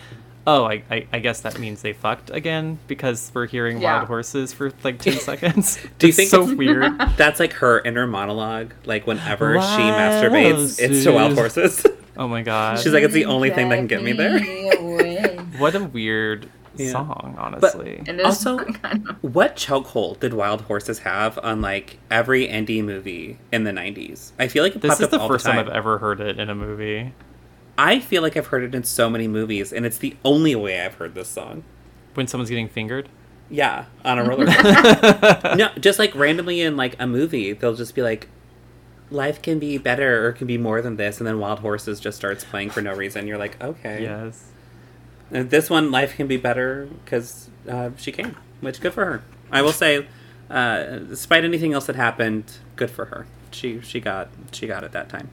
oh, 0.48 0.66
I, 0.66 0.84
I, 0.90 1.08
I 1.14 1.20
guess 1.20 1.42
that 1.42 1.60
means 1.60 1.82
they 1.82 1.94
fucked 1.94 2.32
again 2.32 2.80
because 2.88 3.32
we're 3.36 3.46
hearing 3.46 3.80
Yeah. 3.82 3.98
Wild 3.98 4.08
Horses 4.08 4.52
for 4.54 4.72
like 4.84 5.00
10 5.00 5.14
seconds. 5.20 5.78
Do 6.00 6.08
you 6.08 6.10
It's 6.10 6.18
think 6.18 6.30
so 6.30 6.42
it's- 6.44 6.58
weird? 6.58 6.98
That's 7.18 7.40
like 7.40 7.54
her 7.54 7.80
inner 7.82 8.08
monologue. 8.08 8.74
Like 8.86 9.06
whenever 9.06 9.54
she 9.54 9.58
Wild 9.60 10.32
masturbates, 10.34 10.80
it's 10.80 11.04
to 11.04 11.12
wild 11.12 11.34
horses. 11.34 11.86
Oh 12.18 12.28
my 12.28 12.42
god. 12.42 12.80
She's 12.80 12.92
like, 12.94 13.04
it's 13.04 13.14
the 13.14 13.26
only 13.26 13.50
thing 13.50 13.70
that 13.70 13.76
can 13.78 13.88
get 13.88 14.04
me 14.04 14.12
there. 14.14 14.40
what 15.60 15.76
a 15.76 15.84
weird 15.84 16.50
Yeah. 16.86 16.92
song, 16.92 17.36
honestly. 17.38 18.02
It 18.06 18.20
is 18.20 18.26
Also- 18.26 18.58
kind 18.64 19.08
of 19.10 19.16
What 19.22 19.56
chokehold 19.56 20.20
did 20.20 20.34
Wild 20.34 20.62
Horses 20.62 21.00
have 21.00 21.38
on 21.44 21.62
like 21.62 21.98
every 22.10 22.48
indie 22.48 22.84
movie 22.84 23.38
in 23.52 23.64
the 23.64 23.72
'90s? 23.72 24.32
I 24.40 24.48
feel 24.48 24.64
like 24.64 24.76
it 24.76 24.82
this 24.82 24.96
is 25.00 25.02
up 25.06 25.12
the 25.12 25.20
all 25.20 25.28
first 25.28 25.46
the 25.46 25.52
time 25.52 25.58
time. 25.66 25.70
I've 25.70 25.76
ever 25.78 25.98
heard 26.00 26.20
it 26.22 26.40
in 26.40 26.50
a 26.50 26.56
movie. 26.56 27.14
I 27.78 28.00
feel 28.00 28.22
like 28.22 28.36
I've 28.36 28.48
heard 28.48 28.64
it 28.64 28.76
in 28.76 28.84
so 28.84 29.10
many 29.10 29.28
movies, 29.28 29.72
and 29.72 29.86
it's 29.86 29.98
the 30.00 30.16
only 30.26 30.54
way 30.56 30.82
I've 30.82 30.96
heard 30.96 31.16
this 31.16 31.30
song. 31.30 31.64
When 32.14 32.28
someone's 32.28 32.50
getting 32.50 32.68
fingered. 32.68 33.08
Yeah, 33.50 33.86
on 34.04 34.20
a 34.20 34.24
roller 34.24 34.46
coaster. 34.52 35.56
no, 35.56 35.70
just 35.80 35.98
like 35.98 36.14
randomly 36.14 36.62
in 36.62 36.76
like 36.78 36.96
a 37.00 37.08
movie, 37.08 37.54
they'll 37.54 37.76
just 37.76 37.96
be 37.96 38.02
like, 38.02 38.28
"Life 39.10 39.42
can 39.42 39.58
be 39.60 39.78
better 39.78 40.26
or 40.26 40.30
it 40.30 40.34
can 40.36 40.46
be 40.48 40.58
more 40.58 40.82
than 40.82 40.98
this," 40.98 41.20
and 41.20 41.26
then 41.28 41.40
Wild 41.40 41.60
Horses 41.60 42.00
just 42.00 42.18
starts 42.18 42.44
playing 42.44 42.70
for 42.70 42.82
no 42.82 42.94
reason. 42.94 43.26
You're 43.28 43.38
like, 43.38 43.62
okay, 43.64 44.04
Yes. 44.04 44.52
And 45.32 45.50
this 45.50 45.70
one, 45.70 45.92
life 45.92 46.16
can 46.16 46.28
be 46.28 46.38
better 46.38 46.88
because 47.04 47.50
uh, 47.68 47.92
she 47.98 48.12
came, 48.12 48.36
which 48.62 48.82
good 48.82 48.94
for 48.94 49.06
her. 49.06 49.24
I 49.52 49.62
will 49.62 49.72
say, 49.72 50.08
uh, 50.50 50.98
despite 51.00 51.44
anything 51.44 51.74
else 51.74 51.86
that 51.86 51.96
happened, 51.96 52.46
good 52.76 52.90
for 52.90 53.06
her. 53.06 53.28
She 53.52 53.82
she 53.82 54.00
got 54.00 54.30
she 54.52 54.68
got 54.68 54.84
it 54.84 54.92
that 54.92 55.10
time. 55.10 55.30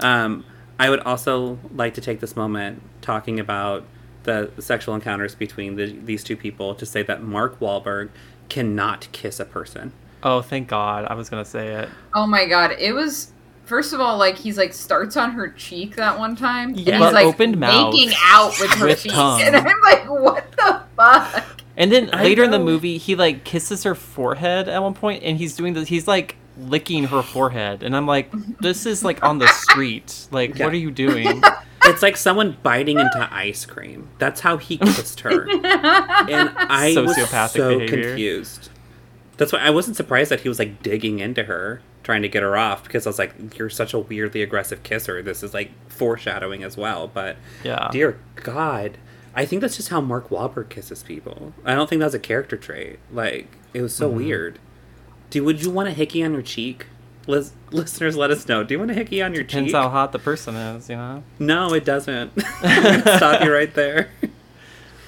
Um, 0.00 0.44
I 0.78 0.90
would 0.90 1.00
also 1.00 1.58
like 1.74 1.94
to 1.94 2.00
take 2.00 2.20
this 2.20 2.36
moment 2.36 2.82
talking 3.00 3.40
about 3.40 3.84
the 4.24 4.50
sexual 4.58 4.94
encounters 4.94 5.34
between 5.34 5.76
the, 5.76 5.86
these 5.86 6.22
two 6.22 6.36
people 6.36 6.74
to 6.74 6.86
say 6.86 7.02
that 7.02 7.22
Mark 7.22 7.58
Wahlberg 7.60 8.10
cannot 8.48 9.08
kiss 9.12 9.40
a 9.40 9.44
person. 9.44 9.92
Oh, 10.22 10.42
thank 10.42 10.68
God. 10.68 11.06
I 11.06 11.14
was 11.14 11.28
gonna 11.28 11.44
say 11.44 11.68
it. 11.68 11.88
Oh 12.14 12.26
my 12.26 12.46
god, 12.46 12.72
it 12.78 12.92
was 12.92 13.32
first 13.68 13.92
of 13.92 14.00
all, 14.00 14.16
like 14.18 14.36
he's 14.36 14.56
like 14.58 14.72
starts 14.72 15.16
on 15.16 15.32
her 15.32 15.48
cheek 15.50 15.96
that 15.96 16.18
one 16.18 16.34
time, 16.34 16.70
Yeah. 16.74 16.94
and 16.96 17.04
he's 17.04 17.12
like 17.12 17.26
opened 17.26 17.58
mouth 17.58 17.92
making 17.94 18.14
out 18.24 18.52
with 18.60 18.70
her 18.72 18.86
with 18.86 19.02
cheek, 19.02 19.12
tongue. 19.12 19.42
and 19.42 19.54
I'm 19.56 19.64
like, 19.84 20.08
what 20.08 20.50
the 20.52 20.82
fuck? 20.96 21.62
And 21.76 21.92
then 21.92 22.10
I 22.12 22.24
later 22.24 22.42
in 22.42 22.50
the 22.50 22.58
movie, 22.58 22.98
he 22.98 23.14
like 23.14 23.44
kisses 23.44 23.84
her 23.84 23.94
forehead 23.94 24.68
at 24.68 24.82
one 24.82 24.94
point, 24.94 25.22
and 25.22 25.38
he's 25.38 25.54
doing 25.54 25.74
this. 25.74 25.86
He's 25.88 26.08
like 26.08 26.34
licking 26.58 27.04
her 27.04 27.22
forehead, 27.22 27.82
and 27.84 27.94
I'm 27.96 28.06
like, 28.06 28.32
this 28.60 28.84
is 28.86 29.04
like 29.04 29.22
on 29.22 29.38
the 29.38 29.46
street. 29.48 30.26
Like, 30.32 30.58
Yeah. 30.58 30.64
what 30.64 30.74
are 30.74 30.78
you 30.78 30.90
doing? 30.90 31.42
It's 31.84 32.02
like 32.02 32.18
someone 32.18 32.58
biting 32.62 32.98
into 32.98 33.28
ice 33.32 33.64
cream. 33.64 34.10
That's 34.18 34.40
how 34.40 34.58
he 34.58 34.76
kissed 34.76 35.20
her. 35.20 35.48
and 35.50 35.62
I 36.58 36.92
was 37.00 37.16
Sociopathic 37.16 37.48
so 37.50 37.78
behavior. 37.78 38.02
confused. 38.08 38.68
That's 39.38 39.52
why 39.54 39.60
I 39.60 39.70
wasn't 39.70 39.96
surprised 39.96 40.30
that 40.30 40.40
he 40.40 40.50
was 40.50 40.58
like 40.58 40.82
digging 40.82 41.20
into 41.20 41.44
her, 41.44 41.80
trying 42.08 42.22
to 42.22 42.28
get 42.28 42.42
her 42.42 42.56
off, 42.56 42.84
because 42.84 43.06
I 43.06 43.10
was 43.10 43.18
like, 43.18 43.58
"You're 43.58 43.68
such 43.68 43.92
a 43.92 43.98
weirdly 43.98 44.40
aggressive 44.40 44.82
kisser." 44.82 45.20
This 45.22 45.42
is 45.42 45.52
like 45.52 45.70
foreshadowing 45.88 46.64
as 46.64 46.74
well. 46.74 47.06
But 47.06 47.36
Yeah. 47.62 47.88
dear 47.92 48.16
God, 48.36 48.96
I 49.34 49.44
think 49.44 49.60
that's 49.60 49.76
just 49.76 49.90
how 49.90 50.00
Mark 50.00 50.30
Wahlberg 50.30 50.70
kisses 50.70 51.02
people. 51.02 51.52
I 51.66 51.74
don't 51.74 51.86
think 51.86 52.00
that's 52.00 52.14
a 52.14 52.18
character 52.18 52.56
trait. 52.56 52.98
Like 53.12 53.48
it 53.74 53.82
was 53.82 53.94
so 53.94 54.10
Mhm. 54.10 54.14
weird. 54.16 54.58
Do 55.28 55.44
would 55.44 55.62
you 55.62 55.70
want 55.70 55.88
a 55.88 55.92
hickey 55.92 56.24
on 56.24 56.32
your 56.32 56.40
cheek? 56.40 56.86
Lis- 57.26 57.52
listeners, 57.72 58.16
let 58.16 58.30
us 58.30 58.48
know. 58.48 58.64
Do 58.64 58.72
you 58.72 58.78
want 58.78 58.90
a 58.90 58.94
hickey 58.94 59.20
on 59.22 59.34
your 59.34 59.42
Depends 59.42 59.66
cheek? 59.66 59.72
Depends 59.74 59.84
how 59.84 59.90
hot 59.90 60.12
the 60.12 60.18
person 60.18 60.54
is, 60.56 60.88
you 60.88 60.96
know. 60.96 61.22
No, 61.38 61.74
it 61.74 61.84
doesn't. 61.84 62.32
Stop 63.02 63.44
you 63.44 63.52
right 63.52 63.74
there. 63.74 64.08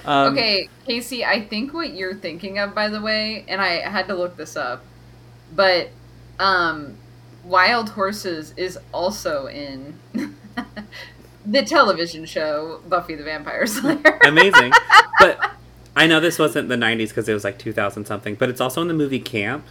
Um, 0.05 0.33
okay, 0.33 0.69
Casey, 0.85 1.25
I 1.25 1.41
think 1.41 1.73
what 1.73 1.95
you're 1.95 2.13
thinking 2.13 2.59
of, 2.59 2.75
by 2.75 2.89
the 2.89 3.01
way, 3.01 3.43
and 3.47 3.59
I 3.59 3.87
had 3.89 4.07
to 4.09 4.15
look 4.15 4.37
this 4.37 4.55
up, 4.55 4.83
but 5.55 5.89
um, 6.39 6.95
Wild 7.43 7.89
Horses 7.89 8.53
is 8.57 8.77
also 8.93 9.47
in 9.47 9.97
the 11.45 11.63
television 11.63 12.25
show 12.25 12.81
Buffy 12.87 13.15
the 13.15 13.23
Vampire 13.23 13.65
Slayer. 13.67 14.19
Amazing. 14.25 14.71
But 15.19 15.51
I 15.95 16.07
know 16.07 16.19
this 16.19 16.39
wasn't 16.39 16.69
the 16.69 16.75
90s 16.75 17.09
because 17.09 17.27
it 17.27 17.33
was 17.33 17.43
like 17.43 17.57
2000 17.59 18.05
something, 18.05 18.35
but 18.35 18.49
it's 18.49 18.61
also 18.61 18.81
in 18.81 18.87
the 18.87 18.93
movie 18.93 19.19
Camp. 19.19 19.65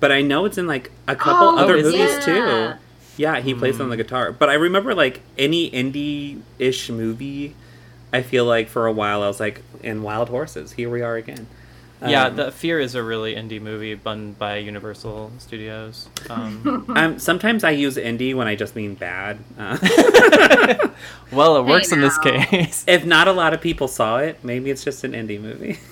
But 0.00 0.10
I 0.10 0.22
know 0.22 0.44
it's 0.46 0.56
in 0.58 0.66
like 0.66 0.90
a 1.06 1.14
couple 1.14 1.48
Oh, 1.48 1.58
other 1.58 1.76
movies 1.76 1.94
yeah. 1.94 2.20
too. 2.20 2.72
Yeah, 3.16 3.40
he 3.40 3.52
plays 3.52 3.78
on 3.80 3.90
the 3.90 3.98
guitar. 3.98 4.32
But 4.32 4.48
I 4.48 4.54
remember 4.54 4.94
like 4.94 5.20
any 5.36 5.70
indie 5.70 6.40
ish 6.58 6.88
movie, 6.88 7.54
I 8.12 8.22
feel 8.22 8.46
like 8.46 8.68
for 8.68 8.86
a 8.86 8.92
while 8.92 9.22
I 9.22 9.26
was 9.26 9.40
like, 9.40 9.60
in 9.82 10.02
Wild 10.02 10.30
Horses, 10.30 10.72
here 10.72 10.88
we 10.88 11.02
are 11.02 11.16
again. 11.16 11.46
Yeah, 12.06 12.24
Um, 12.26 12.36
the 12.36 12.50
Fear 12.50 12.80
is 12.80 12.94
a 12.94 13.02
really 13.02 13.34
indie 13.34 13.60
movie 13.60 13.94
done 13.94 14.32
by 14.32 14.56
Universal 14.56 15.32
Studios. 15.38 16.08
Um, 16.28 16.86
um, 16.96 17.18
sometimes 17.18 17.62
I 17.64 17.70
use 17.70 17.96
indie 17.96 18.34
when 18.34 18.46
I 18.48 18.54
just 18.56 18.74
mean 18.76 18.94
bad. 18.94 19.38
Uh, 19.58 20.88
well, 21.32 21.56
it 21.56 21.64
Hey, 21.64 21.70
works 21.70 21.92
in 21.92 22.00
this 22.00 22.16
case. 22.18 22.84
if 22.86 23.04
not 23.04 23.28
a 23.28 23.32
lot 23.32 23.52
of 23.54 23.60
people 23.60 23.88
saw 23.88 24.18
it, 24.18 24.42
maybe 24.44 24.70
it's 24.70 24.84
just 24.84 25.04
an 25.04 25.12
indie 25.12 25.40
movie. 25.40 25.78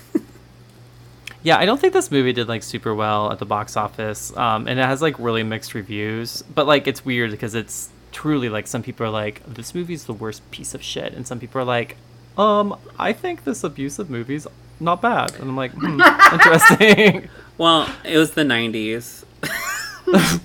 Yeah, 1.45 1.57
I 1.57 1.67
don't 1.67 1.81
think 1.81 1.93
this 1.93 2.11
movie 2.11 2.33
did 2.33 2.49
like 2.49 2.65
super 2.65 2.93
well 2.95 3.31
at 3.31 3.39
the 3.39 3.47
box 3.47 3.77
office, 3.77 4.37
um, 4.37 4.67
and 4.67 4.79
it 4.81 4.85
has 4.85 5.01
like 5.01 5.17
really 5.21 5.45
mixed 5.45 5.73
reviews. 5.73 6.43
But 6.43 6.67
like, 6.67 6.89
it's 6.89 7.05
weird 7.05 7.31
because 7.31 7.55
it's 7.55 7.91
truly 8.11 8.49
like 8.49 8.67
some 8.67 8.83
people 8.83 9.07
are 9.07 9.11
like, 9.11 9.41
"This 9.47 9.73
movie's 9.73 10.05
the 10.05 10.13
worst 10.13 10.43
piece 10.51 10.75
of 10.75 10.83
shit," 10.83 11.15
and 11.15 11.27
some 11.29 11.39
people 11.39 11.61
are 11.61 11.65
like, 11.65 11.97
"Um, 12.37 12.77
I 12.99 13.13
think 13.13 13.45
this 13.45 13.63
abusive 13.63 14.11
movie's 14.11 14.49
not 14.81 15.01
bad," 15.03 15.33
and 15.35 15.43
I'm 15.49 15.57
like, 15.57 15.73
hmm, 15.73 16.01
"Interesting." 16.33 17.29
well, 17.59 17.89
it 18.05 18.17
was 18.19 18.33
the 18.33 18.43
90s. 18.45 19.25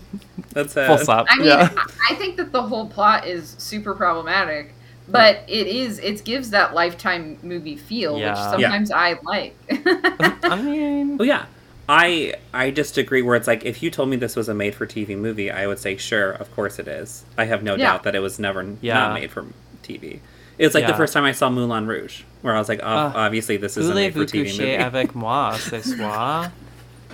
That's 0.53 0.75
it. 0.77 0.87
Full 0.87 0.97
stop. 0.99 1.25
I 1.29 1.37
mean, 1.37 1.47
yeah. 1.47 1.69
I 1.75 2.11
I 2.11 2.15
think 2.15 2.37
that 2.37 2.51
the 2.51 2.61
whole 2.61 2.87
plot 2.87 3.25
is 3.27 3.55
super 3.57 3.95
problematic, 3.95 4.73
but 5.07 5.43
it 5.47 5.67
is 5.67 5.99
it 5.99 6.23
gives 6.23 6.51
that 6.51 6.73
lifetime 6.73 7.37
movie 7.41 7.75
feel, 7.75 8.17
Yeah. 8.19 8.29
which 8.31 8.61
Yeah. 8.61 8.69
sometimes 8.69 8.91
I 8.91 9.19
like. 9.23 9.55
I 9.69 10.61
mean, 10.61 11.17
Well, 11.17 11.27
yeah. 11.27 11.45
I 11.89 12.35
I 12.53 12.71
just 12.71 12.97
agree 12.97 13.21
where 13.21 13.35
it's 13.35 13.47
like 13.47 13.65
if 13.65 13.81
you 13.83 13.89
told 13.91 14.09
me 14.09 14.15
this 14.15 14.35
was 14.35 14.47
a 14.47 14.53
made 14.53 14.73
for 14.75 14.85
TV 14.85 15.17
movie, 15.17 15.49
I 15.51 15.67
would 15.67 15.79
say 15.79 15.97
sure, 15.97 16.31
of 16.31 16.53
course 16.55 16.77
it 16.79 16.87
is. 16.87 17.25
I 17.37 17.45
have 17.45 17.63
no 17.63 17.75
Yeah. 17.75 17.91
doubt 17.93 18.03
that 18.03 18.15
it 18.15 18.19
was 18.19 18.37
never 18.39 18.65
Yeah. 18.81 18.93
not 18.95 19.13
made 19.15 19.31
for 19.31 19.45
TV. 19.83 20.19
It 20.63 20.67
was 20.67 20.75
like 20.75 20.87
the 20.87 20.93
first 20.93 21.13
time 21.13 21.25
I 21.25 21.33
saw 21.33 21.49
Moulin 21.49 21.87
Rouge, 21.87 22.23
where 22.41 22.55
I 22.55 22.59
was 22.59 22.69
like, 22.69 22.79
oh, 22.81 22.87
Uh, 22.87 23.11
obviously 23.15 23.57
this 23.57 23.75
is 23.75 23.89
a 23.89 23.93
made 23.93 24.13
for 24.13 24.25
TV 24.25 24.57
movie. 24.57 24.77
avec 24.77 25.13
moi 25.13 25.57
ce 25.57 25.81
soir? 25.81 26.51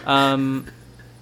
Um, 0.06 0.68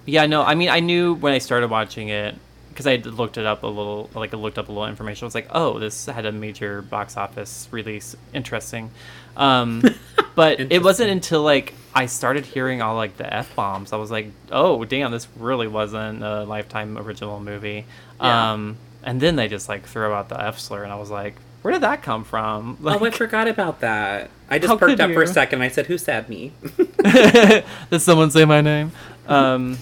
yeah, 0.05 0.25
no, 0.25 0.43
I 0.43 0.55
mean, 0.55 0.69
I 0.69 0.81
knew 0.81 1.13
when 1.13 1.33
I 1.33 1.37
started 1.37 1.69
watching 1.69 2.09
it 2.09 2.35
because 2.69 2.85
I 2.85 2.91
had 2.91 3.05
looked 3.05 3.37
it 3.37 3.45
up 3.45 3.63
a 3.63 3.67
little, 3.67 4.09
like 4.13 4.33
I 4.33 4.37
looked 4.37 4.57
up 4.57 4.67
a 4.67 4.71
little 4.71 4.87
information. 4.87 5.23
I 5.23 5.27
was 5.27 5.35
like, 5.35 5.47
oh, 5.51 5.79
this 5.79 6.05
had 6.05 6.25
a 6.25 6.31
major 6.31 6.81
box 6.81 7.15
office 7.17 7.67
release. 7.71 8.15
Interesting. 8.33 8.91
Um, 9.35 9.81
but 10.35 10.59
it 10.59 10.83
wasn't 10.83 11.09
until 11.09 11.41
like 11.43 11.73
I 11.95 12.05
started 12.05 12.45
hearing 12.45 12.81
all 12.81 12.95
like 12.95 13.17
the 13.17 13.33
f 13.33 13.55
bombs. 13.55 13.93
I 13.93 13.95
was 13.95 14.11
like, 14.11 14.31
oh, 14.51 14.83
damn, 14.85 15.11
this 15.11 15.27
really 15.37 15.67
wasn't 15.67 16.23
a 16.23 16.43
lifetime 16.43 16.97
original 16.97 17.39
movie. 17.39 17.85
Yeah. 18.21 18.51
Um, 18.51 18.77
and 19.03 19.21
then 19.21 19.37
they 19.37 19.47
just 19.47 19.69
like 19.69 19.85
throw 19.87 20.13
out 20.13 20.29
the 20.29 20.39
f 20.39 20.59
slur, 20.59 20.83
and 20.83 20.91
I 20.91 20.97
was 20.97 21.09
like, 21.09 21.35
where 21.67 21.73
did 21.73 21.83
that 21.83 22.01
come 22.01 22.23
from? 22.23 22.77
oh, 22.85 23.03
I 23.05 23.09
forgot 23.11 23.49
about 23.49 23.81
that. 23.81 24.29
I 24.49 24.57
just 24.57 24.69
perked 24.79 24.91
could 24.91 25.01
up 25.01 25.11
for 25.11 25.21
a 25.21 25.27
second. 25.27 25.55
and 25.61 25.63
I 25.65 25.67
said, 25.67 25.87
"Who 25.87 25.97
said 25.97 26.29
me?" 26.29 26.53
Did 27.03 27.99
someone 27.99 28.31
say 28.31 28.45
my 28.45 28.61
name? 28.61 28.93
Um, 29.27 29.77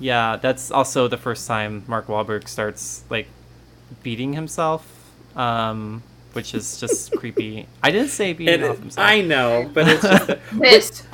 yeah, 0.00 0.34
that's 0.34 0.72
also 0.72 1.06
the 1.06 1.16
first 1.16 1.46
time 1.46 1.84
Mark 1.86 2.08
Wahlberg 2.08 2.48
starts 2.48 3.04
like 3.08 3.28
beating 4.02 4.32
himself, 4.32 4.84
um, 5.36 6.02
which 6.32 6.54
is 6.56 6.80
just 6.80 7.12
creepy. 7.16 7.68
I 7.84 7.92
didn't 7.92 8.08
say 8.08 8.32
beating 8.32 8.62
It- 8.62 8.68
off 8.68 8.80
himself. 8.80 9.06
I 9.06 9.20
know, 9.20 9.70
but 9.72 9.86
it's 9.86 10.02
just 10.02 10.30
Pissed. 10.60 11.06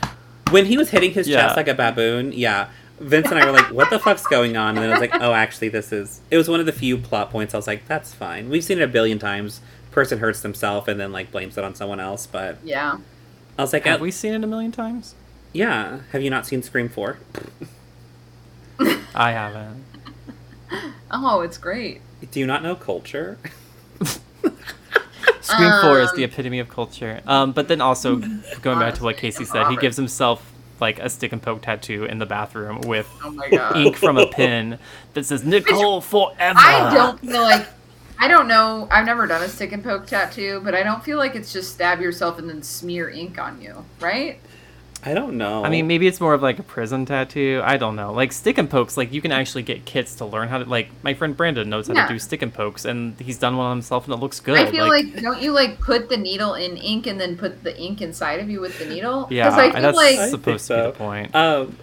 when 0.51 0.65
he 0.65 0.79
was 0.79 0.89
hitting 0.89 1.11
his 1.13 1.29
Yeah. 1.29 1.43
chest 1.43 1.59
like 1.59 1.69
a 1.69 1.75
baboon. 1.75 2.33
Yeah, 2.33 2.69
Vince 2.99 3.31
and 3.31 3.39
I 3.39 3.45
were 3.45 3.53
like, 3.53 3.71
"What 3.71 3.91
the 3.91 3.99
fuck's 3.99 4.27
going 4.27 4.57
on?" 4.57 4.71
And 4.71 4.79
then 4.79 4.89
I 4.89 4.93
was 4.99 5.01
like, 5.01 5.21
"Oh, 5.21 5.35
actually, 5.35 5.69
this 5.69 5.93
is." 5.93 6.23
It 6.31 6.39
was 6.39 6.49
one 6.49 6.61
of 6.61 6.65
the 6.65 6.73
few 6.73 6.97
plot 6.97 7.29
points. 7.31 7.53
I 7.53 7.59
was 7.59 7.67
like, 7.67 7.87
"That's 7.87 8.15
fine. 8.15 8.49
We've 8.49 8.65
seen 8.65 8.79
it 8.79 8.83
a 8.83 8.89
billion 8.89 9.19
times." 9.19 9.61
Person 9.91 10.19
hurts 10.19 10.41
themselves 10.43 10.87
and 10.89 10.99
then 11.01 11.13
like 11.13 11.31
blames 11.33 11.57
it 11.59 11.65
on 11.65 11.75
someone 11.75 12.01
else. 12.01 12.27
But 12.27 12.59
Yeah. 12.65 12.99
I 13.59 13.63
was 13.63 13.73
like, 13.73 13.85
Have 13.85 14.01
"Uh, 14.01 14.05
we 14.05 14.11
seen 14.11 14.35
it 14.35 14.45
a 14.45 14.47
million 14.47 14.71
times? 14.73 15.15
"Yeah, 15.53 16.01
have 16.13 16.23
you 16.23 16.31
not 16.31 16.47
seen 16.47 16.63
Scream 16.63 16.89
4? 16.89 17.19
I 19.15 19.33
haven't. 19.33 19.85
Oh, 21.11 21.41
it's 21.41 21.57
great. 21.57 22.03
Do 22.31 22.39
you 22.39 22.47
not 22.47 22.63
know 22.63 22.75
culture?" 22.75 23.39
Scream 25.41 25.73
Four 25.81 26.01
is 26.01 26.11
Um, 26.11 26.17
the 26.17 26.25
epitome 26.25 26.59
of 26.59 26.69
culture. 26.69 27.21
Um, 27.27 27.53
but 27.53 27.69
then 27.69 27.81
also 27.81 28.17
going 28.61 28.79
back 28.79 28.95
to 28.97 29.05
what 29.05 29.17
Casey 29.17 29.45
said, 29.47 29.69
he 29.69 29.77
gives 29.77 29.97
himself 29.97 30.53
like 30.81 30.99
a 30.99 31.09
stick 31.09 31.33
and 31.33 31.43
poke 31.43 31.63
tattoo 31.63 32.05
in 32.05 32.19
the 32.19 32.27
bathroom 32.27 32.83
with 32.83 33.09
Oh 33.25 33.75
ink 33.75 33.97
from 33.97 34.19
a 34.19 34.27
pin 34.27 34.79
that 35.15 35.25
says 35.25 35.43
Nicole 35.47 36.01
forever. 36.03 36.59
I 36.61 36.95
don't 36.95 37.19
feel 37.21 37.41
like 37.43 37.67
I 38.21 38.27
don't 38.29 38.49
know. 38.49 38.89
I've 38.91 39.07
never 39.07 39.27
done 39.27 39.43
a 39.43 39.49
stick 39.49 39.73
and 39.73 39.83
poke 39.83 40.07
tattoo, 40.07 40.61
but 40.65 40.75
I 40.75 40.83
don't 40.83 41.03
feel 41.05 41.19
like 41.19 41.35
it's 41.37 41.53
just 41.53 41.73
stab 41.75 42.01
yourself 42.01 42.39
and 42.39 42.49
then 42.49 42.63
smear 42.63 43.09
ink 43.09 43.39
on 43.39 43.61
you, 43.63 43.85
right? 44.01 44.41
I 45.05 45.15
don't 45.15 45.39
know. 45.39 45.65
I 45.65 45.71
mean, 45.71 45.87
maybe 45.87 46.09
it's 46.09 46.21
more 46.21 46.35
of 46.35 46.43
like 46.43 46.59
a 46.59 46.65
prison 46.65 47.07
tattoo. 47.07 47.61
I 47.65 47.77
don't 47.77 47.95
know. 47.95 48.13
Like 48.13 48.33
stick 48.33 48.59
and 48.59 48.69
pokes, 48.69 48.97
like 48.97 49.13
you 49.13 49.21
can 49.23 49.31
actually 49.31 49.63
get 49.63 49.85
kits 49.85 50.17
to 50.17 50.25
learn 50.25 50.49
how 50.49 50.59
to. 50.59 50.65
Like 50.65 50.89
my 51.05 51.15
friend 51.15 51.37
Brandon 51.37 51.71
knows 51.71 51.87
how 51.87 51.95
Yeah. 51.95 52.09
to 52.09 52.15
do 52.15 52.19
stick 52.19 52.43
and 52.43 52.53
pokes, 52.53 52.85
and 52.85 53.15
he's 53.21 53.39
done 53.39 53.57
one 53.57 53.67
on 53.67 53.77
himself, 53.77 54.07
and 54.07 54.15
it 54.15 54.17
looks 54.17 54.41
good. 54.41 54.59
I 54.59 54.69
feel 54.69 54.89
like, 54.89 55.23
don't 55.23 55.41
you 55.41 55.53
like 55.53 55.79
put 55.79 56.09
the 56.09 56.17
needle 56.17 56.55
in 56.55 56.77
ink 56.79 57.07
and 57.07 57.21
then 57.21 57.37
put 57.37 57.63
the 57.63 57.81
ink 57.81 58.03
inside 58.03 58.41
of 58.41 58.51
you 58.51 58.61
with 58.61 58.77
the 58.81 58.87
needle? 58.87 59.29
yeah, 59.31 59.55
I 59.57 59.71
feel 59.71 59.81
that's 59.83 59.97
like 59.97 60.19
I 60.19 60.29
supposed 60.31 60.67
to 60.67 60.75
think 60.75 60.87
be 60.87 60.91
the 60.93 60.99
point. 60.99 61.35
Um, 61.37 61.79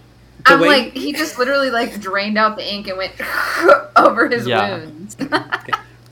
the 0.45 0.51
I'm 0.53 0.59
way- 0.59 0.67
like 0.67 0.93
he 0.93 1.13
just 1.13 1.39
literally 1.39 1.71
like 1.71 2.01
drained 2.01 2.37
out 2.37 2.57
the 2.57 2.69
ink 2.69 2.89
and 2.89 2.97
went 2.97 3.13
over 3.95 4.27
his 4.27 4.45
Yeah. 4.45 4.77
wounds. 4.79 5.15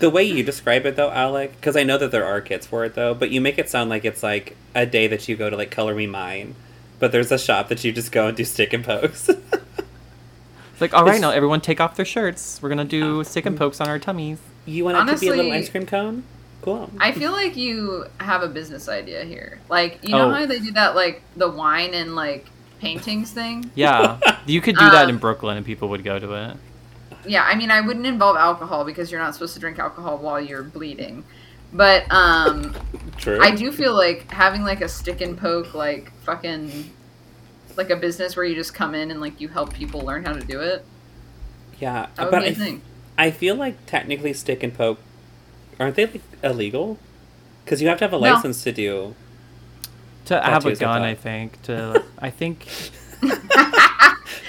The 0.04 0.10
way 0.10 0.24
you 0.26 0.44
describe 0.44 0.86
it, 0.86 0.98
though, 0.98 1.12
Alec, 1.12 1.56
because 1.56 1.78
I 1.78 1.84
know 1.84 1.98
that 1.98 2.12
there 2.12 2.26
are 2.26 2.42
kits 2.42 2.68
for 2.68 2.84
it, 2.84 2.94
though, 2.94 3.14
but 3.14 3.32
you 3.32 3.40
make 3.40 3.58
it 3.58 3.70
sound 3.70 3.90
like 3.90 4.04
it's 4.04 4.22
like 4.22 4.58
a 4.76 4.86
day 4.86 5.08
that 5.08 5.30
you 5.30 5.38
go 5.38 5.50
to 5.50 5.56
like 5.56 5.72
Color 5.72 5.96
Me 5.96 6.08
Mine, 6.08 6.56
but 7.00 7.14
there's 7.14 7.32
a 7.32 7.40
shop 7.40 7.70
that 7.70 7.86
you 7.86 7.94
just 7.94 8.12
go 8.12 8.28
and 8.28 8.36
do 8.36 8.44
stick 8.44 8.74
and 8.74 8.84
pokes. 8.84 9.30
It's 9.30 10.82
like, 10.82 10.94
all 10.94 11.04
right, 11.06 11.12
it's- 11.16 11.22
now 11.22 11.30
everyone 11.30 11.62
take 11.62 11.80
off 11.80 11.96
their 11.96 12.04
shirts. 12.04 12.60
We're 12.62 12.68
gonna 12.68 12.84
do 12.84 13.24
stick 13.24 13.46
and 13.46 13.56
pokes 13.58 13.80
on 13.80 13.88
our 13.88 13.98
tummies. 13.98 14.40
you 14.66 14.84
want 14.84 15.10
it 15.10 15.14
to 15.14 15.20
be 15.22 15.28
a 15.30 15.36
little 15.36 15.52
ice 15.54 15.70
cream 15.70 15.86
cone? 15.86 16.24
Cool. 16.64 16.90
I 17.00 17.14
feel 17.14 17.32
like 17.32 17.56
you 17.56 18.06
have 18.20 18.44
a 18.44 18.50
business 18.50 18.90
idea 18.90 19.24
here. 19.24 19.60
Like 19.70 20.00
you 20.04 20.10
know 20.12 20.30
Oh. 20.30 20.34
how 20.34 20.46
they 20.46 20.60
do 20.60 20.72
that 20.72 20.96
like 20.96 21.22
the 21.38 21.50
wine 21.50 21.94
and 21.94 22.14
like 22.14 22.46
paintings 22.82 23.32
thing? 23.32 23.72
Yeah, 23.74 24.20
you 24.48 24.60
could 24.60 24.76
do 24.76 24.90
that 24.90 25.08
in 25.08 25.16
Um, 25.16 25.20
Brooklyn, 25.22 25.56
and 25.56 25.66
people 25.66 25.88
would 25.90 26.04
go 26.04 26.20
to 26.20 26.34
it. 26.34 26.58
Yeah, 27.26 27.44
I 27.44 27.56
mean 27.56 27.72
I 27.72 27.82
wouldn't 27.82 28.06
involve 28.06 28.36
alcohol 28.38 28.84
because 28.86 29.12
you're 29.12 29.22
not 29.22 29.34
supposed 29.34 29.54
to 29.54 29.60
drink 29.60 29.80
alcohol 29.80 30.18
while 30.18 30.40
you're 30.42 30.64
bleeding. 30.64 31.24
But 31.72 32.06
um 32.12 32.76
True. 33.18 33.40
I 33.42 33.52
do 33.56 33.72
feel 33.72 33.94
like 33.96 34.30
having 34.32 34.64
like 34.64 34.82
a 34.82 34.90
stick 34.90 35.22
and 35.22 35.38
poke 35.38 35.74
like 35.74 36.12
fucking 36.24 36.92
like 37.78 37.90
a 37.90 37.96
business 37.96 38.36
where 38.36 38.46
you 38.46 38.56
just 38.56 38.74
come 38.74 38.94
in 38.94 39.10
and 39.12 39.20
like 39.22 39.40
you 39.42 39.48
help 39.48 39.74
people 39.74 40.02
learn 40.02 40.26
how 40.26 40.34
to 40.34 40.42
do 40.46 40.60
it. 40.62 40.86
Yeah, 41.80 42.08
That 42.16 42.26
would 42.26 42.32
but 42.32 42.42
be 42.42 42.48
a 42.48 42.52
I, 42.52 42.54
thing. 42.54 42.82
I 43.18 43.32
feel 43.32 43.56
like 43.56 43.86
technically 43.86 44.34
stick 44.34 44.62
and 44.64 44.74
poke, 44.74 45.00
aren't 45.80 45.96
they 45.96 46.06
like 46.06 46.22
illegal? 46.44 46.98
Because 47.66 47.82
you 47.82 47.88
have 47.88 47.98
to 48.00 48.04
have 48.06 48.14
a 48.14 48.20
No. 48.20 48.34
license 48.34 48.64
to 48.64 48.72
do. 48.72 49.16
To 50.26 50.40
have 50.40 50.66
a 50.66 50.76
gun. 50.76 51.02
I 51.02 51.16
think. 51.16 51.62
To 51.64 52.04
I 52.20 52.30
think. 52.30 52.68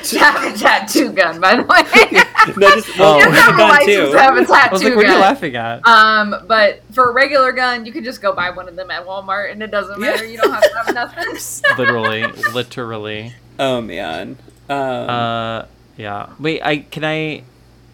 To 0.05 0.19
have 0.19 0.55
a 0.55 0.59
tattoo 0.59 1.13
gun, 1.13 1.41
by 1.41 1.57
the 1.57 1.63
way. 1.63 2.23
No, 2.59 2.71
just 2.75 2.99
well, 2.99 3.15
Oh. 3.15 3.19
you 3.19 3.25
you 3.25 3.31
have 3.31 3.35
have 3.35 3.49
a 3.49 3.55
a 3.55 3.57
gun 3.57 3.69
license 3.71 3.87
too. 3.97 4.13
to 4.13 4.19
have 4.19 4.37
a 4.37 4.45
tattoo 4.45 4.53
I 4.55 4.73
was 4.73 4.83
like, 4.85 4.97
what 4.97 5.07
are 5.07 5.13
you 5.15 5.19
laughing 5.19 5.57
at? 5.57 5.87
Um, 5.89 6.35
but 6.47 6.83
for 6.93 7.09
a 7.09 7.13
regular 7.13 7.53
gun, 7.53 7.87
you 7.87 7.93
can 7.93 8.05
just 8.05 8.21
go 8.21 8.35
buy 8.35 8.51
one 8.51 8.69
of 8.69 8.77
them 8.77 8.91
at 8.91 9.07
Walmart, 9.07 9.51
and 9.51 9.63
it 9.63 9.71
doesn't 9.71 9.99
matter. 9.99 10.27
You 10.27 10.37
don't 10.39 10.53
have 10.53 10.63
to 10.63 10.77
have 10.77 10.95
nothing. 10.95 11.25
literally, 11.79 12.27
literally. 12.53 13.33
Oh 13.59 13.81
man. 13.81 14.37
Um, 14.69 14.77
Uh, 14.79 15.65
yeah. 15.97 16.31
Wait, 16.39 16.61
I 16.63 16.79
can 16.79 17.05
I. 17.05 17.45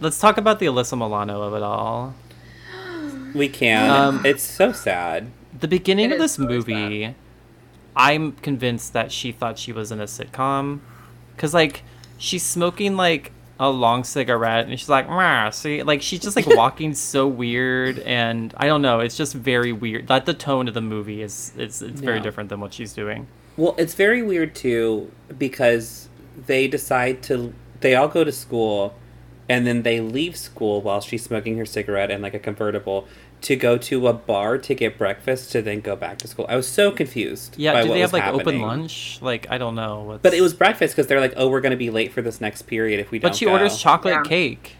Let's 0.00 0.18
talk 0.18 0.36
about 0.36 0.58
the 0.58 0.66
Alyssa 0.66 0.96
Milano 0.98 1.42
of 1.42 1.54
it 1.54 1.62
all. 1.62 2.14
we 3.34 3.48
can. 3.48 3.88
um, 3.90 4.26
it's 4.26 4.42
so 4.42 4.72
sad. 4.72 5.30
The 5.58 5.68
beginning 5.68 6.06
It 6.10 6.14
of 6.14 6.18
this 6.18 6.38
really 6.38 6.54
movie, 6.56 7.14
I'm 7.94 8.32
convinced 8.32 8.92
that 8.94 9.12
she 9.12 9.30
thought 9.30 9.58
she 9.58 9.72
was 9.72 9.92
in 9.92 10.00
a 10.00 10.04
sitcom, 10.04 10.80
cause 11.40 11.54
like 11.54 11.82
she's 12.18 12.42
smoking 12.44 12.96
like 12.96 13.32
a 13.58 13.68
long 13.70 14.04
cigarette 14.04 14.66
and 14.68 14.78
she's 14.78 14.88
like, 14.88 15.06
see, 15.54 15.82
like 15.82 16.00
she's 16.02 16.20
just 16.20 16.36
like 16.36 16.46
walking 16.56 16.94
so 16.94 17.26
weird, 17.26 17.98
and 18.00 18.54
I 18.56 18.66
don't 18.66 18.82
know, 18.82 19.00
it's 19.00 19.16
just 19.16 19.34
very 19.34 19.72
weird. 19.72 20.06
That 20.08 20.24
the 20.26 20.34
tone 20.34 20.68
of 20.68 20.74
the 20.74 20.80
movie 20.80 21.20
is 21.22 21.52
it's 21.56 21.82
it's 21.82 22.00
very 22.00 22.16
Yeah. 22.16 22.22
different 22.22 22.48
than 22.50 22.60
what 22.60 22.72
she's 22.74 22.92
doing. 22.92 23.26
Well, 23.56 23.74
it's 23.76 23.94
very 23.94 24.22
weird 24.22 24.54
too 24.54 25.10
because 25.36 26.08
they 26.46 26.68
decide 26.68 27.22
to. 27.24 27.52
They 27.80 27.94
all 27.94 28.08
go 28.08 28.24
to 28.24 28.32
school, 28.32 28.94
and 29.48 29.66
then 29.66 29.82
they 29.82 30.00
leave 30.00 30.36
school 30.36 30.80
while 30.82 31.00
she's 31.02 31.22
smoking 31.24 31.56
her 31.58 31.66
cigarette 31.66 32.10
in 32.10 32.22
like 32.22 32.34
a 32.34 32.38
convertible 32.38 33.06
to 33.42 33.56
go 33.56 33.78
to 33.78 34.06
a 34.06 34.12
bar 34.12 34.58
to 34.58 34.74
get 34.74 34.98
breakfast 34.98 35.52
to 35.52 35.62
then 35.62 35.80
go 35.80 35.96
back 35.96 36.18
to 36.18 36.28
school. 36.28 36.46
I 36.48 36.56
was 36.56 36.68
so 36.68 36.90
confused. 36.90 37.54
Yeah, 37.56 37.72
by 37.72 37.82
do 37.82 37.88
what 37.88 37.94
they 37.94 38.00
have 38.00 38.12
like 38.12 38.26
open 38.26 38.60
lunch? 38.60 39.18
Like 39.22 39.46
I 39.50 39.58
don't 39.58 39.74
know. 39.74 40.02
What's... 40.02 40.22
But 40.22 40.34
it 40.34 40.40
was 40.40 40.54
breakfast 40.54 40.94
because 40.94 41.06
they're 41.06 41.20
like, 41.20 41.34
"Oh, 41.36 41.48
we're 41.48 41.60
going 41.60 41.70
to 41.70 41.76
be 41.76 41.90
late 41.90 42.12
for 42.12 42.22
this 42.22 42.40
next 42.40 42.62
period 42.62 43.00
if 43.00 43.10
we 43.10 43.18
don't." 43.18 43.30
But 43.30 43.36
she 43.36 43.46
go." 43.46 43.52
orders 43.52 43.78
chocolate 43.78 44.14
Yeah. 44.14 44.22
cake, 44.22 44.76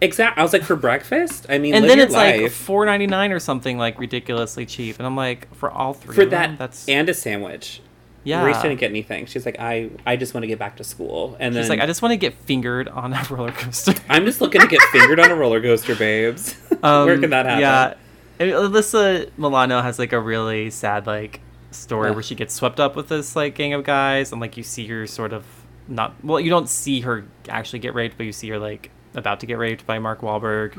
Exactly. 0.00 0.40
I 0.40 0.42
was 0.42 0.52
like, 0.52 0.62
for 0.62 0.76
breakfast. 0.76 1.46
I 1.48 1.58
mean, 1.58 1.74
and 1.74 1.84
then 1.84 1.98
your 1.98 2.06
it's 2.06 2.14
like 2.14 2.50
four 2.50 2.84
ninety 2.84 3.06
nine 3.06 3.32
or 3.32 3.38
something 3.38 3.78
like 3.78 3.98
ridiculously 3.98 4.66
cheap, 4.66 4.98
and 4.98 5.06
I'm 5.06 5.16
like, 5.16 5.52
for 5.54 5.70
all 5.70 5.94
three 5.94 6.14
for 6.14 6.22
of 6.22 6.30
them, 6.30 6.52
that 6.52 6.58
that's 6.58 6.88
and 6.88 7.08
a 7.08 7.14
sandwich. 7.14 7.80
Yeah. 8.24 8.44
Reese 8.44 8.60
didn't 8.62 8.80
get 8.80 8.90
anything. 8.90 9.26
She's 9.26 9.46
like, 9.46 9.58
I, 9.60 9.90
I 10.06 10.16
just 10.16 10.34
want 10.34 10.42
to 10.42 10.48
get 10.48 10.58
back 10.58 10.76
to 10.76 10.84
school, 10.84 11.36
and 11.38 11.54
She's 11.54 11.68
then 11.68 11.78
like, 11.78 11.84
I 11.84 11.86
just 11.86 12.02
want 12.02 12.12
to 12.12 12.16
get 12.16 12.34
fingered 12.34 12.88
on 12.88 13.12
a 13.12 13.26
roller 13.30 13.52
coaster. 13.52 13.94
I'm 14.08 14.24
just 14.24 14.40
looking 14.40 14.60
to 14.60 14.66
get 14.66 14.80
fingered 14.92 15.20
on 15.20 15.30
a 15.30 15.36
roller 15.36 15.60
coaster, 15.60 15.94
babes. 15.94 16.54
Where 16.80 17.18
can 17.18 17.30
that 17.30 17.46
happen? 17.46 17.54
Um, 17.54 17.60
Yeah, 17.60 17.94
And 18.38 18.50
Alyssa 18.50 19.30
Milano 19.36 19.80
has 19.82 19.98
like 19.98 20.12
a 20.12 20.20
really 20.20 20.70
sad 20.70 21.06
like 21.06 21.40
story 21.70 22.10
Ugh. 22.10 22.16
where 22.16 22.22
she 22.22 22.34
gets 22.34 22.54
swept 22.54 22.80
up 22.80 22.96
with 22.96 23.08
this 23.08 23.36
like 23.36 23.54
gang 23.54 23.72
of 23.74 23.84
guys, 23.84 24.32
and 24.32 24.40
like 24.40 24.56
you 24.56 24.62
see 24.62 24.86
her 24.88 25.06
sort 25.06 25.32
of 25.32 25.44
not 25.86 26.14
well, 26.24 26.40
you 26.40 26.50
don't 26.50 26.68
see 26.68 27.00
her 27.00 27.26
actually 27.48 27.78
get 27.78 27.94
raped, 27.94 28.16
but 28.16 28.24
you 28.24 28.32
see 28.32 28.48
her 28.48 28.58
like 28.58 28.90
about 29.14 29.40
to 29.40 29.46
get 29.46 29.58
raped 29.58 29.86
by 29.86 29.98
Mark 29.98 30.20
Wahlberg. 30.20 30.76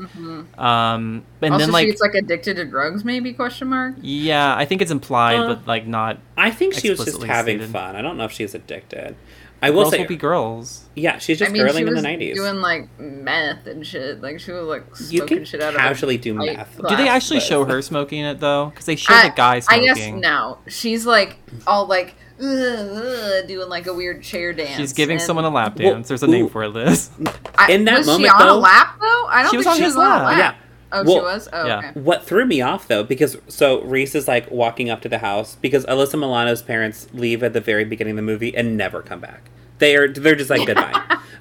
Um, 0.58 1.24
and 1.42 1.52
also, 1.54 1.64
then 1.66 1.72
like, 1.72 1.86
she's 1.88 2.00
like 2.00 2.14
addicted 2.14 2.56
to 2.56 2.64
drugs, 2.64 3.04
maybe? 3.04 3.32
Question 3.32 3.68
mark. 3.68 3.94
yeah, 4.00 4.54
I 4.56 4.64
think 4.64 4.82
it's 4.82 4.90
implied, 4.90 5.38
Uh, 5.40 5.54
but 5.54 5.66
like 5.66 5.86
not. 5.86 6.18
I 6.36 6.50
think 6.50 6.74
she 6.74 6.90
was 6.90 7.04
just 7.04 7.22
having 7.22 7.58
stated. 7.58 7.72
fun. 7.72 7.96
I 7.96 8.02
don't 8.02 8.16
know 8.16 8.24
if 8.24 8.32
she's 8.32 8.54
addicted. 8.54 9.16
I 9.62 9.70
will 9.70 9.84
Girls 9.84 9.92
say, 9.92 9.98
will 10.00 10.06
be 10.08 10.16
girls. 10.16 10.84
yeah, 10.94 11.16
she's 11.16 11.38
just 11.38 11.48
I 11.48 11.52
mean, 11.52 11.66
she 11.66 11.72
girling 11.72 11.88
in 11.88 11.94
the 11.94 12.02
'90s. 12.02 12.34
doing 12.34 12.56
like 12.56 12.88
meth 13.00 13.66
and 13.66 13.86
shit. 13.86 14.20
Like 14.20 14.38
she 14.38 14.52
was 14.52 14.64
like 14.64 14.84
you 15.10 15.18
smoking 15.20 15.38
can 15.38 15.44
shit 15.46 15.62
out 15.62 15.74
casually 15.74 16.16
of. 16.16 16.20
do 16.20 16.34
meth. 16.34 16.76
glass. 16.76 16.90
Do 16.90 16.96
they 16.96 17.08
actually 17.08 17.38
Glass. 17.38 17.48
show 17.48 17.64
her 17.64 17.80
smoking 17.80 18.22
it 18.24 18.38
though? 18.38 18.66
Because 18.66 18.84
they 18.84 18.96
show 18.96 19.14
I- 19.14 19.28
the 19.30 19.34
guy 19.34 19.62
I 19.68 19.78
guess 19.80 20.06
no. 20.08 20.58
She's 20.68 21.06
like 21.06 21.38
all 21.66 21.86
like 21.86 22.16
"Ugh, 22.40 22.46
ugh," 22.48 23.46
doing 23.48 23.68
like 23.68 23.86
a 23.86 23.94
weird 23.94 24.22
chair 24.22 24.52
dance. 24.52 24.76
She's 24.76 24.92
giving 24.92 25.16
and 25.16 25.22
someone 25.22 25.44
a 25.44 25.50
lap 25.50 25.78
Well, 25.78 25.94
dance. 25.94 26.08
There's 26.08 26.22
a 26.22 26.26
name 26.26 26.46
ooh. 26.46 26.48
for 26.48 26.64
it, 26.64 26.68
Liz. 26.68 27.10
I, 27.56 27.72
in 27.72 27.84
that 27.86 27.98
was 27.98 28.06
moment, 28.06 28.24
she 28.24 28.28
on 28.30 28.38
though- 28.46 28.54
a 28.54 28.58
lap 28.58 28.96
though? 29.00 29.26
I 29.28 29.42
don't 29.42 29.50
She 29.50 29.56
was 29.56 29.64
think 29.66 29.72
on 29.74 29.78
she 29.78 29.84
his 29.84 29.94
was 29.96 30.04
on 30.04 30.20
a 30.20 30.24
lap. 30.24 30.38
lap. 30.38 30.38
Yeah. 30.38 30.62
Oh, 30.92 31.02
Well, 31.04 31.14
she 31.16 31.20
was. 31.20 31.48
Oh, 31.52 31.66
yeah. 31.66 31.78
okay. 31.78 32.00
What 32.00 32.24
threw 32.24 32.46
me 32.46 32.60
off 32.60 32.86
though, 32.88 33.02
because 33.02 33.36
so 33.48 33.82
Reese 33.82 34.14
is 34.14 34.28
like 34.28 34.50
walking 34.50 34.88
up 34.90 35.00
to 35.02 35.08
the 35.08 35.18
house 35.18 35.56
because 35.60 35.84
Alyssa 35.86 36.18
Milano's 36.18 36.62
parents 36.62 37.08
leave 37.12 37.42
at 37.42 37.52
the 37.54 37.60
very 37.60 37.84
beginning 37.84 38.12
of 38.12 38.16
the 38.16 38.22
movie 38.22 38.56
and 38.56 38.76
never 38.76 39.02
come 39.02 39.18
back. 39.20 39.50
They 39.78 39.96
are 39.96 40.08
they're 40.08 40.36
just 40.36 40.48
like 40.50 40.64
goodbye. 40.66 40.92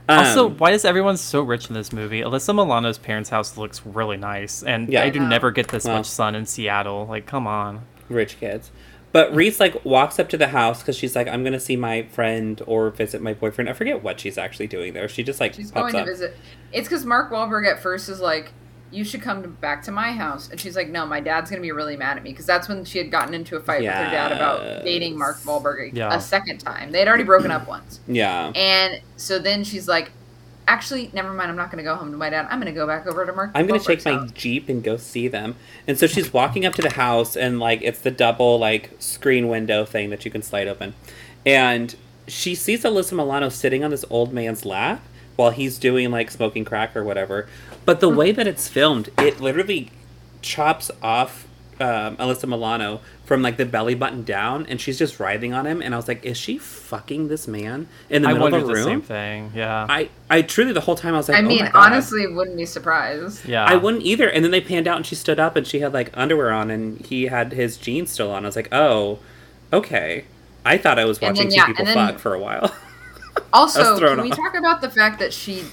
Um, 0.08 0.20
Also, 0.20 0.48
why 0.50 0.72
is 0.72 0.84
everyone 0.84 1.18
so 1.18 1.42
rich 1.42 1.68
in 1.68 1.74
this 1.74 1.94
movie? 1.94 2.22
Alyssa 2.22 2.54
Milano's 2.56 2.98
parents' 2.98 3.30
house 3.30 3.56
looks 3.58 3.86
really 3.86 4.18
nice, 4.18 4.62
and 4.64 4.90
Yeah. 4.90 5.04
I 5.04 5.10
do 5.10 5.22
I 5.22 5.28
never 5.28 5.52
get 5.52 5.68
this 5.70 5.86
Well. 5.86 5.98
much 5.98 6.06
sun 6.08 6.36
in 6.36 6.46
Seattle. 6.46 7.06
Like, 7.08 7.26
come 7.28 7.46
on. 7.48 7.82
rich 8.10 8.40
kids. 8.40 8.72
But 9.16 9.34
Reese 9.34 9.62
like 9.62 9.86
walks 9.86 10.20
up 10.20 10.28
to 10.32 10.38
the 10.38 10.50
house 10.50 10.80
because 10.82 10.98
she's 10.98 11.16
like, 11.16 11.30
I'm 11.30 11.42
gonna 11.42 11.58
see 11.58 11.78
my 11.78 12.02
friend 12.04 12.62
or 12.68 12.90
visit 12.90 13.22
my 13.22 13.34
boyfriend. 13.34 13.70
I 13.70 13.74
forget 13.74 14.04
what 14.04 14.20
she's 14.20 14.38
actually 14.38 14.68
doing 14.68 14.92
there. 14.92 15.08
She 15.08 15.24
just 15.24 15.40
like 15.40 15.54
She's 15.54 15.72
pops 15.72 15.94
going 15.94 15.96
up. 16.02 16.06
to 16.06 16.12
visit. 16.12 16.36
It's 16.74 16.90
because 16.90 17.06
Mark 17.06 17.32
Wahlberg 17.32 17.66
at 17.66 17.82
first 17.82 18.10
is 18.10 18.20
like, 18.20 18.52
"You 18.92 19.06
should 19.06 19.22
come 19.22 19.42
to, 19.44 19.48
back 19.48 19.84
to 19.84 19.92
my 19.94 20.12
house," 20.12 20.50
and 20.52 20.60
she's 20.60 20.76
like, 20.76 20.90
"No, 20.90 21.06
my 21.06 21.22
dad's 21.22 21.50
gonna 21.50 21.62
be 21.62 21.72
really 21.72 21.96
mad 21.96 22.18
at 22.18 22.24
me." 22.24 22.32
Because 22.32 22.46
that's 22.46 22.68
when 22.68 22.84
she 22.84 22.98
had 22.98 23.10
gotten 23.10 23.34
into 23.34 23.56
a 23.56 23.62
fight 23.62 23.84
with 23.84 23.90
her 23.94 24.12
dad 24.12 24.34
about 24.34 24.84
dating 24.84 25.18
Mark 25.18 25.38
Yes. 25.40 25.46
Wahlberg 25.46 25.94
a, 25.94 25.96
Yeah. 25.96 26.14
a 26.14 26.20
second 26.20 26.58
time. 26.58 26.92
They 26.92 27.00
had 27.00 27.08
already 27.08 27.24
broken 27.24 27.52
up 27.52 27.70
once, 27.70 28.02
Yeah. 28.10 28.52
and 28.54 29.00
so 29.16 29.40
then 29.40 29.64
she's 29.64 29.88
like, 29.88 30.12
"Actually, 30.68 31.10
never 31.14 31.34
mind. 31.34 31.50
I'm 31.50 31.58
not 31.58 31.72
gonna 31.72 31.84
go 31.84 31.96
home 31.96 32.12
to 32.12 32.18
my 32.18 32.30
dad. 32.30 32.48
I'm 32.50 32.60
gonna 32.60 32.72
go 32.72 32.88
back 32.88 33.08
over 33.08 33.26
to 33.26 33.34
Mark." 33.34 33.52
I'm 33.54 33.68
gonna 33.68 33.80
take 33.80 34.04
my 34.06 34.14
house." 34.14 34.32
Jeep 34.34 34.70
and 34.70 34.84
go 34.84 34.98
see 34.98 35.28
them. 35.28 35.56
And 35.88 35.98
so 35.98 36.08
she's 36.08 36.34
walking 36.34 36.66
up 36.66 36.74
to 36.76 36.82
the 36.82 36.92
house 36.92 37.36
and 37.36 37.60
like 37.60 37.82
it's 37.82 38.00
the 38.00 38.12
double 38.12 38.60
like 38.60 38.92
screen 39.00 39.48
window 39.48 39.86
thing 39.86 40.10
that 40.10 40.26
you 40.26 40.32
can 40.32 40.42
slide 40.42 40.68
open. 40.68 40.94
And 41.46 41.96
she 42.28 42.56
sees 42.56 42.84
Alyssa 42.84 43.14
Milano 43.14 43.50
sitting 43.50 43.84
on 43.84 43.92
this 43.92 44.06
old 44.10 44.34
man's 44.34 44.66
lap 44.66 45.02
while 45.36 45.52
he's 45.52 45.78
doing 45.78 46.12
like 46.12 46.32
smoking 46.32 46.66
crack 46.66 46.96
or 46.96 47.04
whatever. 47.04 47.48
But 47.86 48.00
the 48.00 48.10
hmm. 48.10 48.18
way 48.18 48.32
that 48.32 48.48
it's 48.48 48.68
filmed, 48.68 49.10
it 49.18 49.40
literally 49.40 49.92
chops 50.42 50.92
off 51.02 51.45
um, 51.80 52.16
Alyssa 52.18 52.48
Milano 52.48 53.02
from 53.26 53.42
like 53.42 53.58
the 53.58 53.66
belly 53.66 53.96
button 53.96 54.24
down 54.24 54.66
and 54.68 54.80
she's 54.80 54.98
just 54.98 55.20
writhing 55.20 55.54
on 55.54 55.66
him 55.66 55.82
and 55.82 55.94
I 55.94 55.98
was 55.98 56.08
like, 56.08 56.24
is 56.24 56.38
she 56.38 56.58
fucking 56.58 57.28
this 57.28 57.48
man 57.48 57.88
in 58.10 58.22
the 58.22 58.30
I 58.30 58.34
middle 58.34 58.48
of 58.48 58.54
wondered 58.54 58.70
the 58.70 58.74
the 58.80 58.84
same 58.84 59.02
thing. 59.02 59.52
Yeah. 59.56 59.86
I, 59.90 60.10
I 60.30 60.42
truly 60.42 60.72
the 60.74 60.82
whole 60.82 60.96
time 60.96 61.14
I 61.14 61.18
was 61.18 61.28
like, 61.28 61.38
I 61.38 61.42
oh 61.42 61.48
mean, 61.48 61.64
my 61.66 61.72
God. 61.72 61.92
honestly, 61.92 62.28
wouldn't 62.28 62.56
be 62.58 62.66
surprised. 62.66 63.46
yeah. 63.46 63.66
I 63.66 63.76
wouldn't 63.76 64.04
either. 64.04 64.30
And 64.30 64.44
then 64.44 64.52
they 64.52 64.62
panned 64.62 64.88
out 64.88 64.98
and 64.98 65.06
she 65.06 65.16
stood 65.16 65.40
up 65.40 65.56
and 65.56 65.66
she 65.68 65.80
had 65.80 65.92
like 65.94 66.12
underwear 66.14 66.52
on 66.52 66.70
and 66.72 67.00
he 67.06 67.26
had 67.26 67.52
his 67.52 67.78
jeans 67.78 68.12
still 68.12 68.32
on. 68.32 68.46
I 68.46 68.48
was 68.48 68.56
like, 68.56 68.70
oh, 68.72 69.20
okay. 69.74 70.26
I 70.64 70.78
thought 70.78 70.98
I 70.98 71.06
was 71.06 71.20
watching 71.20 71.50
then, 71.50 71.52
yeah, 71.52 71.66
two 71.66 71.74
people 71.74 71.86
then- 71.86 71.96
fuck 71.96 72.20
for 72.20 72.34
a 72.34 72.40
while. 72.40 72.74
Also, 73.52 73.98
thrown 73.98 74.16
can 74.16 74.24
we 74.24 74.32
off. 74.32 74.38
talk 74.38 74.56
about 74.56 74.80
the 74.82 74.90
fact 74.90 75.20
that 75.20 75.34
she 75.34 75.66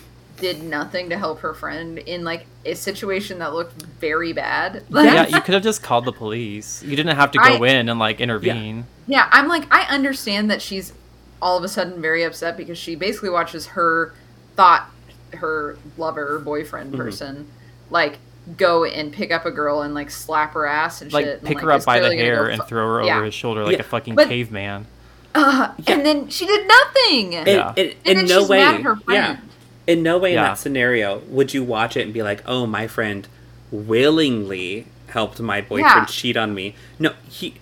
did 0.42 0.62
nothing 0.62 1.08
to 1.10 1.16
help 1.16 1.38
her 1.40 1.54
friend 1.54 1.98
in 1.98 2.24
like 2.24 2.46
a 2.66 2.74
situation 2.74 3.38
that 3.38 3.54
looked 3.54 3.80
very 3.80 4.32
bad? 4.32 4.82
Like, 4.90 5.06
yeah, 5.06 5.28
you 5.28 5.40
could 5.40 5.54
have 5.54 5.62
just 5.62 5.82
called 5.82 6.04
the 6.04 6.12
police. 6.12 6.82
You 6.82 6.96
didn't 6.96 7.16
have 7.16 7.30
to 7.30 7.38
go 7.38 7.44
I- 7.64 7.68
in 7.68 7.88
and 7.88 7.98
like 7.98 8.20
intervene. 8.20 8.84
Yeah, 9.06 9.28
I'm 9.30 9.48
like, 9.48 9.64
I 9.72 9.82
understand 9.94 10.50
that 10.50 10.60
she's 10.60 10.92
all 11.40 11.56
of 11.56 11.64
a 11.64 11.68
sudden 11.68 12.02
very 12.02 12.22
upset 12.24 12.56
because 12.56 12.76
she 12.76 12.94
basically 12.96 13.30
watches 13.30 13.66
her 13.68 14.12
thought, 14.56 14.88
her 15.34 15.78
lover, 15.96 16.38
boyfriend 16.40 16.92
Mhm. 16.92 16.96
person, 16.98 17.48
like 17.90 18.18
go 18.56 18.84
and 18.84 19.12
pick 19.12 19.30
up 19.30 19.46
a 19.46 19.50
girl 19.52 19.82
and 19.82 19.94
like 19.94 20.10
slap 20.10 20.52
her 20.54 20.66
ass 20.66 21.00
and 21.02 21.12
Like 21.12 21.24
shit. 21.24 21.38
and, 21.38 21.46
pick 21.46 21.56
like, 21.58 21.64
her 21.64 21.72
up 21.72 21.84
by 21.84 22.00
the 22.00 22.12
hair 22.14 22.46
go 22.46 22.50
and 22.50 22.62
throw 22.64 22.86
her 22.96 23.04
Yeah. 23.04 23.16
over 23.16 23.24
his 23.26 23.34
shoulder 23.34 23.62
like 23.64 23.74
Yeah, 23.74 23.80
a 23.80 23.84
fucking 23.84 24.16
but- 24.16 24.26
caveman. 24.28 24.86
Uh, 25.34 25.72
And 25.86 26.04
then 26.04 26.28
she 26.28 26.44
did 26.44 26.66
nothing. 26.68 27.32
In, 27.32 27.46
Yeah. 27.46 27.72
in, 27.76 27.86
And 27.86 27.94
in 28.04 28.16
then 28.18 28.26
no 28.26 28.40
she's 28.40 28.48
way, 28.50 28.58
mad 28.58 28.74
at 28.74 28.80
her 28.82 28.98
yeah. 29.08 29.36
Friend. 29.84 29.98
In 29.98 30.02
no 30.02 30.18
way 30.18 30.30
in 30.34 30.36
that 30.36 30.58
scenario 30.58 31.18
would 31.28 31.52
you 31.54 31.62
watch 31.64 31.96
it 31.96 32.02
and 32.02 32.12
be 32.12 32.22
like, 32.22 32.42
oh, 32.46 32.66
my 32.66 32.86
friend 32.86 33.26
willingly 33.70 34.86
helped 35.08 35.40
my 35.40 35.60
boyfriend 35.60 35.82
Yeah. 35.94 36.04
cheat 36.06 36.36
on 36.36 36.54
me. 36.54 36.74
No, 36.98 37.12
he, 37.28 37.54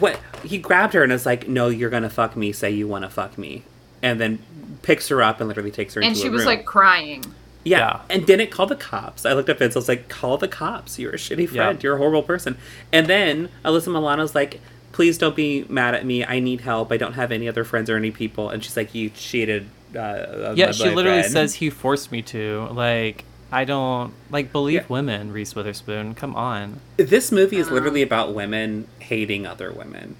what 0.00 0.20
he 0.44 0.58
grabbed 0.58 0.94
her 0.94 1.02
and 1.02 1.12
is 1.12 1.24
like, 1.26 1.48
no, 1.48 1.68
you're 1.68 1.90
gonna 1.90 2.10
fuck 2.10 2.36
me. 2.36 2.52
Say 2.52 2.70
you 2.70 2.88
want 2.88 3.04
to 3.04 3.10
fuck 3.10 3.38
me, 3.38 3.62
and 4.02 4.20
then 4.20 4.38
picks 4.82 5.08
her 5.08 5.22
up 5.22 5.40
and 5.40 5.48
literally 5.48 5.70
takes 5.70 5.94
her 5.94 6.00
to 6.00 6.06
the 6.06 6.08
body. 6.08 6.08
And 6.08 6.16
into 6.16 6.22
she 6.22 6.28
a 6.28 6.32
was 6.32 6.40
room. 6.40 6.46
like 6.56 6.64
crying. 6.66 7.24
Yeah. 7.64 7.78
Yeah. 7.78 8.00
And 8.10 8.26
didn't 8.26 8.50
call 8.50 8.66
the 8.66 8.76
cops. 8.76 9.26
I 9.26 9.32
looked 9.34 9.50
up 9.50 9.58
Vince. 9.58 9.76
I 9.76 9.78
was 9.78 9.88
like, 9.88 10.08
call 10.08 10.38
the 10.38 10.48
cops. 10.48 10.98
You're 10.98 11.12
a 11.12 11.16
shitty 11.16 11.52
Yeah. 11.52 11.64
friend. 11.64 11.82
You're 11.82 11.96
a 11.96 11.98
horrible 11.98 12.22
person. 12.22 12.56
And 12.92 13.06
then 13.08 13.50
Alyssa 13.64 13.92
Milano's 13.92 14.34
like, 14.34 14.60
please 14.92 15.18
don't 15.18 15.36
be 15.36 15.64
mad 15.68 15.94
at 15.94 16.06
me. 16.06 16.24
I 16.24 16.38
need 16.40 16.62
help. 16.62 16.90
I 16.92 16.96
don't 16.96 17.12
have 17.14 17.30
any 17.32 17.48
other 17.48 17.64
friends 17.64 17.90
or 17.90 17.96
any 17.96 18.10
people. 18.10 18.48
And 18.48 18.64
she's 18.64 18.76
like, 18.76 18.94
you 18.94 19.10
cheated. 19.10 19.68
Uh, 19.94 20.48
on 20.50 20.56
Yeah, 20.56 20.66
my 20.66 20.72
she 20.72 20.90
literally 20.90 21.22
says 21.22 21.54
he 21.54 21.70
forced 21.70 22.12
me 22.12 22.22
to. 22.22 22.68
Like, 22.72 23.24
I 23.50 23.64
don't 23.64 24.12
like 24.30 24.52
believe 24.52 24.74
Yeah. 24.82 24.86
women, 24.88 25.32
Reese 25.32 25.54
Witherspoon. 25.54 26.14
Come 26.14 26.36
on. 26.36 26.80
This 26.96 27.32
movie 27.32 27.56
is 27.56 27.68
Uh. 27.68 27.74
literally 27.74 28.02
about 28.02 28.34
women 28.34 28.86
hating 28.98 29.46
other 29.46 29.72
women. 29.72 30.16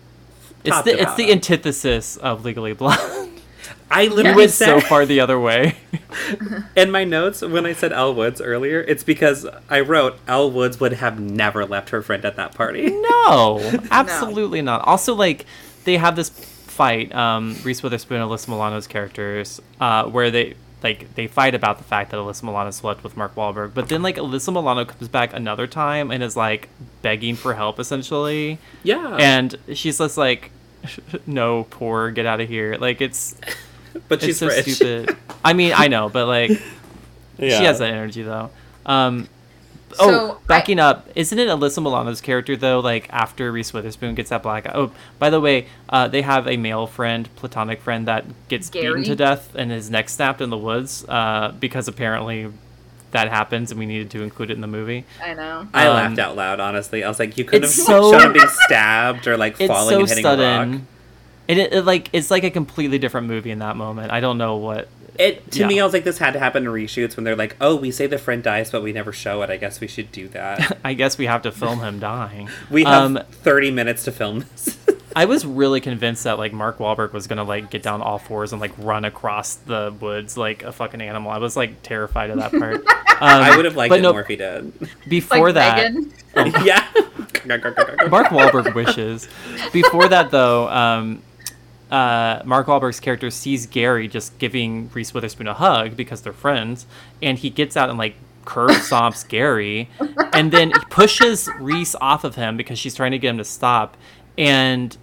It's 0.64 0.82
the 0.82 1.00
it's 1.00 1.14
the 1.14 1.30
antithesis 1.30 2.16
of 2.16 2.44
Legally 2.44 2.72
Blonde. 2.72 3.40
I 3.90 4.02
You 4.04 4.10
literally 4.14 4.36
went 4.36 4.50
so 4.50 4.80
far 4.80 5.06
the 5.06 5.20
other 5.20 5.38
way. 5.38 5.76
in 6.76 6.90
my 6.90 7.04
notes 7.04 7.42
when 7.42 7.64
I 7.64 7.72
said 7.74 7.92
Elle 7.92 8.14
Woods 8.14 8.40
earlier, 8.40 8.80
it's 8.80 9.04
because 9.04 9.46
I 9.70 9.80
wrote 9.80 10.18
Elle 10.26 10.50
Woods 10.50 10.80
would 10.80 10.94
have 10.94 11.20
never 11.20 11.64
left 11.64 11.90
her 11.90 12.02
friend 12.02 12.24
at 12.24 12.36
that 12.36 12.54
party. 12.54 12.90
No, 12.90 13.60
absolutely 13.90 14.62
not. 14.62 14.82
Also, 14.86 15.14
like 15.14 15.46
they 15.84 15.96
have 15.96 16.16
this 16.16 16.30
fight, 16.78 17.14
um, 17.14 17.56
Reese 17.64 17.82
Witherspoon 17.82 18.20
and 18.22 18.30
Alyssa 18.30 18.48
Milano's 18.48 18.86
characters, 18.86 19.60
uh, 19.80 20.04
where 20.04 20.30
they 20.30 20.54
like 20.82 21.12
they 21.16 21.26
fight 21.26 21.54
about 21.56 21.78
the 21.78 21.84
fact 21.84 22.12
that 22.12 22.16
Alyssa 22.18 22.44
Milano 22.44 22.70
slept 22.70 23.02
with 23.02 23.16
Mark 23.16 23.34
Wahlberg, 23.34 23.74
but 23.74 23.88
then 23.88 24.00
like 24.02 24.16
Alyssa 24.16 24.52
Milano 24.52 24.84
comes 24.84 25.08
back 25.08 25.34
another 25.34 25.66
time 25.66 26.10
and 26.12 26.22
is 26.22 26.36
like 26.36 26.68
begging 27.02 27.34
for 27.34 27.54
help 27.54 27.80
essentially, 27.80 28.58
Yeah, 28.84 29.16
and 29.18 29.56
she's 29.74 29.98
just 29.98 30.16
like, 30.16 30.50
"No, 31.26 31.64
poor, 31.68 32.10
get 32.12 32.26
out 32.26 32.40
of 32.40 32.48
here!" 32.48 32.76
Like 32.78 33.00
it's 33.00 33.34
but 34.08 34.20
she's 34.22 34.30
it's 34.30 34.38
so 34.38 34.46
rich. 34.46 34.74
stupid. 34.76 35.16
I 35.44 35.52
mean, 35.52 35.72
I 35.74 35.88
know, 35.88 36.08
but 36.08 36.26
like 36.26 36.50
Yeah. 37.38 37.58
she 37.58 37.64
has 37.64 37.78
that 37.80 37.90
energy 37.90 38.22
though. 38.22 38.50
Um, 38.86 39.28
So, 39.94 40.04
oh, 40.10 40.40
backing 40.46 40.78
up, 40.78 41.08
isn't 41.14 41.38
it 41.38 41.48
Alyssa 41.48 41.82
Milano's 41.82 42.20
character 42.20 42.56
though? 42.56 42.80
Like 42.80 43.08
after 43.10 43.50
Reese 43.50 43.72
Witherspoon 43.72 44.14
gets 44.14 44.30
that 44.30 44.42
black 44.42 44.66
eye. 44.66 44.72
Oh, 44.74 44.92
by 45.18 45.30
the 45.30 45.40
way, 45.40 45.66
uh, 45.88 46.08
they 46.08 46.22
have 46.22 46.46
a 46.46 46.56
male 46.56 46.86
friend, 46.86 47.28
platonic 47.36 47.80
friend 47.80 48.06
that 48.06 48.24
gets 48.48 48.70
beaten 48.70 49.02
to 49.04 49.16
death 49.16 49.54
and 49.54 49.70
his 49.70 49.90
neck 49.90 50.08
snapped 50.08 50.40
in 50.40 50.50
the 50.50 50.58
woods 50.58 51.04
uh, 51.08 51.54
because 51.58 51.88
apparently 51.88 52.52
that 53.12 53.28
happens 53.30 53.70
and 53.70 53.80
we 53.80 53.86
needed 53.86 54.10
to 54.10 54.22
include 54.22 54.50
it 54.50 54.54
in 54.54 54.60
the 54.60 54.66
movie. 54.66 55.04
I 55.22 55.32
know. 55.32 55.66
I 55.72 55.86
Um, 55.86 55.94
laughed 55.94 56.18
out 56.18 56.36
loud. 56.36 56.60
Honestly, 56.60 57.02
I 57.02 57.08
was 57.08 57.18
like, 57.18 57.38
you 57.38 57.44
could 57.46 57.62
have 57.62 57.70
so- 57.72 58.12
shown 58.12 58.22
him 58.26 58.32
being 58.34 58.48
stabbed 58.48 59.26
or 59.26 59.36
like 59.38 59.56
It's 59.60 59.72
falling 59.72 59.94
so 59.94 60.00
and 60.00 60.08
hitting 60.08 60.26
a 60.26 60.28
rock. 60.28 60.36
sudden. 60.38 60.86
It, 61.48 61.58
it 61.72 61.84
like 61.86 62.10
it's 62.12 62.30
like 62.30 62.44
a 62.44 62.50
completely 62.50 62.98
different 62.98 63.26
movie 63.26 63.50
in 63.50 63.60
that 63.60 63.74
moment. 63.76 64.12
I 64.12 64.20
don't 64.20 64.36
know 64.36 64.56
what. 64.56 64.88
It 65.18 65.50
to 65.52 65.60
Yeah. 65.60 65.66
me, 65.66 65.80
I 65.80 65.84
was 65.84 65.92
like, 65.92 66.04
this 66.04 66.18
had 66.18 66.32
to 66.34 66.38
happen 66.38 66.64
in 66.64 66.72
reshoots 66.72 67.16
when 67.16 67.24
they're 67.24 67.34
like, 67.36 67.56
oh, 67.60 67.74
we 67.76 67.90
say 67.90 68.06
the 68.06 68.18
friend 68.18 68.42
dies, 68.42 68.70
but 68.70 68.82
we 68.82 68.92
never 68.92 69.12
show 69.12 69.42
it. 69.42 69.50
I 69.50 69.56
guess 69.56 69.80
we 69.80 69.88
should 69.88 70.12
do 70.12 70.28
that. 70.28 70.78
I 70.84 70.94
guess 70.94 71.18
we 71.18 71.26
have 71.26 71.42
to 71.42 71.50
film 71.52 71.80
him 71.80 71.98
dying. 71.98 72.48
We 72.70 72.84
have 72.84 73.02
Um, 73.02 73.20
thirty 73.30 73.70
minutes 73.70 74.04
to 74.04 74.12
film 74.12 74.40
this. 74.40 74.78
I 75.16 75.24
was 75.24 75.44
really 75.44 75.80
convinced 75.80 76.24
that 76.24 76.38
like 76.38 76.52
Mark 76.52 76.78
Wahlberg 76.78 77.12
was 77.12 77.26
gonna 77.26 77.42
like 77.42 77.70
get 77.70 77.82
down 77.82 78.00
all 78.02 78.18
fours 78.18 78.52
and 78.52 78.60
like 78.60 78.72
run 78.78 79.04
across 79.04 79.54
the 79.56 79.92
woods 80.00 80.36
like 80.36 80.62
a 80.62 80.70
fucking 80.70 81.00
animal. 81.00 81.30
I 81.32 81.38
was 81.38 81.56
like 81.56 81.82
terrified 81.82 82.30
of 82.30 82.36
that 82.38 82.52
part. 82.52 82.84
Um, 83.20 83.42
I 83.42 83.56
would 83.56 83.64
have 83.64 83.74
liked 83.74 83.90
but 83.90 83.98
it 83.98 84.02
no, 84.02 84.12
more 84.12 84.20
if 84.20 84.28
he 84.28 84.36
did. 84.36 84.72
Before 85.08 85.50
like 85.50 85.54
that, 85.54 85.92
Megan. 86.36 86.64
yeah. 86.64 86.86
Mark 88.08 88.28
Wahlberg 88.28 88.74
wishes. 88.74 89.28
Before 89.72 90.08
that, 90.08 90.30
though, 90.30 90.68
um, 90.68 91.22
uh, 91.90 92.42
Mark 92.44 92.66
Wahlberg's 92.66 93.00
character 93.00 93.30
sees 93.30 93.66
Gary 93.66 94.08
just 94.08 94.38
giving 94.38 94.90
Reese 94.92 95.14
Witherspoon 95.14 95.48
a 95.48 95.54
hug 95.54 95.96
because 95.96 96.22
they're 96.22 96.32
friends, 96.32 96.86
and 97.22 97.38
he 97.38 97.50
gets 97.50 97.76
out 97.76 97.88
and 97.88 97.98
like 97.98 98.14
curb 98.44 98.70
stomps 98.72 99.26
Gary, 99.28 99.88
and 100.32 100.52
then 100.52 100.70
he 100.70 100.78
pushes 100.90 101.48
Reese 101.58 101.94
off 102.00 102.24
of 102.24 102.34
him 102.34 102.56
because 102.56 102.78
she's 102.78 102.94
trying 102.94 103.12
to 103.12 103.18
get 103.18 103.30
him 103.30 103.38
to 103.38 103.44
stop, 103.44 103.96
and 104.36 104.96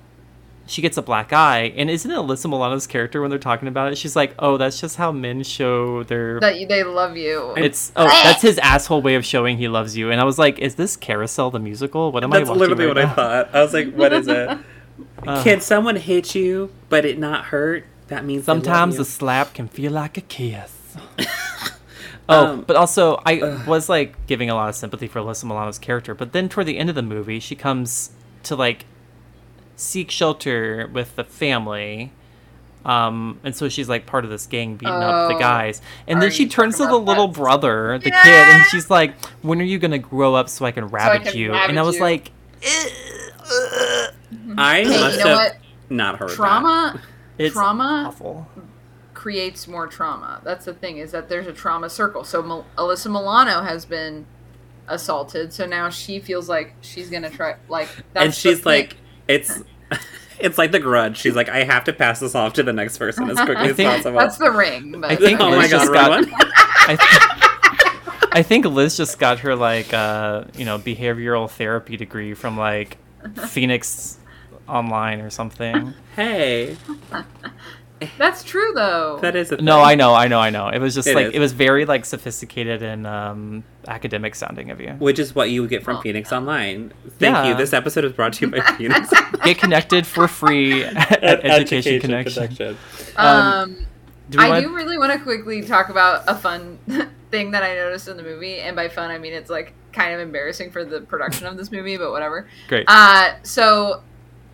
she 0.67 0.81
gets 0.81 0.97
a 0.97 1.01
black 1.01 1.31
eye. 1.31 1.73
And 1.75 1.89
isn't 1.89 2.09
it 2.09 2.15
Alyssa 2.15 2.49
Milano's 2.49 2.87
character 2.87 3.21
when 3.21 3.29
they're 3.29 3.39
talking 3.39 3.67
about 3.67 3.91
it? 3.91 3.97
She's 3.97 4.15
like, 4.15 4.33
"Oh, 4.39 4.57
that's 4.57 4.79
just 4.79 4.97
how 4.97 5.11
men 5.11 5.43
show 5.43 6.03
their." 6.03 6.39
that 6.39 6.59
you, 6.59 6.67
they 6.67 6.83
love 6.83 7.17
you. 7.17 7.53
It's 7.57 7.91
oh, 7.95 8.07
that's 8.23 8.41
his 8.41 8.57
asshole 8.59 9.01
way 9.01 9.15
of 9.15 9.25
showing 9.25 9.57
he 9.57 9.67
loves 9.67 9.95
you. 9.95 10.11
And 10.11 10.19
I 10.19 10.23
was 10.23 10.39
like, 10.39 10.59
"Is 10.59 10.75
this 10.75 10.95
Carousel 10.95 11.51
the 11.51 11.59
musical? 11.59 12.11
What 12.11 12.23
am 12.23 12.33
I 12.33 12.39
That's 12.39 12.49
literally 12.49 12.85
right 12.85 12.95
what 12.95 13.01
now?" 13.01 13.11
I 13.11 13.15
thought. 13.15 13.55
I 13.55 13.61
was 13.61 13.73
like, 13.73 13.93
what 13.93 14.13
is 14.13 14.27
it? 14.27 14.57
Uh. 15.25 15.43
Can 15.43 15.61
someone 15.61 15.95
hit 15.97 16.35
you, 16.35 16.71
but 16.89 17.05
it 17.05 17.17
not 17.19 17.45
hurt? 17.45 17.85
That 18.07 18.23
means 18.25 18.45
Sometimes 18.45 18.99
a 18.99 19.05
slap 19.05 19.53
can 19.53 19.67
feel 19.67 19.91
like 19.91 20.17
a 20.17 20.21
kiss. 20.21 20.95
oh, 22.29 22.45
Um, 22.53 22.61
but 22.61 22.75
also 22.75 23.21
I 23.25 23.63
was 23.67 23.89
like 23.89 24.27
giving 24.27 24.49
a 24.49 24.55
lot 24.55 24.69
of 24.69 24.75
sympathy 24.75 25.07
for 25.07 25.19
Alyssa 25.19 25.45
Milano's 25.45 25.79
character, 25.79 26.13
but 26.13 26.31
then 26.31 26.47
toward 26.49 26.67
the 26.67 26.77
end 26.77 26.89
of 26.89 26.95
the 26.95 27.01
movie, 27.01 27.39
she 27.39 27.55
comes 27.55 28.11
to 28.43 28.55
like 28.55 28.85
seek 29.75 30.11
shelter 30.11 30.87
with 30.93 31.15
the 31.15 31.23
family. 31.23 32.11
Um, 32.85 33.39
and 33.43 33.55
so 33.55 33.67
she's 33.67 33.89
like 33.89 34.05
part 34.05 34.23
of 34.25 34.29
this 34.29 34.45
gang 34.45 34.75
beating 34.75 34.93
up 34.93 35.29
the 35.29 35.35
Oh. 35.35 35.39
guys. 35.39 35.81
And 36.07 36.21
then 36.21 36.29
she 36.29 36.47
turns 36.47 36.77
to 36.77 36.85
the 36.85 36.95
little 36.99 37.27
that? 37.27 37.35
brother, 37.39 37.97
the 37.97 38.09
Yeah. 38.09 38.23
kid, 38.23 38.55
and 38.55 38.65
she's 38.67 38.91
like, 38.91 39.15
When 39.41 39.59
are 39.59 39.65
you 39.65 39.79
gonna 39.79 39.97
grow 39.97 40.35
up 40.35 40.47
so 40.49 40.65
I 40.65 40.71
can 40.71 40.85
ravage 40.89 41.29
can 41.29 41.37
you? 41.37 41.53
and 41.53 41.79
I 41.79 41.81
was 41.81 41.95
you. 41.95 42.01
like, 42.01 42.31
I 44.57 44.83
Hey, 44.83 44.89
must 44.89 45.17
you 45.17 45.23
know 45.23 45.29
have 45.29 45.37
what? 45.37 45.57
not 45.89 46.17
heard 46.19 46.29
that. 46.29 46.35
Trauma 46.35 47.01
It's 47.37 47.53
Trauma? 47.53 48.05
awful. 48.07 48.47
creates 49.13 49.67
more 49.67 49.87
trauma. 49.87 50.41
That's 50.43 50.65
the 50.65 50.73
thing 50.73 50.97
is 50.97 51.11
that 51.11 51.29
there's 51.29 51.47
a 51.47 51.53
trauma 51.53 51.89
circle. 51.89 52.23
So 52.23 52.41
Mil- 52.41 52.65
Alyssa 52.77 53.07
Milano 53.07 53.61
has 53.63 53.85
been 53.85 54.25
assaulted, 54.87 55.51
so 55.53 55.65
now 55.65 55.89
she 55.89 56.19
feels 56.19 56.47
like 56.49 56.73
she's 56.81 57.09
gonna 57.09 57.29
try 57.29 57.55
like. 57.69 57.87
That's 58.13 58.23
and 58.25 58.31
the 58.31 58.35
she's 58.35 58.57
thing. 58.59 58.65
like, 58.65 58.97
it's. 59.27 59.61
It's 60.37 60.57
like 60.57 60.73
the 60.73 60.81
grudge. 60.81 61.15
She's 61.15 61.33
like, 61.33 61.47
I 61.47 61.63
have 61.63 61.85
to 61.85 61.93
pass 61.93 62.19
this 62.19 62.35
off 62.35 62.51
to 62.55 62.63
the 62.63 62.73
next 62.73 62.97
person 62.97 63.29
as 63.29 63.37
quickly 63.37 63.55
I 63.55 63.67
as 63.69 63.75
think- 63.77 63.89
possible. 63.89 64.19
That's 64.19 64.37
the 64.37 64.51
ring. 64.51 64.99
But 64.99 65.11
I 65.11 65.15
think 65.15 65.39
oh 65.39 65.49
my 65.49 65.59
Liz 65.59 65.71
god, 65.71 65.79
just 65.79 65.91
wrong 65.93 66.09
got- 66.09 66.09
one. 66.09 66.33
I, 66.89 68.29
I 68.33 68.43
think 68.43 68.65
Liz 68.65 68.97
just 68.97 69.17
got 69.17 69.39
her 69.39 69.55
like 69.55 69.93
uh, 69.93 70.43
you 70.57 70.65
know 70.65 70.77
behavioral 70.77 71.49
therapy 71.49 71.95
degree 71.95 72.33
from 72.33 72.57
like 72.57 72.97
Phoenix 73.47 74.17
Online 74.67 75.21
or 75.21 75.29
something. 75.29 75.93
Hey, 76.15 76.75
that's 78.17 78.43
true 78.43 78.71
though. 78.75 79.19
that 79.21 79.35
is 79.35 79.51
a 79.51 79.57
No. 79.57 79.81
I 79.81 79.95
know, 79.95 80.13
I 80.13 80.27
know, 80.27 80.39
I 80.39 80.49
know. 80.49 80.67
It 80.69 80.79
was 80.79 80.93
just 80.95 81.07
It 81.07 81.15
like 81.15 81.27
is. 81.27 81.33
it 81.33 81.39
was 81.39 81.53
very 81.53 81.85
like 81.85 82.03
sophisticated 82.05 82.81
and 82.83 83.05
um, 83.07 83.63
academic 83.87 84.35
sounding 84.35 84.71
of 84.71 84.81
you. 84.81 84.91
Which 84.99 85.19
is 85.19 85.33
what 85.35 85.49
you 85.49 85.61
would 85.61 85.69
get 85.69 85.83
from 85.83 85.95
Well. 85.95 86.01
Phoenix 86.03 86.31
Online. 86.33 86.91
Thank 87.19 87.35
Yeah. 87.35 87.47
you. 87.49 87.55
This 87.55 87.73
episode 87.73 88.05
is 88.05 88.11
brought 88.13 88.33
to 88.33 88.45
you 88.47 88.51
by 88.51 88.59
Phoenix 88.77 89.09
Get 89.43 89.59
connected 89.59 90.05
for 90.07 90.27
free 90.27 90.83
at 90.83 91.45
Education, 91.45 91.99
Connection. 92.01 92.77
um, 93.17 93.85
Do 94.29 94.39
I 94.39 94.49
want- 94.49 94.65
do 94.65 94.75
really 94.75 94.97
want 94.97 95.11
to 95.13 95.19
quickly 95.19 95.61
talk 95.61 95.89
about 95.89 96.23
a 96.27 96.35
fun 96.35 96.79
thing 97.31 97.51
that 97.51 97.63
I 97.63 97.75
noticed 97.75 98.07
in 98.07 98.17
the 98.17 98.23
movie, 98.23 98.59
and 98.59 98.75
by 98.75 98.87
fun 98.89 99.11
I 99.11 99.17
mean 99.17 99.33
it's 99.33 99.49
like 99.49 99.73
kind 99.91 100.13
of 100.13 100.19
embarrassing 100.19 100.71
for 100.71 100.83
the 100.83 101.01
production 101.01 101.47
of 101.47 101.57
this 101.57 101.71
movie, 101.71 101.95
but 101.97 102.11
whatever. 102.11 102.47
Great. 102.67 102.85
Uh, 102.87 103.35
so 103.43 104.01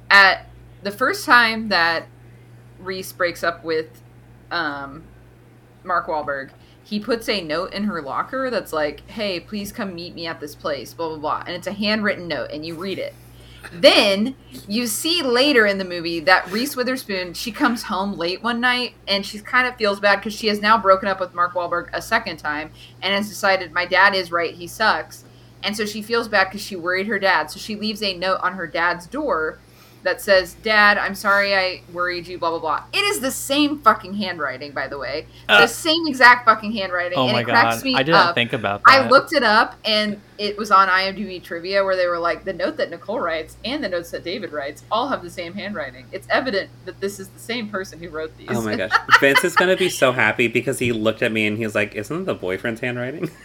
at 0.10 0.48
the 0.84 0.92
first 0.92 1.26
time 1.26 1.70
that 1.70 2.08
Reese 2.80 3.12
breaks 3.12 3.44
up 3.44 3.64
with 3.64 4.02
um, 4.52 5.04
Mark 5.84 6.08
Wahlberg, 6.08 6.50
he 6.84 7.00
puts 7.00 7.30
a 7.30 7.42
note 7.42 7.74
in 7.74 7.86
her 7.86 8.02
locker 8.02 8.50
that's 8.50 8.74
like, 8.74 9.08
"Hey, 9.10 9.40
please 9.40 9.72
come 9.72 9.96
meet 9.96 10.14
me 10.16 10.28
at 10.28 10.40
this 10.40 10.54
place." 10.56 10.94
Blah 10.94 11.10
blah 11.10 11.18
blah, 11.18 11.44
and 11.48 11.56
it's 11.56 11.68
a 11.68 11.72
handwritten 11.74 12.28
note, 12.28 12.52
and 12.52 12.66
you 12.66 12.76
read 12.76 13.00
it. 13.00 13.14
Then 13.72 14.36
you 14.68 14.88
see 14.88 15.22
later 15.22 15.66
in 15.66 15.78
the 15.78 15.86
movie 15.86 16.20
that 16.22 16.52
Reese 16.52 16.76
Witherspoon 16.76 17.34
she 17.34 17.52
comes 17.52 17.84
home 17.84 18.14
late 18.14 18.42
one 18.42 18.60
night 18.60 18.96
and 19.08 19.26
she 19.26 19.40
kind 19.40 19.68
of 19.68 19.76
feels 19.76 20.00
bad 20.00 20.18
because 20.18 20.34
she 20.34 20.48
has 20.48 20.62
now 20.62 20.78
broken 20.78 21.08
up 21.08 21.20
with 21.20 21.34
Mark 21.34 21.54
Wahlberg 21.54 21.90
a 21.94 22.02
second 22.02 22.38
time 22.38 22.72
and 23.02 23.14
has 23.14 23.30
decided 23.30 23.72
my 23.72 23.86
dad 23.86 24.16
is 24.16 24.32
right, 24.32 24.54
he 24.54 24.68
sucks, 24.68 25.26
and 25.64 25.76
so 25.78 25.86
she 25.86 26.02
feels 26.02 26.28
bad 26.28 26.46
because 26.46 26.62
she 26.62 26.76
worried 26.76 27.08
her 27.08 27.20
dad. 27.20 27.52
So 27.52 27.60
she 27.60 27.76
leaves 27.76 28.02
a 28.02 28.18
note 28.18 28.40
on 28.42 28.54
her 28.54 28.68
dad's 28.68 29.06
door 29.06 29.60
that 30.04 30.22
says, 30.22 30.56
Dad, 30.56 30.98
I'm 30.98 31.16
sorry 31.16 31.56
I 31.56 31.82
worried 31.94 32.28
you, 32.28 32.38
blah, 32.38 32.50
blah, 32.50 32.60
blah. 32.60 32.84
It 32.94 33.04
is 33.06 33.20
the 33.20 33.32
same 33.32 33.80
fucking 33.80 34.16
handwriting, 34.16 34.72
by 34.72 34.88
the 34.88 34.98
way. 34.98 35.28
Uh. 35.48 35.62
the 35.62 35.68
same 35.68 36.08
exact 36.08 36.46
fucking 36.46 36.72
handwriting. 36.72 37.18
oh 37.18 37.24
and 37.26 37.34
my 37.34 37.42
it 37.42 37.44
cracks 37.46 37.78
god, 37.78 37.86
me 37.86 37.96
I 37.96 38.04
didn't 38.04 38.16
up. 38.16 38.36
think 38.36 38.54
about 38.54 38.84
that. 38.84 38.92
I 38.92 39.08
looked 39.08 39.34
it 39.34 39.44
up 39.44 39.76
and 39.86 40.20
it 40.38 40.58
was 40.58 40.72
on 40.72 40.88
IMDb 40.88 41.42
trivia 41.42 41.84
where 41.84 41.96
they 41.96 42.08
were 42.08 42.18
like, 42.20 42.44
the 42.44 42.54
note 42.54 42.78
that 42.78 42.90
Nicole 42.90 43.20
writes 43.20 43.58
and 43.64 43.84
the 43.84 43.90
notes 43.90 44.12
that 44.12 44.24
David 44.24 44.52
writes 44.52 44.84
all 44.92 45.08
have 45.08 45.22
the 45.22 45.30
same 45.30 45.54
handwriting. 45.54 46.06
It's 46.12 46.28
evident 46.30 46.70
that 46.86 47.00
this 47.00 47.20
is 47.20 47.28
the 47.30 47.40
same 47.40 47.70
person 47.70 48.00
who 48.00 48.10
wrote 48.10 48.36
these. 48.38 48.48
Oh 48.50 48.62
my 48.62 48.76
gosh. 48.76 48.92
Vince 49.20 49.44
is 49.44 49.56
gonna 49.56 49.78
be 49.78 49.90
so 49.90 50.12
happy 50.12 50.48
because 50.48 50.80
he 50.80 50.92
looked 50.92 51.22
at 51.22 51.32
me 51.32 51.46
and 51.46 51.58
he's 51.58 51.76
like, 51.76 51.96
Isn't 51.96 52.26
the 52.26 52.36
boyfriend's 52.36 52.82
handwriting? 52.82 53.30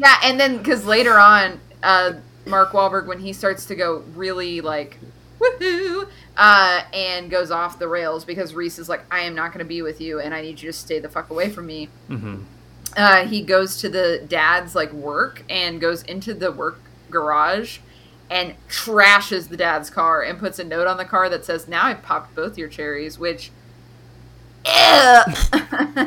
Yeah, 0.00 0.16
and 0.24 0.40
then 0.40 0.56
because 0.56 0.86
later 0.86 1.18
on, 1.18 1.60
uh, 1.82 2.12
Mark 2.46 2.72
Wahlberg, 2.72 3.06
when 3.06 3.20
he 3.20 3.32
starts 3.32 3.66
to 3.66 3.74
go 3.74 4.02
really 4.14 4.60
like 4.60 4.98
woohoo, 5.38 6.08
uh, 6.36 6.82
and 6.92 7.30
goes 7.30 7.50
off 7.50 7.78
the 7.78 7.88
rails 7.88 8.24
because 8.24 8.54
Reese 8.54 8.78
is 8.78 8.88
like, 8.88 9.02
I 9.10 9.20
am 9.20 9.34
not 9.34 9.52
going 9.52 9.64
to 9.64 9.68
be 9.68 9.82
with 9.82 10.00
you, 10.00 10.20
and 10.20 10.34
I 10.34 10.42
need 10.42 10.60
you 10.60 10.70
to 10.70 10.72
stay 10.76 10.98
the 10.98 11.08
fuck 11.08 11.30
away 11.30 11.48
from 11.50 11.66
me. 11.66 11.88
hmm 12.08 12.42
Uh, 12.96 13.24
he 13.26 13.42
goes 13.42 13.76
to 13.78 13.88
the 13.88 14.22
dad's 14.28 14.74
like 14.74 14.92
work 14.92 15.42
and 15.48 15.80
goes 15.80 16.02
into 16.02 16.34
the 16.34 16.50
work 16.52 16.80
garage 17.10 17.78
and 18.30 18.54
trashes 18.68 19.48
the 19.48 19.56
dad's 19.56 19.90
car 19.90 20.22
and 20.22 20.38
puts 20.38 20.58
a 20.58 20.64
note 20.64 20.86
on 20.86 20.96
the 20.96 21.04
car 21.04 21.28
that 21.28 21.44
says, 21.44 21.66
"Now 21.68 21.84
I've 21.86 22.02
popped 22.02 22.34
both 22.34 22.58
your 22.58 22.68
cherries," 22.68 23.18
which. 23.18 23.50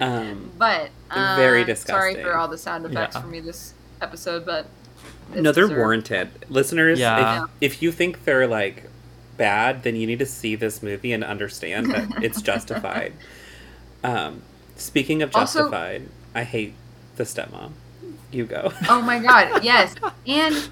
Um 0.00 0.50
but 0.56 0.88
uh, 1.10 1.34
Very 1.36 1.62
disgusting. 1.64 2.14
Sorry 2.14 2.22
for 2.24 2.34
all 2.34 2.48
the 2.48 2.56
sound 2.56 2.86
effects 2.86 3.16
Yeah. 3.16 3.20
for 3.20 3.26
me 3.26 3.40
this 3.40 3.74
episode, 4.00 4.44
but 4.46 4.66
it's 5.32 5.42
No, 5.42 5.52
they're 5.52 5.64
deserved. 5.64 5.78
warranted. 5.78 6.28
Listeners, 6.48 6.98
Yeah. 6.98 7.44
if, 7.60 7.74
if 7.74 7.82
you 7.82 7.92
think 7.92 8.24
they're 8.24 8.46
like 8.46 8.84
bad, 9.36 9.82
then 9.82 9.96
you 9.96 10.06
need 10.06 10.18
to 10.18 10.26
see 10.26 10.54
this 10.56 10.82
movie 10.82 11.12
and 11.12 11.22
understand 11.24 11.90
that 11.92 12.08
it's 12.22 12.42
justified. 12.42 13.12
um, 14.04 14.42
speaking 14.76 15.22
of 15.22 15.34
Also- 15.34 15.60
justified, 15.60 16.08
I 16.34 16.44
hate 16.44 16.74
the 17.16 17.24
stepmom. 17.24 17.72
You 18.32 18.44
go. 18.46 18.72
Oh 18.88 19.02
my 19.02 19.18
god, 19.18 19.64
yes. 19.64 19.94
And 20.26 20.68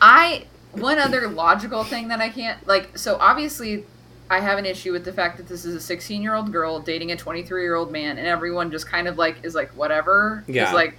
I 0.00 0.44
one 0.72 0.98
other 0.98 1.28
logical 1.28 1.84
thing 1.84 2.08
that 2.08 2.20
I 2.20 2.28
can't 2.30 2.66
like 2.66 2.96
so 2.98 3.16
obviously 3.20 3.84
I 4.30 4.40
have 4.40 4.58
an 4.58 4.64
issue 4.66 4.90
with 4.92 5.04
the 5.04 5.12
fact 5.12 5.36
that 5.36 5.46
this 5.48 5.64
is 5.66 5.74
a 5.74 5.80
16 5.80 6.22
year 6.22 6.34
old 6.34 6.50
girl 6.50 6.80
dating 6.80 7.12
a 7.12 7.16
23 7.16 7.62
year 7.62 7.74
old 7.74 7.92
man, 7.92 8.16
and 8.18 8.26
everyone 8.26 8.70
just 8.70 8.86
kind 8.88 9.06
of 9.06 9.18
like 9.18 9.36
is 9.44 9.54
like 9.54 9.70
whatever. 9.76 10.42
Yeah. 10.46 10.68
Is 10.68 10.72
like, 10.74 10.96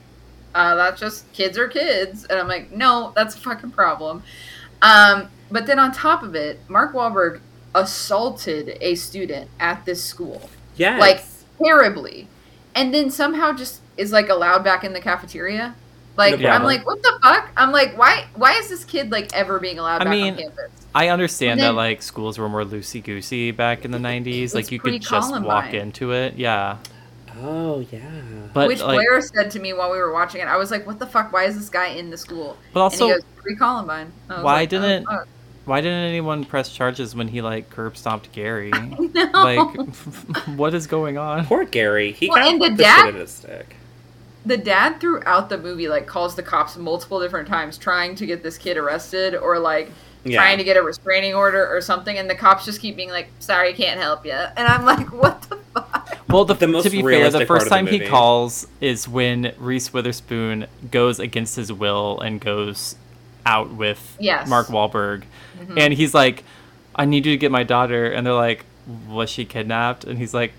uh, 0.56 0.74
that's 0.76 1.00
just 1.02 1.32
kids 1.34 1.58
are 1.58 1.68
kids, 1.68 2.24
and 2.26 2.40
I'm 2.40 2.48
like, 2.48 2.72
no, 2.72 3.12
that's 3.14 3.36
a 3.36 3.40
fucking 3.40 3.72
problem. 3.72 4.24
Um, 4.82 5.28
but 5.52 5.68
then 5.68 5.80
on 5.80 5.92
top 5.92 6.24
of 6.24 6.34
it, 6.34 6.60
Mark 6.70 6.94
Wahlberg 6.94 7.42
assaulted 7.76 8.78
a 8.80 8.96
student 8.96 9.50
at 9.60 9.84
this 9.84 10.02
school 10.02 10.50
yes. 10.78 11.00
like 11.00 11.24
terribly, 11.62 12.30
and 12.74 12.94
then 12.94 13.12
somehow 13.12 13.52
just 13.52 13.82
is 13.98 14.14
like 14.14 14.30
allowed 14.30 14.64
back 14.64 14.86
in 14.86 14.94
the 14.94 15.02
cafeteria. 15.02 15.76
Like 16.16 16.40
Yeah. 16.40 16.56
I'm 16.56 16.64
like, 16.64 16.86
what 16.86 17.04
the 17.04 17.20
fuck? 17.22 17.50
I'm 17.58 17.74
like, 17.74 17.98
why? 17.98 18.26
Why 18.36 18.54
is 18.54 18.70
this 18.70 18.86
kid 18.86 19.12
like 19.12 19.36
ever 19.36 19.60
being 19.60 19.78
allowed 19.78 20.02
I 20.02 20.06
back 20.06 20.12
mean, 20.12 20.34
on 20.36 20.40
campus? 20.40 20.72
I 20.96 21.10
understand 21.10 21.60
And 21.60 21.68
that 21.68 21.74
like 21.74 22.02
schools 22.02 22.38
were 22.38 22.48
more 22.48 22.64
loosey 22.64 23.04
goosey 23.04 23.52
back 23.52 23.84
in 23.84 23.92
the 23.92 23.98
'90s. 23.98 24.56
Like 24.56 24.72
you 24.72 24.80
could 24.80 25.02
just 25.02 25.42
walk 25.42 25.74
into 25.74 26.14
it, 26.14 26.36
yeah. 26.36 26.78
Oh 27.42 27.86
yeah. 27.92 28.02
But 28.54 28.68
Which 28.68 28.82
like, 28.82 28.96
Blair 28.96 29.22
said 29.22 29.52
to 29.52 29.60
me 29.60 29.74
while 29.74 29.92
we 29.92 29.98
were 29.98 30.14
watching 30.14 30.42
it. 30.42 30.48
I 30.48 30.58
was 30.58 30.72
like, 30.72 30.86
what 30.88 31.00
the 31.00 31.08
fuck? 31.08 31.32
Why 31.34 31.44
is 31.46 31.58
this 31.58 31.70
guy 31.70 31.88
in 31.88 32.10
the 32.10 32.18
school? 32.18 32.58
but 32.74 32.82
also, 32.82 33.06
and 33.06 33.14
he 33.16 33.20
goes, 33.22 33.26
pre 33.42 33.56
Columbine. 33.56 34.12
why 34.28 34.64
oh, 34.64 34.66
didn't- 34.66 35.08
why 35.66 35.82
didn't 35.82 36.04
anyone 36.08 36.46
press 36.46 36.72
charges 36.72 37.16
when 37.16 37.28
he 37.28 37.42
like 37.42 37.72
curb 37.72 37.98
stomped 37.98 38.32
Gary? 38.32 38.70
no. 39.00 39.30
like, 39.34 39.86
what 40.56 40.76
is 40.76 40.86
going 40.86 41.18
on? 41.18 41.46
Poor 41.48 41.66
Gary. 41.66 42.12
He 42.12 42.30
Well, 42.30 42.38
got 42.38 42.48
and 42.54 42.62
the 42.62 42.70
the 42.70 42.84
dad- 42.84 43.06
shit 43.06 43.16
in 43.16 43.22
his 43.22 43.32
stick. 43.32 43.76
the 44.46 44.58
dad 44.58 45.00
throughout 45.02 45.50
the 45.50 45.58
movie 45.58 45.88
like 45.88 46.06
calls 46.06 46.36
the 46.36 46.44
cops 46.44 46.78
multiple 46.78 47.20
different 47.20 47.48
times 47.48 47.80
trying 47.80 48.14
to 48.16 48.28
get 48.28 48.44
this 48.44 48.60
kid 48.60 48.78
arrested 48.78 49.34
or 49.34 49.58
like 49.58 49.90
Yeah. 50.24 50.38
trying 50.38 50.60
to 50.60 50.64
get 50.64 50.78
a 50.78 50.84
restraining 50.84 51.34
order 51.34 51.68
or 51.68 51.82
something 51.82 52.16
and 52.16 52.30
the 52.30 52.36
cops 52.36 52.64
just 52.66 52.80
keep 52.80 52.96
being 52.96 53.10
like 53.10 53.30
sorry 53.40 53.74
can't 53.74 54.00
help 54.00 54.24
you 54.24 54.34
and 54.34 54.68
i'm 54.68 54.86
like 54.86 55.12
what 55.12 55.42
the 55.50 55.58
fuck 55.74 55.85
Well, 56.36 56.44
the, 56.46 56.54
The 56.54 56.68
most 56.68 56.84
to 56.84 56.90
be 56.90 57.02
fair, 57.02 57.30
the 57.30 57.46
first 57.46 57.64
of 57.68 57.70
the 57.70 57.76
time 57.76 57.88
he 57.88 58.00
calls 58.02 58.68
is 58.82 59.08
when 59.08 59.54
Reese 59.58 59.94
Witherspoon 59.94 60.68
goes 60.92 61.18
against 61.20 61.56
his 61.56 61.72
will 61.72 62.20
and 62.20 62.42
goes 62.42 62.96
out 63.46 63.72
with 63.72 64.18
Yes. 64.20 64.48
Mark 64.50 64.68
Wahlberg, 64.68 65.24
Mhm. 65.60 65.80
and 65.80 65.94
he's 65.94 66.14
like, 66.14 66.44
"I 66.94 67.06
need 67.06 67.26
you 67.26 67.32
to 67.32 67.38
get 67.38 67.52
my 67.52 67.64
daughter," 67.64 68.12
and 68.12 68.28
they're 68.28 68.34
like, 68.34 68.66
"Was 69.08 69.30
she 69.30 69.46
kidnapped?" 69.46 70.04
And 70.04 70.18
he's 70.18 70.34
like, 70.34 70.52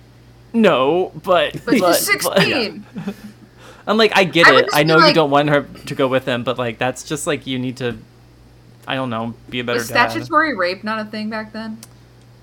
"No, 0.55 1.13
but 1.23 1.53
but 1.67 1.73
she's 1.75 1.81
but- 1.83 1.97
16 1.97 2.87
I'm 3.87 3.99
like, 3.99 4.13
I 4.17 4.25
get 4.25 4.47
I 4.47 4.59
it. 4.61 4.69
I 4.73 4.83
be 4.83 4.89
know 4.89 5.07
you 5.07 5.13
don't 5.13 5.31
want 5.31 5.49
her 5.51 5.63
to 5.87 5.95
go 5.95 6.09
with 6.09 6.25
him, 6.25 6.43
but 6.43 6.57
like, 6.59 6.79
that's 6.79 7.03
just 7.05 7.27
like 7.27 7.47
you 7.47 7.59
need 7.59 7.77
to. 7.77 7.99
I 8.89 8.95
don't 8.95 9.11
know, 9.11 9.35
be 9.51 9.61
a 9.61 9.65
better 9.65 9.79
was 9.81 9.89
dad. 9.89 10.11
statutory 10.11 10.57
rape 10.57 10.83
not 10.85 11.01
a 11.01 11.05
thing 11.05 11.29
back 11.29 11.53
then 11.53 11.79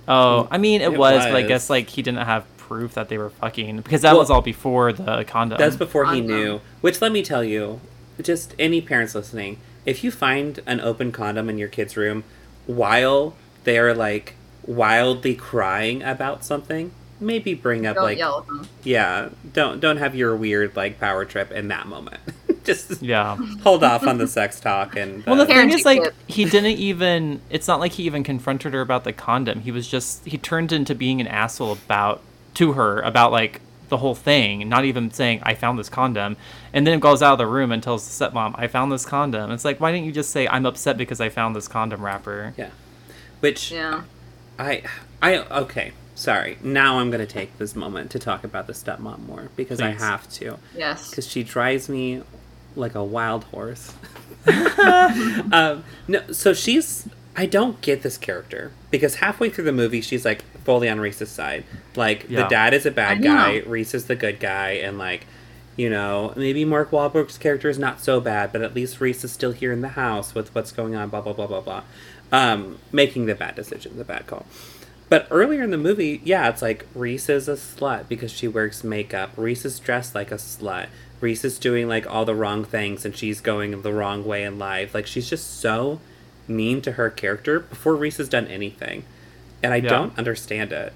Oh, 0.07 0.45
I 0.51 0.57
mean, 0.57 0.81
it, 0.81 0.91
It 0.93 0.97
was, 0.97 1.23
but 1.23 1.33
I 1.35 1.41
guess 1.43 1.69
like 1.69 1.87
he 1.89 2.01
didn't 2.01 2.25
have 2.25 2.43
proof 2.67 2.93
that 2.93 3.09
they 3.09 3.17
were 3.17 3.29
fucking 3.29 3.77
because 3.77 4.01
that 4.01 4.13
Well, 4.13 4.21
was 4.21 4.29
all 4.29 4.41
before 4.41 4.93
the 4.93 5.25
condom. 5.25 5.57
That's 5.57 5.75
before 5.75 6.11
he 6.13 6.21
knew. 6.21 6.61
Which 6.81 7.01
let 7.01 7.11
me 7.11 7.21
tell 7.21 7.43
you, 7.43 7.81
just 8.21 8.55
any 8.57 8.81
parents 8.81 9.13
listening, 9.15 9.59
if 9.85 10.03
you 10.03 10.11
find 10.11 10.61
an 10.65 10.79
open 10.79 11.11
condom 11.11 11.49
in 11.49 11.57
your 11.57 11.67
kid's 11.67 11.97
room 11.97 12.23
while 12.65 13.35
they're 13.65 13.93
like 13.93 14.35
wildly 14.65 15.35
crying 15.35 16.01
about 16.03 16.45
something, 16.45 16.91
maybe 17.19 17.53
bring 17.53 17.85
up 17.85 17.95
don't 17.95 18.03
like 18.03 18.17
yell 18.17 18.39
at 18.39 18.47
them 18.47 18.67
yeah, 18.83 19.29
don't 19.51 19.79
don't 19.79 19.97
have 19.97 20.15
your 20.15 20.35
weird 20.35 20.75
like 20.75 20.99
power 20.99 21.25
trip 21.25 21.51
in 21.51 21.67
that 21.67 21.87
moment. 21.87 22.21
just 22.63 23.01
yeah. 23.01 23.35
hold 23.61 23.83
off 23.83 24.05
on 24.07 24.17
the 24.17 24.27
sex 24.27 24.59
talk 24.59 24.95
and 24.95 25.25
Well, 25.27 25.35
the 25.35 25.43
uh, 25.43 25.47
thing 25.47 25.71
is, 25.71 25.85
like, 25.85 26.03
tip. 26.03 26.13
he 26.27 26.45
didn't 26.45 26.77
even. 26.77 27.41
It's 27.49 27.67
not 27.67 27.79
like 27.79 27.93
he 27.93 28.03
even 28.03 28.23
confronted 28.23 28.73
her 28.73 28.81
about 28.81 29.03
the 29.03 29.13
condom. 29.13 29.61
He 29.61 29.71
was 29.71 29.87
just. 29.87 30.25
He 30.25 30.37
turned 30.37 30.71
into 30.71 30.95
being 30.95 31.21
an 31.21 31.27
asshole 31.27 31.73
about 31.73 32.21
to 32.55 32.73
her 32.73 33.01
about 33.01 33.31
like 33.31 33.61
the 33.89 33.97
whole 33.97 34.15
thing, 34.15 34.67
not 34.69 34.85
even 34.85 35.11
saying 35.11 35.41
I 35.43 35.53
found 35.53 35.77
this 35.77 35.89
condom, 35.89 36.37
and 36.71 36.87
then 36.87 36.95
it 36.95 36.99
goes 37.01 37.21
out 37.21 37.33
of 37.33 37.37
the 37.37 37.47
room 37.47 37.71
and 37.71 37.83
tells 37.83 38.07
the 38.07 38.25
stepmom 38.25 38.55
I 38.57 38.67
found 38.67 38.91
this 38.91 39.05
condom. 39.05 39.51
It's 39.51 39.65
like 39.65 39.79
why 39.79 39.91
didn't 39.91 40.05
you 40.05 40.11
just 40.11 40.31
say 40.31 40.47
I'm 40.47 40.65
upset 40.65 40.97
because 40.97 41.21
I 41.21 41.29
found 41.29 41.55
this 41.55 41.67
condom 41.67 42.01
wrapper? 42.03 42.53
yeah. 42.57 42.69
Which 43.39 43.71
yeah 43.71 44.03
I 44.57 44.83
I 45.21 45.37
okay. 45.37 45.93
Sorry. 46.15 46.57
Now 46.61 46.99
I'm 46.99 47.09
gonna 47.09 47.25
take 47.25 47.57
this 47.57 47.75
moment 47.75 48.11
to 48.11 48.19
talk 48.19 48.43
about 48.43 48.67
the 48.67 48.73
stepmom 48.73 49.25
more 49.25 49.49
because 49.55 49.81
I 49.81 49.89
have 49.91 50.29
to. 50.33 50.57
yes 50.75 51.09
because 51.09 51.27
she 51.27 51.43
drives 51.43 51.89
me 51.89 52.21
like 52.75 52.95
a 52.95 53.03
wild 53.03 53.43
horse. 53.45 53.93
um, 55.51 55.83
no, 56.07 56.31
so 56.31 56.53
she's. 56.53 57.07
I 57.35 57.47
don't 57.47 57.81
get 57.81 58.03
this 58.03 58.17
character 58.17 58.71
because 58.91 59.15
halfway 59.15 59.49
through 59.49 59.63
the 59.63 59.71
movie, 59.71 60.01
she's 60.01 60.23
like 60.23 60.43
fully 60.63 60.89
on 60.89 60.99
Reese's 60.99 61.29
side. 61.29 61.63
Like 61.95 62.27
the 62.27 62.47
dad 62.49 62.73
is 62.73 62.85
a 62.85 62.91
bad 62.91 63.21
guy, 63.23 63.59
Reese 63.65 63.93
is 63.93 64.05
the 64.05 64.15
good 64.15 64.39
guy, 64.39 64.71
and 64.71 64.97
like, 64.97 65.25
you 65.75 65.89
know, 65.89 66.33
maybe 66.35 66.65
Mark 66.65 66.91
Wahlberg's 66.91 67.37
character 67.37 67.69
is 67.69 67.79
not 67.79 67.99
so 68.01 68.19
bad, 68.19 68.51
but 68.51 68.61
at 68.61 68.73
least 68.73 69.01
Reese 69.01 69.23
is 69.23 69.31
still 69.31 69.51
here 69.51 69.71
in 69.71 69.81
the 69.81 69.89
house 69.89 70.35
with 70.35 70.53
what's 70.55 70.71
going 70.71 70.95
on. 70.95 71.09
Blah 71.09 71.21
blah 71.21 71.33
blah 71.33 71.47
blah 71.47 71.61
blah. 71.61 71.83
Um, 72.31 72.79
making 72.91 73.27
the 73.27 73.35
bad 73.35 73.55
decision, 73.55 73.97
the 73.97 74.03
bad 74.03 74.25
call. 74.27 74.45
But 75.09 75.27
earlier 75.29 75.61
in 75.61 75.69
the 75.69 75.77
movie, 75.77 76.21
yeah, 76.23 76.49
it's 76.49 76.63
like 76.63 76.87
Reese 76.95 77.29
is 77.29 77.47
a 77.47 77.53
slut 77.53 78.07
because 78.07 78.31
she 78.31 78.47
wears 78.47 78.83
makeup. 78.83 79.31
Reese 79.37 79.65
is 79.65 79.77
dressed 79.77 80.15
like 80.15 80.31
a 80.31 80.35
slut. 80.35 80.87
Reese 81.21 81.45
is 81.45 81.59
doing 81.59 81.87
like 81.87 82.09
all 82.09 82.25
the 82.25 82.33
wrong 82.33 82.65
things 82.65 83.05
and 83.05 83.15
she's 83.15 83.39
going 83.39 83.79
the 83.81 83.93
wrong 83.93 84.25
way 84.25 84.43
in 84.43 84.57
life. 84.57 84.95
Like 84.95 85.05
she's 85.05 85.29
just 85.29 85.59
so 85.59 85.99
mean 86.47 86.81
to 86.81 86.93
her 86.93 87.09
character 87.09 87.59
before 87.59 87.95
Reese 87.95 88.17
has 88.17 88.27
done 88.27 88.47
anything. 88.47 89.05
And 89.63 89.73
I 89.73 89.77
Yeah. 89.77 89.89
don't 89.89 90.17
understand 90.17 90.71
it. 90.73 90.93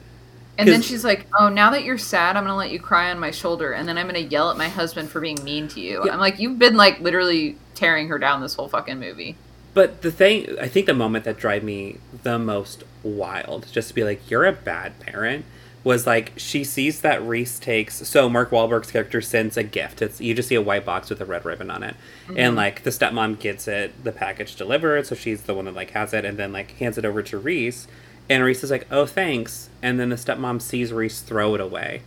and 0.60 0.68
then 0.68 0.82
she's 0.82 1.04
like 1.04 1.28
oh 1.40 1.50
now 1.50 1.70
that 1.70 1.84
you're 1.84 2.00
sad 2.00 2.36
i'm 2.36 2.44
gonna 2.44 2.56
let 2.56 2.72
you 2.72 2.80
cry 2.80 3.12
on 3.12 3.20
my 3.20 3.30
shoulder 3.30 3.74
and 3.74 3.88
then 3.88 3.96
i'm 3.96 4.08
gonna 4.08 4.18
yell 4.18 4.50
at 4.50 4.58
my 4.58 4.68
husband 4.68 5.08
for 5.08 5.20
being 5.22 5.38
mean 5.44 5.68
to 5.68 5.80
you 5.80 6.02
Yeah. 6.04 6.14
i'm 6.14 6.20
like 6.20 6.40
you've 6.40 6.58
been 6.58 6.76
like 6.76 7.00
literally 7.00 7.56
tearing 7.76 8.08
her 8.08 8.18
down 8.18 8.42
this 8.42 8.56
whole 8.56 8.68
fucking 8.68 9.00
movie 9.00 9.36
But 9.76 10.02
the 10.02 10.12
thing, 10.12 10.58
I 10.60 10.68
think 10.68 10.88
the 10.88 10.96
moment 10.96 11.26
that 11.26 11.38
drive 11.38 11.64
me 11.64 11.98
the 12.24 12.40
most 12.40 12.84
wild, 13.04 13.68
just 13.72 13.90
to 13.90 13.94
be 13.94 14.04
like, 14.04 14.32
you're 14.32 14.46
a 14.46 14.52
bad 14.52 15.00
parent, 15.00 15.46
was 15.84 16.08
like 16.08 16.32
she 16.36 16.64
sees 16.64 17.02
that 17.02 17.22
Reese 17.22 17.60
takes. 17.60 17.96
So 18.08 18.28
Mark 18.28 18.50
Wahlberg's 18.50 18.90
character 18.92 19.22
sends 19.22 19.56
a 19.56 19.62
gift. 19.64 20.02
It's 20.02 20.20
you 20.20 20.34
just 20.34 20.50
see 20.50 20.56
a 20.56 20.62
white 20.64 20.84
box 20.86 21.12
with 21.12 21.22
a 21.22 21.26
red 21.26 21.46
ribbon 21.46 21.70
on 21.70 21.84
it, 21.84 21.96
and 22.30 22.38
mm-hmm. 22.38 22.56
like 22.58 22.82
the 22.84 22.90
stepmom 22.90 23.38
gets 23.40 23.68
it, 23.68 24.04
the 24.04 24.12
package 24.12 24.56
delivered, 24.56 25.06
so 25.06 25.14
she's 25.14 25.44
the 25.44 25.54
one 25.54 25.66
that 25.66 25.76
like 25.76 25.92
has 25.92 26.12
it, 26.14 26.26
and 26.26 26.38
then 26.40 26.52
like 26.52 26.72
hands 26.80 26.98
it 26.98 27.06
over 27.06 27.22
to 27.22 27.38
Reese, 27.38 27.88
and 28.30 28.44
Reese 28.44 28.64
is 28.64 28.72
like, 28.72 28.88
oh 28.92 29.06
thanks, 29.06 29.70
and 29.82 30.00
then 30.00 30.10
the 30.10 30.16
stepmom 30.16 30.62
sees 30.62 30.92
Reese 30.94 31.22
throw 31.22 31.56
it 31.56 31.62
away, 31.62 32.02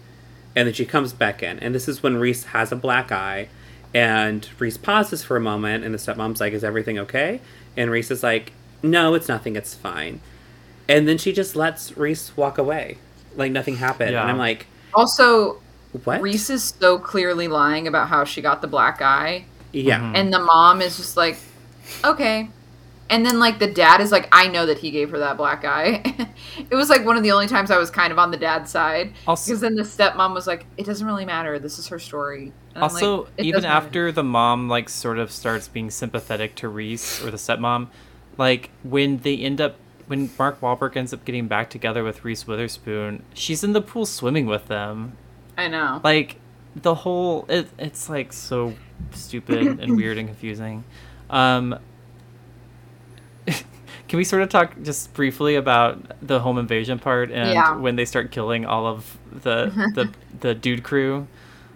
and 0.56 0.66
then 0.66 0.74
she 0.74 0.84
comes 0.84 1.12
back 1.12 1.42
in, 1.42 1.58
and 1.60 1.74
this 1.74 1.88
is 1.88 2.02
when 2.02 2.16
Reese 2.16 2.44
has 2.46 2.72
a 2.72 2.76
black 2.76 3.10
eye. 3.12 3.48
And 3.92 4.48
Reese 4.60 4.76
pauses 4.76 5.24
for 5.24 5.36
a 5.36 5.40
moment, 5.40 5.82
and 5.84 5.92
the 5.92 5.98
stepmom's 5.98 6.38
like, 6.40 6.52
Is 6.52 6.62
everything 6.62 6.96
okay? 7.00 7.40
And 7.76 7.90
Reese 7.90 8.12
is 8.12 8.22
like, 8.22 8.52
No, 8.84 9.14
it's 9.14 9.26
nothing, 9.28 9.56
it's 9.56 9.74
fine. 9.74 10.20
And 10.88 11.08
then 11.08 11.18
she 11.18 11.32
just 11.32 11.56
lets 11.56 11.96
Reese 11.96 12.36
walk 12.36 12.56
away. 12.56 12.98
Like 13.34 13.50
nothing 13.50 13.76
happened. 13.78 14.12
Yeah. 14.12 14.22
And 14.22 14.30
I'm 14.30 14.38
like, 14.38 14.66
also 14.94 15.60
What? 16.04 16.20
reese 16.20 16.50
is 16.50 16.72
so 16.80 16.98
clearly 17.00 17.48
lying 17.48 17.88
about 17.88 18.06
how 18.08 18.22
she 18.22 18.40
got 18.40 18.60
the 18.60 18.68
black 18.68 19.02
eye 19.02 19.44
Yeah. 19.72 19.98
Mhm. 20.00 20.12
and 20.16 20.32
the 20.32 20.38
mom 20.40 20.80
is 20.82 20.96
just 20.96 21.16
like 21.16 21.36
okay 22.04 22.48
and 23.10 23.26
then 23.26 23.38
like 23.38 23.58
the 23.58 23.66
dad 23.70 24.00
is 24.00 24.10
like 24.10 24.26
i 24.32 24.46
know 24.48 24.64
that 24.64 24.78
he 24.78 24.90
gave 24.90 25.10
her 25.10 25.18
that 25.18 25.36
black 25.36 25.64
eye 25.64 26.00
it 26.70 26.74
was 26.74 26.88
like 26.88 27.04
one 27.04 27.16
of 27.16 27.22
the 27.22 27.32
only 27.32 27.46
times 27.46 27.70
i 27.70 27.76
was 27.76 27.90
kind 27.90 28.12
of 28.12 28.18
on 28.18 28.30
the 28.30 28.36
dad's 28.38 28.70
side 28.70 29.12
because 29.26 29.60
then 29.60 29.74
the 29.74 29.82
stepmom 29.82 30.32
was 30.32 30.46
like 30.46 30.64
it 30.78 30.86
doesn't 30.86 31.06
really 31.06 31.24
matter 31.26 31.58
this 31.58 31.78
is 31.78 31.88
her 31.88 31.98
story 31.98 32.52
And 32.74 32.82
also 32.84 33.24
like, 33.24 33.32
even 33.38 33.52
does 33.60 33.62
matter." 33.64 33.86
after 33.86 34.12
the 34.12 34.22
mom 34.24 34.68
like 34.68 34.88
sort 34.88 35.18
of 35.18 35.30
starts 35.30 35.68
being 35.68 35.90
sympathetic 35.90 36.54
to 36.56 36.68
Reese 36.68 37.22
or 37.22 37.30
the 37.30 37.36
stepmom, 37.36 37.88
like 38.38 38.70
when 38.84 39.18
they 39.18 39.36
end 39.36 39.60
up 39.60 39.74
when 40.06 40.30
Mark 40.38 40.60
Wahlberg 40.60 40.96
ends 40.96 41.12
up 41.12 41.24
getting 41.24 41.46
back 41.48 41.68
together 41.70 42.02
with 42.02 42.24
Reese 42.24 42.46
Witherspoon, 42.46 43.22
she's 43.34 43.62
in 43.62 43.72
the 43.74 43.80
pool 43.80 44.06
swimming 44.06 44.46
with 44.46 44.66
them. 44.68 45.16
i 45.58 45.66
know 45.68 46.00
Like 46.04 46.36
the 46.76 46.94
whole 46.94 47.44
it, 47.48 47.68
it's 47.78 48.08
like 48.08 48.32
so 48.32 48.74
stupid 49.12 49.80
and 49.80 49.96
weird 50.00 50.16
and 50.18 50.28
confusing. 50.28 50.84
Um 51.28 51.78
Can 54.10 54.16
we 54.16 54.24
sort 54.24 54.42
of 54.42 54.48
talk 54.48 54.74
just 54.82 55.14
briefly 55.14 55.54
about 55.54 56.02
the 56.20 56.40
home 56.40 56.58
invasion 56.58 56.98
part 56.98 57.30
and 57.30 57.50
Yeah. 57.54 57.76
when 57.76 57.94
they 57.94 58.04
start 58.04 58.32
killing 58.32 58.66
all 58.66 58.86
of 58.86 59.16
the 59.32 59.66
the 59.94 60.10
the 60.40 60.54
dude 60.54 60.82
crew? 60.82 61.26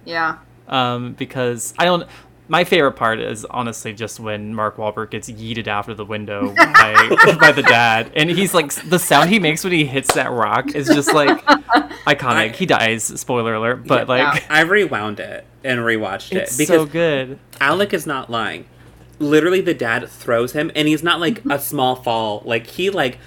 yeah 0.05 0.39
um, 0.68 1.12
because 1.12 1.72
I 1.78 1.85
don't. 1.85 2.07
my 2.49 2.64
favorite 2.64 2.93
part 2.97 3.20
is 3.20 3.45
honestly 3.47 3.93
just 3.93 4.18
when 4.18 4.55
Mark 4.55 4.76
Wahlberg 4.78 5.11
gets 5.11 5.30
yeeted 5.30 5.68
out 5.68 5.89
of 5.89 5.97
the 5.97 6.05
window 6.05 6.53
by, 6.57 7.37
by 7.41 7.53
the 7.53 7.62
dad, 7.62 8.11
and 8.16 8.28
he's 8.30 8.53
like 8.53 8.72
the 8.91 8.99
sound 8.99 9.30
he 9.30 9.39
makes 9.39 9.62
when 9.62 9.72
he 9.72 9.85
hits 9.87 10.12
that 10.14 10.30
rock 10.30 10.74
is 10.74 10.89
just 10.89 11.14
like 11.14 11.41
iconic. 12.07 12.35
I- 12.35 12.49
he 12.49 12.66
dies. 12.66 13.05
Spoiler 13.05 13.55
alert. 13.55 13.87
But 13.87 14.09
Yeah. 14.09 14.30
like, 14.32 14.51
I 14.51 14.62
rewound 14.62 15.20
it 15.20 15.47
and 15.62 15.80
rewatched 15.80 16.32
it 16.32 16.39
it's 16.43 16.57
because 16.57 16.80
so 16.80 16.87
good. 16.87 17.39
Alec 17.61 17.93
is 17.95 18.07
not 18.07 18.28
lying. 18.30 18.64
Literally, 19.24 19.60
the 19.60 19.74
dad 19.74 20.08
throws 20.08 20.52
him, 20.52 20.70
and 20.74 20.86
he's 20.86 21.02
not 21.02 21.20
like 21.20 21.40
mm-hmm. 21.40 21.50
a 21.52 21.58
small 21.58 21.96
fall. 21.96 22.42
Like 22.44 22.66
he 22.66 22.90
like 22.90 23.18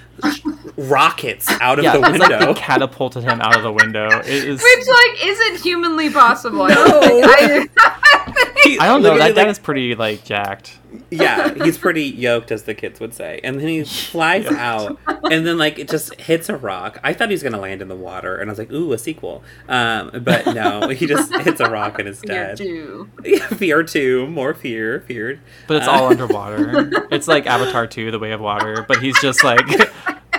rockets 0.78 1.49
out 1.61 1.80
of 1.80 1.86
Yeah, 1.86 1.93
the 1.97 1.99
it's 2.09 2.20
like 2.20 2.30
window. 2.30 2.53
they 2.53 2.59
catapulted 2.59 3.24
him 3.24 3.41
out 3.41 3.55
of 3.55 3.63
the 3.63 3.72
window. 3.72 4.07
It 4.20 4.28
is. 4.28 4.61
Which 4.61 4.88
like 4.88 5.26
isn't 5.26 5.61
humanly 5.63 6.09
possible. 6.09 6.63
I 6.63 6.74
don't 6.74 6.88
No. 6.89 7.01
think 7.01 7.72
I- 7.78 8.24
He 8.63 8.78
I 8.80 8.88
don't 8.88 9.01
know. 9.03 9.18
That 9.18 9.30
dad 9.36 9.38
like, 9.43 9.47
is 9.47 9.59
pretty 9.59 9.95
like 9.95 10.24
jacked. 10.26 10.78
yeah, 11.09 11.53
he's 11.63 11.78
pretty 11.78 12.03
yoked, 12.03 12.51
as 12.51 12.63
the 12.63 12.74
kids 12.76 12.99
would 12.99 13.13
say. 13.13 13.39
And 13.43 13.59
then 13.59 13.68
he 13.68 13.84
flies 13.84 14.45
out, 14.47 14.97
and 15.07 15.45
then 15.45 15.57
like 15.57 15.80
it 15.80 15.88
just 15.89 16.20
hits 16.20 16.49
a 16.49 16.57
rock. 16.57 16.99
I 17.03 17.13
thought 17.13 17.30
he 17.30 17.34
was 17.34 17.43
gonna 17.43 17.59
land 17.59 17.82
in 17.82 17.88
the 17.88 17.95
water, 17.95 18.36
and 18.36 18.49
I 18.49 18.51
was 18.51 18.59
like, 18.59 18.72
"Ooh, 18.72 18.91
a 18.93 18.97
sequel." 18.97 19.43
Um, 19.70 20.11
but 20.24 20.47
no, 20.47 20.89
he 20.89 21.05
just 21.05 21.34
hits 21.41 21.59
a 21.61 21.70
rock 21.70 21.99
and 21.99 22.09
is 22.09 22.20
Fear 22.20 22.30
dead. 22.55 22.57
too. 22.57 23.09
fear 23.55 23.84
two, 23.84 24.28
more 24.28 24.53
fear, 24.53 25.01
feared. 25.07 25.39
But 25.68 25.78
it's 25.78 25.88
Uh, 25.88 25.91
all 25.91 26.07
underwater. 26.07 26.91
It's 27.11 27.28
like 27.28 27.45
Avatar 27.47 27.88
2, 27.88 28.11
The 28.11 28.20
Way 28.20 28.32
of 28.32 28.41
Water, 28.41 28.84
but 28.88 29.01
he's 29.01 29.20
just 29.22 29.43
like 29.43 29.65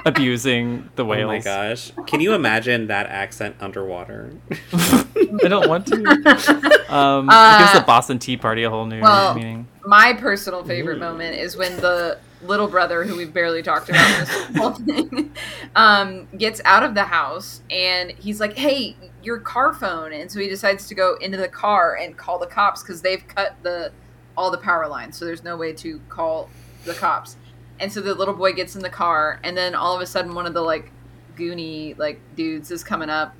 abusing 0.09 0.88
the 0.96 1.04
whales. 1.04 1.24
Oh 1.24 1.26
my 1.28 1.38
gosh! 1.40 1.92
Can 2.06 2.20
you 2.20 2.34
imagine 2.34 2.86
that 2.88 3.06
accent 3.06 3.56
underwater? 3.61 4.32
I 4.72 5.48
don't 5.48 5.68
want 5.68 5.86
to. 5.88 6.74
Um, 6.88 7.28
Uh, 7.28 7.56
it 7.56 7.59
gives 7.59 7.78
the 7.78 7.84
Boston 7.86 8.18
Tea 8.18 8.38
Party 8.38 8.62
a 8.62 8.70
whole 8.70 8.86
new 8.86 9.02
well, 9.02 9.34
meaning. 9.34 9.68
My 9.84 10.14
personal 10.14 10.64
favorite 10.64 10.98
moment 10.98 11.36
is 11.36 11.54
when 11.54 11.76
the 11.76 12.18
little 12.42 12.66
brother, 12.66 13.04
who 13.04 13.14
we've 13.14 13.32
barely 13.34 13.62
talked 13.62 13.90
about 13.90 14.20
this 14.20 14.56
whole 14.56 14.70
thing, 14.72 15.30
um, 15.76 16.26
gets 16.38 16.62
out 16.64 16.82
of 16.82 16.94
the 16.94 17.04
house 17.04 17.61
and 17.70 18.12
he's 18.12 18.40
like, 18.40 18.56
"Hey, 18.56 18.96
your 19.22 19.36
car 19.38 19.74
phone!" 19.74 20.14
And 20.14 20.32
so 20.32 20.40
he 20.40 20.48
decides 20.48 20.86
to 20.88 20.94
go 20.94 21.16
into 21.20 21.36
the 21.36 21.48
car 21.48 21.94
and 22.00 22.16
call 22.16 22.38
the 22.38 22.46
cops 22.46 22.82
because 22.82 23.02
they've 23.02 23.26
cut 23.28 23.56
the 23.62 23.92
all 24.34 24.50
the 24.50 24.56
power 24.56 24.88
lines, 24.88 25.18
so 25.18 25.26
there's 25.26 25.44
no 25.44 25.59
way 25.59 25.74
to 25.74 26.00
call 26.09 26.48
the 26.86 26.94
cops. 26.94 27.36
And 27.81 27.93
so 27.93 28.01
the 28.01 28.14
little 28.14 28.35
boy 28.35 28.53
gets 28.53 28.74
in 28.76 28.83
the 28.83 28.91
car, 28.91 29.41
and 29.45 29.57
then 29.57 29.74
all 29.74 29.95
of 29.95 30.01
a 30.01 30.07
sudden, 30.07 30.35
one 30.35 30.47
of 30.47 30.55
the 30.55 30.62
like 30.62 30.91
goony 31.37 31.97
like 31.99 32.20
dudes 32.35 32.70
is 32.70 32.83
coming 32.83 33.09
up, 33.11 33.35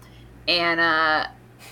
and 0.47 0.79
uh, 0.81 1.27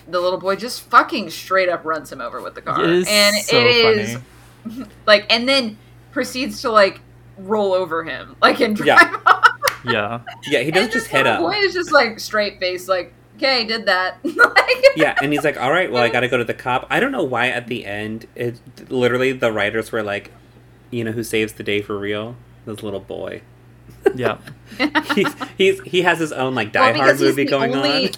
the 0.08 0.20
little 0.20 0.38
boy 0.40 0.56
just 0.56 0.82
fucking 0.82 1.30
straight 1.30 1.68
up 1.68 1.84
runs 1.84 2.10
him 2.10 2.20
over 2.20 2.40
with 2.42 2.54
the 2.54 2.62
car, 2.62 2.82
It 2.82 2.90
is 2.90 3.08
and 3.08 3.36
so 3.44 3.58
it 3.58 3.66
is 3.66 4.18
funny. 4.64 4.86
like, 5.06 5.26
and 5.32 5.48
then 5.48 5.78
proceeds 6.12 6.60
to 6.62 6.70
like 6.70 7.00
roll 7.38 7.72
over 7.72 8.02
him, 8.04 8.34
like 8.42 8.60
and 8.60 8.74
drive 8.76 8.86
Yeah. 9.00 9.18
off. 9.26 9.42
Yeah. 9.84 10.20
Yeah, 10.48 10.60
he 10.62 10.72
does 10.72 10.88
just 10.92 11.12
little 11.12 11.32
him. 11.32 11.42
Boy 11.42 11.54
is 11.58 11.72
just 11.72 11.92
like 11.92 12.18
straight 12.18 12.58
face, 12.58 12.88
like, 12.88 13.12
okay, 13.36 13.64
did 13.64 13.86
that. 13.86 14.18
like, 14.24 14.84
Yeah, 14.96 15.14
and 15.22 15.32
he's 15.32 15.44
like, 15.44 15.56
"All 15.60 15.70
right, 15.70 15.92
well, 15.92 16.02
I 16.02 16.08
got 16.08 16.20
to 16.20 16.28
go 16.28 16.36
to 16.38 16.44
the 16.44 16.54
cop." 16.54 16.86
I 16.90 16.98
don't 16.98 17.12
know 17.12 17.22
why 17.22 17.48
at 17.50 17.68
the 17.68 17.86
end, 17.86 18.26
it 18.34 18.58
literally 18.90 19.30
the 19.30 19.52
writers 19.52 19.92
were 19.92 20.02
like, 20.02 20.32
"You 20.90 21.04
know 21.04 21.12
who 21.12 21.22
saves 21.22 21.52
the 21.52 21.62
day 21.62 21.82
for 21.82 21.96
real? 21.96 22.34
This 22.66 22.82
little 22.82 23.00
boy." 23.00 23.40
Yeah. 24.14 24.38
he's, 25.14 25.28
he's 25.56 25.80
he 25.82 26.02
has 26.02 26.18
his 26.18 26.32
own 26.32 26.54
like 26.54 26.72
Die 26.72 26.90
Well, 26.92 27.00
Hard 27.00 27.20
movie 27.20 27.44
the 27.44 27.50
going 27.50 27.74
only- 27.74 28.08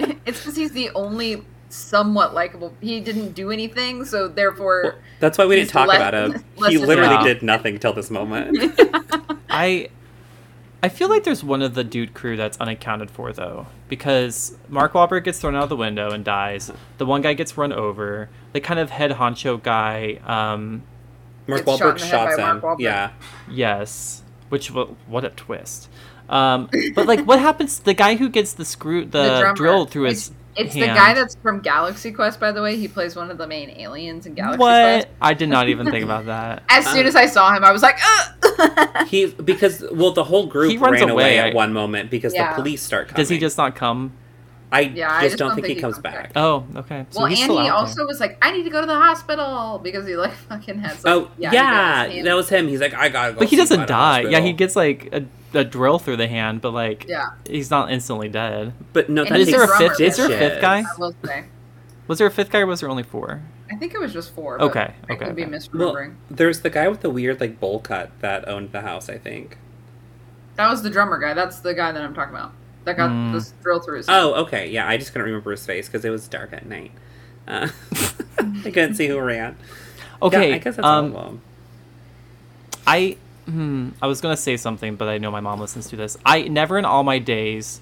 on. 0.00 0.20
it's 0.26 0.40
because 0.40 0.56
he's 0.56 0.72
the 0.72 0.90
only 0.90 1.44
somewhat 1.68 2.32
likable. 2.34 2.72
He 2.80 3.00
didn't 3.00 3.32
do 3.32 3.50
anything, 3.50 4.04
so 4.04 4.26
therefore, 4.28 4.80
Well, 4.84 4.92
that's 5.20 5.36
why 5.36 5.44
we 5.46 5.56
didn't 5.56 5.70
talk 5.70 5.86
less- 5.88 5.96
about 5.98 6.14
him. 6.14 6.44
He 6.68 6.78
literally 6.78 7.12
Yeah. 7.14 7.24
did 7.24 7.42
nothing 7.42 7.78
till 7.78 7.92
this 7.92 8.10
moment. 8.10 8.56
I 9.50 9.88
I 10.82 10.88
feel 10.88 11.08
like 11.08 11.24
there's 11.24 11.42
one 11.42 11.60
of 11.62 11.74
the 11.74 11.82
dude 11.84 12.14
crew 12.14 12.36
that's 12.36 12.56
unaccounted 12.58 13.10
for 13.10 13.32
though, 13.32 13.66
because 13.88 14.56
Mark 14.68 14.92
Wahlberg 14.92 15.24
gets 15.24 15.40
thrown 15.40 15.56
out 15.56 15.64
of 15.64 15.68
the 15.68 15.76
window 15.76 16.10
and 16.10 16.24
dies. 16.24 16.70
The 16.98 17.06
one 17.06 17.20
guy 17.22 17.34
gets 17.34 17.56
run 17.56 17.72
over. 17.72 18.28
The 18.52 18.60
kind 18.60 18.78
of 18.80 18.90
head 18.90 19.10
honcho 19.12 19.60
guy, 19.62 20.20
um, 20.24 20.82
Mark 21.48 21.64
Gets 21.64 21.78
shot 21.78 21.88
in 21.88 21.94
Wahlberg 21.94 21.98
the 21.98 22.04
head 22.04 22.10
shots 22.10 22.36
by 22.36 22.42
him. 22.42 22.60
Mark 22.60 22.78
Wahlberg. 22.78 22.80
Yeah, 22.82 23.10
yes, 23.50 24.22
which 24.50 24.68
what 24.68 25.24
a 25.24 25.30
twist. 25.30 25.88
Um, 26.28 26.68
but 26.94 27.06
like, 27.06 27.20
what 27.26 27.38
happens? 27.40 27.78
The 27.80 27.94
guy 27.94 28.16
who 28.16 28.28
gets 28.28 28.52
the 28.52 28.64
screw, 28.64 29.04
the, 29.06 29.38
drummer. 29.40 29.54
drill 29.54 29.86
through 29.86 30.04
his 30.04 30.30
it's 30.56 30.74
the 30.74 30.80
guy 30.86 31.14
that's 31.14 31.36
from 31.36 31.60
Galaxy 31.60 32.10
Quest, 32.10 32.40
by 32.40 32.50
the 32.50 32.60
way. 32.60 32.76
He 32.76 32.88
plays 32.88 33.14
one 33.14 33.30
of 33.30 33.38
the 33.38 33.46
main 33.46 33.70
aliens 33.70 34.26
in 34.26 34.34
Galaxy 34.34 34.58
what? 34.58 34.82
Quest. 35.04 35.08
I 35.20 35.32
did 35.34 35.48
not 35.48 35.68
even 35.68 35.88
think 35.88 36.04
about 36.04 36.26
that. 36.26 36.64
As 36.68 36.84
soon 36.88 37.06
as 37.06 37.14
I 37.14 37.26
saw 37.26 37.54
him, 37.54 37.62
I 37.62 37.70
was 37.70 37.80
like, 37.82 37.96
Ugh! 38.44 39.06
he 39.06 39.26
because 39.26 39.84
well 39.92 40.10
the 40.10 40.24
whole 40.24 40.46
group 40.46 40.72
He 40.72 40.76
runs 40.76 41.00
ran 41.00 41.10
away, 41.10 41.38
away, 41.38 41.38
at 41.38 41.52
I- 41.52 41.54
one 41.54 41.72
moment 41.72 42.10
because 42.10 42.34
Yeah. 42.34 42.50
the 42.50 42.54
police 42.56 42.82
start 42.82 43.06
coming. 43.08 43.18
Does 43.18 43.28
he 43.28 43.38
just 43.38 43.56
not 43.56 43.76
come? 43.76 44.12
I 44.70 44.80
Yeah, 44.80 45.10
I 45.10 45.20
just 45.22 45.32
just 45.32 45.38
don't 45.38 45.54
think, 45.54 45.66
he 45.66 45.74
comes 45.76 45.94
comes 45.94 46.02
back. 46.02 46.14
back. 46.14 46.32
Oh, 46.36 46.66
okay. 46.76 47.06
So 47.10 47.20
well, 47.20 47.28
he's 47.30 47.40
and 47.42 47.52
he 47.52 47.58
out 47.58 47.70
also 47.70 48.06
was 48.06 48.20
like, 48.20 48.36
I 48.42 48.50
need 48.52 48.64
to 48.64 48.70
go 48.70 48.80
to 48.82 48.86
the 48.86 48.94
hospital 48.94 49.80
because 49.82 50.06
he 50.06 50.16
like 50.16 50.32
fucking 50.48 50.78
has. 50.80 51.04
Like, 51.04 51.14
Oh 51.14 51.30
yeah, 51.38 51.50
he 51.50 51.56
got 51.56 52.06
his 52.06 52.14
hand- 52.16 52.26
that 52.26 52.34
was 52.34 52.48
him. 52.50 52.68
He's 52.68 52.80
like, 52.80 52.94
I 52.94 53.08
gotta 53.08 53.32
go. 53.32 53.38
But 53.40 53.48
he 53.48 53.56
doesn't 53.56 53.88
die. 53.88 54.20
Yeah, 54.22 54.40
he 54.40 54.52
gets 54.52 54.76
like 54.76 55.08
a, 55.12 55.24
a 55.54 55.64
drill 55.64 55.98
through 55.98 56.16
the 56.18 56.28
hand, 56.28 56.60
but 56.60 56.72
like 56.72 57.06
Yeah. 57.08 57.28
he's 57.48 57.70
not 57.70 57.90
instantly 57.90 58.28
dead. 58.28 58.74
But 58.92 59.08
no, 59.08 59.22
And 59.22 59.30
that 59.30 59.38
he's 59.38 59.48
Is 59.48 59.54
there 59.54 59.64
a 59.64 59.78
fifth? 59.78 60.00
Is 60.00 60.16
there 60.18 60.26
a 60.26 60.38
fifth 60.38 60.60
guy? 60.60 60.80
I 60.80 60.84
will 60.98 61.14
say. 61.24 61.44
Was 62.06 62.18
there 62.18 62.26
a 62.26 62.30
fifth 62.30 62.50
guy? 62.50 62.60
or 62.60 62.66
Was 62.66 62.80
there 62.80 62.90
only 62.90 63.02
four? 63.02 63.42
I 63.70 63.76
think 63.76 63.92
it 63.94 64.00
was 64.00 64.12
just 64.12 64.34
four. 64.34 64.56
But 64.58 64.64
Okay, 64.70 64.94
I 65.08 65.12
okay, 65.12 65.26
could 65.26 65.36
be 65.36 65.44
okay. 65.44 65.50
Well, 65.74 65.94
misremembering. 65.94 66.14
there's 66.30 66.60
the 66.60 66.70
guy 66.70 66.88
with 66.88 67.00
the 67.02 67.10
weird 67.10 67.40
like 67.40 67.58
bowl 67.60 67.80
cut 67.80 68.10
that 68.20 68.48
owned 68.48 68.72
the 68.72 68.80
house. 68.82 69.08
I 69.08 69.16
think. 69.18 69.56
that 70.56 70.68
was 70.70 70.82
the 70.82 70.90
drummer 70.90 71.18
guy. 71.18 71.32
That's 71.34 71.60
the 71.60 71.72
guy 71.74 71.92
that 71.92 72.02
I'm 72.02 72.14
talking 72.14 72.34
about. 72.34 72.52
That 72.88 72.96
got 72.96 73.10
Mm. 73.10 73.32
this 73.34 73.52
drill 73.62 73.80
through 73.80 73.98
his. 73.98 74.06
hand. 74.08 74.18
Oh, 74.24 74.34
okay, 74.44 74.68
yeah. 74.70 74.88
I 74.88 74.96
just 74.96 75.12
couldn't 75.12 75.26
remember 75.26 75.50
his 75.50 75.64
face 75.66 75.86
because 75.88 76.04
it 76.04 76.10
was 76.10 76.26
dark 76.26 76.52
at 76.54 76.64
night. 76.66 76.92
Uh, 77.46 77.68
I 78.38 78.70
couldn't 78.70 78.94
see 78.94 79.06
who 79.08 79.18
ran. 79.20 79.56
Okay. 80.22 80.48
yeah, 80.50 80.54
I 80.56 80.58
guess 80.58 80.76
that's 80.76 80.86
um, 80.86 81.14
all 81.14 81.20
of 81.20 81.26
them. 81.26 81.40
I 82.86 83.16
hmm, 83.46 83.90
I 84.02 84.06
was 84.06 84.20
gonna 84.20 84.36
say 84.36 84.56
something, 84.56 84.96
but 84.96 85.08
I 85.08 85.18
know 85.18 85.30
my 85.30 85.40
mom 85.40 85.60
listens 85.60 85.88
to 85.90 85.96
this. 85.96 86.16
I 86.24 86.42
never 86.48 86.78
in 86.78 86.84
all 86.84 87.04
my 87.04 87.18
days, 87.18 87.80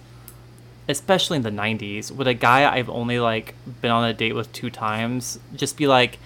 especially 0.88 1.36
in 1.36 1.42
the 1.42 1.50
'90s, 1.50 2.10
would 2.10 2.26
a 2.26 2.34
guy 2.34 2.70
I've 2.70 2.88
only 2.90 3.18
like 3.20 3.54
been 3.80 3.90
on 3.90 4.04
a 4.04 4.12
date 4.12 4.34
with 4.34 4.52
two 4.52 4.70
times 4.70 5.38
just 5.54 5.76
be 5.76 5.86
like, 5.86 6.18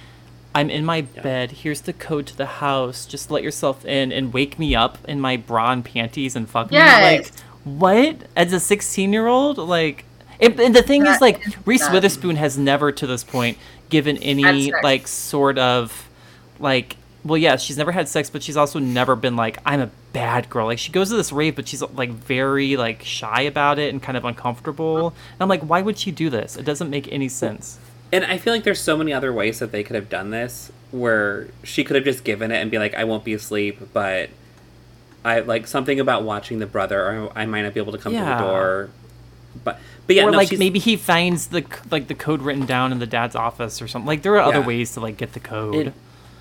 "I'm 0.55 0.71
in 0.71 0.85
my 0.85 1.05
Yeah. 1.15 1.23
bed. 1.23 1.51
Here's 1.53 1.83
the 1.83 1.93
code 1.93 2.27
to 2.29 2.37
the 2.37 2.47
house. 2.47 3.05
Just 3.07 3.31
let 3.31 3.43
yourself 3.43 3.85
in 3.85 4.13
and 4.13 4.33
wake 4.33 4.59
me 4.59 4.75
up 4.75 4.99
in 5.07 5.21
my 5.21 5.37
bra 5.37 5.73
and 5.73 5.85
panties 5.85 6.35
and 6.37 6.49
fuck 6.49 6.71
me." 6.71 6.79
Like, 6.79 7.21
Yes. 7.27 7.33
What? 7.65 8.17
As 8.37 8.53
a 8.53 8.61
16 8.61 9.13
year 9.13 9.27
old, 9.27 9.59
like. 9.59 10.05
And, 10.41 10.59
and 10.59 10.75
the 10.75 10.83
thing 10.83 11.07
is, 11.07 11.21
like, 11.21 11.47
is 11.47 11.55
Reese 11.67 11.83
nutty. 11.83 11.95
Witherspoon 11.95 12.37
has 12.37 12.57
never 12.57 12.93
to 12.93 13.07
this 13.07 13.23
point 13.25 13.59
given 13.91 14.17
any 14.19 14.73
like 14.83 15.07
sort 15.07 15.59
of 15.59 16.09
like 16.61 16.97
well 17.25 17.37
yeah 17.37 17.57
she's 17.57 17.77
never 17.77 17.91
had 17.93 18.09
sex 18.09 18.31
but 18.31 18.41
she's 18.43 18.57
also 18.57 18.79
never 18.79 19.17
been 19.17 19.35
like 19.35 19.59
i'm 19.67 19.81
a 19.81 19.91
bad 20.13 20.49
girl 20.49 20.67
like 20.67 20.79
she 20.79 20.93
goes 20.93 21.11
to 21.11 21.17
this 21.17 21.33
rave 21.33 21.57
but 21.57 21.67
she's 21.67 21.83
like 21.83 22.11
very 22.11 22.77
like 22.77 23.03
shy 23.03 23.43
about 23.43 23.79
it 23.81 23.93
and 23.93 24.01
kind 24.01 24.17
of 24.17 24.25
uncomfortable 24.25 25.09
and 25.09 25.41
i'm 25.41 25.49
like 25.49 25.61
why 25.63 25.83
would 25.83 25.99
she 25.99 26.13
do 26.13 26.31
this 26.31 26.57
it 26.57 26.65
doesn't 26.65 26.89
make 26.89 27.11
any 27.13 27.29
sense 27.29 27.79
And 28.13 28.25
I 28.25 28.39
feel 28.39 28.53
like 28.53 28.65
there's 28.65 28.81
so 28.81 28.97
many 28.97 29.13
other 29.13 29.33
ways 29.33 29.59
that 29.59 29.71
they 29.71 29.83
could 29.85 29.95
have 29.95 30.09
done 30.09 30.31
this, 30.31 30.73
where 30.91 31.47
she 31.63 31.85
could 31.85 31.95
have 31.95 32.05
just 32.05 32.25
given 32.25 32.51
it 32.51 32.57
and 32.57 32.69
be 32.69 32.77
like, 32.79 32.93
"I 32.95 33.05
won't 33.05 33.23
be 33.23 33.35
asleep," 33.35 33.79
but 33.93 34.31
I 35.25 35.41
like 35.41 35.67
something 35.67 36.01
about 36.01 36.23
watching 36.25 36.59
the 36.61 36.67
brother, 36.67 37.01
or 37.01 37.33
I 37.37 37.47
might 37.47 37.63
not 37.63 37.75
be 37.75 37.81
able 37.81 37.93
to 37.93 37.99
come 37.99 38.13
to 38.13 38.19
the 38.19 38.39
door. 38.39 38.91
But 39.65 39.79
but 40.07 40.17
yeah, 40.17 40.25
or 40.25 40.31
no, 40.31 40.37
like 40.39 40.49
she's- 40.49 40.59
maybe 40.59 40.79
he 40.79 40.97
finds 40.97 41.49
the 41.49 41.65
like 41.91 42.09
the 42.09 42.15
code 42.15 42.43
written 42.43 42.67
down 42.67 42.93
in 42.93 42.99
the 43.01 43.07
dad's 43.07 43.35
office 43.37 43.83
or 43.83 43.89
something 43.89 44.07
like 44.07 44.23
there 44.23 44.35
are 44.37 44.41
other 44.41 44.61
Yeah. 44.61 44.67
ways 44.67 44.93
to 44.95 45.01
like 45.01 45.17
get 45.17 45.33
the 45.33 45.41
code 45.41 45.75
And, 45.89 45.93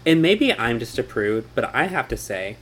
and 0.06 0.22
maybe 0.22 0.54
I'm 0.54 0.80
just 0.80 0.98
a 0.98 1.04
prude, 1.04 1.46
but 1.56 1.74
I 1.76 1.86
have 1.88 2.08
to 2.10 2.18
say, 2.18 2.56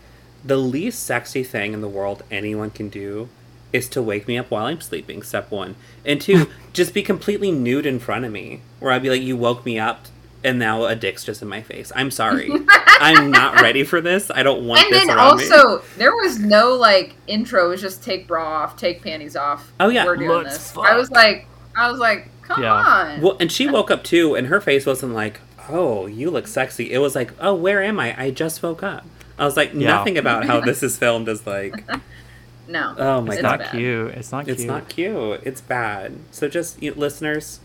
the 0.43 0.57
least 0.57 1.03
sexy 1.03 1.43
thing 1.43 1.73
in 1.73 1.81
the 1.81 1.87
world 1.87 2.23
anyone 2.31 2.69
can 2.71 2.89
do 2.89 3.29
is 3.73 3.89
to 3.89 4.01
wake 4.01 4.27
me 4.27 4.37
up 4.37 4.49
while 4.49 4.65
I'm 4.65 4.79
sleeping. 4.81 5.21
Step 5.21 5.51
one, 5.51 5.75
and 6.05 6.19
two, 6.21 6.49
just 6.73 6.93
be 6.93 7.03
completely 7.03 7.51
nude 7.51 7.85
in 7.85 7.99
front 7.99 8.23
of 8.25 8.31
me, 8.31 8.61
where 8.79 8.91
I'd 8.93 9.03
be 9.03 9.09
like, 9.09 9.21
"You 9.21 9.35
woke 9.37 9.65
me 9.65 9.77
up." 9.77 10.05
And 10.43 10.59
now 10.59 10.85
a 10.85 10.95
dick's 10.95 11.23
just 11.23 11.41
in 11.41 11.47
my 11.47 11.61
face. 11.61 11.91
I'm 11.95 12.11
sorry. 12.11 12.51
I'm 12.69 13.31
not 13.31 13.59
ready 13.61 13.83
for 13.83 14.01
this. 14.01 14.29
I 14.31 14.43
don't 14.43 14.65
want 14.67 14.83
and 14.85 14.93
this 14.93 15.05
then 15.07 15.15
around 15.17 15.37
me. 15.37 15.43
also 15.51 15.83
there 15.97 16.15
was 16.15 16.39
no 16.39 16.73
like 16.75 17.15
intro. 17.27 17.65
It 17.65 17.69
was 17.69 17.81
just 17.81 18.03
take 18.03 18.27
bra 18.27 18.45
off, 18.63 18.77
take 18.77 19.01
panties 19.01 19.35
off. 19.35 19.71
Oh, 19.79 19.89
yeah. 19.89 20.05
we're 20.05 20.15
doing 20.15 20.29
Let's 20.43 20.57
this. 20.57 20.71
fuck. 20.71 20.85
I 20.85 20.95
was 20.95 21.09
like, 21.11 21.47
I 21.75 21.89
was 21.91 21.99
like, 21.99 22.29
come 22.43 22.61
Yeah. 22.61 22.73
on. 22.73 23.21
Well, 23.21 23.37
and 23.39 23.51
she 23.51 23.67
woke 23.67 23.89
up 23.91 24.03
too, 24.03 24.35
and 24.35 24.47
her 24.47 24.61
face 24.61 24.85
wasn't 24.85 25.13
like, 25.13 25.39
"Oh, 25.69 26.05
you 26.05 26.29
look 26.31 26.47
sexy." 26.47 26.91
It 26.91 26.99
was 26.99 27.13
like, 27.15 27.33
"Oh, 27.41 27.53
where 27.55 27.83
am 27.83 27.99
I? 27.99 28.19
I 28.19 28.31
just 28.31 28.63
woke 28.63 28.83
up." 28.83 29.05
I 29.39 29.45
was 29.45 29.57
like, 29.57 29.73
Yeah. 29.73 29.87
nothing 29.89 30.17
about 30.17 30.45
how 30.45 30.61
this 30.61 30.81
is 30.81 30.97
filmed 30.99 31.27
is 31.29 31.45
like, 31.45 31.83
no, 32.67 32.95
oh 32.97 33.21
my 33.21 33.33
it's 33.33 33.41
god, 33.41 33.59
not 33.59 33.71
cute 33.71 34.11
it's 34.15 34.31
not 34.31 34.47
it's 34.47 34.57
cute 34.61 34.67
not 34.67 34.89
cute. 34.89 35.41
It's 35.43 35.61
bad. 35.61 36.13
So 36.31 36.47
just 36.47 36.81
you 36.81 36.93
listeners, 36.95 37.59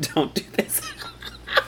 don't 0.00 0.34
do 0.34 0.42
this. 0.54 0.80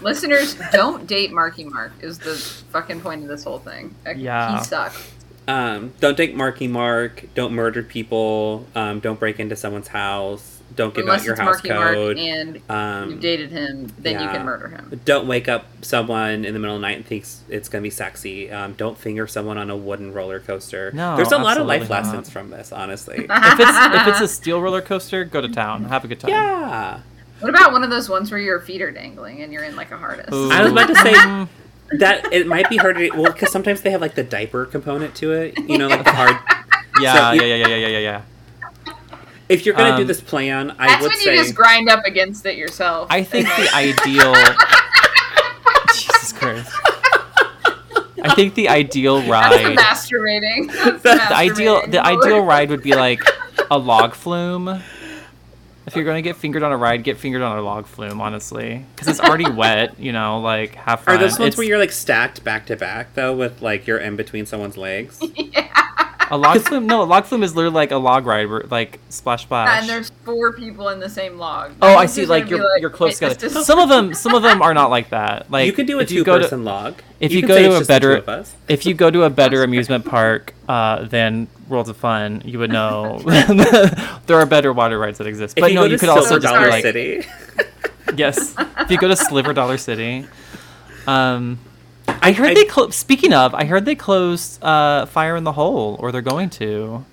Listeners, 0.00 0.56
don't 0.72 1.06
date 1.06 1.32
Marky 1.32 1.64
Mark. 1.64 1.92
Is 2.00 2.18
the 2.18 2.34
fucking 2.72 3.00
point 3.00 3.22
of 3.22 3.28
this 3.28 3.44
whole 3.44 3.58
thing? 3.58 3.94
Yeah. 4.16 4.58
he 4.58 4.64
sucks. 4.64 5.12
Um, 5.48 5.94
don't 6.00 6.16
take 6.16 6.34
Marky 6.34 6.68
Mark. 6.68 7.24
Don't 7.34 7.54
murder 7.54 7.82
people. 7.82 8.66
Um, 8.74 9.00
don't 9.00 9.18
break 9.18 9.40
into 9.40 9.56
someone's 9.56 9.88
house. 9.88 10.58
Don't 10.76 10.94
give 10.94 11.04
Unless 11.04 11.20
out 11.20 11.24
your 11.24 11.32
it's 11.32 11.40
house 11.40 11.54
Marky 11.64 11.68
code. 11.70 12.16
Mark 12.16 12.26
and 12.26 12.54
you 12.56 12.62
um, 12.68 13.20
dated 13.20 13.50
him, 13.50 13.90
then 13.98 14.20
you 14.22 14.28
can 14.28 14.44
murder 14.44 14.68
him. 14.68 15.00
don't 15.06 15.26
wake 15.26 15.48
up 15.48 15.66
someone 15.80 16.44
in 16.44 16.52
the 16.52 16.60
middle 16.60 16.76
of 16.76 16.82
the 16.82 16.86
night 16.86 16.98
and 16.98 17.06
thinks 17.06 17.42
it's 17.48 17.70
gonna 17.70 17.82
be 17.82 17.90
sexy. 17.90 18.50
Um, 18.50 18.74
don't 18.74 18.96
finger 18.96 19.26
someone 19.26 19.56
on 19.56 19.70
a 19.70 19.76
wooden 19.76 20.12
roller 20.12 20.38
coaster. 20.38 20.92
No, 20.92 21.16
there's 21.16 21.32
a 21.32 21.38
lot 21.38 21.58
of 21.58 21.66
life 21.66 21.88
not. 21.88 22.04
lessons 22.04 22.28
from 22.28 22.50
this, 22.50 22.70
honestly. 22.70 23.16
if 23.16 23.60
it's 23.60 23.78
if 23.96 24.06
it's 24.08 24.20
a 24.20 24.28
steel 24.28 24.60
roller 24.60 24.82
coaster, 24.82 25.24
go 25.24 25.40
to 25.40 25.48
town. 25.48 25.84
Have 25.84 26.04
a 26.04 26.08
good 26.08 26.20
time. 26.20 26.30
yeah, 26.32 27.00
What 27.40 27.50
about 27.50 27.72
one 27.72 27.84
of 27.84 27.90
those 27.90 28.08
ones 28.08 28.30
where 28.30 28.40
your 28.40 28.60
feet 28.60 28.82
are 28.82 28.90
dangling 28.90 29.42
and 29.42 29.52
you're 29.52 29.62
in 29.64 29.76
like 29.76 29.90
a 29.92 29.96
harness? 29.96 30.32
Ooh. 30.32 30.50
I 30.50 30.62
was 30.62 30.72
about 30.72 30.88
to 30.88 30.94
say 30.96 31.12
that 31.98 32.32
it 32.32 32.46
might 32.46 32.68
be 32.68 32.76
harder. 32.76 33.08
To, 33.08 33.16
well, 33.16 33.32
because 33.32 33.52
sometimes 33.52 33.80
they 33.82 33.90
have 33.90 34.00
like 34.00 34.14
the 34.14 34.24
diaper 34.24 34.66
component 34.66 35.14
to 35.16 35.32
it. 35.32 35.56
You 35.58 35.78
know, 35.78 35.88
like 35.88 36.04
the 36.04 36.12
hard. 36.12 36.36
yeah, 37.00 37.14
So 37.14 37.32
yeah, 37.42 37.54
yeah, 37.54 37.66
yeah, 37.66 37.76
yeah, 37.76 37.86
yeah, 37.86 37.98
yeah. 37.98 38.22
If 39.48 39.64
you're 39.64 39.74
gonna 39.74 39.96
do 39.96 40.02
Um, 40.02 40.08
this 40.08 40.20
plan, 40.20 40.72
I 40.78 40.88
That's 40.88 41.02
would 41.02 41.08
when 41.12 41.18
say 41.20 41.36
you 41.36 41.42
just 41.42 41.54
grind 41.54 41.88
up 41.88 42.04
against 42.04 42.44
it 42.44 42.56
yourself. 42.56 43.06
I 43.10 43.22
think 43.22 43.46
the 43.48 43.70
ideal. 43.74 44.34
Jesus 45.94 46.32
Christ. 46.32 46.70
I 48.22 48.34
think 48.34 48.54
the 48.54 48.68
ideal 48.68 49.20
That's 49.20 49.30
ride. 49.30 49.78
masturbating. 49.78 50.66
That's 50.72 51.02
The 51.02 51.14
The 51.14 51.34
ideal 51.36 51.86
the 51.86 52.04
ideal 52.04 52.40
ride 52.44 52.68
would 52.70 52.82
be 52.82 52.94
like 52.94 53.22
a 53.70 53.78
log 53.78 54.14
flume. 54.14 54.82
If 55.88 55.96
you're 55.96 56.04
going 56.04 56.22
to 56.22 56.28
get 56.28 56.36
fingered 56.36 56.62
on 56.62 56.70
a 56.70 56.76
ride, 56.76 57.02
get 57.02 57.16
fingered 57.18 57.42
on 57.42 57.58
a 57.58 57.62
log 57.62 57.86
flume, 57.86 58.20
honestly, 58.20 58.84
because 58.94 59.08
it's 59.08 59.20
already 59.20 59.50
wet. 59.50 59.98
You 59.98 60.12
know, 60.12 60.38
like 60.40 60.74
have 60.76 61.00
fun. 61.00 61.16
Are 61.16 61.18
those 61.18 61.32
ones 61.38 61.48
It's- 61.48 61.58
where 61.58 61.66
you're 61.66 61.78
like 61.78 61.92
stacked 61.92 62.44
back 62.44 62.66
to 62.66 62.76
back 62.76 63.14
though, 63.14 63.34
with 63.34 63.62
like 63.62 63.86
you're 63.86 63.98
in 63.98 64.14
between 64.16 64.46
someone's 64.46 64.76
legs? 64.76 65.20
a 66.30 66.36
log 66.38 66.60
flume? 66.60 66.86
No, 66.86 67.02
a 67.02 67.04
log 67.04 67.24
flume 67.24 67.42
is 67.42 67.54
literally 67.56 67.74
like 67.74 67.90
a 67.90 67.96
log 67.96 68.26
ride, 68.26 68.48
where, 68.48 68.62
like 68.70 68.98
splash 69.08 69.42
splash. 69.42 69.80
And 69.80 69.88
there's 69.88 70.10
four 70.24 70.52
people 70.52 70.88
in 70.90 71.00
the 71.00 71.08
same 71.08 71.38
log. 71.38 71.72
Oh, 71.82 71.94
I 71.96 72.06
see. 72.06 72.26
Like 72.26 72.48
you're 72.50 72.64
you're 72.78 72.90
close 72.90 73.20
wait, 73.20 73.30
together. 73.32 73.40
this 73.48 73.56
is- 73.56 73.66
Some 73.66 73.78
of 73.78 73.88
them, 73.88 74.14
some 74.24 74.34
of 74.34 74.42
them 74.42 74.62
are 74.62 74.74
not 74.74 74.90
like 74.90 75.10
that. 75.10 75.50
Like 75.50 75.66
you 75.66 75.72
could 75.72 75.86
do 75.86 75.98
a 75.98 76.04
two 76.06 76.24
go 76.24 76.36
to- 76.38 76.44
person 76.44 76.64
log. 76.64 76.94
if 77.20 77.32
You 77.32 77.40
you 77.40 77.46
go 77.48 77.54
to 77.58 77.60
a 77.60 77.78
just 77.78 77.88
the 77.88 77.98
two 78.00 78.22
better- 78.22 78.44
if 78.68 78.86
you 78.86 78.94
go 78.94 79.10
to 79.10 79.22
a 79.24 79.30
better 79.30 79.62
amusement 79.68 80.04
park 80.04 80.54
uh, 80.68 81.04
than 81.04 81.48
Worlds 81.68 81.88
of 81.88 81.96
Fun, 81.96 82.42
you 82.44 82.58
would 82.58 82.70
know 82.70 83.18
there 84.26 84.38
are 84.38 84.46
better 84.46 84.72
water 84.72 84.98
rides 84.98 85.18
that 85.18 85.26
exist. 85.26 85.56
If 85.56 85.62
But 85.62 85.70
you 85.70 85.74
no, 85.76 85.82
go 85.82 85.86
you 85.86 85.96
to 85.96 85.98
could 86.00 86.08
also 86.08 86.38
Silver 86.38 86.40
just 86.42 86.54
Dollar 86.54 86.66
be 86.66 86.70
like, 86.70 86.82
City, 86.82 87.26
yes. 88.16 88.54
If 88.78 88.90
you 88.90 88.98
go 88.98 89.08
to 89.08 89.16
Silver 89.16 89.52
Dollar 89.52 89.76
City, 89.78 90.26
um, 91.06 91.58
I 92.28 92.32
heard 92.32 92.50
I- 92.50 92.54
they 92.54 92.64
clo- 92.64 92.90
speaking 92.90 93.32
of, 93.32 93.54
I 93.54 93.64
heard 93.64 93.84
they 93.84 93.94
closed 93.94 94.62
uh, 94.62 95.06
Fire 95.06 95.36
in 95.36 95.44
the 95.44 95.52
Hole, 95.52 95.96
or 96.00 96.12
they're 96.12 96.22
going 96.22 96.50
to. 96.50 97.04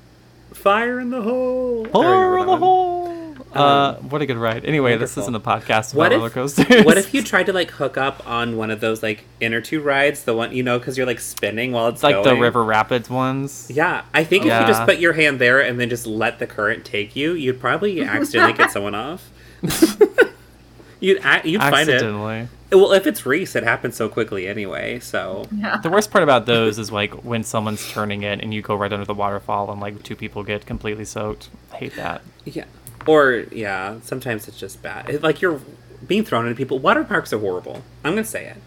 fire 0.54 1.00
in 1.00 1.10
the 1.10 1.22
hole. 1.22 1.86
Fire 1.86 2.38
in 2.40 2.46
the 2.46 2.52
one. 2.52 2.60
hole. 2.60 3.12
Uh, 3.54 3.96
Um, 4.00 4.10
what 4.10 4.22
a 4.22 4.26
good 4.26 4.36
ride. 4.38 4.66
Anyway, 4.66 4.98
this 4.98 5.18
isn't 5.18 5.34
a 5.36 5.40
podcast 5.40 5.94
about 5.94 5.96
What 5.96 6.12
roller 6.12 6.28
if, 6.28 6.34
coasters. 6.34 6.84
what 6.86 6.98
if 6.98 7.14
you 7.14 7.22
tried 7.24 7.46
to 7.46 7.54
like 7.54 7.72
hook 7.72 7.98
up 7.98 8.22
on 8.28 8.58
one 8.58 8.70
of 8.70 8.82
those 8.82 9.02
like 9.02 9.24
inner 9.40 9.62
two 9.62 9.80
rides, 9.82 10.24
the 10.24 10.34
one 10.36 10.52
you 10.54 10.62
know, 10.64 10.78
because 10.78 10.98
you're 10.98 11.06
like 11.08 11.22
spinning 11.22 11.72
while 11.72 11.88
it's 11.88 11.98
It's 11.98 12.04
like 12.04 12.22
the? 12.24 12.36
River 12.36 12.64
Rapids 12.66 13.10
ones. 13.10 13.72
Yeah, 13.74 14.02
I 14.14 14.26
think 14.26 14.44
if 14.44 14.48
Yeah. 14.50 14.62
you 14.62 14.68
just 14.68 14.84
put 14.84 15.00
your 15.00 15.14
hand 15.14 15.40
there 15.40 15.62
and 15.62 15.80
then 15.80 15.90
just 15.90 16.06
let 16.06 16.40
the 16.40 16.48
current 16.48 16.84
take 16.84 17.16
you, 17.16 17.32
you'd 17.34 17.60
probably 17.62 18.02
accidentally 18.16 18.54
get 18.58 18.72
someone 18.72 18.96
off. 18.96 19.30
you'd 21.00 21.22
you'd 21.44 21.62
find 21.62 21.90
it. 21.90 21.94
Accidentally. 21.96 22.48
Well, 22.72 22.92
if 22.94 23.06
it's 23.08 23.26
Reese, 23.26 23.56
it 23.56 23.64
happens 23.64 23.96
so 23.96 24.10
quickly 24.10 24.48
anyway. 24.48 25.00
So 25.00 25.46
Yeah. 25.56 25.78
The 25.78 25.90
worst 25.90 26.12
part 26.12 26.24
about 26.24 26.46
those 26.46 26.78
is 26.80 26.92
like 26.92 27.14
when 27.24 27.44
someone's 27.44 27.90
turning 27.92 28.24
it 28.24 28.42
and 28.42 28.54
you 28.54 28.62
go 28.62 28.76
right 28.76 28.92
under 28.92 29.06
the 29.06 29.14
waterfall 29.14 29.72
and 29.72 29.80
like 29.80 30.02
two 30.04 30.16
people 30.16 30.44
get 30.44 30.66
completely 30.66 31.06
soaked. 31.06 31.50
I 31.74 31.78
hate 31.78 31.96
that. 31.96 32.22
yeah, 32.46 32.66
or 33.08 33.46
yeah, 33.52 34.00
sometimes 34.02 34.48
it's 34.48 34.60
just 34.60 34.82
bad. 34.82 35.10
It, 35.10 35.24
like 35.24 35.42
you're 35.42 35.62
being 36.06 36.26
thrown 36.26 36.46
into 36.46 36.56
people. 36.58 36.80
Water 36.80 37.04
parks 37.04 37.32
are 37.34 37.40
horrible. 37.40 37.82
I'm 38.04 38.12
gonna 38.14 38.26
say 38.26 38.46
it. 38.48 38.58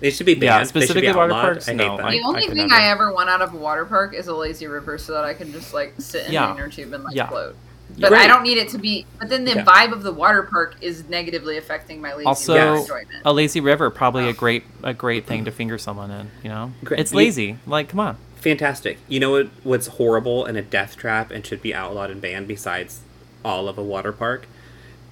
They 0.00 0.10
should 0.10 0.26
be 0.26 0.34
banned. 0.34 0.42
Yeah, 0.42 0.58
They 0.58 0.62
be 0.64 0.68
specifically 0.86 1.08
water 1.10 1.32
outlawed. 1.32 1.42
parks? 1.44 1.68
I 1.68 1.72
hate 1.72 1.76
No, 1.76 1.96
them. 1.96 2.06
I- 2.06 2.10
The 2.12 2.22
only 2.24 2.46
could 2.46 2.56
thing 2.56 2.66
never. 2.68 2.74
I 2.82 2.88
ever 2.90 3.12
want 3.12 3.28
out 3.30 3.40
of 3.40 3.54
a 3.54 3.56
water 3.56 3.84
park 3.84 4.14
is 4.14 4.26
a 4.26 4.34
lazy 4.34 4.66
river 4.66 4.98
so 4.98 5.12
that 5.12 5.24
I 5.24 5.32
can 5.34 5.52
just 5.52 5.72
like 5.72 5.94
sit 5.98 6.26
in 6.26 6.32
Yeah. 6.32 6.46
the 6.48 6.54
inner 6.58 6.68
tube 6.68 6.92
and 6.92 7.04
like 7.04 7.14
Yeah. 7.14 7.28
float. 7.28 7.54
But 7.98 8.10
Right. 8.12 8.22
I 8.22 8.26
don't 8.26 8.42
need 8.42 8.58
it 8.58 8.68
to 8.70 8.78
be. 8.78 9.04
But 9.18 9.28
then 9.28 9.44
the 9.44 9.54
Yeah. 9.56 9.64
vibe 9.64 9.92
of 9.92 10.02
the 10.02 10.12
water 10.12 10.42
park 10.42 10.76
is 10.80 11.08
negatively 11.08 11.56
affecting 11.58 12.00
my 12.00 12.14
lazy 12.14 12.26
Also, 12.26 12.54
river 12.54 12.76
enjoyment. 12.76 13.08
a 13.24 13.32
lazy 13.32 13.60
river 13.60 13.90
probably 13.90 14.24
Oh. 14.24 14.30
a 14.30 14.32
great 14.32 14.64
a 14.82 14.94
great 14.94 15.26
thing 15.26 15.44
to 15.44 15.50
finger 15.50 15.76
someone 15.78 16.10
in. 16.10 16.30
You 16.42 16.48
know, 16.50 16.72
Great. 16.84 17.00
it's 17.00 17.12
You- 17.12 17.18
lazy. 17.18 17.56
Like, 17.66 17.88
come 17.88 18.00
on. 18.00 18.16
Fantastic. 18.36 18.98
You 19.08 19.20
know 19.20 19.30
what? 19.30 19.48
What's 19.62 19.86
horrible 19.88 20.44
and 20.44 20.56
a 20.58 20.62
death 20.62 20.96
trap 20.96 21.30
and 21.30 21.46
should 21.46 21.62
be 21.62 21.74
outlawed 21.74 22.10
and 22.10 22.20
banned 22.20 22.48
besides 22.48 23.00
all 23.44 23.68
of 23.68 23.78
a 23.78 23.82
water 23.82 24.12
park 24.12 24.46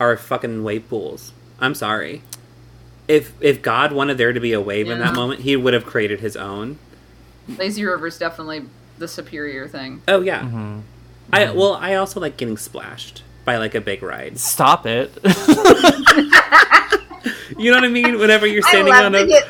are 0.00 0.16
fucking 0.16 0.64
wave 0.64 0.88
pools. 0.88 1.32
I'm 1.60 1.74
sorry. 1.74 2.22
If 3.08 3.32
if 3.40 3.60
God 3.62 3.92
wanted 3.92 4.18
there 4.18 4.32
to 4.32 4.40
be 4.40 4.52
a 4.52 4.60
wave 4.60 4.88
in 4.88 4.98
that 5.00 5.14
moment, 5.14 5.40
he 5.42 5.54
would 5.56 5.74
have 5.74 5.84
created 5.84 6.20
his 6.20 6.36
own. 6.36 6.78
Lazy 7.58 7.84
river 7.84 8.06
is 8.06 8.18
definitely 8.18 8.62
the 8.98 9.08
superior 9.08 9.66
thing. 9.68 10.02
Oh 10.08 10.20
yeah. 10.20 10.42
hmm 10.42 10.78
I 11.32 11.50
well, 11.52 11.74
I 11.74 11.94
also 11.94 12.20
like 12.20 12.36
getting 12.36 12.56
splashed 12.56 13.22
by 13.44 13.56
like 13.56 13.74
a 13.74 13.80
big 13.80 14.02
ride. 14.02 14.38
Stop 14.38 14.86
it. 14.86 15.12
You 17.58 17.70
know 17.70 17.76
what 17.76 17.84
I 17.84 17.88
mean? 17.88 18.18
Whenever 18.18 18.46
you're 18.46 18.64
I 18.64 18.70
standing 18.70 18.94
love 18.94 19.04
on 19.06 19.12
to 19.12 19.22
a 19.22 19.26
get. 19.26 19.42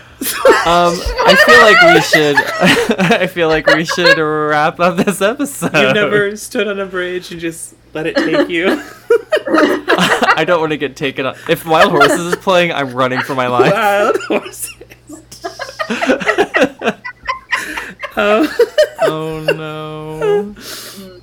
um, 0.66 0.94
I 1.26 1.36
feel 1.46 1.60
like 1.60 1.94
we 1.94 2.00
should. 2.00 2.36
I 3.22 3.26
feel 3.28 3.46
like 3.48 3.66
we 3.68 3.84
should 3.84 4.18
wrap 4.18 4.80
up 4.80 4.96
this 4.96 5.22
episode. 5.22 5.72
You've 5.76 5.94
never 5.94 6.34
stood 6.36 6.66
on 6.66 6.80
a 6.80 6.86
bridge 6.86 7.30
and 7.30 7.40
just 7.40 7.74
let 7.94 8.08
it 8.08 8.16
take 8.16 8.48
you. 8.48 8.66
I 9.46 10.44
don't 10.44 10.58
want 10.60 10.72
to 10.72 10.76
get 10.76 10.96
taken 10.96 11.24
on. 11.26 11.36
If 11.48 11.64
Wild 11.64 11.92
Horses 11.92 12.26
is 12.26 12.36
playing, 12.36 12.72
I'm 12.72 12.92
running 12.94 13.20
for 13.20 13.36
my 13.36 13.46
life. 13.46 13.72
Wild 13.72 14.16
horses. 14.26 14.74
oh. 18.16 18.56
oh 19.02 19.44
no. 19.56 20.54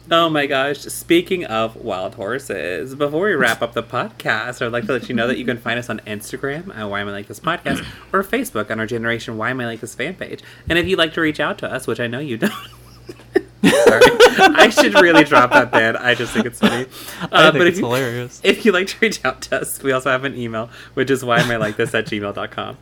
Oh 0.09 0.29
my 0.29 0.45
gosh. 0.45 0.79
Speaking 0.79 1.43
of 1.45 1.75
wild 1.75 2.15
horses, 2.15 2.95
before 2.95 3.25
we 3.25 3.33
wrap 3.33 3.61
up 3.61 3.73
the 3.73 3.83
podcast, 3.83 4.65
I'd 4.65 4.71
like 4.71 4.85
to 4.85 4.93
let 4.93 5.09
you 5.09 5.15
know 5.15 5.27
that 5.27 5.37
you 5.37 5.43
can 5.43 5.57
find 5.57 5.77
us 5.77 5.89
on 5.89 5.99
Instagram 6.07 6.73
at 6.75 6.85
Why 6.89 7.01
Am 7.01 7.09
I 7.09 7.11
Like 7.11 7.27
This 7.27 7.41
Podcast 7.41 7.85
or 8.13 8.23
Facebook 8.23 8.71
on 8.71 8.79
our 8.79 8.85
Generation 8.85 9.35
Why 9.37 9.49
Am 9.49 9.59
I 9.59 9.65
Like 9.65 9.81
This 9.81 9.95
fan 9.95 10.15
page. 10.15 10.41
And 10.69 10.79
if 10.79 10.87
you'd 10.87 10.97
like 10.97 11.13
to 11.15 11.21
reach 11.21 11.41
out 11.41 11.57
to 11.59 11.71
us, 11.71 11.87
which 11.87 11.99
I 11.99 12.07
know 12.07 12.19
you 12.19 12.37
don't. 12.37 12.53
Sorry. 13.63 14.01
I 14.39 14.69
should 14.69 14.93
really 14.93 15.25
drop 15.25 15.51
that 15.51 15.71
bit. 15.71 15.97
I 15.97 16.15
just 16.15 16.31
think 16.31 16.45
it's 16.45 16.59
funny. 16.59 16.85
I 17.21 17.25
Uh, 17.47 17.51
think 17.51 17.57
but 17.59 17.67
it's 17.67 17.77
if 17.77 17.81
you, 17.81 17.85
hilarious. 17.87 18.41
if 18.45 18.63
you'd 18.65 18.73
like 18.73 18.87
to 18.87 18.97
reach 19.01 19.25
out 19.25 19.41
to 19.43 19.59
us, 19.61 19.83
we 19.83 19.91
also 19.91 20.09
have 20.09 20.23
an 20.23 20.37
email, 20.37 20.69
which 20.93 21.09
is 21.11 21.25
why 21.25 21.39
am 21.41 21.51
I 21.51 21.57
like 21.57 21.75
this 21.75 21.93
at 21.93 22.05
gmail.com. 22.05 22.77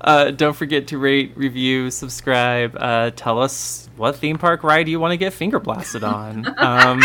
Uh, 0.00 0.30
don't 0.30 0.54
forget 0.54 0.86
to 0.88 0.98
rate, 0.98 1.32
review, 1.36 1.90
subscribe. 1.90 2.76
Uh, 2.78 3.10
tell 3.16 3.40
us 3.40 3.88
what 3.96 4.16
theme 4.16 4.38
park 4.38 4.62
ride 4.62 4.88
you 4.88 5.00
want 5.00 5.12
to 5.12 5.16
get 5.16 5.32
finger 5.32 5.58
blasted 5.58 6.04
on. 6.04 6.46
Um, 6.58 7.02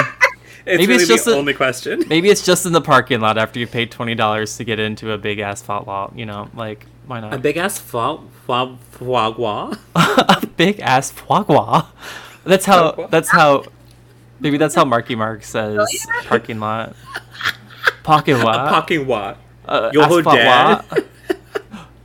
It's 0.66 0.78
Maybe 0.80 0.91
really 0.94 1.02
it's 1.04 1.10
just 1.10 1.26
the 1.26 1.34
a- 1.34 1.38
only 1.38 1.54
question. 1.54 2.04
maybe 2.08 2.30
it's 2.30 2.46
just 2.46 2.66
in 2.66 2.72
the 2.72 2.80
parking 2.80 3.20
lot 3.20 3.38
after 3.38 3.60
you 3.60 3.68
paid 3.68 3.91
twenty 3.91 4.16
dollars 4.16 4.56
to 4.56 4.64
get 4.64 4.80
into 4.80 5.12
a 5.12 5.18
big 5.18 5.39
asphalt 5.39 5.86
wall. 5.86 6.14
You 6.16 6.26
know, 6.26 6.50
like 6.54 6.86
why 7.06 7.20
not? 7.20 7.34
A 7.34 7.38
big 7.38 7.58
ass 7.58 7.80
foie 7.80 8.20
foie 8.48 8.78
foie 8.91 9.32
gras. 9.32 9.76
a 9.94 10.48
big 10.56 10.80
ass 10.80 11.12
foie 11.12 11.44
gras. 11.44 11.88
That's 12.46 12.64
how. 12.66 13.08
That's 13.12 13.30
how. 13.30 13.66
Maybe 14.39 14.58
that's 14.58 14.74
how 14.74 14.86
Marky 14.86 15.16
Mark 15.16 15.44
says 15.44 15.80
parking 16.28 16.62
lot. 16.62 16.96
Pocket 18.04 18.39
A 18.39 18.46
what? 18.46 18.56
parking 18.70 19.06
what? 19.06 19.38
Uh, 19.68 19.89
Your 19.91 20.06
whole 20.08 20.20
asphalt 20.20 20.38
dad. 20.38 21.06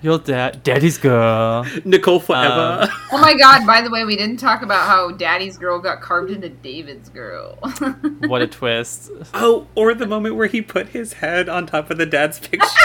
what? 0.01 0.05
Your 0.05 0.19
dad, 0.19 0.63
daddy's 0.63 0.99
girl. 0.99 1.67
Nicole 1.85 2.21
forever. 2.21 2.83
Um, 2.83 2.89
Oh 3.13 3.19
my 3.19 3.35
god, 3.35 3.67
by 3.67 3.81
the 3.83 3.91
way, 3.91 4.05
we 4.05 4.17
didn't 4.17 4.37
talk 4.39 4.63
about 4.63 4.87
how 4.87 5.11
Daddy's 5.13 5.57
girl 5.59 5.79
got 5.81 6.01
carved 6.01 6.31
into 6.31 6.49
David's 6.49 7.09
girl. 7.09 7.59
What 8.29 8.43
a 8.43 8.47
twist. 8.47 9.11
oh, 9.35 9.67
or 9.75 9.95
the 9.95 10.07
moment 10.07 10.35
where 10.37 10.47
he 10.49 10.61
put 10.63 10.89
his 10.89 11.15
head 11.15 11.49
on 11.49 11.67
top 11.67 11.91
of 11.91 11.99
the 11.99 12.07
dad's 12.07 12.39
picture. 12.39 12.67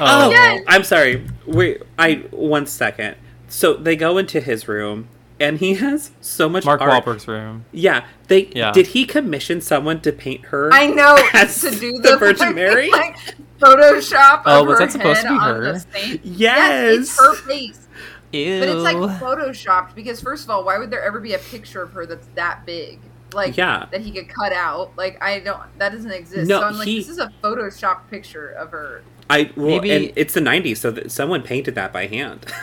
Oh, 0.00 0.30
Yes. 0.30 0.62
I'm 0.68 0.84
sorry. 0.84 1.26
Wait, 1.46 1.82
I 1.98 2.24
one 2.30 2.66
second. 2.66 3.16
So 3.48 3.74
they 3.74 3.94
go 3.96 4.16
into 4.16 4.40
his 4.40 4.66
room, 4.68 5.08
and 5.38 5.58
he 5.58 5.74
has 5.74 6.12
so 6.20 6.48
much 6.48 6.64
Mark 6.64 6.80
art. 6.80 7.04
Wahlberg's 7.04 7.28
room. 7.28 7.64
Yeah, 7.72 8.06
they 8.28 8.46
Yeah. 8.54 8.72
did. 8.72 8.88
He 8.88 9.04
commission 9.04 9.60
someone 9.60 10.00
to 10.02 10.12
paint 10.12 10.46
her. 10.46 10.70
I 10.72 10.86
know 10.86 11.16
As 11.34 11.60
to 11.60 11.70
do 11.70 11.98
the 11.98 12.10
the, 12.12 12.16
Virgin 12.16 12.54
Mary? 12.54 12.90
like, 12.90 13.16
Photoshop. 13.60 14.42
Oh, 14.46 14.62
of 14.62 14.66
was 14.68 14.78
her 14.78 14.86
that 14.86 14.92
supposed 14.92 15.22
to 15.22 15.28
head 15.28 15.34
be 15.34 15.38
on 15.40 15.54
her? 15.56 15.72
the 15.72 15.80
saint. 15.80 16.24
Yes. 16.24 16.94
it's 16.98 17.18
her 17.20 17.34
face, 17.36 17.88
Ew. 18.32 18.58
but 18.60 18.68
it's 18.68 18.82
like 18.82 18.96
photoshopped 18.96 19.94
because 19.94 20.20
first 20.20 20.44
of 20.44 20.50
all, 20.50 20.64
why 20.64 20.78
would 20.78 20.90
there 20.90 21.02
ever 21.02 21.20
be 21.20 21.34
a 21.34 21.38
picture 21.38 21.82
of 21.82 21.92
her 21.92 22.06
that's 22.06 22.26
that 22.34 22.64
big? 22.66 22.98
like 23.32 23.56
Yeah. 23.56 23.86
that 23.92 24.00
he 24.00 24.10
could 24.10 24.28
cut 24.28 24.52
out. 24.52 24.90
Like 24.96 25.22
I 25.22 25.38
don't 25.38 25.60
that 25.78 25.92
doesn't 25.92 26.10
exist. 26.10 26.48
No, 26.48 26.60
so 26.60 26.66
I'm 26.66 26.76
like, 26.78 26.88
he- 26.88 26.98
this 26.98 27.08
is 27.08 27.18
a 27.18 27.32
photoshopped 27.44 28.10
picture 28.10 28.48
of 28.48 28.70
her. 28.72 29.02
I 29.28 29.52
well, 29.54 29.66
Maybe- 29.80 29.90
and 29.92 30.12
it's 30.16 30.34
the 30.34 30.40
'90s, 30.40 30.78
so 30.78 30.90
that 30.90 31.12
someone 31.12 31.42
painted 31.42 31.76
that 31.76 31.92
by 31.92 32.06
hand. 32.06 32.44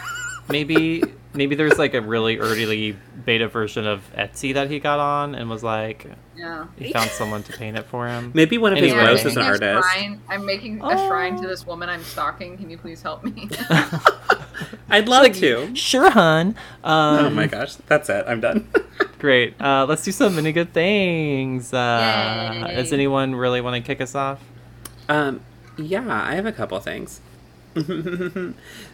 maybe 0.50 1.04
maybe 1.34 1.56
there's 1.56 1.78
like 1.78 1.94
a 1.94 2.02
really 2.02 2.38
early 2.40 2.98
beta 3.26 3.48
version 3.48 3.86
of 3.86 4.02
Etsy 4.16 4.54
that 4.56 4.70
he 4.72 4.80
got 4.80 5.00
on 5.00 5.36
and 5.36 5.50
was 5.50 5.64
like 5.64 6.08
Yeah. 6.36 6.66
he 6.78 6.92
found 6.92 7.10
someone 7.12 7.44
to 7.44 7.54
paint 7.54 7.78
it 7.78 7.86
for 7.86 8.08
him. 8.08 8.32
Maybe 8.34 8.58
one 8.58 8.74
of 8.74 8.80
his 8.80 8.92
Anyway. 8.92 9.06
bros 9.06 9.22
I'm 9.22 9.28
is 9.28 9.38
an 9.38 9.44
artist. 9.44 9.88
Shrine, 9.94 10.22
I'm 10.30 10.46
making 10.46 10.82
a 10.84 10.98
shrine 11.08 11.36
to 11.38 11.46
Oh. 11.46 11.48
this 11.50 11.66
woman 11.68 11.90
I'm 11.90 12.04
stalking. 12.04 12.58
Can 12.58 12.70
you 12.70 12.78
please 12.78 13.02
help 13.04 13.24
me? 13.24 13.50
I'd 14.90 15.08
love 15.08 15.24
Like, 15.24 15.36
to. 15.36 15.76
Sure, 15.76 16.10
hun. 16.10 16.56
Um, 16.84 17.26
Oh 17.26 17.30
my 17.30 17.46
gosh, 17.48 17.76
that's 17.88 18.10
it. 18.10 18.24
I'm 18.28 18.40
done. 18.42 18.68
Great. 19.20 19.60
Uh, 19.62 19.86
let's 19.88 20.04
do 20.04 20.12
some 20.12 20.36
mini 20.36 20.52
good 20.54 20.74
things. 20.74 21.74
Uh, 21.74 22.72
does 22.76 22.94
anyone 22.94 23.36
really 23.36 23.62
want 23.62 23.76
to 23.76 23.82
kick 23.86 24.00
us 24.02 24.16
off? 24.16 24.40
Um, 25.10 25.42
yeah, 25.78 26.06
I 26.24 26.36
have 26.36 26.46
a 26.46 26.52
couple 26.52 26.80
things. 26.80 27.20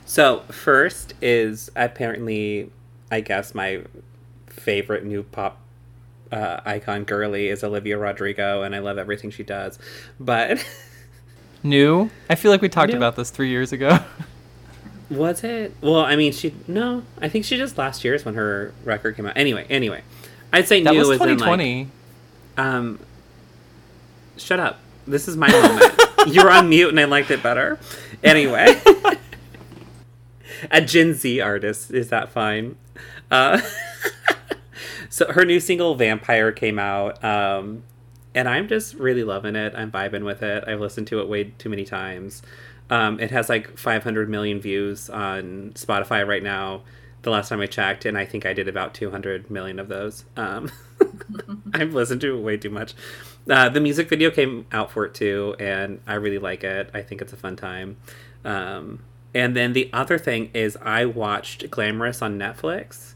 So 0.05 0.41
first 0.49 1.13
is 1.21 1.71
apparently, 1.75 2.71
I 3.11 3.21
guess 3.21 3.55
my 3.55 3.83
favorite 4.47 5.05
new 5.05 5.23
pop 5.23 5.59
uh, 6.31 6.61
icon 6.65 7.03
girly 7.03 7.49
is 7.49 7.63
Olivia 7.63 7.97
Rodrigo, 7.97 8.63
and 8.63 8.75
I 8.75 8.79
love 8.79 8.97
everything 8.97 9.29
she 9.29 9.43
does. 9.43 9.77
But 10.19 10.65
New? 11.63 12.09
I 12.29 12.35
feel 12.35 12.51
like 12.51 12.61
we 12.61 12.69
talked 12.69 12.91
New. 12.91 12.97
about 12.97 13.15
this 13.15 13.29
three 13.29 13.49
years 13.49 13.71
ago. 13.71 13.99
was 15.09 15.43
it? 15.43 15.73
Well, 15.81 15.99
I 15.99 16.15
mean, 16.15 16.33
she 16.33 16.53
no, 16.67 17.03
I 17.21 17.29
think 17.29 17.45
she 17.45 17.57
just 17.57 17.77
last 17.77 18.03
year's 18.03 18.25
when 18.25 18.35
her 18.35 18.73
record 18.83 19.15
came 19.15 19.25
out. 19.25 19.37
Anyway, 19.37 19.65
anyway, 19.69 20.03
I'd 20.51 20.67
say 20.67 20.83
that 20.83 20.91
new 20.91 20.99
was 20.99 21.09
is 21.09 21.21
in 21.21 21.27
like 21.37 21.37
2020. 21.37 21.87
Um, 22.57 22.99
shut 24.37 24.59
up. 24.59 24.79
This 25.07 25.27
is 25.27 25.37
my 25.37 25.49
moment. 25.49 25.99
You're 26.27 26.49
on 26.49 26.69
mute, 26.69 26.89
and 26.89 26.99
I 26.99 27.05
liked 27.05 27.31
it 27.31 27.43
better. 27.43 27.79
Anyway, 28.23 28.81
a 30.71 30.81
Gen 30.81 31.13
Z 31.13 31.39
artist 31.41 31.91
is 31.91 32.09
that 32.09 32.29
fine? 32.29 32.77
Uh, 33.31 33.61
so 35.09 35.31
her 35.31 35.45
new 35.45 35.59
single 35.59 35.95
"Vampire" 35.95 36.51
came 36.51 36.79
out, 36.79 37.23
um, 37.23 37.83
and 38.35 38.47
I'm 38.47 38.67
just 38.67 38.95
really 38.95 39.23
loving 39.23 39.55
it. 39.55 39.73
I'm 39.75 39.91
vibing 39.91 40.25
with 40.25 40.43
it. 40.43 40.63
I've 40.67 40.79
listened 40.79 41.07
to 41.07 41.19
it 41.19 41.27
way 41.27 41.45
too 41.45 41.69
many 41.69 41.85
times. 41.85 42.41
Um, 42.89 43.19
it 43.19 43.31
has 43.31 43.49
like 43.49 43.77
500 43.77 44.29
million 44.29 44.59
views 44.59 45.09
on 45.09 45.71
Spotify 45.75 46.27
right 46.27 46.43
now. 46.43 46.83
The 47.21 47.29
last 47.29 47.49
time 47.49 47.61
I 47.61 47.67
checked, 47.67 48.05
and 48.05 48.17
I 48.17 48.25
think 48.25 48.45
I 48.45 48.51
did 48.51 48.67
about 48.67 48.93
200 48.93 49.49
million 49.49 49.79
of 49.79 49.87
those. 49.87 50.25
Um, 50.35 50.69
I've 51.73 51.93
listened 51.93 52.19
to 52.21 52.37
it 52.37 52.41
way 52.41 52.57
too 52.57 52.69
much. 52.69 52.93
Uh, 53.49 53.69
the 53.69 53.79
music 53.79 54.09
video 54.09 54.29
came 54.29 54.65
out 54.71 54.91
for 54.91 55.05
it 55.05 55.13
too, 55.13 55.55
and 55.57 56.01
I 56.05 56.15
really 56.15 56.37
like 56.37 56.63
it. 56.65 56.89
I 56.93 57.01
think 57.01 57.21
it's 57.21 57.31
a 57.31 57.37
fun 57.37 57.55
time. 57.55 57.97
Um, 58.43 58.99
and 59.33 59.55
then 59.55 59.73
the 59.73 59.89
other 59.93 60.17
thing 60.17 60.49
is, 60.53 60.77
I 60.81 61.05
watched 61.05 61.69
Glamorous 61.71 62.21
on 62.21 62.37
Netflix, 62.37 63.13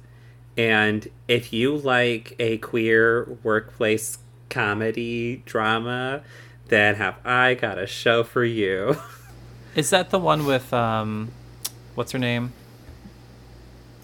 and 0.58 1.08
if 1.28 1.52
you 1.54 1.76
like 1.76 2.36
a 2.40 2.58
queer 2.60 3.26
workplace 3.44 4.18
comedy 4.50 5.44
drama, 5.46 6.22
then 6.70 6.96
have 6.96 7.16
I 7.26 7.54
got 7.54 7.78
a 7.78 7.88
show 7.88 8.24
for 8.24 8.44
you. 8.44 8.98
Is 9.76 9.90
that 9.92 10.10
the 10.10 10.18
one 10.20 10.46
with 10.46 10.74
um, 10.74 11.32
what's 11.96 12.12
her 12.14 12.20
name? 12.20 12.54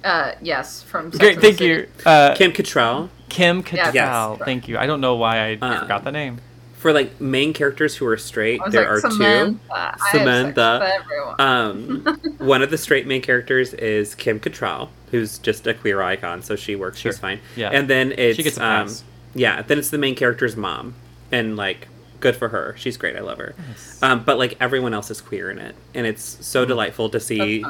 uh, 0.03 0.33
yes, 0.41 0.83
from 0.83 1.11
Sex 1.11 1.19
Great, 1.19 1.33
and 1.35 1.37
the 1.37 1.47
thank 1.47 1.57
City. 1.59 1.69
you, 1.69 1.87
uh, 2.05 2.35
Kim 2.35 2.51
Cattrall 2.51 3.09
Kim 3.29 3.57
Yes. 3.59 3.95
Cattrall. 3.95 4.37
Yes. 4.37 4.45
Thank 4.45 4.67
you. 4.67 4.77
I 4.77 4.85
don't 4.85 5.01
know 5.01 5.15
why 5.15 5.37
I 5.51 5.57
Uh, 5.59 5.79
forgot 5.81 6.03
the 6.03 6.11
name. 6.11 6.39
For 6.83 6.91
like 6.91 7.21
main 7.21 7.53
characters 7.53 7.95
who 7.95 8.05
are 8.07 8.17
straight. 8.17 8.59
There 8.69 8.81
like, 8.81 9.05
are 9.05 9.09
two. 9.09 9.15
Samantha. 9.15 9.59
I 9.71 9.79
have 9.85 9.99
sex 10.01 10.11
Samantha. 10.11 10.79
with 10.81 10.91
everyone. 11.01 11.35
Um, 11.39 12.35
one 12.45 12.61
of 12.61 12.71
the 12.71 12.77
straight 12.77 13.07
main 13.07 13.21
characters 13.21 13.73
is 13.75 14.15
Kim 14.15 14.37
Cattrall, 14.37 14.89
who's 15.09 15.37
just 15.37 15.65
a 15.65 15.73
queer 15.73 16.01
icon, 16.01 16.41
so 16.41 16.57
she 16.57 16.75
works. 16.75 16.99
Sure. 16.99 17.13
She's 17.13 17.19
fine. 17.19 17.39
Yeah. 17.55 17.69
and 17.69 17.89
then 17.89 18.11
it's 18.17 18.35
She 18.35 18.43
gets 18.43 18.57
a 18.57 18.65
um, 18.65 18.89
yeah. 19.33 19.61
Then 19.61 19.79
it's 19.79 19.91
the 19.91 19.97
main 19.97 20.13
character's 20.13 20.57
mom, 20.57 20.95
and 21.31 21.55
like, 21.55 21.87
good 22.19 22.35
for 22.35 22.49
her. 22.49 22.75
She's 22.77 22.97
great. 22.97 23.15
I 23.15 23.21
love 23.21 23.37
her. 23.37 23.55
Nice. 23.69 24.03
Um, 24.03 24.25
but 24.25 24.37
like 24.37 24.57
everyone 24.59 24.93
else 24.93 25.09
is 25.09 25.21
queer 25.21 25.49
in 25.51 25.59
it, 25.59 25.75
and 25.93 26.05
it's 26.05 26.45
so 26.45 26.65
delightful 26.65 27.07
to 27.11 27.19
see. 27.21 27.63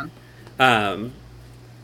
Um, 0.59 1.13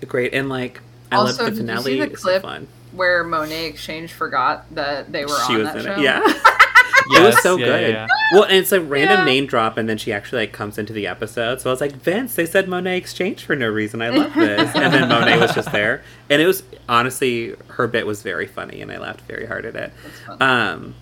great 0.08 0.34
and 0.34 0.50
like 0.50 0.82
I 1.12 1.18
Also, 1.18 1.44
love 1.44 1.56
the 1.56 1.62
did 1.62 1.70
you 1.70 1.78
see 1.78 1.84
finale. 1.84 2.00
the 2.10 2.16
clip 2.16 2.42
so 2.42 2.48
fun. 2.48 2.68
Where 2.92 3.24
Monét 3.24 3.70
X 3.74 3.84
Change 3.86 4.12
forgot 4.14 4.66
that 4.74 5.12
they 5.12 5.26
were 5.26 5.38
She 5.46 5.54
on 5.54 5.60
was 5.60 5.68
that 5.68 5.78
in 5.78 5.84
show. 5.84 5.92
it. 5.94 6.00
Yeah. 6.02 6.22
it 7.12 7.22
was 7.26 7.42
so 7.42 7.58
yeah, 7.58 7.66
good. 7.66 7.90
yeah, 7.94 8.08
Well, 8.34 8.44
and 8.44 8.54
it's 8.58 8.72
a 8.72 8.80
random 8.82 9.20
Yeah. 9.20 9.26
name 9.26 9.46
drop, 9.46 9.78
and 9.78 9.88
then 9.90 9.98
she 9.98 10.14
actually 10.14 10.44
like 10.44 10.52
comes 10.52 10.78
into 10.78 10.94
the 10.94 11.08
episode. 11.08 11.62
So 11.62 11.70
I 11.70 11.74
was 11.74 11.82
like, 11.82 11.94
Vince, 11.94 12.36
they 12.36 12.46
said 12.46 12.68
Monét 12.68 12.98
X 12.98 13.14
Change 13.14 13.44
for 13.46 13.56
no 13.56 13.68
reason. 13.68 14.02
I 14.02 14.10
love 14.10 14.34
this. 14.34 14.76
and 14.76 14.94
then 14.94 15.10
Monet 15.10 15.40
was 15.40 15.54
just 15.56 15.72
there, 15.72 16.04
and 16.30 16.42
it 16.42 16.46
was 16.46 16.64
honestly 16.88 17.56
her 17.70 17.88
bit 17.88 18.06
was 18.08 18.22
very 18.22 18.48
funny, 18.48 18.82
and 18.82 18.92
I 18.92 18.98
laughed 18.98 19.22
very 19.22 19.46
hard 19.46 19.66
at 19.66 19.76
it. 19.76 19.94
Um, 20.42 20.96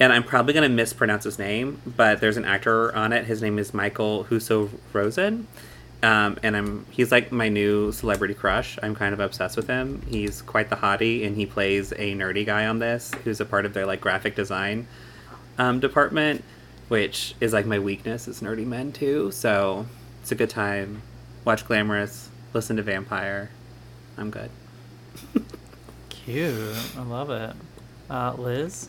and 0.00 0.12
I'm 0.12 0.24
probably 0.24 0.52
gonna 0.54 0.68
mispronounce 0.68 1.24
his 1.24 1.38
name, 1.38 1.80
but 1.86 2.20
there's 2.20 2.36
an 2.36 2.44
actor 2.44 2.94
on 2.94 3.12
it. 3.12 3.24
His 3.26 3.40
name 3.42 3.58
is 3.58 3.72
Michael 3.72 4.24
Huso 4.30 4.68
Rosen. 4.92 5.46
Um, 6.02 6.36
and 6.42 6.54
I'm 6.54 6.84
he's 6.90 7.10
like 7.10 7.32
my 7.32 7.48
new 7.48 7.90
celebrity 7.90 8.34
crush. 8.34 8.78
I'm 8.82 8.94
kind 8.94 9.14
of 9.14 9.20
obsessed 9.20 9.56
with 9.56 9.68
him. 9.68 10.02
He's 10.06 10.42
quite 10.42 10.68
the 10.68 10.76
hottie, 10.76 11.26
and 11.26 11.34
he 11.34 11.46
plays 11.46 11.92
a 11.92 12.14
nerdy 12.14 12.44
guy 12.44 12.66
on 12.66 12.78
this, 12.78 13.12
who's 13.24 13.40
a 13.40 13.46
part 13.46 13.64
of 13.64 13.72
their 13.72 13.86
like 13.86 14.02
graphic 14.02 14.36
design 14.36 14.86
um, 15.58 15.80
department, 15.80 16.44
which 16.88 17.34
is 17.40 17.52
like 17.52 17.66
my 17.66 17.78
weakness 17.78 18.28
is 18.28 18.40
nerdy 18.40 18.66
men 18.66 18.92
too. 18.92 19.30
So 19.30 19.86
it's 20.20 20.32
a 20.32 20.34
good 20.34 20.50
time. 20.50 21.02
Watch 21.44 21.66
Glamorous, 21.66 22.30
listen 22.52 22.76
to 22.76 22.82
Vampire. 22.82 23.50
I'm 24.16 24.30
good. 24.30 24.50
Cute. 26.08 26.76
I 26.96 27.02
love 27.02 27.30
it. 27.30 27.54
Uh, 28.08 28.34
Liz. 28.38 28.88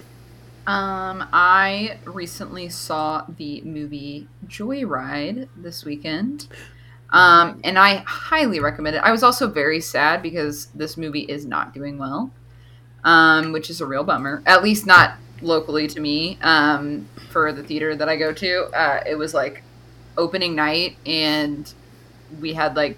Um, 0.68 1.28
I 1.32 2.00
recently 2.06 2.70
saw 2.70 3.26
the 3.38 3.62
movie 3.62 4.28
Joy 4.48 4.86
Ride 4.86 5.48
this 5.56 5.86
weekend. 5.86 6.48
Um, 7.12 7.62
and 7.64 7.78
I 7.78 7.98
highly 8.08 8.60
recommend 8.60 8.96
it. 8.96 9.04
I 9.04 9.12
was 9.12 9.22
also 9.22 9.48
very 9.48 9.80
sad 9.80 10.24
because 10.24 10.68
this 10.68 10.98
movie 10.98 11.22
is 11.22 11.46
not 11.46 11.74
doing 11.74 11.98
well. 11.98 12.32
Um, 13.04 13.52
which 13.52 13.70
is 13.70 13.82
a 13.82 13.86
real 13.86 14.04
bummer. 14.04 14.42
At 14.48 14.64
least 14.64 14.88
not 14.88 15.18
locally 15.42 15.88
to 15.88 16.00
me. 16.00 16.38
Um, 16.42 17.08
for 17.32 17.52
the 17.52 17.64
theater 17.64 17.96
that 17.96 18.08
I 18.08 18.16
go 18.16 18.32
to. 18.34 18.64
Uh, 18.74 19.04
it 19.06 19.16
was 19.16 19.34
like 19.34 19.62
opening 20.18 20.56
night 20.56 20.96
and 21.06 21.74
we 22.40 22.54
had 22.54 22.76
like 22.78 22.98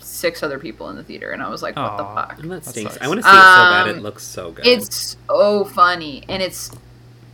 six 0.00 0.42
other 0.42 0.58
people 0.58 0.90
in 0.90 0.96
the 0.96 1.02
theater 1.02 1.30
and 1.30 1.42
I 1.42 1.48
was 1.48 1.62
like, 1.62 1.76
what 1.76 1.96
the 1.96 2.04
fuck? 2.04 2.38
And 2.42 2.50
that 2.52 2.62
That 2.64 2.70
stinks. 2.70 2.92
sucks. 2.94 3.04
I 3.04 3.08
want 3.08 3.20
to 3.20 3.22
see 3.24 3.30
it 3.30 3.32
so 3.32 3.36
bad. 3.38 3.86
It 3.88 3.96
Um, 3.96 4.02
looks 4.02 4.22
so 4.22 4.50
good. 4.50 4.66
It's 4.66 5.16
so 5.28 5.64
funny 5.64 6.24
and 6.28 6.42
it's 6.42 6.70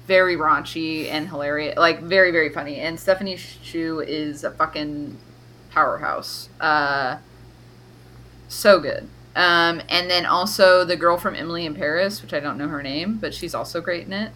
very 0.07 0.36
raunchy 0.36 1.09
and 1.11 1.28
hilarious. 1.28 1.76
Like 1.76 2.00
very 2.00 2.30
very 2.30 2.50
funny. 2.50 2.76
And 2.79 2.99
Stephanie 3.00 3.37
Hsu 3.37 4.00
is 4.07 4.45
a 4.45 4.53
fucking 4.53 5.18
powerhouse. 5.72 6.49
Uh, 6.61 7.16
so 8.49 8.79
good. 8.79 9.08
Um, 9.34 9.83
and 9.88 10.08
then 10.08 10.25
also 10.25 10.84
the 10.84 10.96
girl 10.96 11.18
from 11.18 11.34
Emily 11.34 11.66
in 11.66 11.75
Paris, 11.75 12.22
which 12.22 12.33
I 12.33 12.41
don't 12.41 12.57
know 12.57 12.68
her 12.68 12.83
name, 12.83 13.16
but 13.20 13.34
she's 13.34 13.54
also 13.54 13.80
great 13.80 14.07
in 14.07 14.12
it. 14.12 14.30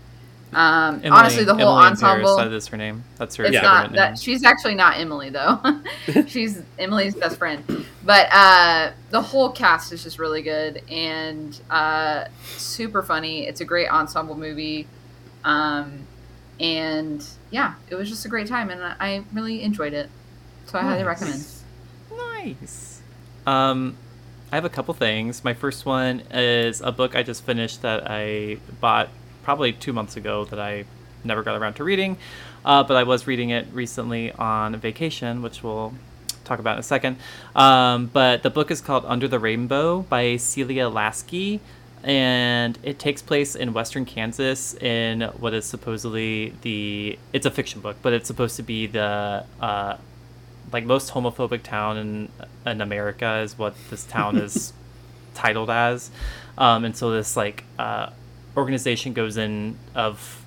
Um, 0.52 0.96
Emily, 0.96 1.10
honestly, 1.10 1.44
the 1.44 1.54
whole 1.54 1.78
Emily 1.78 1.90
in 1.92 1.96
Paris, 1.96 2.02
ensemble. 2.28 2.36
that 2.38 2.52
is 2.52 2.66
her 2.68 2.76
name. 2.76 3.04
That's 3.18 3.36
her 3.36 3.44
It's 3.44 3.54
Yeah. 3.54 3.62
not 3.62 3.92
that 3.92 4.08
name. 4.10 4.16
she's 4.16 4.44
actually 4.44 4.74
not 4.74 4.98
Emily 4.98 5.30
though. 5.30 5.60
she's 6.26 6.62
Emily's 6.78 7.14
best 7.14 7.38
friend. 7.38 7.62
But 8.04 8.28
uh, 8.32 8.90
the 9.10 9.20
whole 9.22 9.50
cast 9.52 9.92
is 9.92 10.02
just 10.02 10.18
really 10.18 10.42
good 10.42 10.82
and 10.90 11.58
uh, 11.70 12.24
super 12.56 13.02
funny. 13.02 13.46
It's 13.46 13.60
a 13.60 13.64
great 13.64 13.88
ensemble 13.88 14.36
movie, 14.36 14.88
um, 15.44 16.00
and 16.58 17.24
yeah, 17.50 17.74
it 17.88 17.94
was 17.94 18.08
just 18.08 18.24
a 18.24 18.28
great 18.28 18.46
time, 18.48 18.70
and 18.70 18.82
I- 18.82 18.96
I 18.98 19.24
really 19.32 19.62
enjoyed 19.62 19.92
it. 19.92 20.08
So 20.66 20.78
I 20.78 20.82
highly 20.82 21.04
recommend. 21.04 21.44
Nice. 22.16 23.02
Um, 23.46 23.96
I 24.52 24.56
have 24.56 24.64
a 24.64 24.68
couple 24.70 24.94
things. 24.94 25.44
My 25.44 25.54
first 25.54 25.86
one 25.86 26.22
is 26.32 26.80
a 26.80 26.90
book 26.92 27.14
I 27.14 27.22
just 27.22 27.44
finished 27.44 27.82
that 27.82 28.10
I 28.10 28.58
bought 28.80 29.08
probably 29.42 29.72
two 29.72 29.92
months 29.92 30.16
ago 30.16 30.44
that 30.46 30.58
I 30.58 30.84
never 31.24 31.42
got 31.42 31.60
around 31.60 31.74
to 31.74 31.84
reading, 31.84 32.16
uh, 32.64 32.82
but 32.82 32.96
I 32.96 33.02
was 33.04 33.26
reading 33.26 33.50
it 33.50 33.66
recently 33.72 34.32
on 34.32 34.76
vacation, 34.76 35.42
which 35.42 35.62
we'll 35.62 35.94
talk 36.44 36.58
about 36.58 36.74
in 36.74 36.80
a 36.80 36.84
second. 36.84 37.16
Um, 37.54 38.06
but 38.06 38.42
the 38.42 38.50
book 38.50 38.70
is 38.70 38.80
called 38.80 39.04
Under 39.06 39.28
the 39.28 39.38
Rainbow 39.38 40.02
by 40.02 40.36
Celia 40.36 40.90
Laskey. 40.90 41.60
And 42.02 42.78
it 42.82 42.98
takes 42.98 43.20
place 43.20 43.54
in 43.54 43.74
western 43.74 44.06
Kansas 44.06 44.74
in 44.74 45.20
what 45.38 45.52
is 45.52 45.66
supposedly 45.66 46.54
the. 46.62 47.18
It's 47.34 47.44
a 47.44 47.50
fiction 47.50 47.82
book, 47.82 47.96
but 48.00 48.14
it's 48.14 48.26
supposed 48.26 48.56
to 48.56 48.62
be 48.62 48.86
the 48.86 49.44
uh, 49.60 49.96
like 50.72 50.84
most 50.84 51.12
homophobic 51.12 51.62
town 51.62 51.98
in 51.98 52.28
in 52.64 52.80
America 52.80 53.40
is 53.40 53.58
what 53.58 53.74
this 53.90 54.04
town 54.04 54.38
is 54.38 54.72
titled 55.34 55.68
as, 55.68 56.10
um, 56.56 56.86
and 56.86 56.96
so 56.96 57.10
this 57.10 57.36
like 57.36 57.64
uh, 57.78 58.08
organization 58.56 59.12
goes 59.12 59.36
in 59.36 59.76
of 59.94 60.44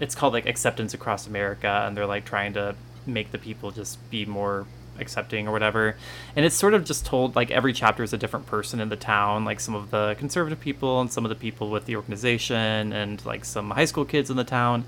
it's 0.00 0.14
called 0.14 0.32
like 0.32 0.46
acceptance 0.46 0.94
across 0.94 1.26
america 1.26 1.84
and 1.86 1.96
they're 1.96 2.06
like 2.06 2.24
trying 2.24 2.52
to 2.52 2.74
make 3.06 3.30
the 3.32 3.38
people 3.38 3.70
just 3.70 3.98
be 4.10 4.24
more 4.26 4.66
accepting 5.00 5.48
or 5.48 5.52
whatever. 5.52 5.96
And 6.36 6.44
it's 6.44 6.54
sort 6.54 6.74
of 6.74 6.84
just 6.84 7.06
told 7.06 7.36
like 7.36 7.50
every 7.50 7.72
chapter 7.72 8.02
is 8.02 8.12
a 8.12 8.18
different 8.18 8.46
person 8.46 8.80
in 8.80 8.88
the 8.88 8.96
town 8.96 9.44
like 9.44 9.60
some 9.60 9.74
of 9.74 9.90
the 9.90 10.14
conservative 10.18 10.60
people 10.60 11.00
and 11.00 11.10
some 11.10 11.24
of 11.24 11.28
the 11.28 11.34
people 11.34 11.70
with 11.70 11.86
the 11.86 11.96
organization 11.96 12.92
and 12.92 13.24
like 13.24 13.44
some 13.44 13.70
high 13.70 13.84
school 13.84 14.04
kids 14.04 14.30
in 14.30 14.36
the 14.36 14.44
town. 14.44 14.84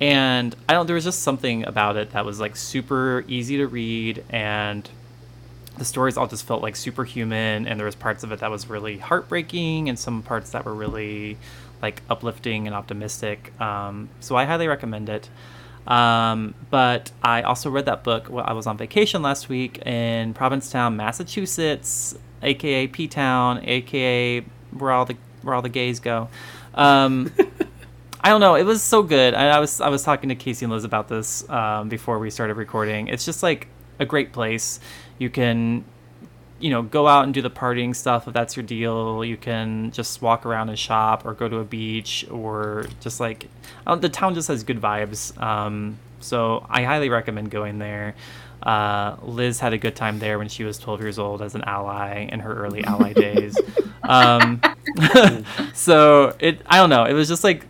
And 0.00 0.54
i 0.68 0.72
don't 0.72 0.86
there 0.86 0.94
was 0.94 1.04
just 1.04 1.22
something 1.22 1.64
about 1.64 1.96
it 1.96 2.12
that 2.12 2.24
was 2.24 2.40
like 2.40 2.56
super 2.56 3.24
easy 3.28 3.58
to 3.58 3.66
read 3.66 4.24
and 4.30 4.88
the 5.76 5.84
stories 5.84 6.16
all 6.16 6.26
just 6.26 6.44
felt 6.46 6.62
like 6.62 6.76
superhuman 6.76 7.66
and 7.66 7.78
there 7.78 7.86
was 7.86 7.94
parts 7.94 8.22
of 8.22 8.32
it 8.32 8.40
that 8.40 8.50
was 8.50 8.68
really 8.68 8.98
heartbreaking 8.98 9.88
and 9.88 9.98
some 9.98 10.22
parts 10.22 10.50
that 10.50 10.64
were 10.64 10.74
really 10.74 11.38
like 11.82 12.02
uplifting 12.08 12.66
and 12.66 12.74
optimistic 12.74 13.52
um, 13.60 14.08
so 14.20 14.36
i 14.36 14.44
highly 14.44 14.68
recommend 14.68 15.08
it 15.08 15.28
um, 15.86 16.54
but 16.70 17.10
i 17.22 17.42
also 17.42 17.70
read 17.70 17.86
that 17.86 18.04
book 18.04 18.28
while 18.28 18.44
i 18.46 18.52
was 18.52 18.66
on 18.66 18.76
vacation 18.76 19.22
last 19.22 19.48
week 19.48 19.78
in 19.86 20.34
provincetown 20.34 20.96
massachusetts 20.96 22.16
aka 22.42 22.86
p-town 22.86 23.60
aka 23.64 24.40
where 24.76 24.92
all 24.92 25.04
the 25.04 25.16
where 25.42 25.54
all 25.54 25.62
the 25.62 25.68
gays 25.68 26.00
go 26.00 26.28
um, 26.74 27.32
I 28.22 28.28
don't 28.28 28.40
know. 28.40 28.54
It 28.54 28.64
was 28.64 28.82
so 28.82 29.02
good. 29.02 29.34
I, 29.34 29.48
I, 29.48 29.58
was 29.60 29.80
I 29.80 29.88
was 29.88 30.02
talking 30.02 30.28
to 30.28 30.34
Casey 30.34 30.64
and 30.64 30.72
Liz 30.72 30.84
about 30.84 31.08
this 31.08 31.48
um, 31.48 31.88
before 31.88 32.18
we 32.18 32.30
started 32.30 32.54
recording. 32.54 33.08
It's 33.08 33.24
just 33.24 33.42
like 33.42 33.68
a 33.98 34.04
great 34.04 34.32
place. 34.32 34.78
You 35.18 35.30
can, 35.30 35.84
you 36.60 36.70
know, 36.70 36.82
go 36.82 37.06
out 37.08 37.24
and 37.24 37.34
do 37.34 37.42
the 37.42 37.50
partying 37.50 37.94
stuff 37.94 38.28
if 38.28 38.34
that's 38.34 38.56
your 38.56 38.64
deal. 38.64 39.24
You 39.24 39.36
can 39.36 39.90
just 39.90 40.20
walk 40.22 40.44
around 40.46 40.68
and 40.68 40.78
shop, 40.78 41.24
or 41.24 41.34
go 41.34 41.48
to 41.48 41.58
a 41.58 41.64
beach, 41.64 42.26
or 42.30 42.86
just 43.00 43.20
like 43.20 43.48
uh, 43.86 43.96
the 43.96 44.08
town 44.08 44.34
just 44.34 44.48
has 44.48 44.62
good 44.62 44.80
vibes. 44.80 45.40
Um, 45.40 45.98
so 46.20 46.66
I 46.68 46.82
highly 46.82 47.08
recommend 47.08 47.50
going 47.50 47.78
there. 47.78 48.14
Uh, 48.62 49.16
Liz 49.22 49.58
had 49.58 49.72
a 49.72 49.78
good 49.78 49.96
time 49.96 50.18
there 50.18 50.38
when 50.38 50.48
she 50.48 50.64
was 50.64 50.78
12 50.78 51.00
years 51.00 51.18
old 51.18 51.40
as 51.40 51.54
an 51.54 51.62
ally 51.64 52.28
in 52.30 52.40
her 52.40 52.54
early 52.54 52.84
ally 52.84 53.12
days. 53.12 53.58
Um, 54.02 54.60
so 55.72 56.34
it, 56.40 56.62
I 56.66 56.78
don't 56.78 56.90
know. 56.90 57.04
It 57.04 57.12
was 57.12 57.28
just 57.28 57.44
like 57.44 57.64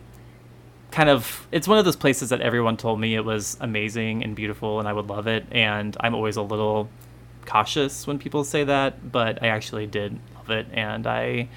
kind 0.89 1.09
of 1.09 1.47
it's 1.51 1.67
one 1.67 1.77
of 1.77 1.85
those 1.85 1.95
places 1.95 2.29
that 2.29 2.41
everyone 2.41 2.77
told 2.77 2.99
me 2.99 3.15
it 3.15 3.23
was 3.23 3.57
amazing 3.61 4.23
and 4.23 4.35
beautiful 4.35 4.79
and 4.79 4.87
I 4.87 4.93
would 4.93 5.07
love 5.07 5.27
it 5.27 5.45
and 5.51 5.95
I'm 5.99 6.15
always 6.15 6.35
a 6.35 6.41
little 6.41 6.89
cautious 7.45 8.07
when 8.07 8.19
people 8.19 8.43
say 8.43 8.63
that 8.63 9.11
but 9.11 9.41
I 9.41 9.47
actually 9.47 9.87
did 9.87 10.19
love 10.35 10.49
it 10.49 10.67
and 10.71 11.07
I 11.07 11.49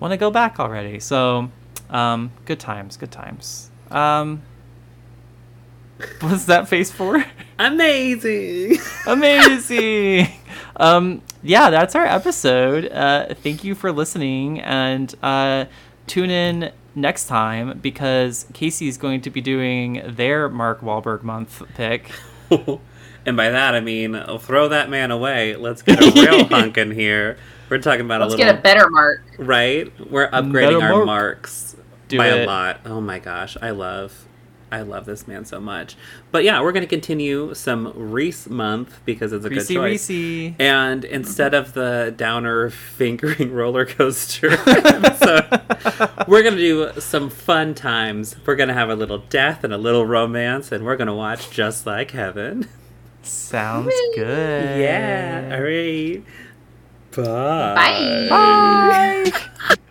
want 0.00 0.12
to 0.12 0.16
go 0.16 0.30
back 0.30 0.60
already. 0.60 1.00
So 1.00 1.50
um, 1.90 2.32
good 2.44 2.60
times 2.60 2.96
good 2.96 3.10
times. 3.10 3.70
Um, 3.90 4.42
what's 6.20 6.44
that 6.44 6.68
face 6.68 6.90
for? 6.90 7.24
Amazing. 7.58 8.78
amazing. 9.06 10.28
Um, 10.76 11.22
yeah 11.42 11.70
that's 11.70 11.94
our 11.94 12.06
episode. 12.06 12.90
Uh, 12.90 13.34
thank 13.34 13.64
you 13.64 13.74
for 13.74 13.92
listening 13.92 14.60
and 14.60 15.14
uh, 15.22 15.66
tune 16.06 16.30
in 16.30 16.72
next 16.94 17.26
time 17.26 17.78
because 17.78 18.46
Casey's 18.52 18.98
going 18.98 19.20
to 19.22 19.30
be 19.30 19.40
doing 19.40 20.02
their 20.04 20.48
Mark 20.48 20.80
Wahlberg 20.80 21.22
month 21.22 21.62
pick. 21.74 22.10
and 23.28 23.36
by 23.36 23.50
that 23.50 23.74
I 23.74 23.80
mean 23.80 24.14
oh, 24.16 24.38
throw 24.38 24.68
that 24.68 24.90
man 24.90 25.10
away. 25.10 25.54
Let's 25.56 25.82
get 25.82 26.02
a 26.02 26.10
real 26.20 26.44
hunk 26.46 26.76
in 26.78 26.90
here. 26.90 27.38
We're 27.68 27.78
talking 27.78 28.00
about 28.06 28.20
Let's 28.22 28.34
a 28.34 28.36
little 28.38 28.52
Let's 28.54 28.62
get 28.62 28.72
a 28.72 28.74
better 28.74 28.90
mark. 28.90 29.22
right. 29.38 30.10
We're 30.10 30.30
upgrading 30.30 30.80
Better 30.80 30.82
our 30.82 31.04
mark. 31.04 31.06
marks 31.06 31.76
Do 32.08 32.16
by 32.16 32.28
it. 32.28 32.42
a 32.42 32.46
lot. 32.46 32.80
Oh 32.86 33.00
my 33.00 33.18
gosh, 33.18 33.56
I 33.60 33.70
love. 33.70 34.24
I 34.70 34.82
love 34.82 35.06
this 35.06 35.26
man 35.26 35.46
so 35.46 35.60
much. 35.60 35.96
But 36.30 36.44
yeah, 36.44 36.60
we're 36.60 36.72
going 36.72 36.82
to 36.82 36.86
continue 36.88 37.54
some 37.54 37.90
Reese 37.94 38.48
month 38.50 39.00
because 39.06 39.32
it's 39.32 39.46
a 39.46 39.48
Reese 39.48 39.66
good 39.68 39.74
choice. 39.74 40.10
Reese. 40.10 40.54
And 40.58 41.06
instead 41.06 41.54
of 41.54 41.72
the 41.72 42.12
downer 42.14 42.68
fingering 42.96 43.50
roller 43.52 43.86
coaster 43.86 44.50
episode, 44.66 45.62
we're 46.28 46.42
going 46.42 46.56
to 46.56 46.60
do 46.92 47.00
some 47.00 47.30
fun 47.30 47.74
times. 47.74 48.36
We're 48.44 48.56
going 48.56 48.68
to 48.68 48.74
have 48.74 48.90
a 48.90 48.94
little 48.94 49.18
death 49.18 49.64
and 49.64 49.72
a 49.72 49.78
little 49.78 50.04
romance, 50.04 50.70
and 50.70 50.84
we're 50.84 50.96
going 50.96 51.08
to 51.08 51.14
watch 51.14 51.50
Just 51.50 51.86
Like 51.86 52.10
Heaven. 52.10 52.68
Sounds 53.22 53.92
good. 54.14 54.80
Yeah. 54.80 55.50
All 55.52 55.62
right. 55.62 56.22
Bye. 57.16 58.26
Bye. 58.28 59.30
Bye. 59.30 59.76